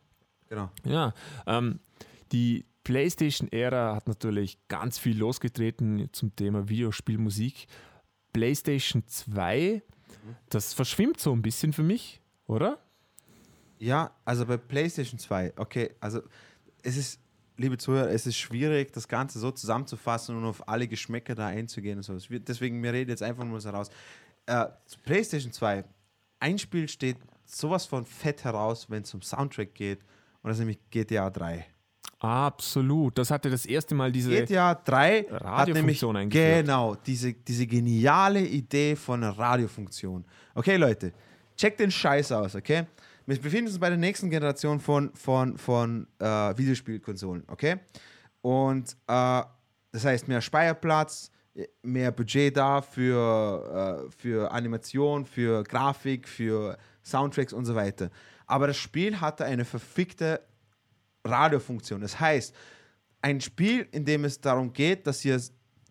Genau. 0.49 0.71
Ja. 0.85 1.15
Ähm, 1.47 1.79
die 2.33 2.65
PlayStation-Ära 2.83 3.95
hat 3.95 4.09
natürlich 4.09 4.59
ganz 4.67 4.99
viel 4.99 5.17
losgetreten 5.17 6.09
zum 6.11 6.35
Thema 6.35 6.69
Videospielmusik. 6.69 7.69
PlayStation 8.33 9.07
2 9.07 9.83
das 10.49 10.75
verschwimmt 10.75 11.21
so 11.21 11.33
ein 11.33 11.43
bisschen 11.43 11.73
für 11.73 11.83
mich, 11.83 12.21
oder? 12.47 12.79
Ja, 13.79 14.13
also 14.25 14.47
bei 14.47 14.57
PlayStation 14.57 15.19
2, 15.19 15.55
okay, 15.57 15.91
also 16.01 16.23
es 16.83 16.97
ist, 16.97 17.21
liebe 17.57 17.79
Zuhörer, 17.79 18.11
es 18.11 18.27
ist 18.27 18.37
schwierig, 18.37 18.93
das 18.93 19.09
Ganze 19.09 19.39
so 19.39 19.51
zusammenzufassen 19.51 20.37
und 20.37 20.45
auf 20.45 20.69
alle 20.69 20.87
Geschmäcker 20.87 21.35
da 21.35 21.49
einzugehen 21.49 21.99
und 21.99 22.03
so. 22.03 22.17
Deswegen, 22.39 22.83
wir 22.83 22.93
reden 22.93 23.11
jetzt 23.11 23.23
einfach 23.23 23.45
nur 23.45 23.61
so 23.61 23.71
raus. 23.71 23.91
Äh, 24.47 24.67
PlayStation 25.05 25.53
2, 25.53 25.85
ein 26.41 26.59
Spiel 26.59 26.89
steht 26.89 27.17
sowas 27.45 27.87
von 27.87 28.05
fett 28.07 28.45
heraus, 28.45 28.89
wenn 28.89 29.03
es 29.03 29.15
um 29.15 29.23
Soundtrack 29.23 29.75
geht, 29.75 30.01
und 30.43 30.49
das 30.49 30.57
ist 30.57 30.61
nämlich 30.61 30.79
GTA 30.91 31.31
3. 31.31 31.67
Absolut. 32.23 33.19
Das 33.19 33.33
hatte 33.33 33.51
das 33.51 33.67
erste 33.67 33.97
Mal 33.97 34.13
diese 34.13 34.31
GTA 34.31 34.77
3 34.77 35.27
hat 35.43 35.69
nämlich 35.71 36.01
genau 36.29 36.95
diese, 36.95 37.33
diese 37.33 37.67
geniale 37.67 38.41
Idee 38.41 38.95
von 38.95 39.25
einer 39.25 39.37
Radiofunktion. 39.37 40.25
Okay, 40.55 40.77
Leute, 40.77 41.13
checkt 41.57 41.81
den 41.81 41.91
Scheiß 41.91 42.31
aus, 42.31 42.55
okay? 42.55 42.87
Wir 43.27 43.41
befinden 43.41 43.67
uns 43.67 43.79
bei 43.79 43.89
der 43.89 43.99
nächsten 43.99 44.31
Generation 44.31 44.79
von, 44.79 45.13
von, 45.17 45.59
von 45.59 46.07
äh, 46.21 46.25
Videospielkonsolen, 46.57 47.43
okay? 47.49 47.81
Und 48.41 48.93
äh, 49.09 49.43
das 49.91 50.05
heißt 50.05 50.29
mehr 50.29 50.41
Speicherplatz, 50.41 51.33
mehr 51.83 52.13
Budget 52.13 52.57
da 52.57 52.83
für, 52.83 54.07
äh, 54.07 54.11
für 54.17 54.53
Animation, 54.53 55.27
für 55.27 55.65
Grafik, 55.65 56.29
für 56.29 56.79
Soundtracks 57.03 57.53
und 57.53 57.65
so 57.65 57.75
weiter. 57.75 58.11
Aber 58.47 58.69
das 58.69 58.77
Spiel 58.77 59.21
hatte 59.21 59.45
eine 59.45 59.65
verfickte 59.65 60.41
Radiofunktion. 61.25 62.01
Das 62.01 62.19
heißt, 62.19 62.55
ein 63.21 63.41
Spiel, 63.41 63.89
in 63.93 64.05
dem 64.05 64.25
es 64.25 64.41
darum 64.41 64.73
geht, 64.73 65.07
dass 65.07 65.25
ihr 65.25 65.41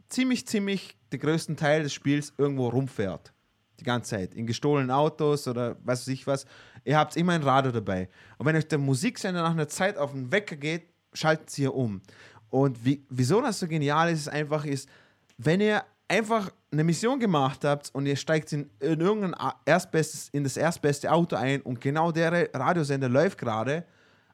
ziemlich, 0.09 0.45
ziemlich 0.47 0.97
den 1.11 1.19
größten 1.19 1.55
Teil 1.55 1.83
des 1.83 1.93
Spiels 1.93 2.33
irgendwo 2.37 2.69
rumfährt. 2.69 3.33
Die 3.79 3.83
ganze 3.83 4.11
Zeit. 4.11 4.35
In 4.35 4.45
gestohlenen 4.45 4.91
Autos 4.91 5.47
oder 5.47 5.77
was 5.83 6.01
weiß 6.01 6.07
ich 6.09 6.27
was. 6.27 6.45
Ihr 6.83 6.97
habt 6.97 7.15
immer 7.15 7.33
ein 7.33 7.43
Radio 7.43 7.71
dabei. 7.71 8.09
Und 8.37 8.45
wenn 8.45 8.55
euch 8.55 8.67
der 8.67 8.77
Musiksender 8.77 9.41
nach 9.41 9.51
einer 9.51 9.67
Zeit 9.67 9.97
auf 9.97 10.11
den 10.11 10.31
Wecker 10.31 10.55
geht, 10.55 10.89
schaltet 11.13 11.49
sie 11.49 11.63
hier 11.63 11.73
um. 11.73 12.01
Und 12.49 12.83
wie, 12.85 13.05
wieso 13.09 13.41
das 13.41 13.59
so 13.59 13.67
genial 13.67 14.11
ist, 14.11 14.21
ist 14.21 14.27
einfach, 14.27 14.65
ist, 14.65 14.89
wenn 15.37 15.61
ihr 15.61 15.83
einfach 16.07 16.51
eine 16.71 16.83
Mission 16.83 17.19
gemacht 17.19 17.63
habt 17.63 17.89
und 17.93 18.05
ihr 18.05 18.17
steigt 18.17 18.51
in, 18.51 18.69
in 18.79 18.99
irgendein 18.99 19.33
erstbestes, 19.65 20.29
in 20.29 20.43
das 20.43 20.57
erstbeste 20.57 21.11
Auto 21.11 21.37
ein 21.37 21.61
und 21.61 21.79
genau 21.79 22.11
der 22.11 22.53
Radiosender 22.53 23.07
läuft 23.09 23.37
gerade, 23.37 23.85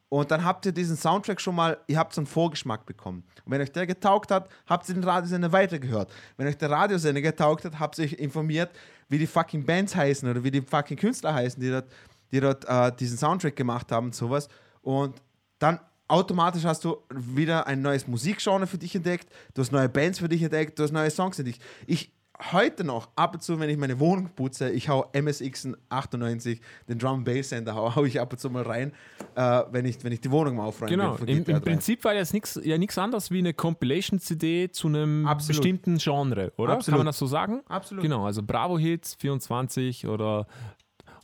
und 0.10 0.32
dann 0.32 0.44
habt 0.46 0.66
ihr 0.66 0.72
diesen 0.72 0.96
Soundtrack 0.96 1.42
schon 1.42 1.56
mal, 1.56 1.78
ihr 1.88 1.98
habt 1.98 2.14
so 2.14 2.22
einen 2.22 2.28
Vorgeschmack 2.28 2.86
bekommen. 2.86 3.24
Und 3.44 3.52
wenn 3.52 3.62
euch 3.62 3.72
der 3.72 3.86
getaugt 3.86 4.32
hat, 4.32 4.50
habt 4.66 4.88
ihr 4.88 4.96
den 4.96 5.04
Radiosender 5.04 5.52
weitergehört. 5.52 6.14
Wenn 6.38 6.48
euch 6.48 6.58
der 6.58 6.70
Radiosender 6.70 7.22
getaugt 7.22 7.66
hat, 7.66 7.78
habt 7.78 7.98
ihr 8.00 8.06
euch 8.06 8.14
informiert, 8.14 8.72
wie 9.10 9.18
die 9.18 9.28
fucking 9.28 9.66
Bands 9.66 9.96
heißen 9.96 10.30
oder 10.30 10.44
wie 10.44 10.52
die 10.52 10.62
fucking 10.62 10.98
Künstler 10.98 11.34
heißen, 11.34 11.62
die 11.62 11.70
dort, 11.70 11.92
die 12.32 12.40
dort 12.40 12.66
äh, 12.66 12.96
diesen 12.96 13.18
Soundtrack 13.18 13.56
gemacht 13.56 13.92
haben 13.92 14.08
und 14.08 14.16
sowas. 14.16 14.48
Und 14.82 15.22
dann 15.60 15.80
automatisch 16.08 16.64
hast 16.64 16.86
du 16.86 16.98
wieder 17.10 17.68
ein 17.68 17.82
neues 17.82 18.08
Musikgenre 18.08 18.66
für 18.66 18.78
dich 18.78 18.96
entdeckt, 18.96 19.28
du 19.54 19.62
hast 19.62 19.74
neue 19.74 19.90
Bands 19.90 20.20
für 20.20 20.30
dich 20.30 20.42
entdeckt, 20.42 20.80
du 20.80 20.84
hast 20.84 20.92
neue 20.92 21.12
Songs 21.12 21.36
für 21.36 21.44
dich. 21.44 21.60
Ich, 21.86 22.14
heute 22.52 22.84
noch 22.84 23.10
ab 23.16 23.34
und 23.34 23.42
zu, 23.42 23.60
wenn 23.60 23.70
ich 23.70 23.78
meine 23.78 24.00
Wohnung 24.00 24.30
putze, 24.36 24.70
ich 24.70 24.90
hau 24.90 25.10
MSX 25.14 25.70
98, 25.90 26.62
den 26.88 27.00
Drum 27.00 27.24
Bass 27.24 27.50
Sender, 27.50 27.76
hau, 27.76 27.96
hau 27.96 28.06
ich 28.06 28.20
ab 28.20 28.32
und 28.32 28.40
zu 28.40 28.50
mal 28.50 28.64
rein, 28.64 28.94
äh, 29.36 29.64
wenn, 29.72 29.86
ich, 29.86 30.04
wenn 30.04 30.12
ich 30.12 30.22
die 30.22 30.32
Wohnung 30.32 30.56
mal 30.58 30.66
aufräume. 30.66 30.92
Genau, 30.92 31.16
im, 31.16 31.44
im 31.44 31.62
Prinzip 31.62 32.04
war 32.04 32.14
das 32.14 32.34
nix, 32.34 32.60
ja 32.64 32.78
nichts 32.78 32.98
anderes 32.98 33.32
wie 33.32 33.40
eine 33.40 33.54
Compilation-CD 33.54 34.70
zu 34.72 34.88
einem 34.88 35.26
Absolut. 35.26 35.62
bestimmten 35.62 35.98
Genre, 35.98 36.54
oder? 36.58 36.74
Absolut. 36.74 36.86
Kann 36.86 37.00
man 37.00 37.06
das 37.08 37.18
so 37.18 37.26
sagen? 37.26 37.62
Absolut. 37.68 38.04
Genau, 38.04 38.26
also 38.26 38.44
Bravo 38.44 38.78
Hits 38.78 39.16
24 39.16 40.08
oder, 40.08 40.48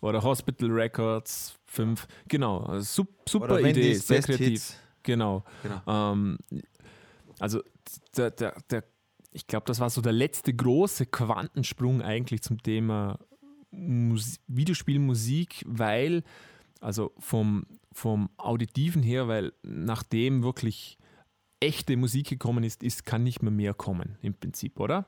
oder 0.02 0.24
Hospital 0.24 0.72
Records 0.72 1.56
5. 1.66 2.08
Genau, 2.28 2.60
also 2.64 3.06
super 3.28 3.60
Idee, 3.60 3.94
sehr 3.94 4.22
kreativ. 4.22 4.48
Hits. 4.48 4.80
Genau. 5.04 5.44
genau. 5.62 6.12
Ähm, 6.12 6.38
also 7.40 7.62
der, 8.16 8.32
der, 8.32 8.56
der 8.70 8.84
ich 9.34 9.48
glaube, 9.48 9.66
das 9.66 9.80
war 9.80 9.90
so 9.90 10.02
der 10.02 10.14
letzte 10.14 10.54
große 10.54 11.06
Quantensprung 11.08 12.02
eigentlich 12.02 12.42
zum 12.42 12.62
Thema 12.62 13.20
Mus 13.72 14.40
Videospielmusik, 14.48 15.64
weil, 15.68 16.24
also 16.80 17.12
vom, 17.18 17.66
vom 17.92 18.30
Auditiven 18.38 19.02
her, 19.02 19.28
weil 19.28 19.54
nachdem 19.64 20.44
wirklich 20.44 20.98
echte 21.60 21.98
Musik 21.98 22.30
gekommen 22.30 22.64
ist, 22.64 22.84
ist, 22.84 23.06
kann 23.06 23.24
nicht 23.24 23.42
mehr 23.42 23.52
mehr 23.52 23.74
kommen, 23.74 24.18
im 24.22 24.34
Prinzip, 24.36 24.80
oder? 24.80 25.06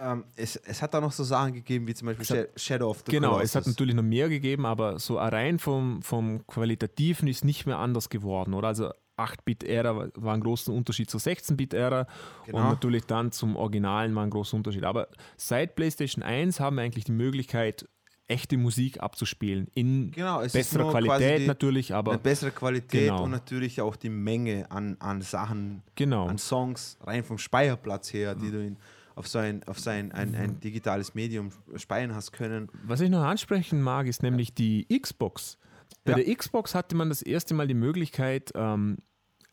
Ähm, 0.00 0.24
es, 0.36 0.54
es 0.56 0.80
hat 0.80 0.94
da 0.94 1.00
noch 1.00 1.10
so 1.10 1.24
Sachen 1.24 1.54
gegeben, 1.54 1.86
wie 1.88 1.94
zum 1.94 2.06
Beispiel 2.06 2.42
hat, 2.42 2.60
Shadow 2.60 2.90
of 2.90 3.02
the 3.04 3.10
Genau, 3.10 3.30
Colossus. 3.30 3.50
es 3.50 3.56
hat 3.56 3.66
natürlich 3.66 3.96
noch 3.96 4.04
mehr 4.04 4.28
gegeben, 4.28 4.64
aber 4.64 5.00
so 5.00 5.18
rein 5.18 5.58
vom, 5.58 6.02
vom 6.02 6.46
Qualitativen 6.46 7.26
ist 7.26 7.44
nicht 7.44 7.66
mehr 7.66 7.78
anders 7.78 8.08
geworden, 8.08 8.54
oder? 8.54 8.68
Also 8.68 8.92
8-Bit-Ära 9.18 10.10
war 10.14 10.34
ein 10.34 10.40
großer 10.40 10.72
Unterschied 10.72 11.10
zur 11.10 11.20
16-Bit-Ära 11.20 12.06
genau. 12.46 12.58
und 12.58 12.64
natürlich 12.64 13.04
dann 13.04 13.32
zum 13.32 13.56
Originalen 13.56 14.14
war 14.14 14.22
ein 14.22 14.30
großer 14.30 14.56
Unterschied. 14.56 14.84
Aber 14.84 15.08
seit 15.36 15.74
PlayStation 15.74 16.22
1 16.22 16.60
haben 16.60 16.76
wir 16.76 16.82
eigentlich 16.82 17.04
die 17.04 17.12
Möglichkeit, 17.12 17.88
echte 18.28 18.58
Musik 18.58 19.00
abzuspielen. 19.00 19.68
In 19.74 20.10
genau, 20.10 20.40
besserer 20.40 20.90
Qualität 20.90 21.46
natürlich, 21.46 21.94
aber. 21.94 22.12
Eine 22.12 22.20
bessere 22.20 22.50
Qualität 22.50 23.08
genau. 23.08 23.24
und 23.24 23.30
natürlich 23.30 23.80
auch 23.80 23.96
die 23.96 24.10
Menge 24.10 24.70
an, 24.70 24.96
an 25.00 25.22
Sachen, 25.22 25.82
genau. 25.94 26.26
an 26.26 26.38
Songs, 26.38 26.98
rein 27.00 27.24
vom 27.24 27.38
Speicherplatz 27.38 28.12
her, 28.12 28.34
die 28.34 28.50
du 28.50 28.62
in, 28.62 28.76
auf 29.14 29.26
so 29.26 29.38
ein, 29.38 29.64
auf 29.64 29.80
so 29.80 29.90
ein, 29.90 30.12
ein, 30.12 30.34
ein 30.34 30.60
digitales 30.60 31.14
Medium 31.14 31.50
speichern 31.76 32.14
hast 32.14 32.32
können. 32.32 32.68
Was 32.84 33.00
ich 33.00 33.10
noch 33.10 33.24
ansprechen 33.24 33.80
mag, 33.80 34.06
ist 34.06 34.22
nämlich 34.22 34.54
die 34.54 34.86
Xbox. 34.86 35.58
Bei 36.04 36.12
ja. 36.12 36.18
der 36.18 36.36
Xbox 36.36 36.74
hatte 36.74 36.94
man 36.94 37.08
das 37.08 37.22
erste 37.22 37.54
Mal 37.54 37.66
die 37.66 37.74
Möglichkeit, 37.74 38.52
ähm, 38.54 38.98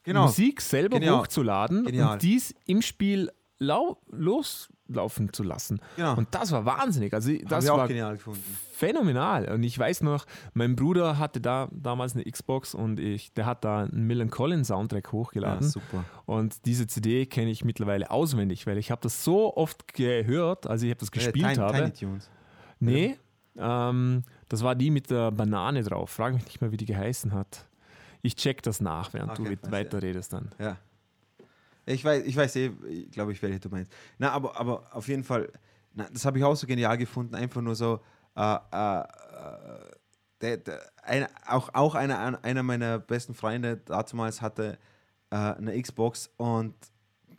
genau. 0.05 0.23
Musik 0.23 0.61
selber 0.61 0.99
genau. 0.99 1.19
hochzuladen 1.19 1.85
Genial. 1.85 2.13
und 2.13 2.21
dies 2.21 2.55
im 2.65 2.81
Spiel 2.81 3.31
loslaufen 3.57 5.31
zu 5.31 5.43
lassen. 5.43 5.79
Genau. 5.95 6.17
Und 6.17 6.27
das 6.31 6.51
war 6.51 6.65
wahnsinnig. 6.65 7.13
Also 7.13 7.31
das 7.47 7.67
war 7.67 7.87
phänomenal. 8.73 9.49
Und 9.51 9.63
ich 9.63 9.77
weiß 9.77 10.01
noch, 10.01 10.25
mein 10.53 10.75
Bruder 10.75 11.17
hatte 11.17 11.39
da 11.39 11.69
damals 11.71 12.15
eine 12.15 12.23
Xbox 12.29 12.73
und 12.73 12.99
ich, 12.99 13.33
der 13.33 13.45
hat 13.45 13.63
da 13.63 13.83
einen 13.83 14.07
Millen 14.07 14.29
Collins 14.29 14.67
Soundtrack 14.67 15.11
hochgeladen. 15.11 15.63
Ja, 15.63 15.69
super. 15.69 16.05
Und 16.25 16.65
diese 16.65 16.87
CD 16.87 17.25
kenne 17.25 17.51
ich 17.51 17.63
mittlerweile 17.63 18.11
auswendig, 18.11 18.67
weil 18.67 18.77
ich 18.77 18.91
habe 18.91 19.01
das 19.01 19.23
so 19.23 19.55
oft 19.55 19.93
gehört, 19.93 20.67
als 20.67 20.81
ich 20.81 20.95
das 20.95 21.11
gespielt 21.11 21.45
Tiny, 21.45 21.55
habe. 21.55 21.77
Tiny 21.77 21.91
Tunes. 21.91 22.29
Nee, 22.79 23.17
ähm, 23.57 24.23
das 24.49 24.63
war 24.63 24.75
die 24.75 24.91
mit 24.91 25.09
der 25.09 25.31
Banane 25.31 25.83
drauf. 25.83 26.09
Frag 26.09 26.33
mich 26.33 26.45
nicht 26.45 26.61
mehr, 26.61 26.71
wie 26.71 26.77
die 26.77 26.85
geheißen 26.85 27.33
hat. 27.33 27.65
Ich 28.25 28.35
check 28.35 28.63
das 28.63 28.81
nach, 28.81 29.13
während 29.13 29.39
okay, 29.39 29.55
du 29.55 29.71
weiterredest 29.71 30.33
dann. 30.33 30.49
Ja. 30.57 30.77
Ich 31.85 32.03
weiß, 32.03 32.23
ich 32.25 32.35
weiß 32.35 32.55
eh, 32.55 32.69
glaube 33.11 33.33
ich, 33.33 33.41
welche 33.43 33.59
du 33.59 33.69
meinst. 33.69 33.93
Na, 34.17 34.31
aber, 34.31 34.59
aber 34.59 34.83
auf 34.95 35.07
jeden 35.07 35.23
Fall, 35.23 35.51
na, 35.93 36.07
das 36.11 36.25
habe 36.25 36.39
ich 36.39 36.43
auch 36.43 36.55
so 36.55 36.65
genial 36.65 36.97
gefunden. 36.97 37.35
Einfach 37.35 37.61
nur 37.61 37.75
so, 37.75 38.01
äh, 38.35 38.55
äh, 38.55 39.03
der, 40.41 40.57
der, 40.57 40.81
eine, 41.03 41.29
auch, 41.45 41.69
auch 41.75 41.93
einer, 41.93 42.43
einer 42.43 42.63
meiner 42.63 42.97
besten 42.97 43.35
Freunde 43.35 43.77
damals 43.77 44.41
hatte 44.41 44.79
äh, 45.29 45.35
eine 45.35 45.79
Xbox 45.79 46.31
und 46.37 46.73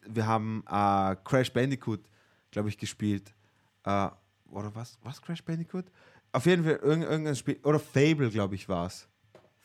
wir 0.07 0.25
haben 0.25 0.63
äh, 0.69 1.17
Crash 1.25 1.53
Bandicoot, 1.53 2.09
glaube 2.53 2.69
ich, 2.69 2.79
gespielt. 2.79 3.35
Äh, 3.83 4.09
oder 4.53 4.73
was, 4.73 5.01
was 5.03 5.21
Crash 5.21 5.45
Bandicoot? 5.45 5.87
Auf 6.31 6.47
jeden 6.47 6.63
Fall 6.63 6.77
irgendein 6.77 7.35
Spiel, 7.35 7.59
oder 7.65 7.81
Fable, 7.81 8.31
glaube 8.31 8.55
ich, 8.55 8.69
war 8.69 8.87
es. 8.87 9.09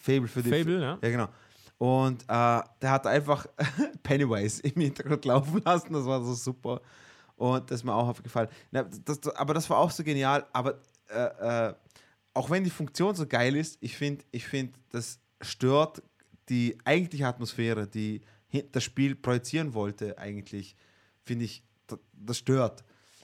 Fable 0.02 0.28
für 0.28 0.42
die. 0.42 0.50
Fable, 0.50 0.82
ja. 0.82 1.00
Ja, 1.02 1.10
genau. 1.10 1.28
Und 1.78 2.24
äh, 2.24 2.26
der 2.82 2.92
hat 2.92 3.08
einfach 3.08 3.48
Pennywise 4.04 4.62
im 4.62 4.82
Hintergrund 4.82 5.26
laufen 5.26 5.62
lassen, 5.64 5.94
das 5.94 6.06
war 6.06 6.24
so 6.24 6.34
super. 6.34 6.82
Und 7.36 7.72
das 7.72 7.80
ist 7.80 7.84
mir 7.84 7.94
auch 7.94 8.08
aufgefallen. 8.08 8.50
Na, 8.70 8.84
das, 8.84 9.20
das, 9.22 9.36
aber 9.36 9.54
das 9.54 9.70
war 9.70 9.78
auch 9.78 9.90
so 9.90 10.04
genial, 10.04 10.46
aber 10.54 10.80
äh, 11.10 11.70
äh, 11.70 11.74
auch 12.34 12.50
wenn 12.50 12.64
die 12.64 12.70
Funktion 12.70 13.16
so 13.16 13.26
geil 13.26 13.56
ist, 13.56 13.78
ich 13.82 13.98
finde, 13.98 14.24
ich 14.32 14.46
find, 14.46 14.76
das 14.90 15.20
stört 15.42 16.04
die 16.50 16.78
eigentliche 16.86 17.28
Atmosphäre, 17.28 17.88
die 17.88 18.22
das 18.72 18.84
Spiel 18.84 19.16
projizieren 19.16 19.74
wollte, 19.74 20.18
eigentlich, 20.18 20.76
finde 21.24 21.46
ich, 21.46 21.64
das, 21.88 22.00
das 22.14 22.38
stört. 22.38 22.84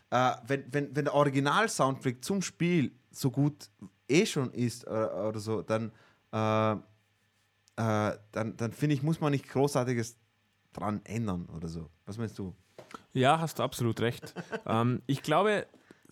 Äh, 0.09 0.33
wenn, 0.47 0.63
wenn, 0.71 0.95
wenn 0.95 1.05
der 1.05 1.13
Original-Soundtrack 1.13 2.23
zum 2.23 2.41
Spiel 2.41 2.91
so 3.11 3.29
gut 3.29 3.69
eh 4.07 4.25
schon 4.25 4.51
ist 4.53 4.87
oder, 4.87 5.27
oder 5.27 5.39
so, 5.39 5.61
dann, 5.61 5.91
äh, 6.31 6.71
äh, 6.73 8.17
dann, 8.31 8.57
dann 8.57 8.71
finde 8.71 8.95
ich, 8.95 9.03
muss 9.03 9.21
man 9.21 9.31
nicht 9.31 9.47
Großartiges 9.47 10.17
dran 10.73 11.01
ändern 11.05 11.47
oder 11.55 11.67
so. 11.67 11.89
Was 12.05 12.17
meinst 12.17 12.37
du? 12.39 12.55
Ja, 13.13 13.39
hast 13.39 13.59
du 13.59 13.63
absolut 13.63 13.99
recht. 13.99 14.33
ähm, 14.65 15.01
ich 15.07 15.21
glaube, 15.21 15.67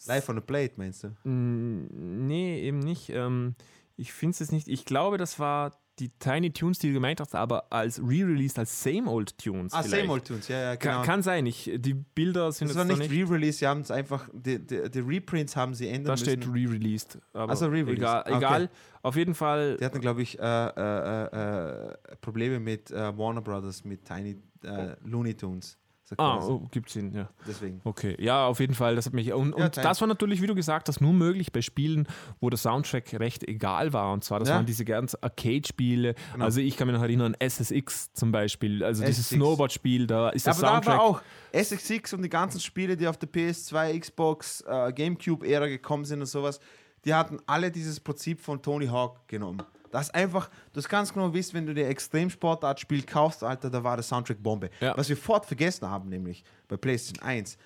Live 0.06 0.30
on 0.30 0.36
the 0.36 0.42
Plate, 0.42 0.74
meinst 0.78 1.04
du? 1.04 1.16
Nee, 1.28 2.62
eben 2.62 2.80
nicht. 2.80 3.10
Ähm, 3.10 3.56
ich 3.96 4.14
finde 4.14 4.32
es 4.32 4.40
jetzt 4.40 4.52
nicht. 4.52 4.68
Ich 4.68 4.86
glaube, 4.86 5.18
das 5.18 5.40
war 5.40 5.72
die 6.00 6.10
Tiny 6.20 6.52
Tunes, 6.52 6.80
die 6.80 6.88
du 6.90 6.94
gemeint 6.96 7.20
hast, 7.22 7.34
aber 7.36 7.72
als 7.72 8.00
re-released, 8.00 8.60
als 8.60 8.84
Same 8.84 9.10
Old 9.10 9.38
Tunes. 9.38 9.72
Ah, 9.74 9.82
vielleicht. 9.82 10.02
Same 10.04 10.12
Old 10.14 10.26
Tunes, 10.26 10.48
ja, 10.48 10.60
ja, 10.60 10.76
genau. 10.76 10.96
Kann, 10.98 11.06
kann 11.06 11.24
sein. 11.24 11.46
Ich, 11.46 11.72
die 11.78 11.94
Bilder 11.94 12.52
sind 12.52 12.68
das 12.68 12.76
jetzt 12.76 12.78
war 12.78 12.86
noch 12.96 12.98
nicht 13.02 13.12
nicht. 13.12 13.30
Re-Release, 13.30 13.60
sie 13.60 13.68
haben 13.68 13.82
es 13.82 13.92
einfach, 13.92 14.28
die, 14.34 14.60
die, 14.60 14.90
die 14.90 15.00
Reprints 15.00 15.56
haben 15.56 15.74
sie 15.74 15.88
ändern 15.88 16.08
Da 16.08 16.18
steht 16.18 16.40
müssen. 16.48 16.54
re-released. 16.54 17.18
aber 17.34 17.50
Also 17.50 17.68
re-released. 17.68 17.98
Egal, 18.00 18.22
Okay. 18.26 18.38
egal. 18.38 18.70
Auf 19.04 19.16
jeden 19.16 19.36
Fall. 19.36 19.78
Die 19.78 19.86
hatten, 19.86 20.02
glaube 20.02 20.22
ich, 20.24 20.38
äh, 20.40 20.44
äh, 20.44 21.26
äh, 21.26 21.90
äh, 21.92 21.96
Probleme 22.22 22.60
mit 22.60 22.92
äh, 22.92 23.18
Warner 23.18 23.42
Brothers, 23.42 23.86
mit 23.86 24.04
Tiny 24.04 24.36
äh, 24.64 24.96
Looney 25.06 25.34
Tunes. 25.36 25.78
So 26.08 26.16
Ah, 26.20 26.38
quasi. 26.38 26.52
oh, 26.52 26.68
gibt's 26.70 26.96
ihn, 26.96 27.16
ja. 27.16 27.30
Deswegen. 27.48 27.82
Okay, 27.84 28.16
ja, 28.20 28.46
auf 28.46 28.60
jeden 28.60 28.76
Fall, 28.76 28.96
das 28.96 29.08
hat 29.08 29.14
mich. 29.14 29.34
Und, 29.34 29.58
Ja, 29.58 29.66
und 29.66 29.78
das 29.78 30.02
war 30.02 30.08
natürlich, 30.08 30.40
wie 30.40 30.46
du 30.46 30.54
gesagt 30.54 30.88
hast, 30.88 31.02
nur 31.02 31.14
möglich 31.14 31.52
bei 31.52 31.64
Spielen, 31.64 32.08
wo 32.40 32.52
der 32.52 32.60
Soundtrack 32.60 33.20
recht 33.20 33.44
egal 33.48 33.92
war. 33.92 34.14
Und 34.14 34.24
zwar, 34.24 34.38
das 34.40 34.50
Ja. 34.50 34.56
waren 34.56 34.68
diese 34.68 34.86
ganzen 34.86 35.18
Arcade-Spiele. 35.24 36.14
Genau. 36.34 36.46
Also, 36.46 36.62
ich 36.62 36.78
kann 36.78 36.88
mich 36.88 36.96
noch 36.96 37.02
erinnern, 37.02 37.36
SSX 37.40 38.14
zum 38.14 38.32
Beispiel, 38.32 38.84
also 38.84 39.04
dieses 39.04 39.26
SSX. 39.26 39.36
Snowboard-Spiel, 39.38 40.06
da 40.06 40.30
ist 40.30 40.46
der 40.46 40.54
Aber 40.54 40.68
Soundtrack. 40.68 40.98
war 40.98 41.02
auch 41.02 41.22
SXX 41.52 42.14
und 42.14 42.22
die 42.22 42.30
ganzen 42.30 42.60
Spiele, 42.60 42.96
die 42.98 43.08
auf 43.08 43.18
der 43.18 43.28
PS2, 43.30 43.98
Xbox, 44.00 44.62
äh, 44.62 44.94
Gamecube-Ära 44.94 45.66
gekommen 45.68 46.06
sind 46.06 46.20
und 46.20 46.28
sowas, 46.28 46.60
die 47.04 47.16
hatten 47.16 47.40
alle 47.48 47.72
dieses 47.72 48.00
Prinzip 48.00 48.40
von 48.42 48.62
Tony 48.62 48.86
Hawk 48.88 49.28
genommen. 49.28 49.64
Das 49.96 50.10
einfach, 50.10 50.50
du 50.74 50.82
ganz 50.82 51.14
genau 51.14 51.34
wisst, 51.34 51.54
wenn 51.54 51.66
du 51.66 51.74
dir 51.74 51.88
Extremsportart-Spiel 51.88 53.04
kaufst, 53.04 53.46
Alter, 53.46 53.70
da 53.70 53.82
war 53.82 53.96
der 53.96 54.04
Soundtrack 54.04 54.44
Bombe. 54.44 54.70
Ja. 54.82 54.98
Was 54.98 55.08
wir 55.08 55.16
fort 55.16 55.46
vergessen 55.46 55.90
haben, 55.90 56.10
nämlich 56.10 56.44
bei 56.68 56.76
PlayStation 56.76 57.26
1, 57.26 57.58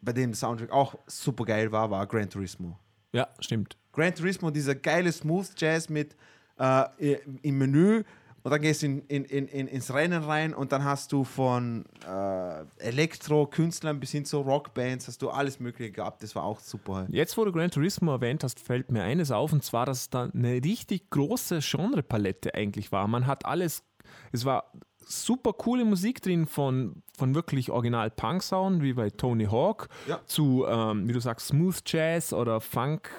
bei 0.00 0.12
dem 0.12 0.30
der 0.30 0.36
Soundtrack 0.36 0.70
auch 0.70 0.94
super 1.08 1.44
geil 1.44 1.72
war, 1.72 1.90
war 1.90 2.06
Gran 2.06 2.30
Turismo. 2.30 2.78
Ja, 3.10 3.28
stimmt. 3.40 3.76
Gran 3.92 4.14
Turismo, 4.14 4.52
dieser 4.52 4.76
geile 4.76 5.10
Smooth 5.10 5.48
Jazz 5.56 5.88
mit 5.88 6.14
äh, 6.60 7.18
im 7.42 7.58
Menü 7.58 8.04
und 8.44 8.50
dann 8.50 8.60
gehst 8.60 8.82
du 8.82 8.86
in, 8.86 9.00
in, 9.06 9.24
in, 9.24 9.48
in, 9.48 9.66
ins 9.68 9.92
Rennen 9.94 10.22
rein 10.22 10.52
und 10.52 10.70
dann 10.70 10.84
hast 10.84 11.12
du 11.12 11.24
von 11.24 11.86
äh, 12.06 12.64
Elektro-Künstlern 12.78 13.98
bis 13.98 14.10
hin 14.10 14.26
zu 14.26 14.42
Rockbands, 14.42 15.08
hast 15.08 15.22
du 15.22 15.30
alles 15.30 15.60
Mögliche 15.60 15.92
gehabt. 15.92 16.22
Das 16.22 16.36
war 16.36 16.44
auch 16.44 16.60
super. 16.60 17.06
Jetzt, 17.08 17.38
wo 17.38 17.46
du 17.46 17.52
Gran 17.52 17.70
Turismo 17.70 18.12
erwähnt 18.12 18.44
hast, 18.44 18.60
fällt 18.60 18.92
mir 18.92 19.02
eines 19.02 19.30
auf, 19.30 19.54
und 19.54 19.64
zwar, 19.64 19.86
dass 19.86 20.10
da 20.10 20.30
eine 20.34 20.62
richtig 20.62 21.08
große 21.08 21.60
Genrepalette 21.60 22.54
eigentlich 22.54 22.92
war. 22.92 23.08
Man 23.08 23.26
hat 23.26 23.46
alles, 23.46 23.82
es 24.30 24.44
war 24.44 24.70
super 25.06 25.52
coole 25.52 25.84
Musik 25.84 26.20
drin 26.22 26.46
von, 26.46 27.02
von 27.16 27.34
wirklich 27.34 27.70
original 27.70 28.10
Punk-Sound, 28.10 28.82
wie 28.82 28.92
bei 28.92 29.10
Tony 29.10 29.46
Hawk, 29.46 29.88
Ja. 30.06 30.20
zu, 30.26 30.64
ähm, 30.68 31.08
wie 31.08 31.12
du 31.12 31.20
sagst, 31.20 31.48
Smooth 31.48 31.80
Jazz 31.86 32.32
oder 32.32 32.60
Funk 32.60 33.10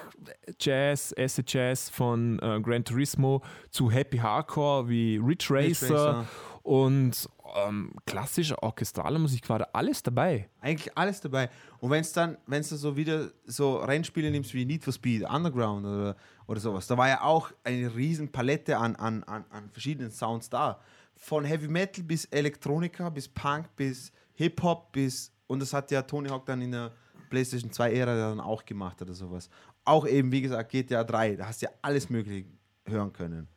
Jazz, 0.60 1.14
Acid 1.18 1.52
Jazz 1.52 1.90
von 1.90 2.38
äh, 2.40 2.60
Gran 2.60 2.84
Turismo, 2.84 3.42
zu 3.70 3.90
Happy 3.90 4.18
Hardcore 4.18 4.88
wie 4.88 5.16
Ridge 5.18 5.46
Racer, 5.50 5.94
Racer. 5.94 6.24
und 6.62 7.28
ähm, 7.64 7.92
klassische 8.06 8.60
orchestrale 8.62 9.18
Musik 9.18 9.48
war 9.48 9.60
da 9.60 9.68
alles 9.72 10.02
dabei. 10.02 10.48
Eigentlich 10.60 10.96
alles 10.98 11.20
dabei. 11.20 11.48
Und 11.78 11.90
wenn 11.90 12.00
es 12.00 12.12
dann, 12.12 12.36
wenn 12.46 12.62
du 12.62 12.76
so 12.76 12.96
wieder 12.96 13.30
so 13.46 13.76
Rennspiele 13.76 14.30
nimmst 14.30 14.52
wie 14.52 14.64
Need 14.64 14.82
for 14.84 14.92
Speed, 14.92 15.22
Underground 15.22 15.86
oder, 15.86 16.16
oder 16.48 16.60
sowas, 16.60 16.86
da 16.88 16.96
war 16.98 17.08
ja 17.08 17.22
auch 17.22 17.50
eine 17.64 17.94
riesen 17.94 18.30
Palette 18.32 18.76
an, 18.76 18.96
an, 18.96 19.22
an, 19.24 19.44
an 19.50 19.70
verschiedenen 19.70 20.10
Sounds 20.10 20.50
da. 20.50 20.80
Von 21.16 21.44
Heavy 21.44 21.68
Metal 21.68 22.04
bis 22.04 22.26
Elektronika, 22.26 23.08
bis 23.08 23.28
Punk, 23.28 23.74
bis 23.76 24.12
Hip-Hop, 24.34 24.92
bis 24.92 25.32
und 25.46 25.60
das 25.60 25.72
hat 25.72 25.90
ja 25.90 26.02
Tony 26.02 26.28
Hawk 26.28 26.46
dann 26.46 26.60
in 26.60 26.72
der 26.72 26.92
PlayStation 27.30 27.70
2-Ära 27.70 28.16
dann 28.16 28.40
auch 28.40 28.64
gemacht 28.64 29.00
oder 29.02 29.14
sowas. 29.14 29.48
Auch 29.84 30.06
eben, 30.06 30.32
wie 30.32 30.42
gesagt, 30.42 30.70
GTA 30.70 31.04
3, 31.04 31.36
da 31.36 31.46
hast 31.46 31.62
du 31.62 31.66
ja 31.66 31.72
alles 31.82 32.10
Mögliche 32.10 32.46
hören 32.86 33.12
können. 33.12 33.48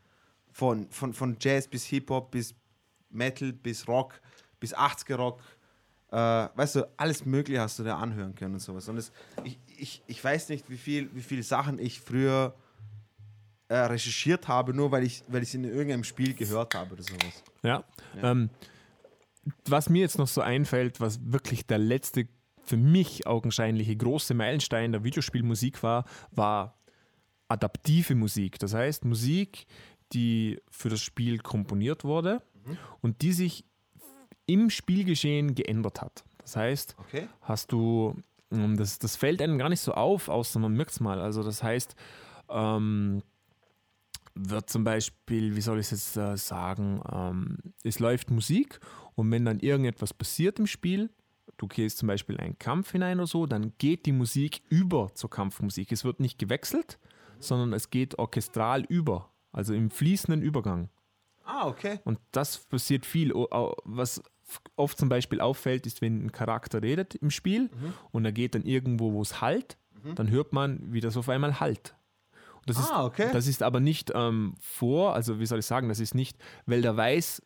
Von, 0.52 0.90
von, 0.90 1.14
von 1.14 1.38
Jazz 1.40 1.68
bis 1.68 1.86
Hip-Hop, 1.86 2.32
bis 2.32 2.56
Metal, 3.10 3.54
bis 3.54 3.88
Rock, 3.88 4.22
bis 4.60 4.76
80er 4.76 5.16
Rock. 5.16 5.42
Äh, 6.12 6.16
weißt 6.16 6.78
du, 6.78 6.90
alles 6.98 7.26
Mögliche 7.26 7.62
hast 7.62 7.80
du 7.80 7.84
da 7.84 7.98
anhören 7.98 8.36
können 8.36 8.56
und 8.56 8.60
sowas. 8.60 8.88
Und 8.90 8.98
es, 8.98 9.12
ich, 9.44 9.60
ich, 9.78 10.04
ich 10.08 10.24
weiß 10.24 10.50
nicht, 10.50 10.70
wie 10.70 10.78
viel, 10.78 11.10
wie 11.14 11.22
viele 11.22 11.44
Sachen 11.44 11.80
ich 11.80 12.02
früher 12.02 12.56
äh, 13.70 13.78
recherchiert 13.78 14.48
habe, 14.48 14.74
nur 14.74 14.92
weil 14.92 15.04
ich 15.04 15.24
es 15.32 15.54
in 15.54 15.64
irgendeinem 15.64 16.04
Spiel 16.04 16.34
gehört 16.34 16.76
habe 16.76 16.94
oder 16.94 17.04
sowas. 17.04 17.44
Ja. 17.64 17.84
Ja. 18.22 18.32
Ähm, 18.32 18.50
was 19.68 19.90
mir 19.90 20.02
jetzt 20.02 20.18
noch 20.18 20.28
so 20.28 20.42
einfällt, 20.42 21.00
was 21.00 21.20
wirklich 21.32 21.66
der 21.66 21.78
letzte 21.78 22.28
für 22.64 22.78
mich 22.78 23.26
augenscheinliche 23.26 23.96
große 23.96 24.34
Meilenstein 24.34 24.92
der 24.92 25.04
Videospielmusik 25.04 25.82
war, 25.82 26.06
war 26.32 26.78
adaptive 27.48 28.14
Musik. 28.16 28.60
Das 28.60 28.74
heißt 28.74 29.06
Musik, 29.06 29.66
die 30.14 30.60
für 30.70 30.90
das 30.90 31.02
Spiel 31.02 31.40
komponiert 31.40 32.04
wurde 32.04 32.42
und 33.02 33.22
die 33.24 33.32
sich 33.34 33.66
im 34.46 34.70
Spielgeschehen 34.70 35.56
geändert 35.56 36.02
hat. 36.02 36.24
Das 36.42 36.56
heißt, 36.56 36.96
Okay. 37.00 37.28
hast 37.42 37.72
du, 37.72 38.16
ähm, 38.52 38.78
das, 38.78 39.00
das 39.00 39.16
fällt 39.16 39.42
einem 39.42 39.58
gar 39.58 39.70
nicht 39.70 39.82
so 39.82 39.94
auf, 39.94 40.28
außer 40.30 40.60
man 40.60 40.74
merkt 40.74 40.92
es 40.92 41.00
mal. 41.00 41.20
Also 41.22 41.44
das 41.44 41.62
heißt, 41.64 41.96
ähm, 42.50 43.22
wird 44.42 44.70
zum 44.70 44.84
Beispiel, 44.84 45.56
wie 45.56 45.62
soll 45.62 45.80
ich 45.80 45.92
es 45.92 46.16
jetzt 46.16 46.18
äh, 46.18 46.38
sagen, 46.38 47.02
ähm, 47.12 47.58
es 47.84 48.00
läuft 48.00 48.32
Musik 48.32 48.80
und 49.16 49.30
wenn 49.32 49.46
dann 49.46 49.60
irgendetwas 49.60 50.14
passiert 50.14 50.60
im 50.60 50.68
Spiel, 50.68 51.10
du 51.58 51.68
gehst 51.68 51.98
zum 51.98 52.08
Beispiel 52.08 52.36
in 52.36 52.42
einen 52.42 52.60
Kampf 52.60 52.92
hinein 52.92 53.20
oder 53.20 53.28
so, 53.28 53.46
dann 53.46 53.74
geht 53.78 54.06
die 54.06 54.12
Musik 54.14 54.62
über 54.70 55.14
zur 55.14 55.30
Kampfmusik. 55.30 55.92
Es 55.92 56.06
wird 56.06 56.20
nicht 56.22 56.40
gewechselt, 56.40 57.00
sondern 57.40 57.74
es 57.74 57.90
geht 57.90 58.18
orchestral 58.18 58.84
über, 58.86 59.30
also 59.52 59.74
im 59.74 59.90
fließenden 59.90 60.42
Übergang. 60.42 60.90
Ah, 61.44 61.68
okay. 61.68 62.00
Und 62.06 62.20
das 62.32 62.60
passiert 62.60 63.06
viel. 63.06 63.34
Was 63.34 64.22
oft 64.76 64.98
zum 64.98 65.10
Beispiel 65.10 65.42
auffällt, 65.42 65.86
ist, 65.86 66.02
wenn 66.02 66.26
ein 66.26 66.32
Charakter 66.32 66.82
redet 66.82 67.16
im 67.16 67.30
Spiel 67.32 67.64
Mhm. 67.64 67.94
und 68.12 68.24
er 68.26 68.32
geht 68.32 68.56
dann 68.56 68.64
irgendwo, 68.64 69.12
wo 69.14 69.22
es 69.22 69.42
halt, 69.42 69.78
dann 70.16 70.30
hört 70.30 70.54
man, 70.54 70.94
wie 70.94 71.02
das 71.02 71.18
auf 71.18 71.28
einmal 71.28 71.60
halt. 71.60 71.94
Das, 72.70 72.78
Ah, 72.78 73.02
ist, 73.02 73.06
okay. 73.08 73.30
das 73.34 73.48
ist 73.48 73.64
aber 73.64 73.80
nicht 73.80 74.12
ähm, 74.16 74.56
vor, 74.60 75.14
also 75.16 75.40
wie 75.40 75.46
soll 75.46 75.60
ich 75.60 75.66
sagen, 75.66 75.90
das 75.90 76.00
ist 76.00 76.16
nicht, 76.16 76.38
weil 76.66 76.82
der 76.82 76.96
weiß, 76.96 77.42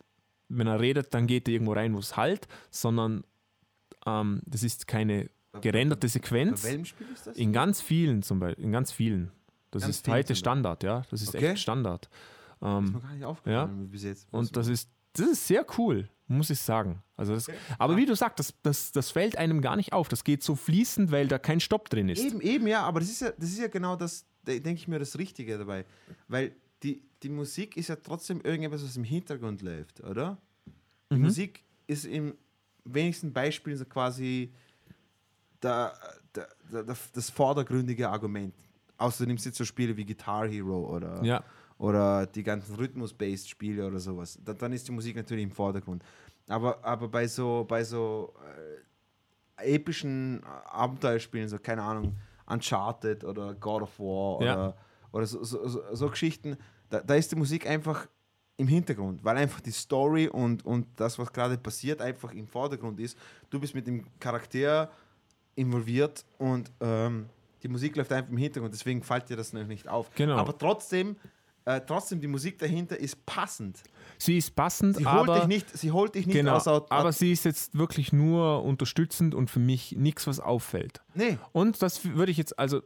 wenn 0.48 0.66
er 0.66 0.80
redet, 0.80 1.12
dann 1.14 1.26
geht 1.26 1.48
er 1.48 1.54
irgendwo 1.54 1.72
rein, 1.72 1.94
wo 1.94 1.98
es 1.98 2.16
halt, 2.16 2.46
sondern 2.70 3.24
ähm, 4.06 4.42
das 4.46 4.62
ist 4.62 4.86
keine 4.86 5.30
gerenderte 5.60 6.06
Bei 6.06 6.10
Sequenz. 6.12 6.64
welchem 6.64 6.84
Spiel 6.84 7.06
ist 7.12 7.26
das? 7.26 7.36
In 7.36 7.52
ganz 7.52 7.80
vielen 7.80 8.22
zum 8.22 8.40
Beispiel, 8.40 8.64
in 8.64 8.72
ganz 8.72 8.92
vielen. 8.92 9.30
Das 9.70 9.82
Ganz 9.82 9.96
ist 9.96 10.04
vielen 10.04 10.16
heute. 10.18 10.34
Standard, 10.36 10.82
ja. 10.84 11.02
Das 11.10 11.20
ist 11.22 11.34
Okay. 11.34 11.48
echt 11.52 11.60
Standard. 11.60 12.06
ist 12.06 12.62
Ähm, 12.62 12.84
mir 12.92 13.00
gar 13.00 13.14
nicht 13.14 13.24
aufgefallen 13.24 13.90
bis 13.90 14.04
jetzt. 14.04 14.28
und 14.32 14.56
das 14.56 14.68
ist, 14.68 14.88
das 15.14 15.26
ist 15.28 15.46
sehr 15.46 15.64
cool, 15.78 16.08
muss 16.28 16.50
ich 16.50 16.60
sagen. 16.60 17.02
Also 17.16 17.34
das, 17.34 17.48
Aber 17.78 17.96
wie 17.96 18.06
du 18.06 18.14
sagst, 18.16 18.38
das, 18.40 18.54
das, 18.62 18.92
das 18.92 19.10
fällt 19.10 19.36
einem 19.36 19.60
gar 19.60 19.76
nicht 19.76 19.92
auf. 19.92 20.08
Das 20.08 20.24
geht 20.24 20.42
so 20.42 20.54
fließend, 20.56 21.10
weil 21.12 21.28
da 21.28 21.38
kein 21.38 21.60
Stopp 21.60 21.88
drin 21.88 22.08
ist. 22.08 22.20
Eben, 22.22 22.40
eben, 22.40 22.66
ja, 22.66 22.82
aber 22.82 23.00
das 23.00 23.10
ist 23.10 23.20
ja, 23.22 23.30
das 23.30 23.48
ist 23.50 23.58
ja 23.58 23.68
genau 23.68 23.94
das, 23.96 24.24
denke 24.46 24.72
ich 24.74 24.88
mir, 24.88 24.98
das 24.98 25.18
Richtige 25.18 25.58
dabei. 25.58 25.84
Weil 26.28 26.52
die, 26.82 27.02
die 27.22 27.28
Musik 27.28 27.76
ist 27.76 27.88
ja 27.88 27.96
trotzdem 27.96 28.40
irgendetwas, 28.42 28.84
was 28.84 28.96
im 28.96 29.04
Hintergrund 29.04 29.62
läuft, 29.62 30.02
oder? 30.02 30.38
Die 31.10 31.16
Musik 31.16 31.62
ist 31.86 32.04
im 32.06 32.34
wenigsten 32.84 33.32
Beispielen 33.32 33.76
so 33.76 33.84
quasi 33.84 34.52
der, 35.62 35.92
der, 36.34 36.48
der, 36.70 36.96
das 37.12 37.30
vordergründige 37.30 38.08
Argument. 38.08 38.54
Außer 38.98 39.24
du 39.24 39.28
nimmst 39.28 39.46
jetzt 39.46 39.58
so 39.58 39.64
Spiele 39.64 39.96
wie 39.96 40.04
Guitar 40.04 40.46
Hero 40.48 40.94
oder, 40.94 41.22
Ja. 41.24 41.42
oder 41.78 42.26
die 42.26 42.42
ganzen 42.42 42.74
Rhythmus-based 42.76 43.48
Spiele 43.48 43.86
oder 43.86 43.98
sowas. 43.98 44.38
Da, 44.44 44.52
dann 44.52 44.72
ist 44.72 44.86
die 44.88 44.92
Musik 44.92 45.16
natürlich 45.16 45.44
im 45.44 45.50
Vordergrund. 45.50 46.02
Aber, 46.48 46.84
aber 46.84 47.08
bei 47.08 47.26
so, 47.26 47.64
bei 47.66 47.82
so 47.84 48.34
äh, 49.58 49.74
epischen 49.74 50.42
Abenteuerspielen, 50.66 51.48
so 51.48 51.58
keine 51.58 51.82
Ahnung, 51.82 52.14
Uncharted 52.46 53.24
oder 53.24 53.54
God 53.54 53.82
of 53.82 53.98
War 53.98 54.42
Ja. 54.42 54.54
oder, 54.54 54.76
oder 55.12 55.26
so, 55.26 55.42
so, 55.44 55.66
so, 55.66 55.82
so 55.92 56.08
Geschichten. 56.10 56.56
Da, 56.90 57.00
da 57.00 57.14
ist 57.14 57.30
die 57.32 57.36
Musik 57.36 57.66
einfach 57.66 58.06
im 58.56 58.68
Hintergrund, 58.68 59.24
weil 59.24 59.36
einfach 59.36 59.60
die 59.60 59.72
Story 59.72 60.28
und, 60.28 60.64
und 60.64 60.86
das, 60.96 61.18
was 61.18 61.32
gerade 61.32 61.58
passiert, 61.58 62.00
einfach 62.00 62.32
im 62.32 62.46
Vordergrund 62.46 63.00
ist. 63.00 63.18
Du 63.50 63.58
bist 63.58 63.74
mit 63.74 63.86
dem 63.86 64.04
Charakter 64.20 64.90
involviert 65.56 66.24
und 66.38 66.70
ähm, 66.80 67.28
die 67.62 67.68
Musik 67.68 67.96
läuft 67.96 68.12
einfach 68.12 68.30
im 68.30 68.36
Hintergrund, 68.36 68.72
deswegen 68.74 69.02
fällt 69.02 69.28
dir 69.28 69.36
das 69.36 69.52
noch 69.52 69.66
nicht 69.66 69.88
auf. 69.88 70.10
Genau. 70.14 70.36
Aber 70.36 70.56
trotzdem, 70.56 71.16
äh, 71.66 71.80
trotzdem, 71.86 72.20
die 72.20 72.26
Musik 72.28 72.58
dahinter 72.58 72.98
ist 72.98 73.24
passend. 73.26 73.82
Sie 74.18 74.36
ist 74.38 74.54
passend, 74.54 74.96
Sie 74.96 75.06
holt 75.06 75.28
aber, 75.28 75.38
dich 75.40 75.46
nicht, 75.48 75.76
sie 75.76 75.90
holt 75.92 76.14
dich 76.14 76.26
nicht 76.26 76.34
genau, 76.36 76.56
aus 76.56 76.68
Aut- 76.68 76.90
aber 76.90 77.12
sie 77.12 77.32
ist 77.32 77.44
jetzt 77.44 77.76
wirklich 77.76 78.12
nur 78.12 78.62
unterstützend 78.62 79.34
und 79.34 79.50
für 79.50 79.60
mich 79.60 79.92
nichts, 79.92 80.26
was 80.26 80.40
auffällt. 80.40 81.00
Nee, 81.14 81.38
Und 81.52 81.80
das 81.82 82.04
würde 82.04 82.30
ich 82.32 82.38
jetzt, 82.38 82.58
also 82.58 82.82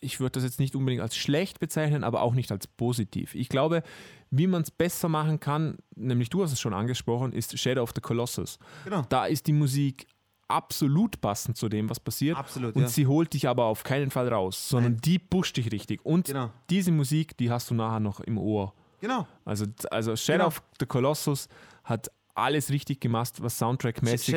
ich 0.00 0.20
würde 0.20 0.32
das 0.32 0.42
jetzt 0.44 0.60
nicht 0.60 0.76
unbedingt 0.76 1.00
als 1.02 1.16
schlecht 1.16 1.60
bezeichnen, 1.60 2.04
aber 2.04 2.20
auch 2.20 2.34
nicht 2.34 2.52
als 2.52 2.66
positiv. 2.66 3.34
Ich 3.34 3.48
glaube, 3.48 3.82
wie 4.30 4.46
man 4.46 4.60
es 4.62 4.70
besser 4.70 5.08
machen 5.08 5.40
kann, 5.40 5.78
nämlich 5.96 6.28
du 6.28 6.42
hast 6.42 6.52
es 6.52 6.60
schon 6.60 6.74
angesprochen, 6.74 7.32
ist 7.32 7.58
Shadow 7.58 7.82
of 7.82 7.92
the 7.94 8.02
Colossus. 8.02 8.58
genau. 8.84 9.02
Da 9.08 9.24
ist 9.26 9.46
die 9.46 9.54
Musik 9.54 10.06
absolut 10.48 11.20
passend 11.20 11.56
zu 11.56 11.68
dem, 11.68 11.88
was 11.90 12.00
passiert. 12.00 12.36
Absolut, 12.36 12.74
Und 12.76 12.82
ja. 12.82 12.88
sie 12.88 13.06
holt 13.06 13.32
dich 13.32 13.48
aber 13.48 13.64
auf 13.64 13.82
keinen 13.84 14.10
Fall 14.10 14.28
raus, 14.28 14.68
sondern 14.68 14.92
Nein. 14.92 15.00
die 15.02 15.18
pusht 15.18 15.56
dich 15.56 15.70
richtig. 15.72 16.04
Und 16.04 16.26
Genau. 16.26 16.50
diese 16.70 16.92
Musik, 16.92 17.36
die 17.36 17.50
hast 17.50 17.70
du 17.70 17.74
nachher 17.74 18.00
noch 18.00 18.20
im 18.20 18.38
Ohr. 18.38 18.72
Genau. 19.00 19.26
Also, 19.44 19.66
also 19.90 20.16
Shadow 20.16 20.36
Genau. 20.38 20.46
of 20.48 20.62
the 20.80 20.86
Colossus 20.86 21.48
hat 21.84 22.10
alles 22.36 22.70
richtig 22.70 23.00
gemacht, 23.00 23.34
was 23.42 23.58
Soundtrack-mäßig 23.62 24.32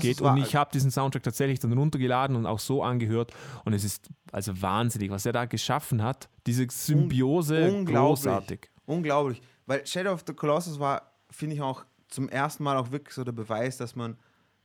geht. 0.00 0.20
Und 0.20 0.36
ich 0.36 0.54
habe 0.54 0.70
diesen 0.72 0.90
Soundtrack 0.90 1.22
tatsächlich 1.22 1.58
dann 1.60 1.72
runtergeladen 1.72 2.36
und 2.36 2.44
auch 2.44 2.58
so 2.58 2.82
angehört. 2.82 3.32
Und 3.64 3.72
es 3.72 3.84
ist 3.84 4.08
also 4.32 4.60
wahnsinnig, 4.60 5.10
was 5.10 5.24
er 5.24 5.32
da 5.32 5.46
geschaffen 5.46 6.02
hat. 6.02 6.28
Diese 6.46 6.66
Symbiose, 6.70 7.70
unglaublich. 7.72 7.94
großartig. 8.24 8.70
Unglaublich. 8.86 9.40
Weil 9.66 9.86
Shadow 9.86 10.12
of 10.12 10.24
the 10.26 10.34
Colossus 10.34 10.78
war, 10.78 11.12
finde 11.30 11.54
ich 11.56 11.62
auch 11.62 11.84
zum 12.08 12.28
ersten 12.28 12.64
Mal 12.64 12.76
auch 12.76 12.90
wirklich 12.90 13.14
so 13.14 13.24
der 13.24 13.32
Beweis, 13.32 13.76
dass 13.78 13.94
man 13.96 14.18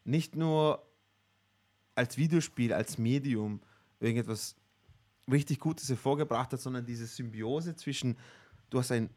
nicht 0.03 0.35
nur 0.35 0.85
als 1.95 2.17
Videospiel, 2.17 2.73
als 2.73 2.97
Medium 2.97 3.61
irgendetwas 3.99 4.55
richtig 5.31 5.59
Gutes 5.59 5.89
hervorgebracht 5.89 6.51
hat, 6.51 6.59
sondern 6.59 6.85
diese 6.85 7.05
Symbiose 7.05 7.75
zwischen, 7.75 8.17
du 8.69 8.80
hast 8.80 8.91
einen 8.91 9.09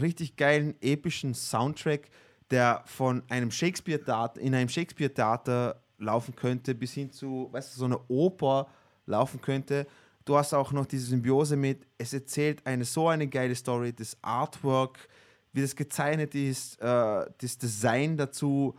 richtig 0.00 0.36
geilen, 0.36 0.74
epischen 0.80 1.34
Soundtrack, 1.34 2.08
der 2.50 2.82
von 2.86 3.22
einem 3.28 3.50
Shakespeare-Theater, 3.50 4.40
in 4.40 4.54
einem 4.54 4.68
Shakespeare-Theater 4.68 5.82
laufen 5.98 6.34
könnte, 6.34 6.74
bis 6.74 6.92
hin 6.92 7.10
zu, 7.10 7.48
weißt 7.52 7.74
du, 7.74 7.78
so 7.78 7.84
einer 7.84 8.10
Oper 8.10 8.68
laufen 9.06 9.40
könnte. 9.40 9.86
Du 10.24 10.36
hast 10.36 10.54
auch 10.54 10.72
noch 10.72 10.86
diese 10.86 11.06
Symbiose 11.06 11.56
mit, 11.56 11.86
es 11.98 12.12
erzählt 12.12 12.64
eine 12.66 12.84
so 12.84 13.08
eine 13.08 13.26
geile 13.26 13.54
Story, 13.54 13.92
das 13.92 14.16
Artwork, 14.22 15.08
wie 15.52 15.62
das 15.62 15.74
gezeichnet 15.76 16.34
ist, 16.34 16.80
äh, 16.80 17.26
das 17.38 17.58
Design 17.58 18.16
dazu, 18.16 18.74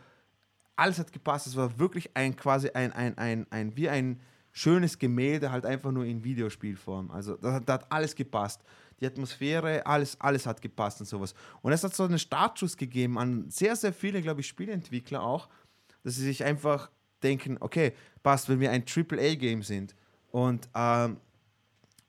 alles 0.75 0.99
hat 0.99 1.11
gepasst. 1.11 1.47
Es 1.47 1.55
war 1.55 1.77
wirklich 1.79 2.09
ein 2.15 2.35
quasi 2.35 2.69
ein, 2.69 2.91
ein, 2.93 3.17
ein, 3.17 3.47
ein 3.49 3.75
wie 3.75 3.89
ein 3.89 4.19
schönes 4.51 4.99
Gemälde, 4.99 5.51
halt 5.51 5.65
einfach 5.65 5.91
nur 5.91 6.05
in 6.05 6.23
Videospielform. 6.23 7.09
Also 7.11 7.35
da, 7.37 7.53
hat- 7.53 7.91
alles 7.91 8.13
gepasst. 8.15 8.61
Die 8.99 9.07
Atmosphäre, 9.07 9.85
alles, 9.85 10.19
alles 10.21 10.45
hat 10.45 10.61
gepasst 10.61 10.99
und 11.01 11.07
sowas. 11.07 11.33
Und 11.61 11.71
es 11.73 11.83
hat 11.83 11.95
so 11.95 12.03
einen 12.03 12.19
Startschuss 12.19 12.77
gegeben 12.77 13.17
an 13.17 13.49
sehr, 13.49 13.75
sehr 13.75 13.91
viele, 13.91 14.21
glaube 14.21 14.41
ich, 14.41 14.47
Spieleentwickler 14.47 15.21
auch, 15.23 15.49
dass 16.03 16.15
sie 16.15 16.23
sich 16.23 16.43
einfach 16.43 16.91
denken, 17.23 17.57
okay, 17.59 17.93
passt, 18.21 18.47
wenn 18.49 18.59
wir 18.59 18.69
ein 18.71 18.83
AAA-Game 18.85 19.63
sind 19.63 19.95
und 20.31 20.69
ähm, 20.75 21.17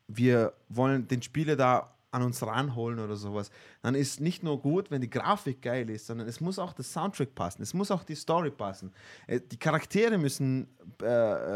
wir 0.07 0.53
wollen 0.69 1.07
den 1.07 1.21
Spieler 1.21 1.55
da 1.55 1.94
an 2.15 2.21
uns 2.23 2.41
ranholen 2.41 2.99
oder 2.99 3.15
sowas, 3.15 3.51
dann 3.81 3.93
ist 3.93 4.21
nicht 4.21 4.41
nur 4.41 4.61
gut, 4.61 4.89
wenn 4.89 5.01
die 5.01 5.09
Grafik 5.09 5.61
geil 5.61 5.89
ist, 5.89 6.07
sondern 6.07 6.27
es 6.27 6.39
muss 6.39 6.57
auch 6.57 6.73
der 6.73 6.85
Soundtrack 6.85 7.35
passen, 7.35 7.61
es 7.61 7.73
muss 7.73 7.91
auch 7.91 8.03
die 8.03 8.15
Story 8.15 8.51
passen. 8.51 8.91
Äh, 9.27 9.41
Die 9.41 9.57
Charaktere 9.57 10.17
müssen, 10.17 10.67
äh, 11.01 11.05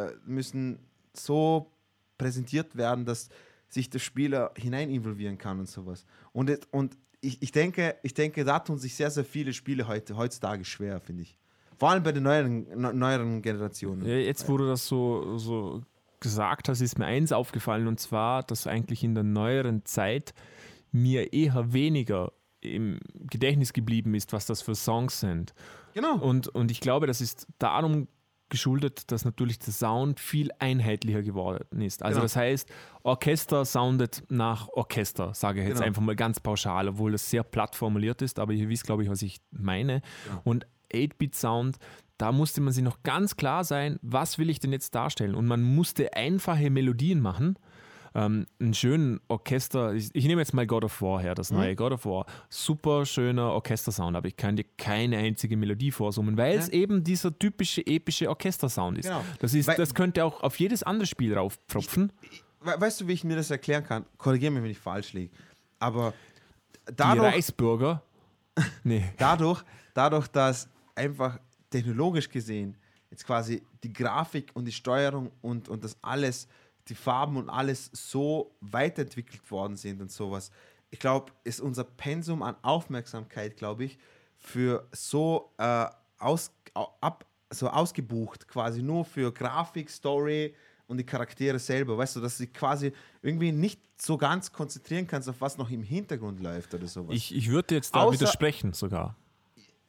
äh, 0.09 0.15
müssen 0.25 0.79
so 1.13 1.71
präsentiert 2.17 2.75
werden, 2.75 3.05
dass 3.05 3.29
sich 3.69 3.89
der 3.89 3.99
Spieler 3.99 4.51
hinein 4.57 4.89
involvieren 4.89 5.37
kann 5.37 5.59
und 5.59 5.69
sowas. 5.69 6.05
Und, 6.33 6.51
und 6.71 6.97
ich, 7.21 7.41
ich, 7.41 7.51
denke, 7.51 7.95
ich 8.03 8.13
denke, 8.13 8.43
da 8.43 8.59
tun 8.59 8.77
sich 8.77 8.95
sehr, 8.95 9.11
sehr 9.11 9.25
viele 9.25 9.53
Spiele 9.53 9.87
heute, 9.87 10.17
heutzutage 10.17 10.65
schwer, 10.65 10.99
finde 10.99 11.23
ich. 11.23 11.37
Vor 11.77 11.89
allem 11.91 12.03
bei 12.03 12.11
den 12.11 12.23
neueren, 12.23 12.67
ne- 12.81 12.93
neueren 12.93 13.41
Generationen. 13.41 14.05
Ja, 14.05 14.15
jetzt, 14.15 14.47
du 14.47 14.57
das 14.57 14.85
so, 14.85 15.37
so 15.37 15.81
gesagt 16.19 16.69
hast, 16.69 16.81
ist 16.81 16.97
mir 16.99 17.05
eins 17.05 17.31
aufgefallen 17.31 17.87
und 17.87 17.99
zwar, 17.99 18.43
dass 18.43 18.67
eigentlich 18.67 19.03
in 19.03 19.15
der 19.15 19.23
neueren 19.23 19.85
Zeit 19.85 20.33
mir 20.91 21.33
eher 21.33 21.73
weniger 21.73 22.31
im 22.61 22.99
Gedächtnis 23.13 23.73
geblieben 23.73 24.13
ist, 24.15 24.33
was 24.33 24.45
das 24.45 24.61
für 24.61 24.75
Songs 24.75 25.19
sind. 25.19 25.53
Genau. 25.93 26.17
Und, 26.17 26.47
und 26.49 26.71
ich 26.71 26.81
glaube, 26.81 27.07
das 27.07 27.21
ist 27.21 27.47
darum 27.57 28.07
geschuldet, 28.49 29.11
dass 29.11 29.25
natürlich 29.25 29.59
der 29.59 29.71
Sound 29.73 30.19
viel 30.19 30.49
einheitlicher 30.57 31.21
geworden 31.21 31.81
ist. 31.81 32.01
Also 32.03 32.15
Genau. 32.15 32.23
das 32.25 32.35
heißt, 32.35 32.67
Orchester 33.03 33.63
soundet 33.63 34.23
nach 34.29 34.67
Orchester, 34.69 35.33
sage 35.35 35.61
ich 35.61 35.67
jetzt 35.67 35.75
Genau. 35.77 35.85
einfach 35.87 36.01
mal 36.01 36.15
ganz 36.15 36.39
pauschal, 36.39 36.87
obwohl 36.89 37.11
das 37.11 37.29
sehr 37.29 37.43
platt 37.43 37.75
formuliert 37.75 38.21
ist, 38.23 38.39
aber 38.39 38.51
ihr 38.53 38.67
wisst, 38.67 38.85
glaube 38.85 39.03
ich, 39.03 39.09
was 39.09 39.21
ich 39.21 39.39
meine. 39.51 40.01
Und 40.43 40.65
8-Bit-Sound, 40.93 41.77
da 42.17 42.31
musste 42.31 42.61
man 42.61 42.73
sich 42.73 42.83
noch 42.83 43.01
ganz 43.03 43.37
klar 43.37 43.63
sein, 43.63 43.97
was 44.01 44.37
will 44.37 44.49
ich 44.49 44.59
denn 44.59 44.71
jetzt 44.73 44.93
darstellen? 44.95 45.35
Und 45.35 45.45
man 45.47 45.61
musste 45.61 46.13
einfache 46.13 46.69
Melodien 46.69 47.21
machen. 47.21 47.57
Ähm, 48.15 48.47
einen 48.59 48.73
schönen 48.73 49.19
Orchester, 49.27 49.93
ich, 49.93 50.09
ich 50.13 50.25
nehme 50.25 50.41
jetzt 50.41 50.53
mal 50.55 50.65
God 50.65 50.83
of 50.83 50.99
War 51.01 51.21
her, 51.21 51.35
das 51.35 51.51
neue 51.51 51.75
God 51.75 51.91
of 51.93 52.05
War. 52.05 52.25
Super 52.49 53.05
schöner 53.05 53.51
Orchestersound, 53.53 54.17
aber 54.17 54.27
ich 54.27 54.35
kann 54.35 54.55
dir 54.55 54.65
keine 54.79 55.17
einzige 55.17 55.55
Melodie 55.55 55.91
vorsummen, 55.91 56.35
weil 56.35 56.57
es 56.57 56.69
eben 56.69 57.03
dieser 57.03 57.37
typische 57.37 57.85
epische 57.85 58.27
Orchestersound 58.27 58.97
ist. 58.97 59.05
Genau. 59.05 59.23
Das, 59.39 59.53
ist 59.53 59.67
Weil- 59.67 59.77
das 59.77 59.93
könnte 59.93 60.25
auch 60.25 60.41
auf 60.41 60.59
jedes 60.59 60.81
andere 60.81 61.05
Spiel 61.05 61.37
raufpfropfen. 61.37 62.11
We 62.61 62.73
weißt 62.81 63.01
du, 63.01 63.07
wie 63.07 63.13
ich 63.13 63.23
mir 63.23 63.35
das 63.35 63.51
erklären 63.51 63.83
kann? 63.85 64.05
Korrigiere 64.17 64.51
mich, 64.51 64.63
wenn 64.63 64.71
ich 64.71 64.79
falsch 64.79 65.13
liege. 65.13 65.31
Aber 65.77 66.13
Die 66.89 66.95
dadurch, 66.97 67.33
Reichsbürger. 67.35 68.01
Nee. 68.83 69.05
dadurch, 69.17 69.63
dadurch, 69.93 70.27
dass 70.29 70.67
einfach 70.99 71.39
technologisch 71.69 72.29
gesehen 72.29 72.77
jetzt 73.11 73.25
quasi 73.25 73.63
die 73.83 73.91
Grafik 73.91 74.51
und 74.53 74.65
die 74.65 74.71
Steuerung 74.71 75.31
und, 75.41 75.67
und 75.67 75.83
das 75.83 75.97
alles, 76.03 76.47
die 76.89 76.93
Farben 76.95 77.37
und 77.37 77.49
alles 77.49 77.89
so 77.91 78.55
weiterentwickelt 78.61 79.49
worden 79.49 79.75
sind 79.77 79.99
und 79.99 80.11
sowas. 80.11 80.51
Ich 80.91 80.99
glaube, 80.99 81.31
ist 81.43 81.59
unser 81.59 81.85
Pensum 81.85 82.43
an 82.43 82.55
Aufmerksamkeit, 82.61 83.57
glaube 83.57 83.85
ich, 83.85 83.97
für 84.37 84.87
so, 84.91 85.51
äh, 85.57 85.87
aus, 86.19 86.51
au- 86.75 86.93
ab, 87.01 87.25
so 87.49 87.67
ausgebucht, 87.67 88.47
quasi 88.47 88.83
nur 88.83 89.05
für 89.05 89.31
Grafik, 89.33 89.89
Story 89.89 90.53
und 90.85 90.97
die 90.97 91.03
Charaktere 91.03 91.57
selber. 91.57 91.97
Weißt 91.97 92.15
du, 92.15 92.19
dass 92.21 92.37
du 92.37 92.45
quasi 92.47 92.91
irgendwie 93.23 93.51
nicht 93.51 93.81
so 93.99 94.17
ganz 94.17 94.51
konzentrieren 94.51 95.07
kannst, 95.07 95.27
auf 95.29 95.41
was 95.41 95.57
noch 95.57 95.69
im 95.71 95.81
Hintergrund 95.81 96.39
läuft 96.41 96.73
oder 96.75 96.87
sowas. 96.87 97.15
Ich, 97.15 97.35
ich 97.35 97.49
würde 97.49 97.73
jetzt 97.75 97.95
da 97.95 98.03
Außer- 98.05 98.13
widersprechen 98.13 98.73
sogar. 98.73 99.15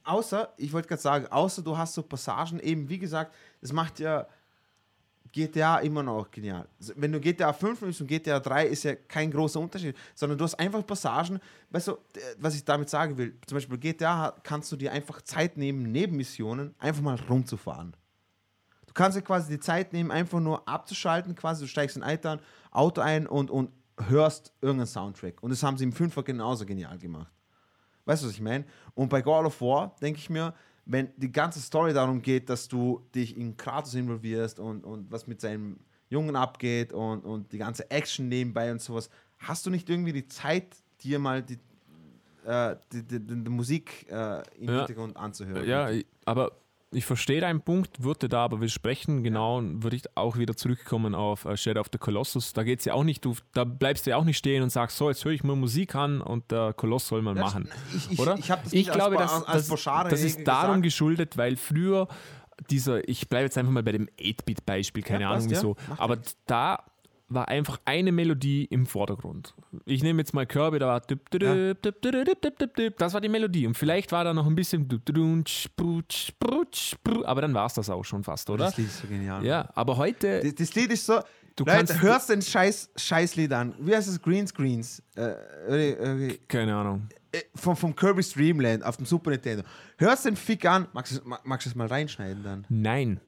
Außer, 0.05 0.53
ich 0.57 0.73
wollte 0.73 0.89
gerade 0.89 1.03
sagen, 1.03 1.27
außer 1.27 1.63
du 1.63 1.77
hast 1.77 1.95
so 1.95 2.03
Passagen, 2.03 2.59
eben 2.61 2.89
wie 2.89 2.99
gesagt, 2.99 3.35
das 3.61 3.73
macht 3.73 4.01
ja 4.01 4.27
GTA 5.33 5.79
immer 5.79 6.03
noch 6.03 6.31
genial. 6.31 6.67
Wenn 6.97 7.13
du 7.13 7.21
GTA 7.21 7.53
5 7.53 7.83
nimmst 7.83 8.01
und 8.01 8.07
GTA 8.09 8.41
3 8.41 8.67
ist 8.67 8.83
ja 8.83 8.95
kein 8.97 9.31
großer 9.31 9.61
Unterschied, 9.61 9.97
sondern 10.15 10.39
du 10.39 10.45
hast 10.45 10.55
einfach 10.55 10.85
Passagen, 10.85 11.39
weißt 11.71 11.89
du, 11.89 11.99
was 12.39 12.55
ich 12.57 12.65
damit 12.65 12.89
sagen 12.91 13.17
will, 13.17 13.39
zum 13.47 13.57
Beispiel 13.57 13.79
GTA 13.79 14.35
kannst 14.43 14.73
du 14.73 14.77
dir 14.77 14.93
einfach 14.93 15.23
Zeit 15.23 15.57
nehmen, 15.57 15.93
neben 15.93 16.17
Missionen 16.17 16.75
einfach 16.79 17.03
mal 17.03 17.19
rumzufahren. 17.29 17.95
Du 18.87 18.95
kannst 18.95 19.17
dir 19.17 19.23
quasi 19.23 19.53
die 19.53 19.61
Zeit 19.61 19.93
nehmen, 19.93 20.11
einfach 20.11 20.41
nur 20.41 20.67
abzuschalten, 20.67 21.37
quasi, 21.37 21.63
du 21.63 21.69
steigst 21.69 21.97
in 21.97 22.03
ein 22.03 22.19
Auto- 22.19 22.43
Auto 22.73 23.01
ein 23.01 23.29
und, 23.29 23.51
und 23.51 23.71
hörst 24.09 24.53
irgendeinen 24.61 24.89
Soundtrack. 24.89 25.43
Und 25.43 25.51
das 25.51 25.63
haben 25.63 25.77
sie 25.77 25.85
im 25.85 25.93
Fünfer 25.93 26.25
genauso 26.25 26.67
genial 26.67 26.99
gemacht. 26.99 27.31
Weißt 28.05 28.23
du, 28.23 28.27
was 28.27 28.35
ich 28.35 28.41
meine? 28.41 28.65
Und 28.95 29.09
bei 29.09 29.23
God 29.23 29.47
of 29.47 29.61
War 29.61 29.95
denke 30.01 30.19
ich 30.19 30.31
mir, 30.31 30.55
wenn 30.87 31.11
die 31.17 31.31
ganze 31.31 31.61
Story 31.61 31.93
darum 31.93 32.21
geht, 32.23 32.49
dass 32.49 32.67
du 32.67 33.07
dich 33.15 33.37
in 33.37 33.57
Kratos 33.57 33.95
involvierst 33.95 34.59
und, 34.59 34.85
und 34.85 35.11
was 35.11 35.27
mit 35.27 35.41
seinem 35.41 35.79
Jungen 36.09 36.35
abgeht 36.35 36.93
und, 36.93 37.25
und 37.25 37.53
die 37.53 37.59
ganze 37.59 37.89
Action 37.91 38.29
nebenbei 38.29 38.73
und 38.73 38.81
sowas, 38.81 39.09
hast 39.39 39.67
du 39.67 39.71
nicht 39.71 39.89
irgendwie 39.89 40.13
die 40.13 40.27
Zeit, 40.27 40.77
dir 41.03 41.19
mal 41.19 41.43
die, 41.43 41.59
äh, 42.45 42.77
die, 42.93 43.03
die, 43.05 43.21
die, 43.21 43.45
die 43.45 43.51
Musik 43.51 44.07
äh, 44.11 44.43
im 44.59 44.69
Ja. 44.69 44.79
Hintergrund 44.79 45.17
anzuhören? 45.17 45.67
Ja, 45.69 45.89
aber 46.25 46.53
ich 46.93 47.05
verstehe 47.05 47.41
deinen 47.41 47.61
Punkt, 47.61 48.03
würde 48.03 48.29
da 48.29 48.45
aber 48.45 48.61
widersprechen. 48.61 49.23
Genau, 49.23 49.61
würde 49.63 49.95
ich 49.97 50.03
auch 50.17 50.37
wieder 50.39 50.57
zurückkommen 50.57 51.15
auf 51.15 51.45
äh, 51.45 51.57
Shadow 51.57 51.81
of 51.81 51.87
the 51.93 51.99
Colossus. 51.99 52.53
Da 52.53 52.65
geht 52.65 52.81
es 52.81 52.85
ja 52.85 52.95
auch 52.95 53.05
nicht, 53.05 53.25
du, 53.25 53.37
da 53.53 53.63
bleibst 53.65 54.07
du 54.07 54.11
ja 54.11 54.17
auch 54.17 54.25
nicht 54.25 54.39
stehen 54.39 54.63
und 54.65 54.71
sagst, 54.71 54.97
so, 54.97 55.09
jetzt 55.09 55.25
höre 55.25 55.33
ich 55.33 55.45
mal 55.45 55.55
Musik 55.55 55.95
an 55.95 56.21
und 56.21 56.51
der 56.51 56.73
Koloss 56.73 57.07
soll 57.07 57.23
man 57.23 57.37
Das- 57.37 57.45
machen. 57.45 57.69
Ich, 57.97 58.11
ich, 58.13 58.19
oder? 58.19 58.37
ich 58.37 58.47
das 58.49 58.59
ich 58.67 58.73
nicht 58.73 58.93
glaube, 58.93 59.19
als, 59.19 59.45
das, 59.47 59.69
pauschale 59.69 60.11
das 60.11 60.23
ist 60.23 60.45
darum 60.47 60.83
gesagt. 60.83 60.83
geschuldet, 60.83 61.37
weil 61.37 61.57
früher 61.57 62.09
dieser, 62.69 63.09
ich 63.09 63.29
bleibe 63.29 63.45
jetzt 63.45 63.57
einfach 63.57 63.73
mal 63.73 63.83
bei 63.83 63.93
dem 63.93 64.09
8-Bit-Beispiel, 64.21 65.03
keine 65.03 65.23
Ja, 65.23 65.31
Ahnung 65.31 65.49
passt, 65.49 65.51
ja. 65.53 65.57
wieso, 65.59 65.77
Macht 65.89 66.01
aber 66.01 66.19
da 66.47 66.85
war 67.31 67.49
einfach 67.49 67.81
eine 67.85 68.13
Melodie 68.13 68.65
im 68.67 68.87
Vordergrund. 68.87 69.55
Ich 69.87 70.03
nehme 70.03 70.21
jetzt 70.21 70.35
mal 70.35 70.47
Kirby, 70.47 70.79
da 70.79 70.87
war 70.89 71.01
Ja. 71.41 71.75
das 71.75 73.15
war 73.15 73.21
die 73.21 73.29
Melodie. 73.29 73.67
Und 73.67 73.77
vielleicht 73.77 74.13
war 74.13 74.25
da 74.25 74.35
noch 74.35 74.47
ein 74.47 74.55
bisschen 74.55 74.89
aber 77.25 77.41
dann 77.41 77.55
war 77.55 77.67
es 77.67 77.75
das 77.75 77.89
auch 77.89 78.05
schon 78.05 78.25
fast, 78.25 78.51
oder? 78.51 78.67
Das 78.67 78.77
Lied 78.77 78.89
ist 78.89 78.99
so 79.01 79.07
genial. 79.09 79.45
Ja, 79.45 79.69
aber 79.75 79.97
heute, 79.97 80.41
Das, 80.43 80.55
das 80.57 80.75
Lied 80.75 80.91
ist 80.93 81.07
so. 81.07 81.21
Du 81.57 81.65
Leute, 81.65 81.79
kannst- 81.79 82.03
hörst 82.03 82.31
den 82.31 82.43
Scheiß, 82.43 82.91
Scheißlied 82.97 83.53
an. 83.53 83.75
Wie 83.81 83.95
heißt 83.95 84.09
es? 84.09 84.21
Greenscreens. 84.23 85.03
Äh, 85.17 85.33
äh, 85.69 85.91
äh, 86.29 86.39
keine 86.49 86.75
Ahnung. 86.75 87.09
äh, 87.33 87.41
vom, 87.55 87.77
vom 87.77 87.95
Kirby's 87.95 88.33
Dreamland 88.33 88.83
auf 88.85 88.97
dem 88.97 89.07
Super 89.07 89.31
Nintendo. 89.31 89.63
Hörst 89.99 90.25
den 90.25 90.37
Fick 90.37 90.65
an. 90.65 90.89
Magst 90.93 91.19
du 91.19 91.29
ma- 91.29 91.41
magst 91.45 91.67
du 91.67 91.71
es 91.71 91.77
mal 91.77 91.87
reinschneiden 91.87 92.43
dann? 92.43 92.67
Nein. 92.69 93.21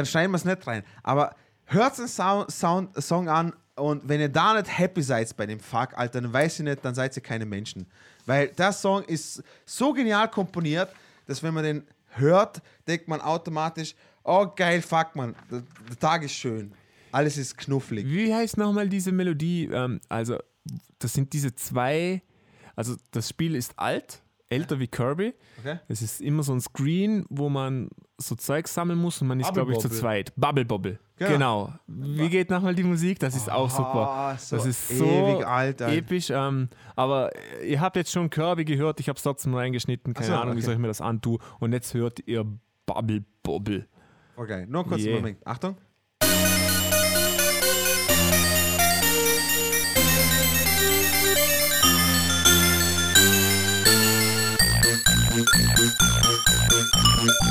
Dann 0.00 0.06
schneiden 0.06 0.32
wir 0.32 0.36
es 0.36 0.44
nicht 0.46 0.66
rein. 0.66 0.82
Aber 1.02 1.36
hört 1.66 1.98
den 1.98 2.08
Sound, 2.08 2.50
Sound, 2.50 3.02
Song 3.02 3.28
an 3.28 3.52
und 3.76 4.08
wenn 4.08 4.20
ihr 4.20 4.30
da 4.30 4.54
nicht 4.54 4.78
happy 4.78 5.02
seid 5.02 5.36
bei 5.36 5.46
dem 5.46 5.60
Fuck, 5.60 5.96
Alter, 5.96 6.22
dann 6.22 6.32
weiß 6.32 6.60
ich 6.60 6.64
nicht, 6.64 6.82
dann 6.82 6.94
seid 6.94 7.14
ihr 7.16 7.22
keine 7.22 7.44
Menschen. 7.44 7.86
Weil 8.24 8.48
der 8.48 8.72
Song 8.72 9.02
ist 9.04 9.42
so 9.66 9.92
genial 9.92 10.30
komponiert, 10.30 10.90
dass 11.26 11.42
wenn 11.42 11.52
man 11.52 11.64
den 11.64 11.86
hört, 12.08 12.62
denkt 12.88 13.08
man 13.08 13.20
automatisch, 13.20 13.94
oh 14.24 14.46
geil, 14.56 14.80
fuck 14.80 15.14
man, 15.14 15.34
der, 15.50 15.62
der 15.88 15.98
Tag 15.98 16.22
ist 16.22 16.32
schön. 16.32 16.72
Alles 17.12 17.36
ist 17.36 17.58
knufflig. 17.58 18.06
Wie 18.06 18.34
heißt 18.34 18.56
nochmal 18.56 18.88
diese 18.88 19.12
Melodie? 19.12 19.68
Ähm, 19.70 20.00
also, 20.08 20.38
das 20.98 21.12
sind 21.12 21.32
diese 21.32 21.54
zwei, 21.54 22.22
also 22.74 22.96
das 23.10 23.28
Spiel 23.28 23.54
ist 23.54 23.78
alt, 23.78 24.19
älter 24.50 24.78
wie 24.78 24.88
Kirby. 24.88 25.32
Okay? 25.60 25.78
Es 25.88 26.02
ist 26.02 26.20
immer 26.20 26.42
so 26.42 26.52
ein 26.52 26.60
Screen, 26.60 27.24
wo 27.30 27.48
man 27.48 27.88
so 28.18 28.34
Zeug 28.34 28.68
sammeln 28.68 28.98
muss 28.98 29.22
und 29.22 29.28
man 29.28 29.40
ist, 29.40 29.52
glaube 29.54 29.72
ich, 29.72 29.78
zu 29.78 29.88
zweit. 29.88 30.32
Bubble 30.36 30.64
Bobble. 30.64 30.98
Genau. 31.16 31.30
Genau. 31.30 31.72
Wie 31.86 32.28
geht 32.28 32.50
nochmal 32.50 32.74
die 32.74 32.82
Musik? 32.82 33.18
Das 33.18 33.34
ist 33.34 33.50
auch 33.50 33.70
super. 33.70 34.36
So 34.38 34.56
Das 34.56 34.66
ist 34.66 34.88
so 34.88 35.04
ewig 35.04 35.46
alt, 35.46 35.80
Alter. 35.82 35.88
episch. 35.88 36.30
Ähm, 36.30 36.68
aber 36.96 37.30
ihr 37.62 37.80
habt 37.80 37.96
jetzt 37.96 38.10
schon 38.10 38.28
Kirby 38.28 38.64
gehört, 38.64 39.00
ich 39.00 39.08
habe 39.08 39.16
es 39.16 39.22
trotzdem 39.22 39.54
reingeschnitten. 39.54 40.14
Keine 40.14 40.26
so, 40.26 40.34
Ahnung, 40.34 40.54
wie 40.54 40.58
okay. 40.58 40.66
soll 40.66 40.74
ich 40.74 40.80
mir 40.80 40.88
das 40.88 41.00
antun. 41.00 41.38
Und 41.58 41.72
jetzt 41.72 41.94
hört 41.94 42.20
ihr 42.26 42.44
Bubble 42.86 43.24
Bobble. 43.42 43.86
Okay, 44.36 44.66
nur 44.66 44.84
kurz 44.84 45.00
einen 45.00 45.08
Yeah. 45.08 45.16
Moment. 45.16 45.46
Achtung. 45.46 45.76
Thank 57.20 57.50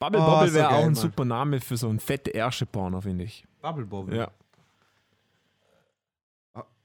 Bubble 0.00 0.20
Oh, 0.20 0.26
Bobble 0.26 0.48
so 0.48 0.54
wäre 0.54 0.70
auch 0.70 0.84
ein 0.84 0.94
super 0.96 1.24
Name 1.24 1.60
für 1.60 1.76
so 1.76 1.88
einen 1.88 2.00
fette 2.00 2.34
Ersche-Porno, 2.34 3.00
finde 3.02 3.24
ich. 3.24 3.44
Bubble 3.60 3.84
Bobble. 3.86 4.16
Ja. 4.16 4.30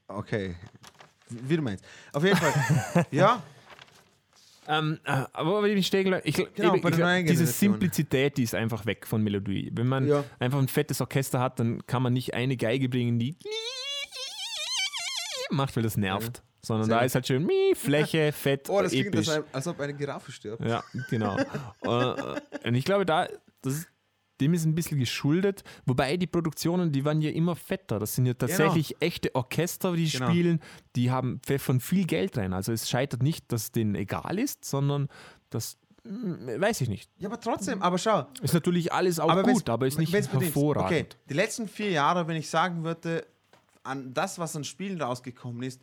Okay. 0.07 0.55
Wie 1.29 1.55
du 1.55 1.63
meinst. 1.63 1.83
Auf 2.13 2.23
jeden 2.23 2.37
Fall. 2.37 3.05
ja, 3.11 3.41
Ähm, 4.67 4.99
äh, 5.03 5.23
aber 5.33 5.63
ich 5.67 5.87
stehe, 5.87 6.21
ich, 6.23 6.39
ich, 6.39 6.53
Genau, 6.55 6.75
ich, 6.75 6.81
glaub, 6.81 6.97
neuen 6.97 7.25
diese. 7.25 7.45
Simplizität, 7.45 8.37
die 8.37 8.43
ist 8.43 8.55
einfach 8.55 8.85
weg 8.85 9.05
von 9.07 9.21
Melodie. 9.23 9.71
Wenn 9.73 9.87
man 9.87 10.07
Ja. 10.07 10.23
einfach 10.39 10.59
ein 10.59 10.67
fettes 10.67 11.01
Orchester 11.01 11.39
hat, 11.39 11.59
dann 11.59 11.85
kann 11.87 12.01
man 12.01 12.13
nicht 12.13 12.33
eine 12.33 12.57
Geige 12.57 12.89
bringen, 12.89 13.19
die 13.19 13.35
macht, 15.51 15.75
weil 15.75 15.83
das 15.83 15.97
nervt. 15.97 16.43
Sondern 16.61 16.87
Sehr 16.87 16.97
da 16.97 17.03
ist 17.05 17.13
halt 17.13 17.27
schön 17.27 17.45
mi, 17.45 17.75
Fläche, 17.75 18.31
fett, 18.31 18.69
Oh, 18.71 18.81
das 18.81 18.91
klingt, 18.91 19.07
episch. 19.07 19.27
das, 19.27 19.43
als 19.51 19.67
ob 19.67 19.79
eine 19.79 19.93
Giraffe 19.93 20.31
stirbt. 20.31 20.63
Ja, 20.65 20.83
genau. 21.09 21.37
Äh, 21.83 22.39
und 22.67 22.73
ich 22.75 22.85
glaube, 22.85 23.05
da, 23.05 23.27
das 23.61 23.85
dem 24.41 24.53
ist 24.53 24.65
ein 24.65 24.75
bisschen 24.75 24.97
geschuldet. 24.99 25.63
Wobei 25.85 26.17
die 26.17 26.27
Produktionen, 26.27 26.91
die 26.91 27.05
waren 27.05 27.21
ja 27.21 27.29
immer 27.31 27.55
fetter. 27.55 27.99
Das 27.99 28.15
sind 28.15 28.25
ja 28.25 28.33
tatsächlich 28.33 28.95
echte 28.99 29.33
Orchester, 29.35 29.93
die 29.95 30.09
Genau. 30.09 30.27
spielen. 30.27 30.59
Die 30.95 31.09
haben 31.11 31.39
pfeffern 31.41 31.79
viel 31.79 32.05
Geld 32.05 32.37
rein. 32.37 32.51
Also 32.51 32.73
es 32.73 32.89
scheitert 32.89 33.23
nicht, 33.23 33.49
dass 33.53 33.71
denen 33.71 33.95
egal 33.95 34.37
ist, 34.39 34.65
sondern 34.65 35.07
das 35.51 35.77
mm, 36.03 36.59
weiß 36.59 36.81
ich 36.81 36.89
nicht. 36.89 37.09
Ja, 37.17 37.29
aber 37.29 37.39
trotzdem, 37.39 37.81
aber 37.81 37.97
schau. 37.97 38.25
Ist 38.41 38.53
natürlich 38.53 38.91
alles 38.91 39.19
auch 39.21 39.33
wenn's- 39.37 39.53
gut, 39.53 39.69
aber 39.69 39.87
ist 39.87 39.99
nicht 39.99 40.11
hervorragend. 40.11 40.85
Okay, 40.91 41.05
die 41.29 41.33
letzten 41.33 41.67
vier 41.69 41.91
Jahre, 41.91 42.27
wenn 42.27 42.35
ich 42.35 42.49
sagen 42.49 42.83
würde, 42.83 43.25
an 43.85 44.13
das, 44.13 44.39
was 44.39 44.55
an 44.55 44.63
Spielen 44.63 45.01
rausgekommen 45.01 45.63
ist, 45.63 45.81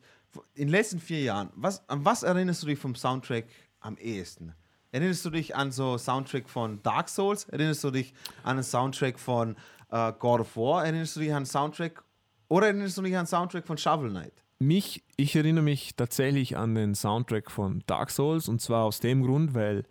in 0.54 0.66
den 0.66 0.70
letzten 0.70 1.00
vier 1.00 1.20
Jahren, 1.20 1.50
was, 1.54 1.88
an 1.88 2.04
was 2.04 2.22
erinnerst 2.22 2.62
du 2.62 2.66
dich 2.66 2.78
vom 2.78 2.94
Soundtrack 2.94 3.46
am 3.80 3.96
ehesten? 3.98 4.54
Erinnerst 4.90 5.24
du 5.24 5.30
dich 5.30 5.56
an 5.56 5.72
so 5.72 5.96
Soundtrack 5.96 6.48
von 6.48 6.82
Dark 6.82 7.08
Souls? 7.08 7.44
Erinnerst 7.44 7.82
du 7.84 7.90
dich 7.90 8.12
an 8.42 8.52
einen 8.56 8.62
Soundtrack 8.62 9.18
von 9.18 9.56
äh, 9.90 10.12
God 10.18 10.40
of 10.40 10.56
War? 10.56 10.84
Erinnerst 10.84 11.16
du 11.16 11.20
dich 11.20 11.30
an 11.30 11.36
einen 11.36 11.46
Soundtrack 11.46 12.04
oder 12.48 12.66
erinnerst 12.66 12.98
du 12.98 13.02
dich 13.02 13.14
an 13.14 13.20
einen 13.20 13.26
Soundtrack 13.26 13.66
von 13.66 13.78
Shovel 13.78 14.10
Knight? 14.10 14.34
Mich, 14.58 15.02
ich 15.16 15.34
erinnere 15.34 15.64
mich 15.64 15.96
tatsächlich 15.96 16.56
an 16.56 16.74
den 16.74 16.94
Soundtrack 16.94 17.50
von 17.50 17.82
Dark 17.86 18.10
Souls 18.10 18.48
und 18.48 18.60
zwar 18.60 18.84
aus 18.84 19.00
dem 19.00 19.22
Grund, 19.22 19.54
weil 19.54 19.84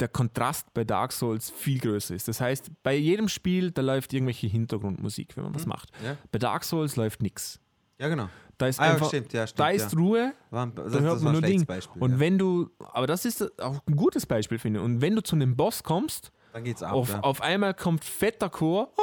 der 0.00 0.08
Kontrast 0.08 0.72
bei 0.74 0.84
Dark 0.84 1.12
Souls 1.12 1.50
viel 1.50 1.78
größer 1.78 2.14
ist. 2.14 2.26
Das 2.28 2.40
heißt, 2.40 2.70
bei 2.82 2.94
jedem 2.96 3.28
Spiel, 3.28 3.70
da 3.70 3.82
läuft 3.82 4.12
irgendwelche 4.12 4.46
Hintergrundmusik, 4.46 5.36
wenn 5.36 5.44
man 5.44 5.54
was 5.54 5.66
macht. 5.66 5.90
Ja, 6.04 6.16
Bei 6.32 6.38
Dark 6.38 6.64
Souls 6.64 6.96
läuft 6.96 7.22
nichts. 7.22 7.60
ja 7.98 8.08
genau. 8.08 8.28
Da 8.58 8.66
ist 8.66 8.78
Ah, 8.78 8.92
einfach, 8.92 9.08
stimmt, 9.08 9.32
ja, 9.32 9.46
stimmt. 9.46 9.58
da 9.60 9.70
ist 9.70 9.92
ja. 9.94 9.98
Ruhe, 9.98 10.34
War 10.50 10.66
ein, 10.66 10.74
das, 10.74 10.92
da 10.92 10.98
hört 11.00 11.14
das 11.16 11.22
man 11.22 11.32
nur 11.32 11.40
Ding. 11.40 11.64
Beispiel. 11.64 12.02
und 12.02 12.18
wenn 12.20 12.36
du, 12.36 12.68
aber 12.92 13.06
das 13.06 13.24
ist 13.24 13.58
auch 13.58 13.80
ein 13.86 13.96
gutes 13.96 14.26
Beispiel, 14.26 14.58
finde 14.58 14.80
ich. 14.80 14.84
Und 14.84 15.00
wenn 15.00 15.14
du 15.16 15.22
zu 15.22 15.34
einem 15.34 15.56
Boss 15.56 15.82
kommst 15.82 16.30
Dann 16.52 16.64
geht's 16.64 16.82
ab. 16.82 16.92
Auf, 16.92 17.14
auf 17.22 17.40
einmal 17.40 17.72
kommt 17.72 18.04
fetter 18.04 18.50
Chor 18.50 18.92
oh, 18.98 19.02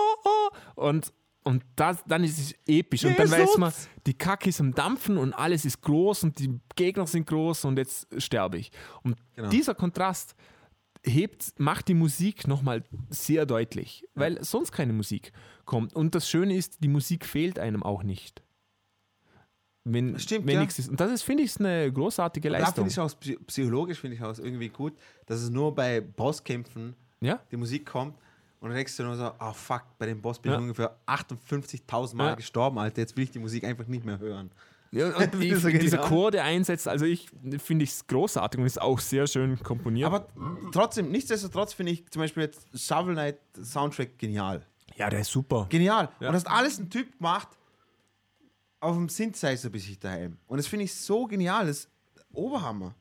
oh, 0.76 0.82
und, 0.88 1.12
und 1.44 1.64
das, 1.76 2.04
dann 2.06 2.24
ist 2.24 2.38
es 2.38 2.54
episch. 2.68 3.04
Und 3.06 3.18
dann 3.18 3.28
Jesus! 3.30 3.40
weiß 3.54 3.58
man, 3.58 3.74
die 4.06 4.14
Kacke 4.16 4.50
ist 4.50 4.60
am 4.62 4.76
Dampfen 4.76 5.18
und 5.18 5.34
alles 5.34 5.66
ist 5.66 5.82
groß 5.82 6.26
und 6.26 6.38
die 6.38 6.60
Gegner 6.76 7.08
sind 7.08 7.26
groß 7.26 7.66
und 7.66 7.78
jetzt 7.80 8.06
sterbe 8.22 8.60
ich. 8.60 8.70
Und 9.02 9.16
Genau. 9.36 9.50
dieser 9.50 9.74
Kontrast 9.74 10.36
hebt, 11.06 11.54
macht 11.60 11.88
die 11.88 11.94
Musik 11.94 12.48
nochmal 12.48 12.84
sehr 13.10 13.46
deutlich, 13.46 14.06
weil 14.16 14.44
sonst 14.44 14.72
keine 14.72 14.94
Musik 14.94 15.32
kommt. 15.66 15.94
Und 15.96 16.16
das 16.16 16.30
Schöne 16.30 16.56
ist, 16.56 16.84
die 16.84 16.88
Musik 16.88 17.26
fehlt 17.26 17.60
einem 17.60 17.84
auch 17.84 18.04
nicht. 18.04 18.42
Wenn, 19.90 20.20
Stimmt, 20.20 20.48
wenn 20.48 20.56
ja. 20.56 20.60
nichts 20.62 20.80
ist. 20.80 20.90
Und 20.90 21.00
das 21.00 21.12
ist, 21.12 21.22
finde 21.24 21.44
ich, 21.44 21.58
eine 21.60 21.92
großartige 21.92 22.50
Da 22.50 22.58
Leistung. 22.58 22.90
finde 22.90 22.92
ich 22.92 23.00
auch 23.00 23.10
psy- 23.20 23.40
psychologisch 23.48 24.00
finde 24.00 24.18
ich 24.18 24.24
auch 24.24 24.38
irgendwie 24.38 24.68
gut, 24.70 24.94
dass 25.28 25.40
es 25.42 25.50
nur 25.50 25.74
bei 25.74 26.02
Bosskämpfen 26.02 26.94
Ja? 27.22 27.40
die 27.52 27.56
Musik 27.58 27.86
kommt 27.86 28.16
und 28.60 28.68
dann 28.70 28.76
denkst 28.76 28.98
du 28.98 29.04
nur 29.04 29.16
so, 29.16 29.32
oh 29.40 29.54
fuck, 29.54 29.84
bei 29.98 30.08
dem 30.08 30.22
Boss 30.22 30.40
bin 30.40 30.52
Ja. 30.52 30.58
ich 30.58 30.62
ungefähr 30.64 30.98
58.000 31.06 32.16
Mal 32.16 32.36
gestorben, 32.36 32.78
Alter, 32.80 33.00
jetzt 33.02 33.16
will 33.16 33.24
ich 33.24 33.32
die 33.32 33.40
Musik 33.40 33.64
einfach 33.64 33.88
nicht 33.88 34.04
mehr 34.04 34.20
hören. 34.20 34.52
Ja, 34.92 35.08
und 35.16 35.34
Das 35.34 35.42
ich, 35.42 35.52
ist 35.52 35.62
so 35.62 35.68
genial. 35.70 36.08
Chor, 36.08 36.32
der 36.32 36.44
einsetzt, 36.44 36.88
also 36.88 37.06
ich 37.06 37.30
finde 37.60 37.84
ich 37.84 37.92
es 37.92 38.08
großartig 38.08 38.60
und 38.60 38.66
ist 38.66 38.82
auch 38.82 39.00
sehr 39.00 39.28
schön 39.28 39.62
komponiert. 39.62 40.08
Aber 40.08 40.28
trotzdem, 40.72 41.12
nichtsdestotrotz 41.12 41.74
finde 41.74 41.92
ich 41.94 42.10
zum 42.10 42.22
Beispiel 42.22 42.44
jetzt 42.44 42.68
Shovel 42.80 43.14
Knight 43.14 43.38
Soundtrack 43.62 44.18
genial. 44.18 44.66
ja, 44.96 45.10
der 45.10 45.20
ist 45.22 45.32
super. 45.32 45.68
Genial. 45.70 46.10
Ja. 46.20 46.28
Und 46.30 46.34
das 46.34 46.46
alles 46.46 46.80
ein 46.80 46.90
Typ 46.90 47.18
gemacht 47.18 47.50
auf 48.80 48.96
dem 48.96 49.10
Synthesizer 49.10 49.70
bis 49.70 49.88
ich 49.90 50.00
daheim. 50.00 50.38
Und 50.48 50.58
das 50.58 50.68
finde 50.68 50.86
ich 50.86 50.94
so 50.96 51.26
genial, 51.26 51.66
das 51.68 51.80
ist 51.80 51.90
Oberhammer. 52.32 52.94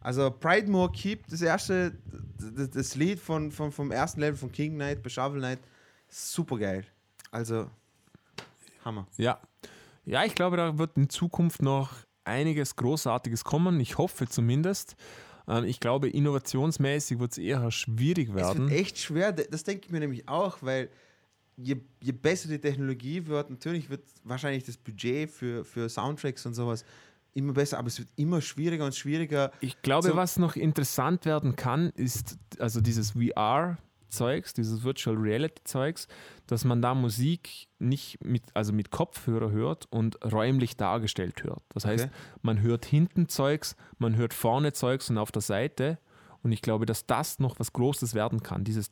Also 0.00 0.30
Pride 0.30 0.70
More 0.70 0.90
Keep, 0.90 1.26
das 1.28 1.42
erste, 1.42 1.92
das, 2.38 2.70
das 2.70 2.94
Lied 2.94 3.20
von, 3.20 3.52
von, 3.52 3.70
vom 3.70 3.90
ersten 3.90 4.20
Level 4.20 4.36
von 4.36 4.50
King 4.50 4.74
Knight 4.76 5.02
bei 5.02 5.10
Shovel 5.10 5.40
Knight, 5.40 5.58
super 6.08 6.56
geil. 6.56 6.86
Also, 7.30 7.68
Hammer. 8.84 9.06
Ja. 9.18 9.38
Ja, 10.10 10.24
ich 10.24 10.34
glaube, 10.34 10.56
da 10.56 10.76
wird 10.76 10.96
in 10.96 11.08
Zukunft 11.08 11.62
noch 11.62 11.90
einiges 12.24 12.74
Großartiges 12.76 13.44
kommen. 13.44 13.78
Ich 13.80 13.96
hoffe 13.98 14.26
zumindest. 14.28 14.96
Ähm, 15.48 15.64
Ich 15.64 15.78
glaube, 15.80 16.08
innovationsmäßig 16.08 17.18
wird 17.20 17.32
es 17.32 17.38
eher 17.38 17.70
schwierig 17.70 18.28
Es 18.30 18.34
werden. 18.34 18.68
wird 18.68 18.80
echt 18.80 18.98
schwer, 18.98 19.32
das 19.32 19.62
denke 19.64 19.86
ich 19.86 19.92
mir 19.92 20.00
nämlich 20.00 20.28
auch, 20.28 20.58
weil 20.62 20.90
je, 21.56 21.76
je 22.02 22.12
besser 22.12 22.48
die 22.48 22.58
Technologie 22.58 23.26
wird, 23.26 23.50
natürlich 23.50 23.88
wird 23.88 24.02
wahrscheinlich 24.24 24.64
das 24.64 24.76
Budget 24.76 25.30
für, 25.30 25.64
für 25.64 25.88
Soundtracks 25.88 26.44
und 26.46 26.54
sowas 26.54 26.84
immer 27.32 27.52
besser, 27.52 27.78
aber 27.78 27.86
es 27.86 27.98
wird 27.98 28.08
immer 28.16 28.40
schwieriger 28.40 28.84
und 28.84 28.94
schwieriger. 28.94 29.52
Ich 29.60 29.80
glaube, 29.82 30.08
So- 30.08 30.16
was 30.16 30.38
noch 30.38 30.56
interessant 30.56 31.24
werden 31.24 31.54
kann, 31.54 31.90
ist 31.90 32.36
also 32.58 32.80
dieses 32.80 33.14
VR-Zeugs, 34.10 34.52
dieses 34.54 34.82
Virtual 34.82 35.16
Reality-Zeugs, 35.16 36.08
dass 36.46 36.64
man 36.64 36.82
da 36.82 36.94
Musik 36.94 37.68
nicht 37.78 38.22
mit, 38.24 38.42
also 38.54 38.72
mit 38.72 38.90
Kopfhörer 38.90 39.50
hört 39.50 39.86
und 39.90 40.18
räumlich 40.24 40.76
dargestellt 40.76 41.42
hört. 41.44 41.62
Das 41.70 41.84
heißt, 41.84 42.04
Okay. 42.04 42.12
man 42.42 42.60
hört 42.60 42.84
hinten 42.84 43.28
Zeugs, 43.28 43.76
man 43.98 44.16
hört 44.16 44.34
vorne 44.34 44.72
Zeugs 44.72 45.10
und 45.10 45.18
auf 45.18 45.32
der 45.32 45.42
Seite. 45.42 45.98
Und 46.42 46.52
ich 46.52 46.62
glaube, 46.62 46.86
dass 46.86 47.04
das 47.06 47.38
noch 47.38 47.58
was 47.60 47.72
Großes 47.74 48.14
werden 48.14 48.42
kann, 48.42 48.64
dieses 48.64 48.90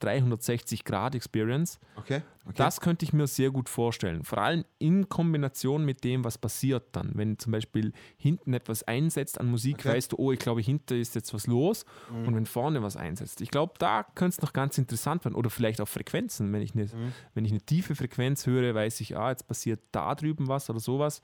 360-Grad-Experience. 0.82 1.78
Okay? 1.96 2.22
okay. 2.44 2.54
Das 2.56 2.80
könnte 2.80 3.04
ich 3.04 3.12
mir 3.12 3.26
sehr 3.26 3.50
gut 3.50 3.68
vorstellen. 3.68 4.24
Vor 4.24 4.38
allem 4.38 4.64
in 4.78 5.08
Kombination 5.08 5.84
mit 5.84 6.04
dem, 6.04 6.24
was 6.24 6.38
passiert 6.38 6.84
dann. 6.92 7.12
Wenn 7.14 7.38
zum 7.38 7.52
Beispiel 7.52 7.92
hinten 8.16 8.52
etwas 8.54 8.82
einsetzt 8.82 9.40
an 9.40 9.50
Musik, 9.50 9.76
Okay. 9.78 9.88
Mhm. 9.88 9.92
weißt 9.92 10.12
du, 10.12 10.16
oh, 10.18 10.32
ich 10.32 10.38
glaube, 10.38 10.60
hinter 10.60 10.96
ist 10.96 11.14
jetzt 11.14 11.32
was 11.34 11.46
los. 11.46 11.84
Und 12.10 12.34
wenn 12.34 12.46
vorne 12.46 12.82
was 12.82 12.96
einsetzt. 12.96 13.40
Ich 13.40 13.50
glaube, 13.50 13.74
da 13.78 14.04
könnte 14.14 14.36
es 14.36 14.42
noch 14.42 14.52
ganz 14.52 14.78
interessant 14.78 15.24
werden. 15.24 15.34
Oder 15.34 15.50
vielleicht 15.50 15.80
auch 15.80 15.88
Frequenzen. 15.88 16.52
Wenn 16.52 16.62
ich, 16.62 16.74
eine, 16.74 16.84
Mhm. 16.84 17.12
wenn 17.34 17.44
ich 17.44 17.50
eine 17.52 17.60
tiefe 17.60 17.94
Frequenz 17.94 18.46
höre, 18.46 18.74
weiß 18.74 19.00
ich, 19.00 19.16
ah, 19.16 19.30
jetzt 19.30 19.46
passiert 19.46 19.80
da 19.92 20.14
drüben 20.14 20.48
was 20.48 20.68
oder 20.70 20.80
sowas. 20.80 21.22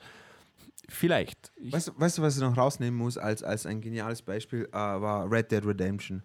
Vielleicht. 0.88 1.52
Ich, 1.56 1.72
Weißt, 1.72 1.88
du- 1.88 1.92
weißt 1.98 2.18
du, 2.18 2.22
was 2.22 2.36
ich 2.36 2.42
noch 2.42 2.56
rausnehmen 2.56 2.98
muss 2.98 3.16
als, 3.18 3.42
als 3.42 3.66
ein 3.66 3.80
geniales 3.80 4.22
Beispiel, 4.22 4.64
äh, 4.70 4.72
war 4.72 5.30
Red 5.30 5.50
Dead 5.50 5.64
Redemption. 5.64 6.22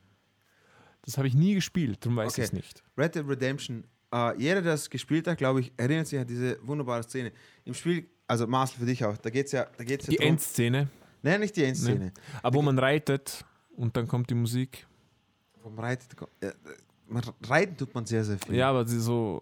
das 1.03 1.18
habe 1.18 1.27
ich 1.27 1.34
nie 1.34 1.56
gespielt, 1.56 2.03
darum 2.06 2.18
weiß 2.18 2.34
Okay. 2.34 2.41
ich 2.41 2.48
es 2.48 2.53
nicht. 2.53 2.84
Red 2.98 3.15
Dead 3.15 3.27
Redemption, 3.27 3.86
äh, 4.14 4.38
jeder, 4.38 4.61
der 4.61 4.73
das 4.73 4.90
gespielt 4.90 5.27
hat, 5.27 5.38
glaube 5.38 5.61
ich, 5.61 5.72
erinnert 5.77 6.07
sich 6.07 6.19
an 6.19 6.27
diese 6.27 6.60
wunderbare 6.68 7.03
Szene. 7.03 7.31
Im 7.65 7.73
Spiel, 7.73 8.07
also 8.27 8.45
Marcel 8.48 8.80
für 8.80 8.86
dich 8.86 9.03
auch, 9.06 9.18
da 9.18 9.30
geht 9.30 9.45
es 9.48 9.53
ja, 9.53 9.65
da 9.77 9.84
geht's 9.84 10.06
ja 10.07 10.11
Die 10.11 10.18
drum- 10.18 10.27
Endszene, 10.27 10.90
Nein, 11.22 11.40
nicht 11.40 11.56
die 11.56 11.64
Endszene. 11.64 12.11
aber 12.44 12.57
wo 12.57 12.61
man 12.61 12.77
reitet 12.77 13.44
und 13.76 13.95
dann 13.98 14.07
kommt 14.07 14.30
die 14.30 14.36
Musik. 14.36 14.86
Vom 15.61 15.77
Reiten, 15.80 16.06
äh, 16.41 16.45
man, 16.48 16.53
reiten 17.48 17.77
tut 17.77 17.94
man 17.94 18.06
sehr, 18.06 18.23
sehr 18.23 18.38
viel. 18.38 18.56
Ja, 18.56 18.69
aber 18.69 18.88
sie 18.88 18.99
so, 18.99 19.41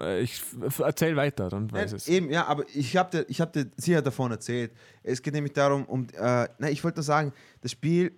äh, 0.00 0.20
ich 0.20 0.42
erzähl 0.78 1.16
weiter, 1.16 1.48
dann 1.48 1.70
weiß 1.70 1.92
ich 1.92 1.98
es. 1.98 2.08
eben, 2.08 2.30
ja, 2.30 2.46
aber 2.46 2.64
ich 2.74 2.96
habe 2.96 3.10
dir, 3.10 3.24
ich 3.28 3.40
hab 3.40 3.52
dir 3.52 3.70
sicher 3.76 4.02
davon 4.02 4.30
erzählt. 4.30 4.72
Es 5.02 5.22
geht 5.22 5.34
nämlich 5.34 5.52
darum, 5.52 5.84
um, 5.86 6.06
äh, 6.14 6.48
nein, 6.58 6.72
ich 6.72 6.84
wollte 6.84 6.98
nur 6.98 7.04
sagen, 7.04 7.32
das 7.60 7.72
Spiel 7.72 8.12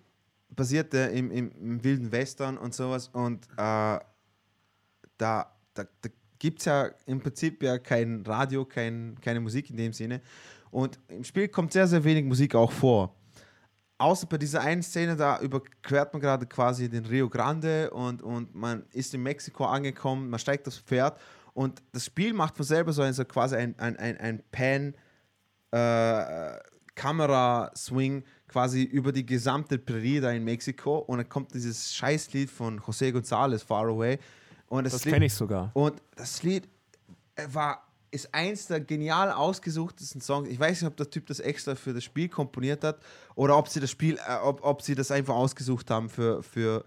basierte 0.50 0.98
im, 0.98 1.30
im, 1.30 1.50
im 1.52 1.84
wilden 1.84 2.12
Western 2.12 2.58
und 2.58 2.74
sowas 2.74 3.08
und 3.08 3.46
äh, 3.56 3.56
da, 3.56 4.02
da, 5.18 5.52
da 5.74 6.08
gibt 6.38 6.58
es 6.58 6.64
ja 6.64 6.90
im 7.06 7.20
Prinzip 7.20 7.62
ja 7.62 7.78
kein 7.78 8.22
Radio, 8.26 8.64
kein, 8.64 9.16
keine 9.20 9.40
Musik 9.40 9.70
in 9.70 9.76
dem 9.76 9.92
Sinne. 9.92 10.20
Und 10.72 10.98
im 11.08 11.22
Spiel 11.22 11.48
kommt 11.48 11.72
sehr, 11.72 11.86
sehr 11.86 12.02
wenig 12.02 12.24
Musik 12.24 12.54
auch 12.54 12.72
vor. 12.72 13.14
Außer 14.02 14.26
bei 14.26 14.36
dieser 14.38 14.60
einen 14.62 14.82
Szene, 14.82 15.14
da 15.16 15.38
überquert 15.40 16.12
man 16.12 16.20
gerade 16.20 16.44
quasi 16.46 16.88
den 16.88 17.06
Rio 17.06 17.28
Grande 17.28 17.90
und, 17.90 18.20
und 18.22 18.54
man 18.54 18.84
ist 18.92 19.14
in 19.14 19.22
Mexiko 19.22 19.64
angekommen, 19.64 20.28
man 20.28 20.40
steigt 20.40 20.66
aufs 20.66 20.78
Pferd 20.78 21.20
und 21.54 21.80
das 21.92 22.06
Spiel 22.06 22.32
macht 22.32 22.56
von 22.56 22.66
selber 22.66 22.92
so, 22.92 23.02
ein, 23.02 23.12
so 23.12 23.24
quasi 23.24 23.54
ein, 23.56 23.78
ein, 23.78 23.96
ein, 23.98 24.16
ein 24.18 24.42
Pan 24.50 24.94
äh, 25.70 26.58
Kamera-Swing 26.94 28.24
quasi 28.48 28.82
über 28.82 29.12
die 29.12 29.24
gesamte 29.24 29.78
Prärie 29.78 30.20
da 30.20 30.30
in 30.30 30.44
Mexiko 30.44 30.98
und 30.98 31.18
dann 31.18 31.28
kommt 31.28 31.54
dieses 31.54 31.94
Scheißlied 31.94 32.50
von 32.50 32.80
José 32.80 33.12
González, 33.12 33.64
Far 33.64 33.86
Away. 33.86 34.18
Und 34.66 34.84
das, 34.84 34.94
Das 34.94 35.04
Lied- 35.04 35.14
kenne 35.14 35.26
ich 35.26 35.34
sogar. 35.34 35.70
und 35.74 36.02
das 36.16 36.42
Lied 36.42 36.68
äh, 37.36 37.46
war, 37.52 37.86
ist 38.12 38.32
eins 38.34 38.66
der 38.66 38.80
genial 38.80 39.32
ausgesuchtesten 39.32 40.20
Songs. 40.20 40.48
Ich 40.48 40.60
weiß 40.60 40.82
nicht, 40.82 40.88
ob 40.88 40.96
der 40.96 41.10
Typ 41.10 41.26
das 41.26 41.40
extra 41.40 41.74
für 41.74 41.94
das 41.94 42.04
Spiel 42.04 42.28
komponiert 42.28 42.84
hat 42.84 42.98
oder 43.34 43.56
ob 43.56 43.68
sie 43.68 43.80
das 43.80 43.90
Spiel, 43.90 44.18
äh, 44.28 44.36
ob, 44.42 44.62
ob 44.62 44.82
sie 44.82 44.94
das 44.94 45.10
einfach 45.10 45.34
ausgesucht 45.34 45.90
haben 45.90 46.08
für, 46.08 46.42
für, 46.42 46.84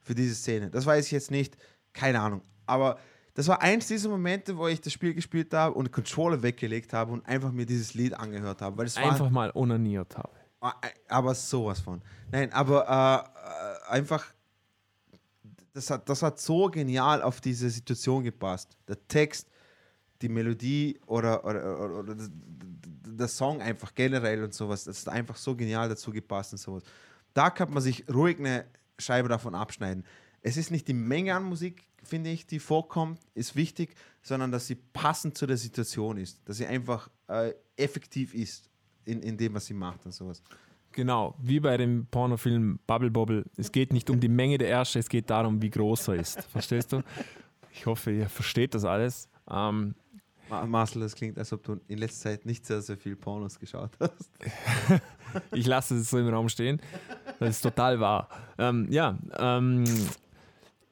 für 0.00 0.14
diese 0.14 0.34
Szene. 0.34 0.70
Das 0.70 0.86
weiß 0.86 1.06
ich 1.06 1.12
jetzt 1.12 1.30
nicht. 1.30 1.56
Keine 1.92 2.20
Ahnung. 2.20 2.40
Aber 2.64 2.98
das 3.34 3.48
war 3.48 3.60
eins 3.60 3.86
dieser 3.86 4.08
Momente, 4.08 4.56
wo 4.56 4.66
ich 4.66 4.80
das 4.80 4.94
Spiel 4.94 5.12
gespielt 5.12 5.52
habe 5.52 5.74
und 5.74 5.92
Controller 5.92 6.42
weggelegt 6.42 6.94
habe 6.94 7.12
und 7.12 7.26
einfach 7.26 7.52
mir 7.52 7.66
dieses 7.66 7.92
Lied 7.92 8.14
angehört 8.14 8.62
habe. 8.62 8.78
Weil 8.78 8.86
es 8.86 8.96
Einfach 8.96 9.30
mal 9.30 9.50
onaniert 9.54 10.16
habe. 10.16 10.30
Ah, 10.62 10.74
äh, 10.80 10.88
Aber 11.08 11.34
sowas 11.34 11.80
von. 11.80 12.00
Nein, 12.30 12.50
aber 12.52 12.88
äh, 12.88 13.90
äh, 13.90 13.98
einfach, 13.98 14.24
das 15.74 15.90
hat, 15.90 16.08
das 16.08 16.22
hat 16.22 16.40
so 16.40 16.68
genial 16.68 17.20
auf 17.20 17.42
diese 17.42 17.68
Situation 17.68 18.24
gepasst. 18.24 18.76
Der 18.88 18.96
Text, 19.06 19.48
die 20.22 20.28
Melodie 20.28 20.98
oder, 21.06 21.44
oder, 21.44 21.80
oder, 21.80 21.98
oder 22.00 22.16
der 23.18 23.28
Song 23.28 23.60
einfach 23.60 23.94
generell 23.94 24.44
und 24.44 24.54
sowas, 24.54 24.84
das 24.84 24.98
ist 24.98 25.08
einfach 25.08 25.36
so 25.36 25.54
genial 25.54 25.88
dazu 25.88 26.10
gepasst 26.10 26.52
und 26.52 26.58
sowas. 26.58 26.82
Da 27.34 27.50
kann 27.50 27.72
man 27.72 27.82
sich 27.82 28.04
ruhig 28.12 28.38
eine 28.38 28.66
Scheibe 28.98 29.28
davon 29.28 29.54
abschneiden. 29.54 30.04
Es 30.40 30.56
ist 30.56 30.70
nicht 30.70 30.88
die 30.88 30.94
Menge 30.94 31.34
an 31.34 31.44
Musik, 31.44 31.86
finde 32.02 32.30
ich, 32.30 32.46
die 32.46 32.58
vorkommt, 32.58 33.20
ist 33.34 33.54
wichtig, 33.54 33.94
sondern 34.22 34.50
dass 34.50 34.66
sie 34.66 34.74
passend 34.74 35.36
zu 35.36 35.46
der 35.46 35.56
Situation 35.56 36.16
ist. 36.16 36.40
Dass 36.48 36.56
sie 36.56 36.66
einfach 36.66 37.08
äh, 37.28 37.52
effektiv 37.76 38.34
ist 38.34 38.68
in, 39.04 39.22
in 39.22 39.36
dem, 39.36 39.54
was 39.54 39.66
sie 39.66 39.74
macht 39.74 40.04
und 40.04 40.12
sowas. 40.12 40.42
Genau, 40.92 41.34
wie 41.40 41.58
bei 41.58 41.76
dem 41.76 42.06
Pornofilm 42.06 42.78
Bubble 42.86 43.10
Bobble. 43.10 43.44
Es 43.56 43.72
geht 43.72 43.92
nicht 43.92 44.10
um 44.10 44.20
die 44.20 44.28
Menge 44.28 44.58
der 44.58 44.68
Ärsche, 44.68 44.98
es 44.98 45.08
geht 45.08 45.30
darum, 45.30 45.62
wie 45.62 45.70
groß 45.70 46.08
er 46.08 46.14
ist. 46.16 46.42
Verstehst 46.42 46.92
du? 46.92 47.02
Ich 47.72 47.86
hoffe, 47.86 48.10
ihr 48.10 48.28
versteht 48.28 48.74
das 48.74 48.84
alles. 48.84 49.28
Ähm, 49.50 49.94
Marcel, 50.66 51.02
das 51.02 51.14
klingt, 51.14 51.38
als 51.38 51.52
ob 51.52 51.62
du 51.62 51.80
in 51.88 51.98
letzter 51.98 52.30
Zeit 52.30 52.46
nicht 52.46 52.66
sehr, 52.66 52.82
sehr 52.82 52.96
viel 52.96 53.16
Pornos 53.16 53.58
geschaut 53.58 53.90
hast. 54.00 54.30
ich 55.52 55.66
lasse 55.66 55.96
es 55.96 56.10
so 56.10 56.18
im 56.18 56.28
Raum 56.28 56.48
stehen. 56.48 56.80
Das 57.38 57.56
ist 57.56 57.62
total 57.62 58.00
wahr. 58.00 58.28
Ähm, 58.58 58.86
ja, 58.90 59.18
ähm, 59.38 59.84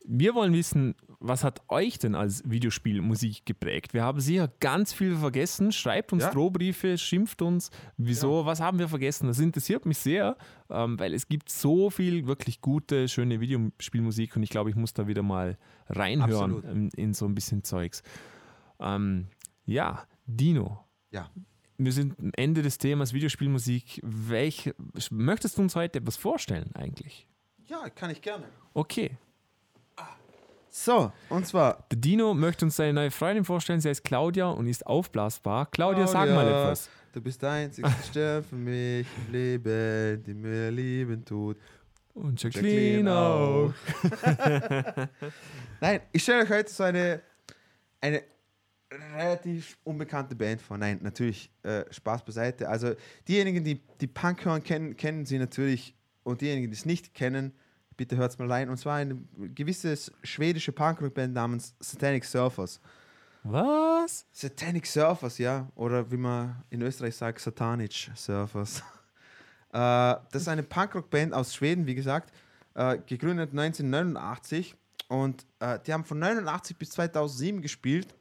wir 0.06 0.34
wollen 0.34 0.52
wissen, 0.52 0.94
was 1.20 1.44
hat 1.44 1.60
euch 1.68 1.98
denn 1.98 2.14
als 2.14 2.42
Videospielmusik 2.48 3.44
geprägt? 3.44 3.92
Wir 3.92 4.02
haben 4.02 4.20
sicher 4.20 4.50
ganz 4.58 4.92
viel 4.94 5.16
vergessen. 5.16 5.70
Schreibt 5.70 6.12
uns 6.14 6.22
Ja. 6.22 6.30
Drohbriefe, 6.30 6.96
schimpft 6.96 7.42
uns. 7.42 7.70
Wieso? 7.98 8.46
Was 8.46 8.60
haben 8.60 8.78
wir 8.78 8.88
vergessen? 8.88 9.26
Das 9.26 9.38
interessiert 9.38 9.84
mich 9.84 9.98
sehr, 9.98 10.36
ähm, 10.70 10.98
weil 10.98 11.12
es 11.12 11.28
gibt 11.28 11.50
so 11.50 11.90
viel 11.90 12.26
wirklich 12.26 12.62
gute, 12.62 13.06
schöne 13.06 13.40
Videospielmusik 13.40 14.34
und 14.34 14.42
ich 14.42 14.50
glaube, 14.50 14.70
ich 14.70 14.76
muss 14.76 14.94
da 14.94 15.06
wieder 15.06 15.22
mal 15.22 15.58
reinhören 15.88 16.62
in, 16.64 16.88
in 16.96 17.14
so 17.14 17.26
ein 17.26 17.34
bisschen 17.34 17.62
Zeugs. 17.62 18.02
Ähm, 18.80 19.26
ja, 19.64 20.06
Dino. 20.26 20.84
Ja. 21.10 21.30
Wir 21.78 21.92
sind 21.92 22.18
am 22.18 22.30
Ende 22.36 22.62
des 22.62 22.78
Themas 22.78 23.12
Videospielmusik. 23.12 24.00
Welch, 24.02 24.72
möchtest 25.10 25.56
du 25.56 25.62
uns 25.62 25.74
heute 25.76 25.98
etwas 25.98 26.16
vorstellen 26.16 26.70
eigentlich? 26.74 27.26
Ja, 27.66 27.88
kann 27.88 28.10
ich 28.10 28.20
gerne. 28.20 28.44
Okay. 28.74 29.16
So, 30.72 31.12
und 31.28 31.46
zwar. 31.46 31.84
Der 31.90 31.98
Dino 31.98 32.32
möchte 32.32 32.64
uns 32.64 32.76
seine 32.76 32.92
neue 32.92 33.10
Freundin 33.10 33.44
vorstellen. 33.44 33.80
Sie 33.80 33.88
heißt 33.88 34.04
Claudia 34.04 34.48
und 34.50 34.68
ist 34.68 34.86
aufblasbar. 34.86 35.66
Claudia, 35.66 36.06
sag 36.06 36.28
mal 36.28 36.44
Claudia, 36.44 36.62
etwas. 36.62 36.88
Du 37.12 37.20
bist 37.20 37.42
der 37.42 37.50
einzigste 37.50 38.02
Stern 38.08 38.44
für 38.44 38.54
mich 38.54 39.06
im 39.26 39.32
Leben, 39.32 40.22
die 40.22 40.34
mir 40.34 40.70
lieben 40.70 41.24
tut. 41.24 41.56
Und 42.14 42.40
Jacqueline 42.40 43.12
auch. 43.12 43.72
Nein, 45.80 46.00
ich 46.12 46.22
stelle 46.22 46.44
euch 46.44 46.50
heute 46.50 46.70
so 46.70 46.84
eine, 46.84 47.20
eine 48.00 48.22
relativ 48.90 49.78
unbekannte 49.84 50.34
Band 50.34 50.60
vor. 50.60 50.78
Nein, 50.78 50.98
natürlich, 51.02 51.50
äh, 51.62 51.84
Spaß 51.90 52.24
beiseite. 52.24 52.68
Also 52.68 52.94
diejenigen, 53.28 53.64
die, 53.64 53.80
die 54.00 54.06
Punk 54.06 54.44
hören, 54.44 54.62
kennen, 54.62 54.96
kennen 54.96 55.26
sie 55.26 55.38
natürlich. 55.38 55.94
Und 56.22 56.40
diejenigen, 56.40 56.70
die 56.70 56.76
es 56.76 56.84
nicht 56.84 57.14
kennen, 57.14 57.52
bitte 57.96 58.16
hört 58.16 58.38
mal 58.38 58.50
rein. 58.50 58.68
Und 58.68 58.78
zwar 58.78 58.96
eine 58.96 59.16
gewisse 59.54 59.96
schwedische 60.22 60.72
Punkrock-Band 60.72 61.34
namens 61.34 61.74
Satanic 61.80 62.24
Surfers. 62.24 62.80
Was? 63.42 64.26
Satanic 64.32 64.86
Surfers, 64.86 65.38
ja. 65.38 65.68
Oder 65.74 66.10
wie 66.10 66.16
man 66.16 66.62
in 66.70 66.82
Österreich 66.82 67.16
sagt, 67.16 67.40
Satanic 67.40 68.10
Surfers. 68.14 68.78
äh, 69.72 69.72
das 69.72 70.42
ist 70.42 70.48
eine 70.48 70.62
Punkrock-Band 70.62 71.32
aus 71.32 71.54
Schweden, 71.54 71.86
wie 71.86 71.94
gesagt, 71.94 72.32
äh, 72.74 72.98
gegründet 72.98 73.50
1989. 73.50 74.76
Und 75.08 75.44
äh, 75.58 75.78
die 75.86 75.92
haben 75.92 76.04
von 76.04 76.22
1989 76.22 76.76
bis 76.76 76.90
2007 76.90 77.62
gespielt, 77.62 78.14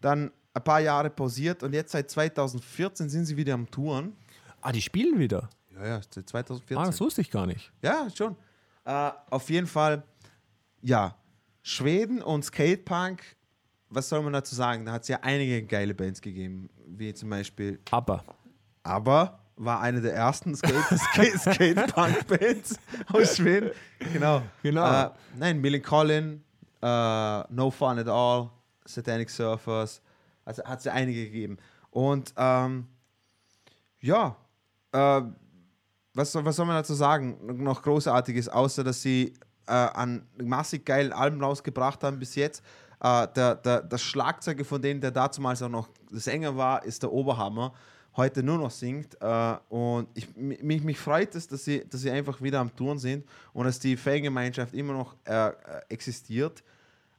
dann 0.00 0.30
ein 0.54 0.64
paar 0.64 0.80
Jahre 0.80 1.10
pausiert 1.10 1.62
und 1.62 1.72
jetzt 1.72 1.92
seit 1.92 2.10
2014 2.10 3.08
sind 3.08 3.24
sie 3.26 3.36
wieder 3.36 3.54
am 3.54 3.70
Touren. 3.70 4.16
Ah, 4.60 4.72
die 4.72 4.82
spielen 4.82 5.18
wieder. 5.18 5.48
Ja, 5.74 5.86
ja, 5.86 6.00
seit 6.10 6.28
2014. 6.28 6.76
Ah, 6.78 6.86
das 6.86 7.00
wusste 7.00 7.20
ich 7.20 7.30
gar 7.30 7.46
nicht. 7.46 7.70
Ja, 7.82 8.08
schon. 8.14 8.34
Äh, 8.84 9.10
auf 9.30 9.48
jeden 9.50 9.66
Fall, 9.66 10.02
ja, 10.82 11.14
Schweden 11.62 12.22
und 12.22 12.44
Skatepunk, 12.44 13.22
was 13.90 14.08
soll 14.08 14.22
man 14.22 14.32
dazu 14.32 14.54
sagen? 14.54 14.84
Da 14.86 14.92
hat 14.92 15.02
es 15.02 15.08
ja 15.08 15.18
einige 15.22 15.62
geile 15.62 15.94
Bands 15.94 16.20
gegeben, 16.20 16.68
wie 16.86 17.12
zum 17.14 17.30
Beispiel 17.30 17.78
Aber. 17.90 18.24
Aber 18.82 19.38
war 19.56 19.80
eine 19.80 20.00
der 20.00 20.14
ersten 20.14 20.54
Skate- 20.56 20.72
Skate- 21.12 21.38
Skate-Punk-Bands 21.40 22.78
aus 23.12 23.36
Schweden. 23.36 23.70
Genau. 24.12 24.42
Genau. 24.62 25.06
Äh, 25.06 25.10
nein, 25.36 25.60
Millen 25.60 25.82
Collin, 25.82 26.42
äh, 26.82 27.52
No 27.52 27.70
Fun 27.70 27.98
at 27.98 28.08
All, 28.08 28.50
Satanic 28.88 29.30
Surfers. 29.30 30.00
Also 30.44 30.64
hat 30.64 30.78
es 30.78 30.84
ja 30.84 30.92
einige 30.92 31.24
gegeben. 31.24 31.58
Und 31.90 32.32
ähm, 32.36 32.86
ja, 34.00 34.36
äh, 34.92 35.22
was, 36.14 36.34
was 36.34 36.56
soll 36.56 36.66
man 36.66 36.76
dazu 36.76 36.94
sagen? 36.94 37.62
Noch 37.62 37.82
Großartiges, 37.82 38.48
außer 38.48 38.82
dass 38.82 39.02
sie 39.02 39.34
äh, 39.66 39.72
an 39.72 40.26
massig 40.42 40.84
geilen 40.84 41.12
Alben 41.12 41.42
rausgebracht 41.42 42.02
haben 42.02 42.18
bis 42.18 42.34
jetzt. 42.34 42.62
Äh, 43.00 43.28
der, 43.28 43.54
der, 43.56 43.82
das 43.82 44.02
Schlagzeuger 44.02 44.64
von 44.64 44.82
denen, 44.82 45.00
der 45.00 45.10
damals 45.10 45.62
auch 45.62 45.68
noch 45.68 45.88
Sänger 46.10 46.56
war, 46.56 46.84
ist 46.84 47.02
der 47.02 47.12
Oberhammer. 47.12 47.72
Heute 48.16 48.42
nur 48.42 48.58
noch 48.58 48.70
singt. 48.70 49.16
Äh, 49.20 49.56
und 49.68 50.08
ich, 50.14 50.34
mich, 50.36 50.82
mich 50.82 50.98
freut 50.98 51.34
es, 51.34 51.46
dass 51.46 51.64
sie, 51.64 51.84
dass 51.88 52.00
sie 52.00 52.10
einfach 52.10 52.42
wieder 52.42 52.58
am 52.58 52.74
Touren 52.74 52.98
sind 52.98 53.24
und 53.52 53.66
dass 53.66 53.78
die 53.78 53.96
Fangemeinschaft 53.96 54.74
immer 54.74 54.94
noch 54.94 55.14
äh, 55.24 55.48
äh, 55.48 55.52
existiert. 55.88 56.64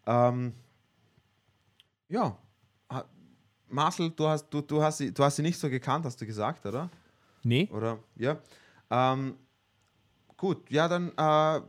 Ähm, 0.06 0.54
ja. 2.10 2.38
Marcel, 3.70 4.10
du 4.10 4.28
hast, 4.28 4.50
du, 4.50 4.62
du, 4.62 4.82
hast 4.82 4.98
sie, 4.98 5.14
du 5.14 5.24
hast 5.24 5.36
sie 5.36 5.44
nicht 5.44 5.60
so 5.60 5.70
gekannt, 5.70 6.06
hast 6.06 6.20
du 6.20 6.26
gesagt, 6.26 6.66
oder? 6.66 6.90
Nee. 7.44 7.70
Oder? 7.72 8.00
Ja. 8.16 8.38
Ähm, 8.90 9.36
gut, 10.36 10.70
ja, 10.72 10.88
dann 10.88 11.10
äh, 11.10 11.62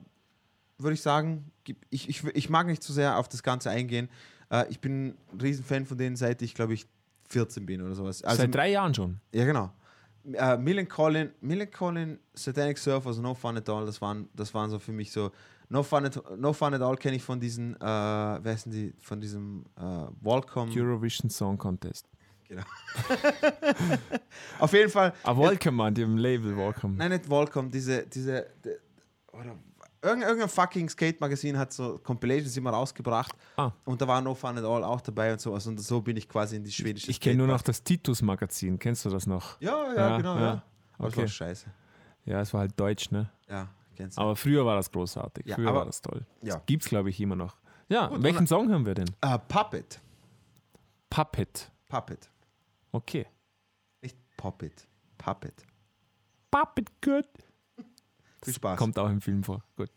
würde 0.78 0.94
ich 0.94 1.02
sagen, 1.02 1.50
ich, 1.90 2.08
ich, 2.08 2.24
ich 2.24 2.48
mag 2.48 2.66
nicht 2.66 2.82
zu 2.82 2.92
sehr 2.92 3.18
auf 3.18 3.28
das 3.28 3.42
Ganze 3.42 3.70
eingehen. 3.70 4.08
Äh, 4.50 4.64
ich 4.70 4.80
bin 4.80 5.14
ein 5.32 5.40
Riesenfan 5.40 5.86
von 5.86 5.98
denen, 5.98 6.16
seit 6.16 6.42
ich, 6.42 6.54
glaube 6.54 6.74
ich, 6.74 6.86
14 7.28 7.64
bin 7.66 7.82
oder 7.82 7.94
sowas. 7.94 8.24
Also, 8.24 8.42
Seit 8.42 8.54
drei 8.54 8.70
Jahren 8.70 8.94
schon. 8.94 9.20
ja, 9.32 9.44
genau. 9.44 9.70
Äh, 10.32 10.56
Millen 10.58 10.88
Collin, 10.88 11.30
Millen 11.40 11.70
Collin, 11.70 12.18
Satanic 12.34 12.76
Surfers, 12.78 13.18
No 13.18 13.34
Fun 13.34 13.56
at 13.56 13.68
All, 13.68 13.86
das 13.86 14.00
waren, 14.02 14.28
das 14.34 14.52
waren 14.52 14.68
so 14.70 14.78
für 14.78 14.92
mich 14.92 15.12
so. 15.12 15.30
No 15.72 15.82
Fun 15.84 16.04
at, 16.04 16.20
no 16.36 16.52
Fun 16.52 16.74
at 16.74 16.82
All 16.82 16.96
kenne 16.96 17.14
ich 17.16 17.22
von 17.22 17.38
diesen, 17.40 17.76
äh, 17.76 17.78
wer 17.80 18.52
heißen 18.52 18.70
die, 18.72 18.92
von 18.98 19.20
diesem 19.20 19.64
äh, 19.76 19.80
Welcome. 20.20 20.70
Eurovision 20.74 21.30
Song 21.30 21.56
Contest. 21.56 22.06
Genau. 22.48 22.62
Auf 24.58 24.72
jeden 24.72 24.90
Fall. 24.90 25.12
Ah, 25.22 25.36
Welcome 25.36 25.82
an 25.84 25.94
dem 25.94 26.16
Label 26.16 26.56
Welcome. 26.56 26.96
Nein, 26.96 27.10
nicht 27.12 27.28
Volcom, 27.28 27.70
diese, 27.70 28.06
diese, 28.06 28.46
de, 28.64 28.78
oder 29.32 29.56
irgendein, 30.02 30.48
fucking 30.48 30.88
Skate-Magazin 30.88 31.56
hat 31.56 31.72
so 31.72 31.98
Compilations 32.02 32.56
immer 32.56 32.70
rausgebracht 32.70 33.32
Ah. 33.56 33.70
und 33.84 34.00
da 34.02 34.08
war 34.08 34.20
No 34.20 34.34
Fun 34.34 34.58
at 34.58 34.64
All 34.64 34.82
auch 34.82 35.00
dabei 35.00 35.32
und 35.32 35.40
sowas 35.40 35.66
und 35.66 35.78
so 35.80 36.00
bin 36.00 36.16
ich 36.16 36.28
quasi 36.28 36.56
in 36.56 36.64
die 36.64 36.72
schwedische 36.72 37.10
Ich 37.10 37.20
kenne 37.20 37.36
nur 37.36 37.46
noch 37.46 37.62
das 37.62 37.82
Titus-Magazin. 37.84 38.78
Kennst 38.78 39.04
du 39.04 39.10
das 39.10 39.26
noch? 39.26 39.60
Ja, 39.60 39.84
ja, 39.92 39.94
Ja, 39.94 40.16
genau, 40.16 40.34
ja. 40.36 40.40
ja. 40.40 40.62
Aber 40.98 41.06
das 41.08 41.12
Okay. 41.14 41.20
war 41.22 41.28
scheiße. 41.28 41.66
Ja, 42.24 42.40
es 42.40 42.52
war 42.52 42.60
halt 42.60 42.78
deutsch, 42.78 43.10
ne? 43.12 43.30
Ja, 43.48 43.68
du. 44.08 44.20
Aber 44.20 44.36
früher 44.36 44.64
war 44.66 44.76
das 44.76 44.90
großartig. 44.90 45.46
Ja, 45.46 45.56
früher 45.56 45.68
aber- 45.68 45.78
war 45.80 45.86
das 45.86 46.00
toll. 46.02 46.26
Ja. 46.42 46.62
Gibt's, 46.66 46.88
glaube 46.88 47.10
ich, 47.10 47.20
immer 47.20 47.36
noch. 47.36 47.56
Ja, 47.88 48.06
Gut, 48.08 48.22
welchen 48.22 48.38
und- 48.40 48.48
Song 48.48 48.68
hören 48.68 48.86
wir 48.86 48.94
denn? 48.94 49.10
Äh, 49.20 49.38
Puppet. 49.48 50.00
Puppet. 51.08 51.70
Puppet. 51.88 52.30
Okay. 52.92 53.26
Nicht 54.02 54.16
Puppet. 54.36 54.86
Puppet. 55.18 55.64
Puppet 56.50 56.88
good. 57.02 57.26
Viel 58.42 58.54
Spaß. 58.54 58.78
Kommt 58.78 58.98
auch 58.98 59.08
im 59.10 59.20
Film 59.20 59.42
vor. 59.44 59.62
Gut. 59.76 59.90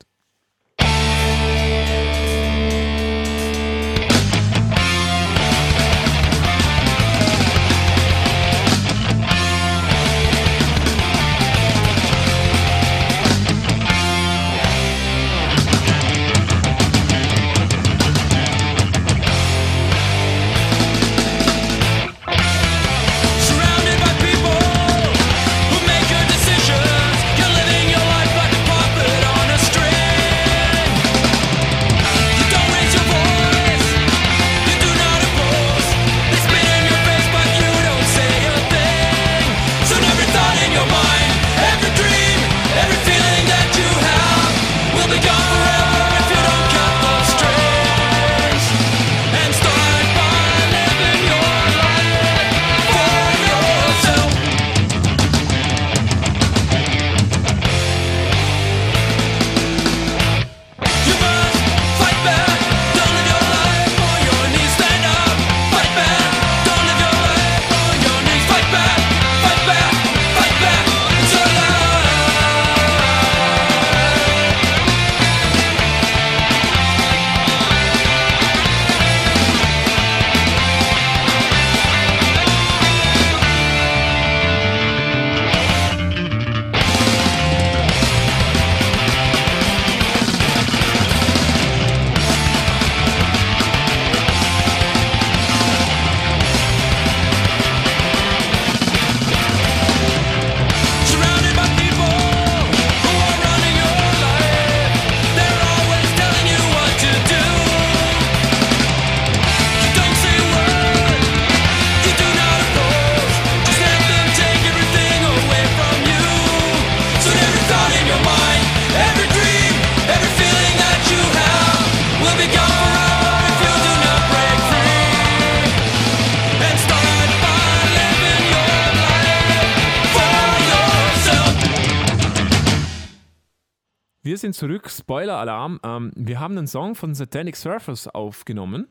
Zurück. 134.63 134.89
Spoiler-Alarm. 134.89 135.81
Ähm, 135.83 136.11
wir 136.15 136.39
haben 136.39 136.57
einen 136.57 136.67
Song 136.67 136.95
von 136.95 137.13
Satanic 137.13 137.57
Surfers 137.57 138.07
aufgenommen. 138.07 138.87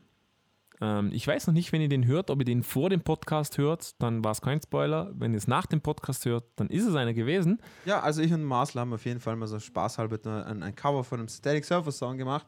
Ähm, 0.79 1.09
ich 1.11 1.25
weiß 1.25 1.47
noch 1.47 1.53
nicht, 1.55 1.71
wenn 1.71 1.81
ihr 1.81 1.89
den 1.89 2.05
hört, 2.05 2.29
ob 2.29 2.37
ihr 2.37 2.45
den 2.45 2.61
vor 2.61 2.91
dem 2.91 3.01
Podcast 3.01 3.57
hört, 3.57 3.99
dann 3.99 4.23
war 4.23 4.33
es 4.33 4.41
kein 4.41 4.61
Spoiler. 4.61 5.11
Wenn 5.15 5.31
ihr 5.33 5.39
es 5.39 5.47
nach 5.47 5.65
dem 5.65 5.81
Podcast 5.81 6.25
hört, 6.25 6.43
dann 6.57 6.67
ist 6.67 6.85
es 6.85 6.93
einer 6.93 7.15
gewesen. 7.15 7.59
Ja, 7.85 8.01
also 8.01 8.21
ich 8.21 8.31
und 8.31 8.43
Marcel 8.43 8.81
haben 8.81 8.93
auf 8.93 9.03
jeden 9.05 9.19
Fall 9.19 9.35
mal 9.35 9.47
so 9.47 9.59
spaßhalber 9.59 10.19
ein, 10.45 10.61
ein 10.61 10.75
Cover 10.75 11.03
von 11.03 11.17
einem 11.17 11.27
Static 11.27 11.65
Surfer 11.65 11.91
Song 11.91 12.19
gemacht, 12.19 12.45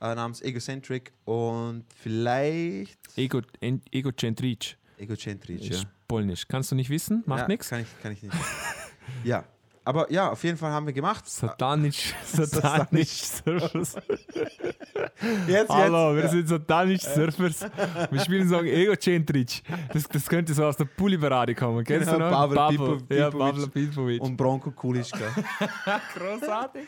äh, 0.00 0.16
namens 0.16 0.42
Egocentric 0.42 1.12
und 1.26 1.84
vielleicht 1.94 2.98
Ego, 3.16 3.40
en, 3.60 3.82
Egocentric. 3.92 4.76
Egocentric, 4.98 5.60
ja. 5.60 5.70
Ist 5.70 5.86
polnisch. 6.08 6.48
Kannst 6.48 6.72
du 6.72 6.74
nicht 6.74 6.90
wissen? 6.90 7.22
Macht 7.24 7.42
ja, 7.42 7.46
nichts. 7.46 7.68
Kann 7.68 7.82
ich, 7.82 8.02
kann 8.02 8.10
ich 8.10 8.20
nicht. 8.20 8.34
ja, 9.22 9.44
aber 9.88 10.12
ja, 10.12 10.30
auf 10.30 10.44
jeden 10.44 10.58
Fall 10.58 10.70
haben 10.70 10.84
wir 10.84 10.92
gemacht. 10.92 11.26
Satanisch, 11.26 12.14
Satanisch 12.26 13.08
Surfers. 13.08 13.96
Jetzt, 15.48 15.70
Hallo, 15.70 16.14
wir 16.14 16.24
jetzt. 16.24 16.32
sind 16.32 16.46
Satanisch 16.46 17.00
Surfers. 17.00 17.64
Wir 18.10 18.20
spielen 18.20 18.46
Song 18.50 18.66
Egocentric. 18.66 19.62
Das, 19.90 20.04
das 20.04 20.28
könnte 20.28 20.52
so 20.52 20.66
aus 20.66 20.76
der 20.76 20.84
Pulli-Parade 20.84 21.54
kommen. 21.54 21.82
Kennst 21.84 22.06
Genau, 22.06 22.18
du 22.18 22.54
noch? 22.54 22.54
Pavel 22.54 23.16
Ja, 23.16 23.30
Pipovic. 23.66 24.20
Und 24.20 24.36
Bronco 24.36 24.70
Kulischka. 24.72 25.34
Großartig. 26.14 26.86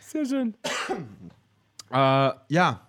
Sehr 0.00 0.24
schön. 0.24 0.54
äh, 1.90 2.30
ja, 2.48 2.88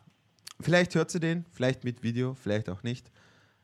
vielleicht 0.62 0.96
hört 0.96 1.12
sie 1.12 1.20
den, 1.20 1.46
vielleicht 1.52 1.84
mit 1.84 2.02
Video, 2.02 2.34
vielleicht 2.34 2.70
auch 2.70 2.82
nicht. 2.82 3.12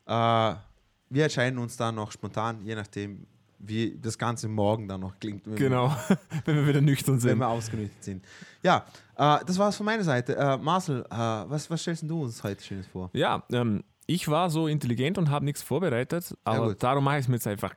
Äh, 0.06 0.12
wir 0.12 1.24
entscheiden 1.24 1.58
uns 1.58 1.78
dann 1.78 1.96
noch 1.96 2.12
spontan, 2.12 2.66
je 2.66 2.76
nachdem, 2.76 3.26
wie 3.60 3.98
das 4.00 4.18
Ganze 4.18 4.48
morgen 4.48 4.88
dann 4.88 5.02
noch 5.02 5.20
klingt. 5.20 5.46
wenn 5.46 5.54
wir- 5.54 5.60
Genau, 5.70 5.96
wenn 6.46 6.56
wir 6.56 6.68
wieder 6.68 6.82
nüchtern 6.82 7.16
wenn 7.16 7.20
sind. 7.22 7.38
wir 7.40 7.48
ausgenüchtert 7.48 8.04
sind. 8.04 8.26
Ja, 8.64 8.86
äh, 9.18 9.40
das 9.46 9.58
war's 9.58 9.76
von 9.78 9.86
meiner 9.86 10.04
Seite. 10.04 10.36
Äh, 10.36 10.58
Marcel, 10.58 11.02
äh, 11.10 11.16
was, 11.16 11.70
was 11.70 11.82
stellst 11.82 12.04
du 12.10 12.24
uns 12.24 12.44
heute 12.44 12.64
Schönes 12.64 12.88
vor? 12.88 13.10
Ja, 13.14 13.44
ähm, 13.52 13.84
ich 14.08 14.28
war 14.28 14.50
so 14.50 14.68
intelligent 14.68 15.18
und 15.18 15.30
habe 15.30 15.46
nichts 15.46 15.64
vorbereitet, 15.64 16.36
aber 16.44 16.70
gut. 16.70 16.84
darum 16.84 17.04
mache 17.04 17.16
ich 17.18 17.22
es 17.26 17.28
mir 17.28 17.36
jetzt 17.36 17.48
einfach 17.48 17.74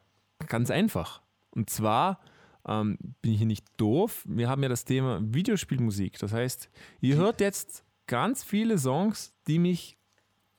ganz 0.46 0.70
einfach. 0.70 1.22
Und 1.50 1.70
zwar 1.70 2.20
ähm, 2.66 2.98
bin 3.22 3.32
ich 3.32 3.38
hier 3.38 3.46
nicht 3.46 3.66
doof. 3.78 4.24
Wir 4.28 4.48
haben 4.48 4.62
ja 4.62 4.68
das 4.68 4.84
Thema 4.84 5.20
Videospielmusik. 5.22 6.18
Das 6.18 6.32
heißt, 6.32 6.68
ihr 7.00 7.16
hört 7.16 7.40
jetzt 7.40 7.82
ganz 8.06 8.44
viele 8.44 8.78
Songs, 8.78 9.32
die 9.46 9.58
mich 9.58 9.96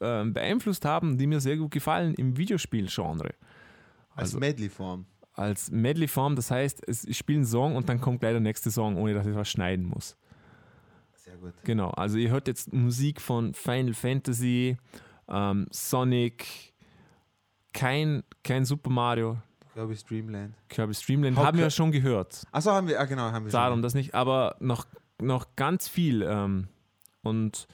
ähm, 0.01 0.33
beeinflusst 0.33 0.85
haben, 0.85 1.17
die 1.17 1.27
mir 1.27 1.39
sehr 1.39 1.57
gut 1.57 1.71
gefallen 1.71 2.13
im 2.15 2.37
Videospielgenre. 2.37 3.33
Als 4.19 4.29
Also- 4.29 4.39
Medley-Form. 4.39 5.05
Als 5.33 5.71
Medley-Form, 5.71 6.35
das 6.35 6.51
heißt, 6.51 6.83
ich 7.07 7.17
spiele 7.17 7.37
einen 7.37 7.45
Song 7.45 7.75
und 7.77 7.87
dann 7.87 8.01
kommt 8.01 8.19
gleich 8.19 8.33
der 8.33 8.41
nächste 8.41 8.71
Song, 8.71 8.97
ohne 8.97 9.13
dass 9.13 9.25
ich 9.25 9.35
was 9.35 9.49
schneiden 9.49 9.85
muss. 9.85 10.17
Sehr 11.15 11.37
gut. 11.37 11.53
Genau, 11.63 11.91
also 11.91 12.17
ihr 12.17 12.29
hört 12.29 12.47
jetzt 12.47 12.73
Musik 12.73 13.21
von 13.21 13.53
Final 13.53 13.93
Fantasy, 13.93 14.75
ähm, 15.29 15.67
Sonic, 15.71 16.73
kein, 17.73 18.23
kein 18.43 18.65
Super 18.65 18.89
Mario, 18.89 19.37
Dreamland. 20.09 20.55
Kirby's 20.67 20.99
Dreamland, 21.05 21.37
How 21.37 21.45
haben 21.45 21.57
wir 21.57 21.65
ja 21.65 21.69
schon 21.69 21.91
gehört. 21.93 22.43
Achso, 22.51 22.71
haben 22.71 22.87
wir, 22.87 22.99
ah, 22.99 23.05
genau, 23.05 23.31
haben 23.31 23.45
wir 23.45 23.51
Darum 23.51 23.77
schon. 23.77 23.81
das 23.83 23.93
nicht, 23.93 24.13
aber 24.13 24.57
noch, 24.59 24.85
noch 25.21 25.55
ganz 25.55 25.87
viel. 25.87 26.21
Ähm, 26.23 26.67
und 27.23 27.67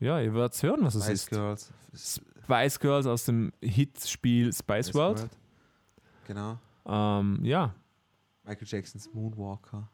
ja, 0.00 0.20
ihr 0.20 0.34
werdet 0.34 0.60
hören, 0.62 0.84
was 0.84 0.94
es 0.94 1.04
Spice 1.04 1.22
ist. 1.22 1.30
Girls. 1.30 1.72
Spice 1.94 2.80
Girls 2.80 3.06
aus 3.06 3.24
dem 3.26 3.52
Hitspiel 3.60 4.52
Spice 4.52 4.88
Spice 4.88 4.94
World. 4.94 5.18
World. 5.18 5.30
Genau. 6.26 6.58
Ähm, 6.86 7.40
ja. 7.44 7.74
Michael 8.44 8.66
Jacksons 8.66 9.12
Moonwalker. 9.12 9.88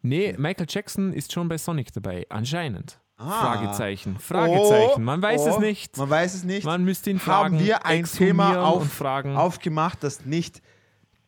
Nee, 0.00 0.34
Michael 0.36 0.66
Jackson 0.68 1.12
ist 1.12 1.32
schon 1.32 1.48
bei 1.48 1.58
Sonic 1.58 1.92
dabei, 1.92 2.26
anscheinend. 2.28 2.98
Ah. 3.16 3.54
Fragezeichen, 3.54 4.18
Fragezeichen. 4.18 5.04
Man 5.04 5.22
weiß 5.22 5.42
oh, 5.42 5.48
es 5.50 5.58
nicht. 5.58 5.96
Man 5.96 6.10
weiß 6.10 6.34
es 6.34 6.44
nicht. 6.44 6.64
Man 6.64 6.82
müsste 6.82 7.10
ihn 7.10 7.20
fragen. 7.20 7.56
haben 7.56 7.64
wir 7.64 7.86
ein 7.86 8.04
Thema 8.04 8.64
auf, 8.64 9.00
aufgemacht, 9.00 10.02
das 10.02 10.24
nicht 10.24 10.60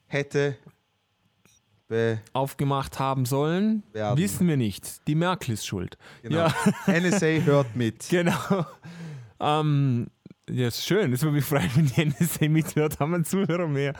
hätte 0.06 0.56
be, 1.88 2.20
aufgemacht 2.32 2.98
haben 2.98 3.26
sollen, 3.26 3.82
Werden. 3.92 4.18
wissen 4.18 4.48
wir 4.48 4.56
nicht. 4.56 5.06
Die 5.06 5.14
Merkel 5.14 5.54
ist 5.54 5.66
schuld. 5.66 5.96
genau. 6.22 6.46
Ja, 6.48 6.54
NSA 7.00 7.26
hört 7.44 7.76
mit. 7.76 8.06
genau. 8.10 8.66
ähm, 9.40 10.06
ja, 10.50 10.68
ist 10.68 10.84
schön. 10.84 11.12
Es 11.12 11.22
würde 11.22 11.36
mich 11.36 11.44
freuen, 11.44 11.70
wenn 11.74 11.86
die 11.86 12.04
NSA 12.04 12.48
mithört. 12.48 13.00
Haben 13.00 13.12
wir 13.12 13.16
einen 13.16 13.24
Zuhörer 13.24 13.66
mehr. 13.66 13.94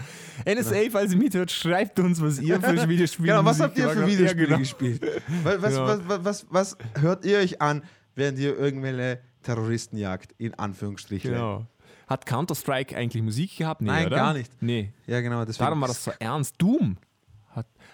NSA, 0.46 0.90
falls 0.90 1.12
ihr 1.12 1.18
mithört, 1.18 1.50
schreibt 1.50 1.98
uns, 1.98 2.20
was 2.20 2.38
ihr 2.38 2.60
für 2.60 2.88
Videospiele 2.88 3.28
Genau, 3.28 3.44
was 3.44 3.60
habt 3.60 3.78
ihr 3.78 3.88
für 3.88 4.06
Videospiele 4.06 4.42
ja, 4.42 4.46
genau. 4.46 4.58
gespielt? 4.58 5.02
Was, 5.42 5.62
was, 5.62 5.74
Ja. 5.74 5.86
was, 5.86 6.00
was, 6.06 6.24
was, 6.24 6.46
was 6.50 6.78
hört 7.00 7.24
ihr 7.24 7.38
euch 7.38 7.62
an, 7.62 7.82
während 8.14 8.38
ihr 8.38 8.58
irgendwelche 8.58 9.20
Terroristen 9.42 9.96
jagt? 9.96 10.32
In 10.36 10.54
Anführungsstrichen. 10.54 11.32
genau. 11.32 11.66
Hat 12.06 12.26
Counter-Strike 12.26 12.94
eigentlich 12.94 13.22
Musik 13.22 13.56
gehabt? 13.56 13.80
Nee, 13.80 13.88
Nein, 13.88 14.06
oder? 14.08 14.16
gar 14.16 14.34
nicht. 14.34 14.52
Nee. 14.60 14.92
Ja, 15.06 15.22
genau. 15.22 15.42
Darum 15.46 15.80
war 15.80 15.88
das 15.88 16.04
so 16.04 16.12
ernst. 16.18 16.56
Doom. 16.58 16.98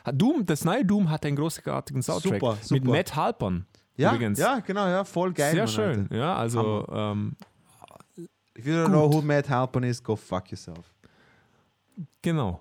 Doom, 0.05 0.47
das 0.47 0.65
neue 0.65 0.85
Doom 0.85 1.11
hat 1.11 1.25
einen 1.27 1.37
großartigen 1.37 2.03
Soundtrack. 2.03 2.35
Super, 2.41 2.53
Mit 2.55 2.65
super. 2.65 2.91
Matt 2.91 3.17
Halpern. 3.17 3.67
ja, 3.97 4.13
übrigens. 4.15 4.39
ja, 4.39 4.61
genau, 4.61 4.87
ja, 4.87 5.05
voll 5.05 5.33
geil. 5.33 5.53
Sehr 5.53 5.67
schön. 5.67 6.01
Alter. 6.03 6.17
Ja, 6.17 6.37
also 6.37 6.87
ähm, 6.93 7.37
If 8.59 8.67
you 8.67 8.75
don't 8.75 8.89
know 8.89 9.11
who 9.13 9.23
Matt 9.23 9.49
Halpern 9.49 9.85
is, 9.85 10.03
go 10.03 10.17
fuck 10.17 10.51
yourself. 10.51 10.85
Genau, 12.23 12.61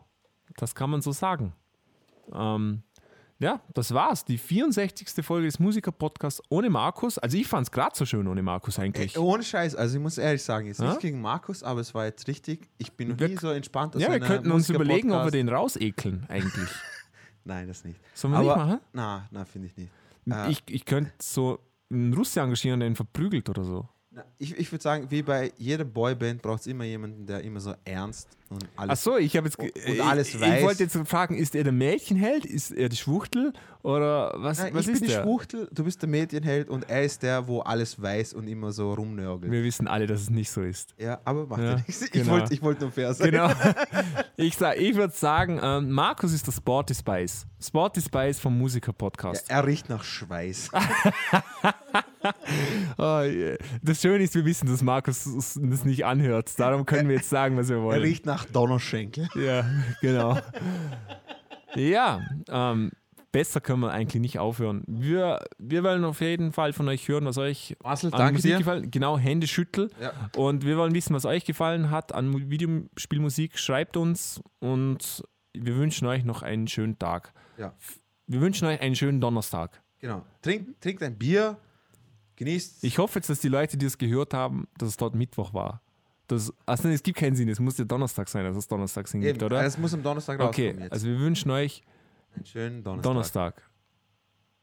das 0.58 0.74
kann 0.76 0.90
man 0.90 1.02
so 1.02 1.12
sagen. 1.12 1.54
Ähm, 2.34 2.84
ja, 3.42 3.62
das 3.74 3.94
war's. 3.94 4.26
Die 4.26 4.38
64. 4.38 5.26
Folge 5.26 5.46
des 5.48 5.60
Musiker-Podcasts 5.60 6.42
ohne 6.50 6.70
Markus. 6.70 7.18
Also 7.18 7.38
ich 7.38 7.48
fand 7.48 7.68
es 7.68 7.72
gerade 7.72 7.96
so 7.96 8.06
schön 8.06 8.28
ohne 8.28 8.42
Markus 8.44 8.78
eigentlich. 8.80 9.16
Ey, 9.16 9.22
ohne 9.22 9.44
Scheiß, 9.44 9.76
also 9.76 9.96
ich 9.98 10.02
muss 10.04 10.18
ehrlich 10.18 10.44
sagen, 10.44 10.68
jetzt 10.68 10.82
Ja? 10.82 10.90
nicht 10.90 11.00
gegen 11.00 11.22
Markus, 11.22 11.64
aber 11.64 11.80
es 11.80 11.94
war 11.94 12.06
jetzt 12.06 12.28
richtig. 12.28 12.70
Ich 12.78 12.92
bin 12.92 13.10
noch 13.10 13.20
Wir- 13.20 13.30
nie 13.30 13.38
so 13.38 13.50
entspannt 13.50 13.96
ja, 13.96 14.12
wir 14.12 14.20
könnten 14.20 14.52
uns 14.52 14.70
überlegen, 14.70 15.12
ob 15.14 15.24
wir 15.24 15.32
den 15.32 15.48
rausekeln 15.50 16.26
eigentlich. 16.28 16.70
Nein, 17.50 17.68
das 17.68 17.84
nicht. 17.84 18.00
Sollen 18.14 18.34
wir 18.34 18.40
nicht 18.42 18.52
aber, 18.52 18.66
machen? 18.66 18.80
Na, 18.94 19.28
na, 19.32 19.44
finde 19.44 19.68
ich 19.68 19.76
nicht. 19.76 19.92
Äh, 20.30 20.52
Ich, 20.52 20.64
ich 20.68 20.86
könnte 20.86 21.12
so 21.20 21.60
einen 21.90 22.14
Russi 22.14 22.40
engagieren, 22.40 22.80
der 22.80 22.90
ihn 22.90 22.96
verprügelt 22.96 23.50
oder 23.50 23.64
so. 23.64 23.90
Ich, 24.38 24.56
ich 24.56 24.72
würde 24.72 24.84
sagen, 24.84 25.10
wie 25.10 25.24
bei 25.24 25.52
jeder 25.58 25.84
Boyband 25.84 26.42
braucht 26.44 26.62
es 26.62 26.68
immer 26.68 26.84
jemanden, 26.84 27.26
der 27.26 27.42
immer 27.42 27.60
so 27.60 27.74
ernst 27.86 28.38
und 28.50 28.66
alles. 28.76 29.00
Ach 29.00 29.04
so, 29.04 29.18
ich 29.18 29.36
habe 29.38 29.48
jetzt. 29.48 29.58
Und 29.60 30.02
alles 30.02 30.40
weiß. 30.40 30.58
Ich 30.60 30.64
wollte 30.66 30.84
jetzt 30.84 30.98
fragen, 31.08 31.36
ist 31.36 31.56
er 31.56 31.64
der 31.64 31.74
Mädchenheld? 31.74 32.46
Ist 32.46 32.72
er 32.72 32.90
die 32.90 32.98
Schwuchtel? 32.98 33.54
Oder 33.82 34.34
was, 34.36 34.60
Nein, 34.60 34.74
was 34.74 34.88
ich 34.88 34.94
ist 34.94 35.00
bin 35.00 35.08
die 35.08 35.14
der? 35.16 35.24
Schwuchtel, 35.24 35.70
du 35.72 35.84
bist 35.86 36.02
der 36.02 36.10
Medienheld 36.10 36.68
und 36.70 36.90
er 36.90 37.04
ist 37.04 37.24
der, 37.24 37.48
wo 37.48 37.62
alles 37.62 38.02
weiß 38.02 38.34
und 38.34 38.48
immer 38.48 38.74
so 38.74 38.92
rumnörgelt. 38.94 39.50
Wir 39.52 39.64
wissen 39.64 39.88
alle, 39.88 40.06
dass 40.06 40.20
es 40.22 40.30
nicht 40.30 40.52
so 40.52 40.62
ist. 40.62 40.94
Ja, 40.98 41.22
aber 41.24 41.46
macht 41.48 41.62
Ja, 41.62 41.70
ja 41.70 41.76
nichts. 41.78 42.02
Ich 42.02 42.12
genau. 42.12 42.32
wollte 42.34 42.54
ich 42.54 42.62
wollt 42.62 42.82
nur 42.82 42.92
fair 42.92 43.14
sein. 43.14 43.32
Genau. 43.32 43.50
Ich, 44.42 44.56
sag- 44.56 44.78
ich 44.80 44.96
würde 44.96 45.14
sagen, 45.14 45.60
ähm, 45.62 45.92
Markus 45.92 46.32
ist 46.32 46.48
der 46.48 46.54
Sporty 46.54 46.96
Spice. 46.96 47.46
Sporty 47.62 48.00
Spice 48.02 48.40
vom 48.40 48.54
Ja, 48.54 48.60
Musiker-Podcast. 48.60 49.50
er 49.50 49.68
riecht 49.68 49.90
nach 49.90 50.02
Schweiß. 50.04 50.70
Oh, 52.98 53.22
yeah. 53.24 53.56
das 53.82 54.02
Schöne 54.02 54.24
ist, 54.26 54.36
wir 54.36 54.44
wissen, 54.44 54.68
dass 54.68 54.82
Markus 54.82 55.24
das 55.24 55.56
nicht 55.86 56.06
anhört. 56.06 56.52
Darum 56.60 56.86
können 56.86 57.08
wir 57.08 57.16
jetzt 57.16 57.30
sagen, 57.30 57.56
was 57.58 57.70
wir 57.70 57.78
Er 57.78 57.84
wollen. 57.84 58.02
riecht 58.02 58.26
nach 58.26 58.39
Donnerschenkel. 58.46 59.28
Ja, 59.36 59.66
genau. 60.02 60.38
Ja, 61.76 62.22
ähm, 62.50 62.92
besser 63.32 63.62
können 63.62 63.82
wir 63.82 63.92
eigentlich 63.92 64.22
nicht 64.22 64.40
aufhören. 64.40 64.84
Wir, 64.88 65.40
wir 65.60 65.84
wollen 65.84 66.04
auf 66.04 66.20
jeden 66.22 66.52
Fall 66.52 66.74
von 66.74 66.88
euch 66.88 67.08
hören, 67.08 67.26
was 67.26 67.38
euch 67.38 67.76
Marcel, 67.84 68.12
an 68.14 68.18
danke 68.18 68.34
Musik 68.36 68.52
dir. 68.52 68.58
gefallen 68.58 68.92
Genau, 68.92 69.18
Hände 69.18 69.46
schüttel. 69.48 69.92
Ja. 70.02 70.14
Und 70.36 70.66
wir 70.66 70.78
wollen 70.78 70.96
wissen, 70.96 71.14
was 71.14 71.26
euch 71.26 71.46
gefallen 71.46 71.92
hat 71.92 72.12
an 72.14 72.28
Mu- 72.30 72.50
Videospielmusik. 72.50 73.60
Schreibt 73.60 73.98
uns 73.98 74.42
und 74.60 75.24
wir 75.54 75.76
wünschen 75.76 76.08
euch 76.08 76.24
noch 76.24 76.42
einen 76.42 76.68
schönen 76.68 76.98
Tag. 76.98 77.34
Ja. 77.58 77.74
Wir 78.26 78.42
wünschen 78.42 78.68
euch 78.68 78.82
einen 78.82 78.96
schönen 78.96 79.22
Donnerstag. 79.22 79.82
Genau. 80.00 80.24
Trinkt, 80.42 80.82
trinkt 80.82 81.04
ein 81.04 81.18
Bier, 81.18 81.58
genießt. 82.38 82.84
Ich 82.84 82.98
hoffe 82.98 83.20
jetzt, 83.20 83.30
dass 83.30 83.40
die 83.42 83.48
Leute, 83.50 83.78
die 83.78 83.86
es 83.86 83.98
gehört 83.98 84.34
haben, 84.34 84.68
dass 84.78 84.90
es 84.90 84.98
dort 84.98 85.14
Mittwoch 85.14 85.54
war. 85.54 85.82
Das, 86.30 86.54
also 86.66 86.88
es 86.90 87.02
gibt 87.04 87.18
keinen 87.18 87.36
Sinn, 87.36 87.50
es 87.50 87.60
muss 87.60 87.78
ja 87.78 87.86
Donnerstag 87.86 88.30
sein, 88.30 88.46
dass 88.46 88.56
es 88.56 88.68
Donnerstag 88.68 89.08
Sinn 89.08 89.22
gibt, 89.22 89.42
oder? 89.42 89.64
Es 89.64 89.78
muss 89.78 89.94
am 89.94 90.04
Donnerstag 90.04 90.40
Okay, 90.40 90.68
rauskommen 90.68 90.84
jetzt. 90.84 90.94
also 90.94 91.08
wir 91.08 91.20
wünschen 91.20 91.50
euch 91.52 91.82
einen 92.36 92.46
schönen 92.46 92.84
Donnerstag. 92.84 93.04
Donnerstag. 93.12 93.70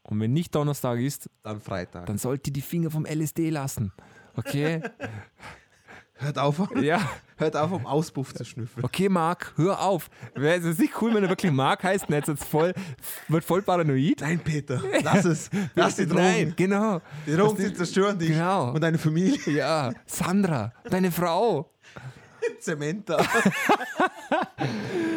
Und 0.03 0.19
wenn 0.21 0.31
nicht 0.31 0.55
Donnerstag 0.55 0.99
ist, 0.99 1.29
Dann 1.43 1.59
Freitag. 1.59 2.05
dann 2.05 2.17
sollt 2.17 2.47
ihr 2.47 2.53
die 2.53 2.61
Finger 2.61 2.89
vom 2.89 3.05
LSD 3.05 3.49
lassen. 3.49 3.91
Okay? 4.35 4.81
hört 6.19 6.37
auf, 6.37 6.61
ja. 6.81 6.99
hört 7.37 7.55
auf, 7.55 7.71
um 7.71 7.85
Auspuff 7.85 8.33
zu 8.33 8.43
schnüffeln. 8.45 8.85
Okay, 8.85 9.09
Marc, 9.09 9.53
hör 9.55 9.81
auf. 9.81 10.09
Es 10.33 10.77
nicht 10.77 10.93
cool, 11.01 11.13
wenn 11.13 11.23
er 11.23 11.29
wirklich 11.29 11.51
Marc 11.51 11.83
heißt 11.83 12.07
und 12.09 12.15
jetzt 12.15 12.43
voll, 12.43 12.73
wird 13.27 13.43
voll 13.43 13.61
paranoid? 13.61 14.21
Nein, 14.21 14.39
Peter, 14.39 14.81
lass 15.03 15.25
es. 15.25 15.49
Lass 15.75 15.95
die 15.95 16.05
Drogen. 16.05 16.21
Nein, 16.21 16.53
genau. 16.55 17.01
Die 17.25 17.35
Drogen, 17.35 17.57
die 17.57 17.73
zerstören 17.73 18.17
dich 18.17 18.29
Genau. 18.29 18.71
und 18.71 18.81
deine 18.81 18.97
Familie. 18.97 19.37
Ja, 19.51 19.91
Sandra, 20.05 20.73
deine 20.89 21.11
Frau. 21.11 21.71
Zementa. 22.59 23.17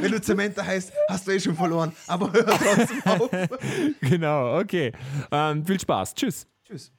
Wenn 0.00 0.10
du 0.12 0.20
Zementa 0.20 0.64
heißt, 0.64 0.92
hast 1.08 1.26
du 1.26 1.32
eh 1.32 1.40
schon 1.40 1.54
verloren. 1.54 1.92
Aber 2.06 2.32
hör 2.32 2.46
trotzdem 2.46 3.02
auf. 3.04 3.30
Genau, 4.00 4.58
okay. 4.58 4.92
Ähm, 5.30 5.64
viel 5.64 5.78
Spaß. 5.78 6.14
Tschüss. 6.14 6.46
Tschüss. 6.66 6.92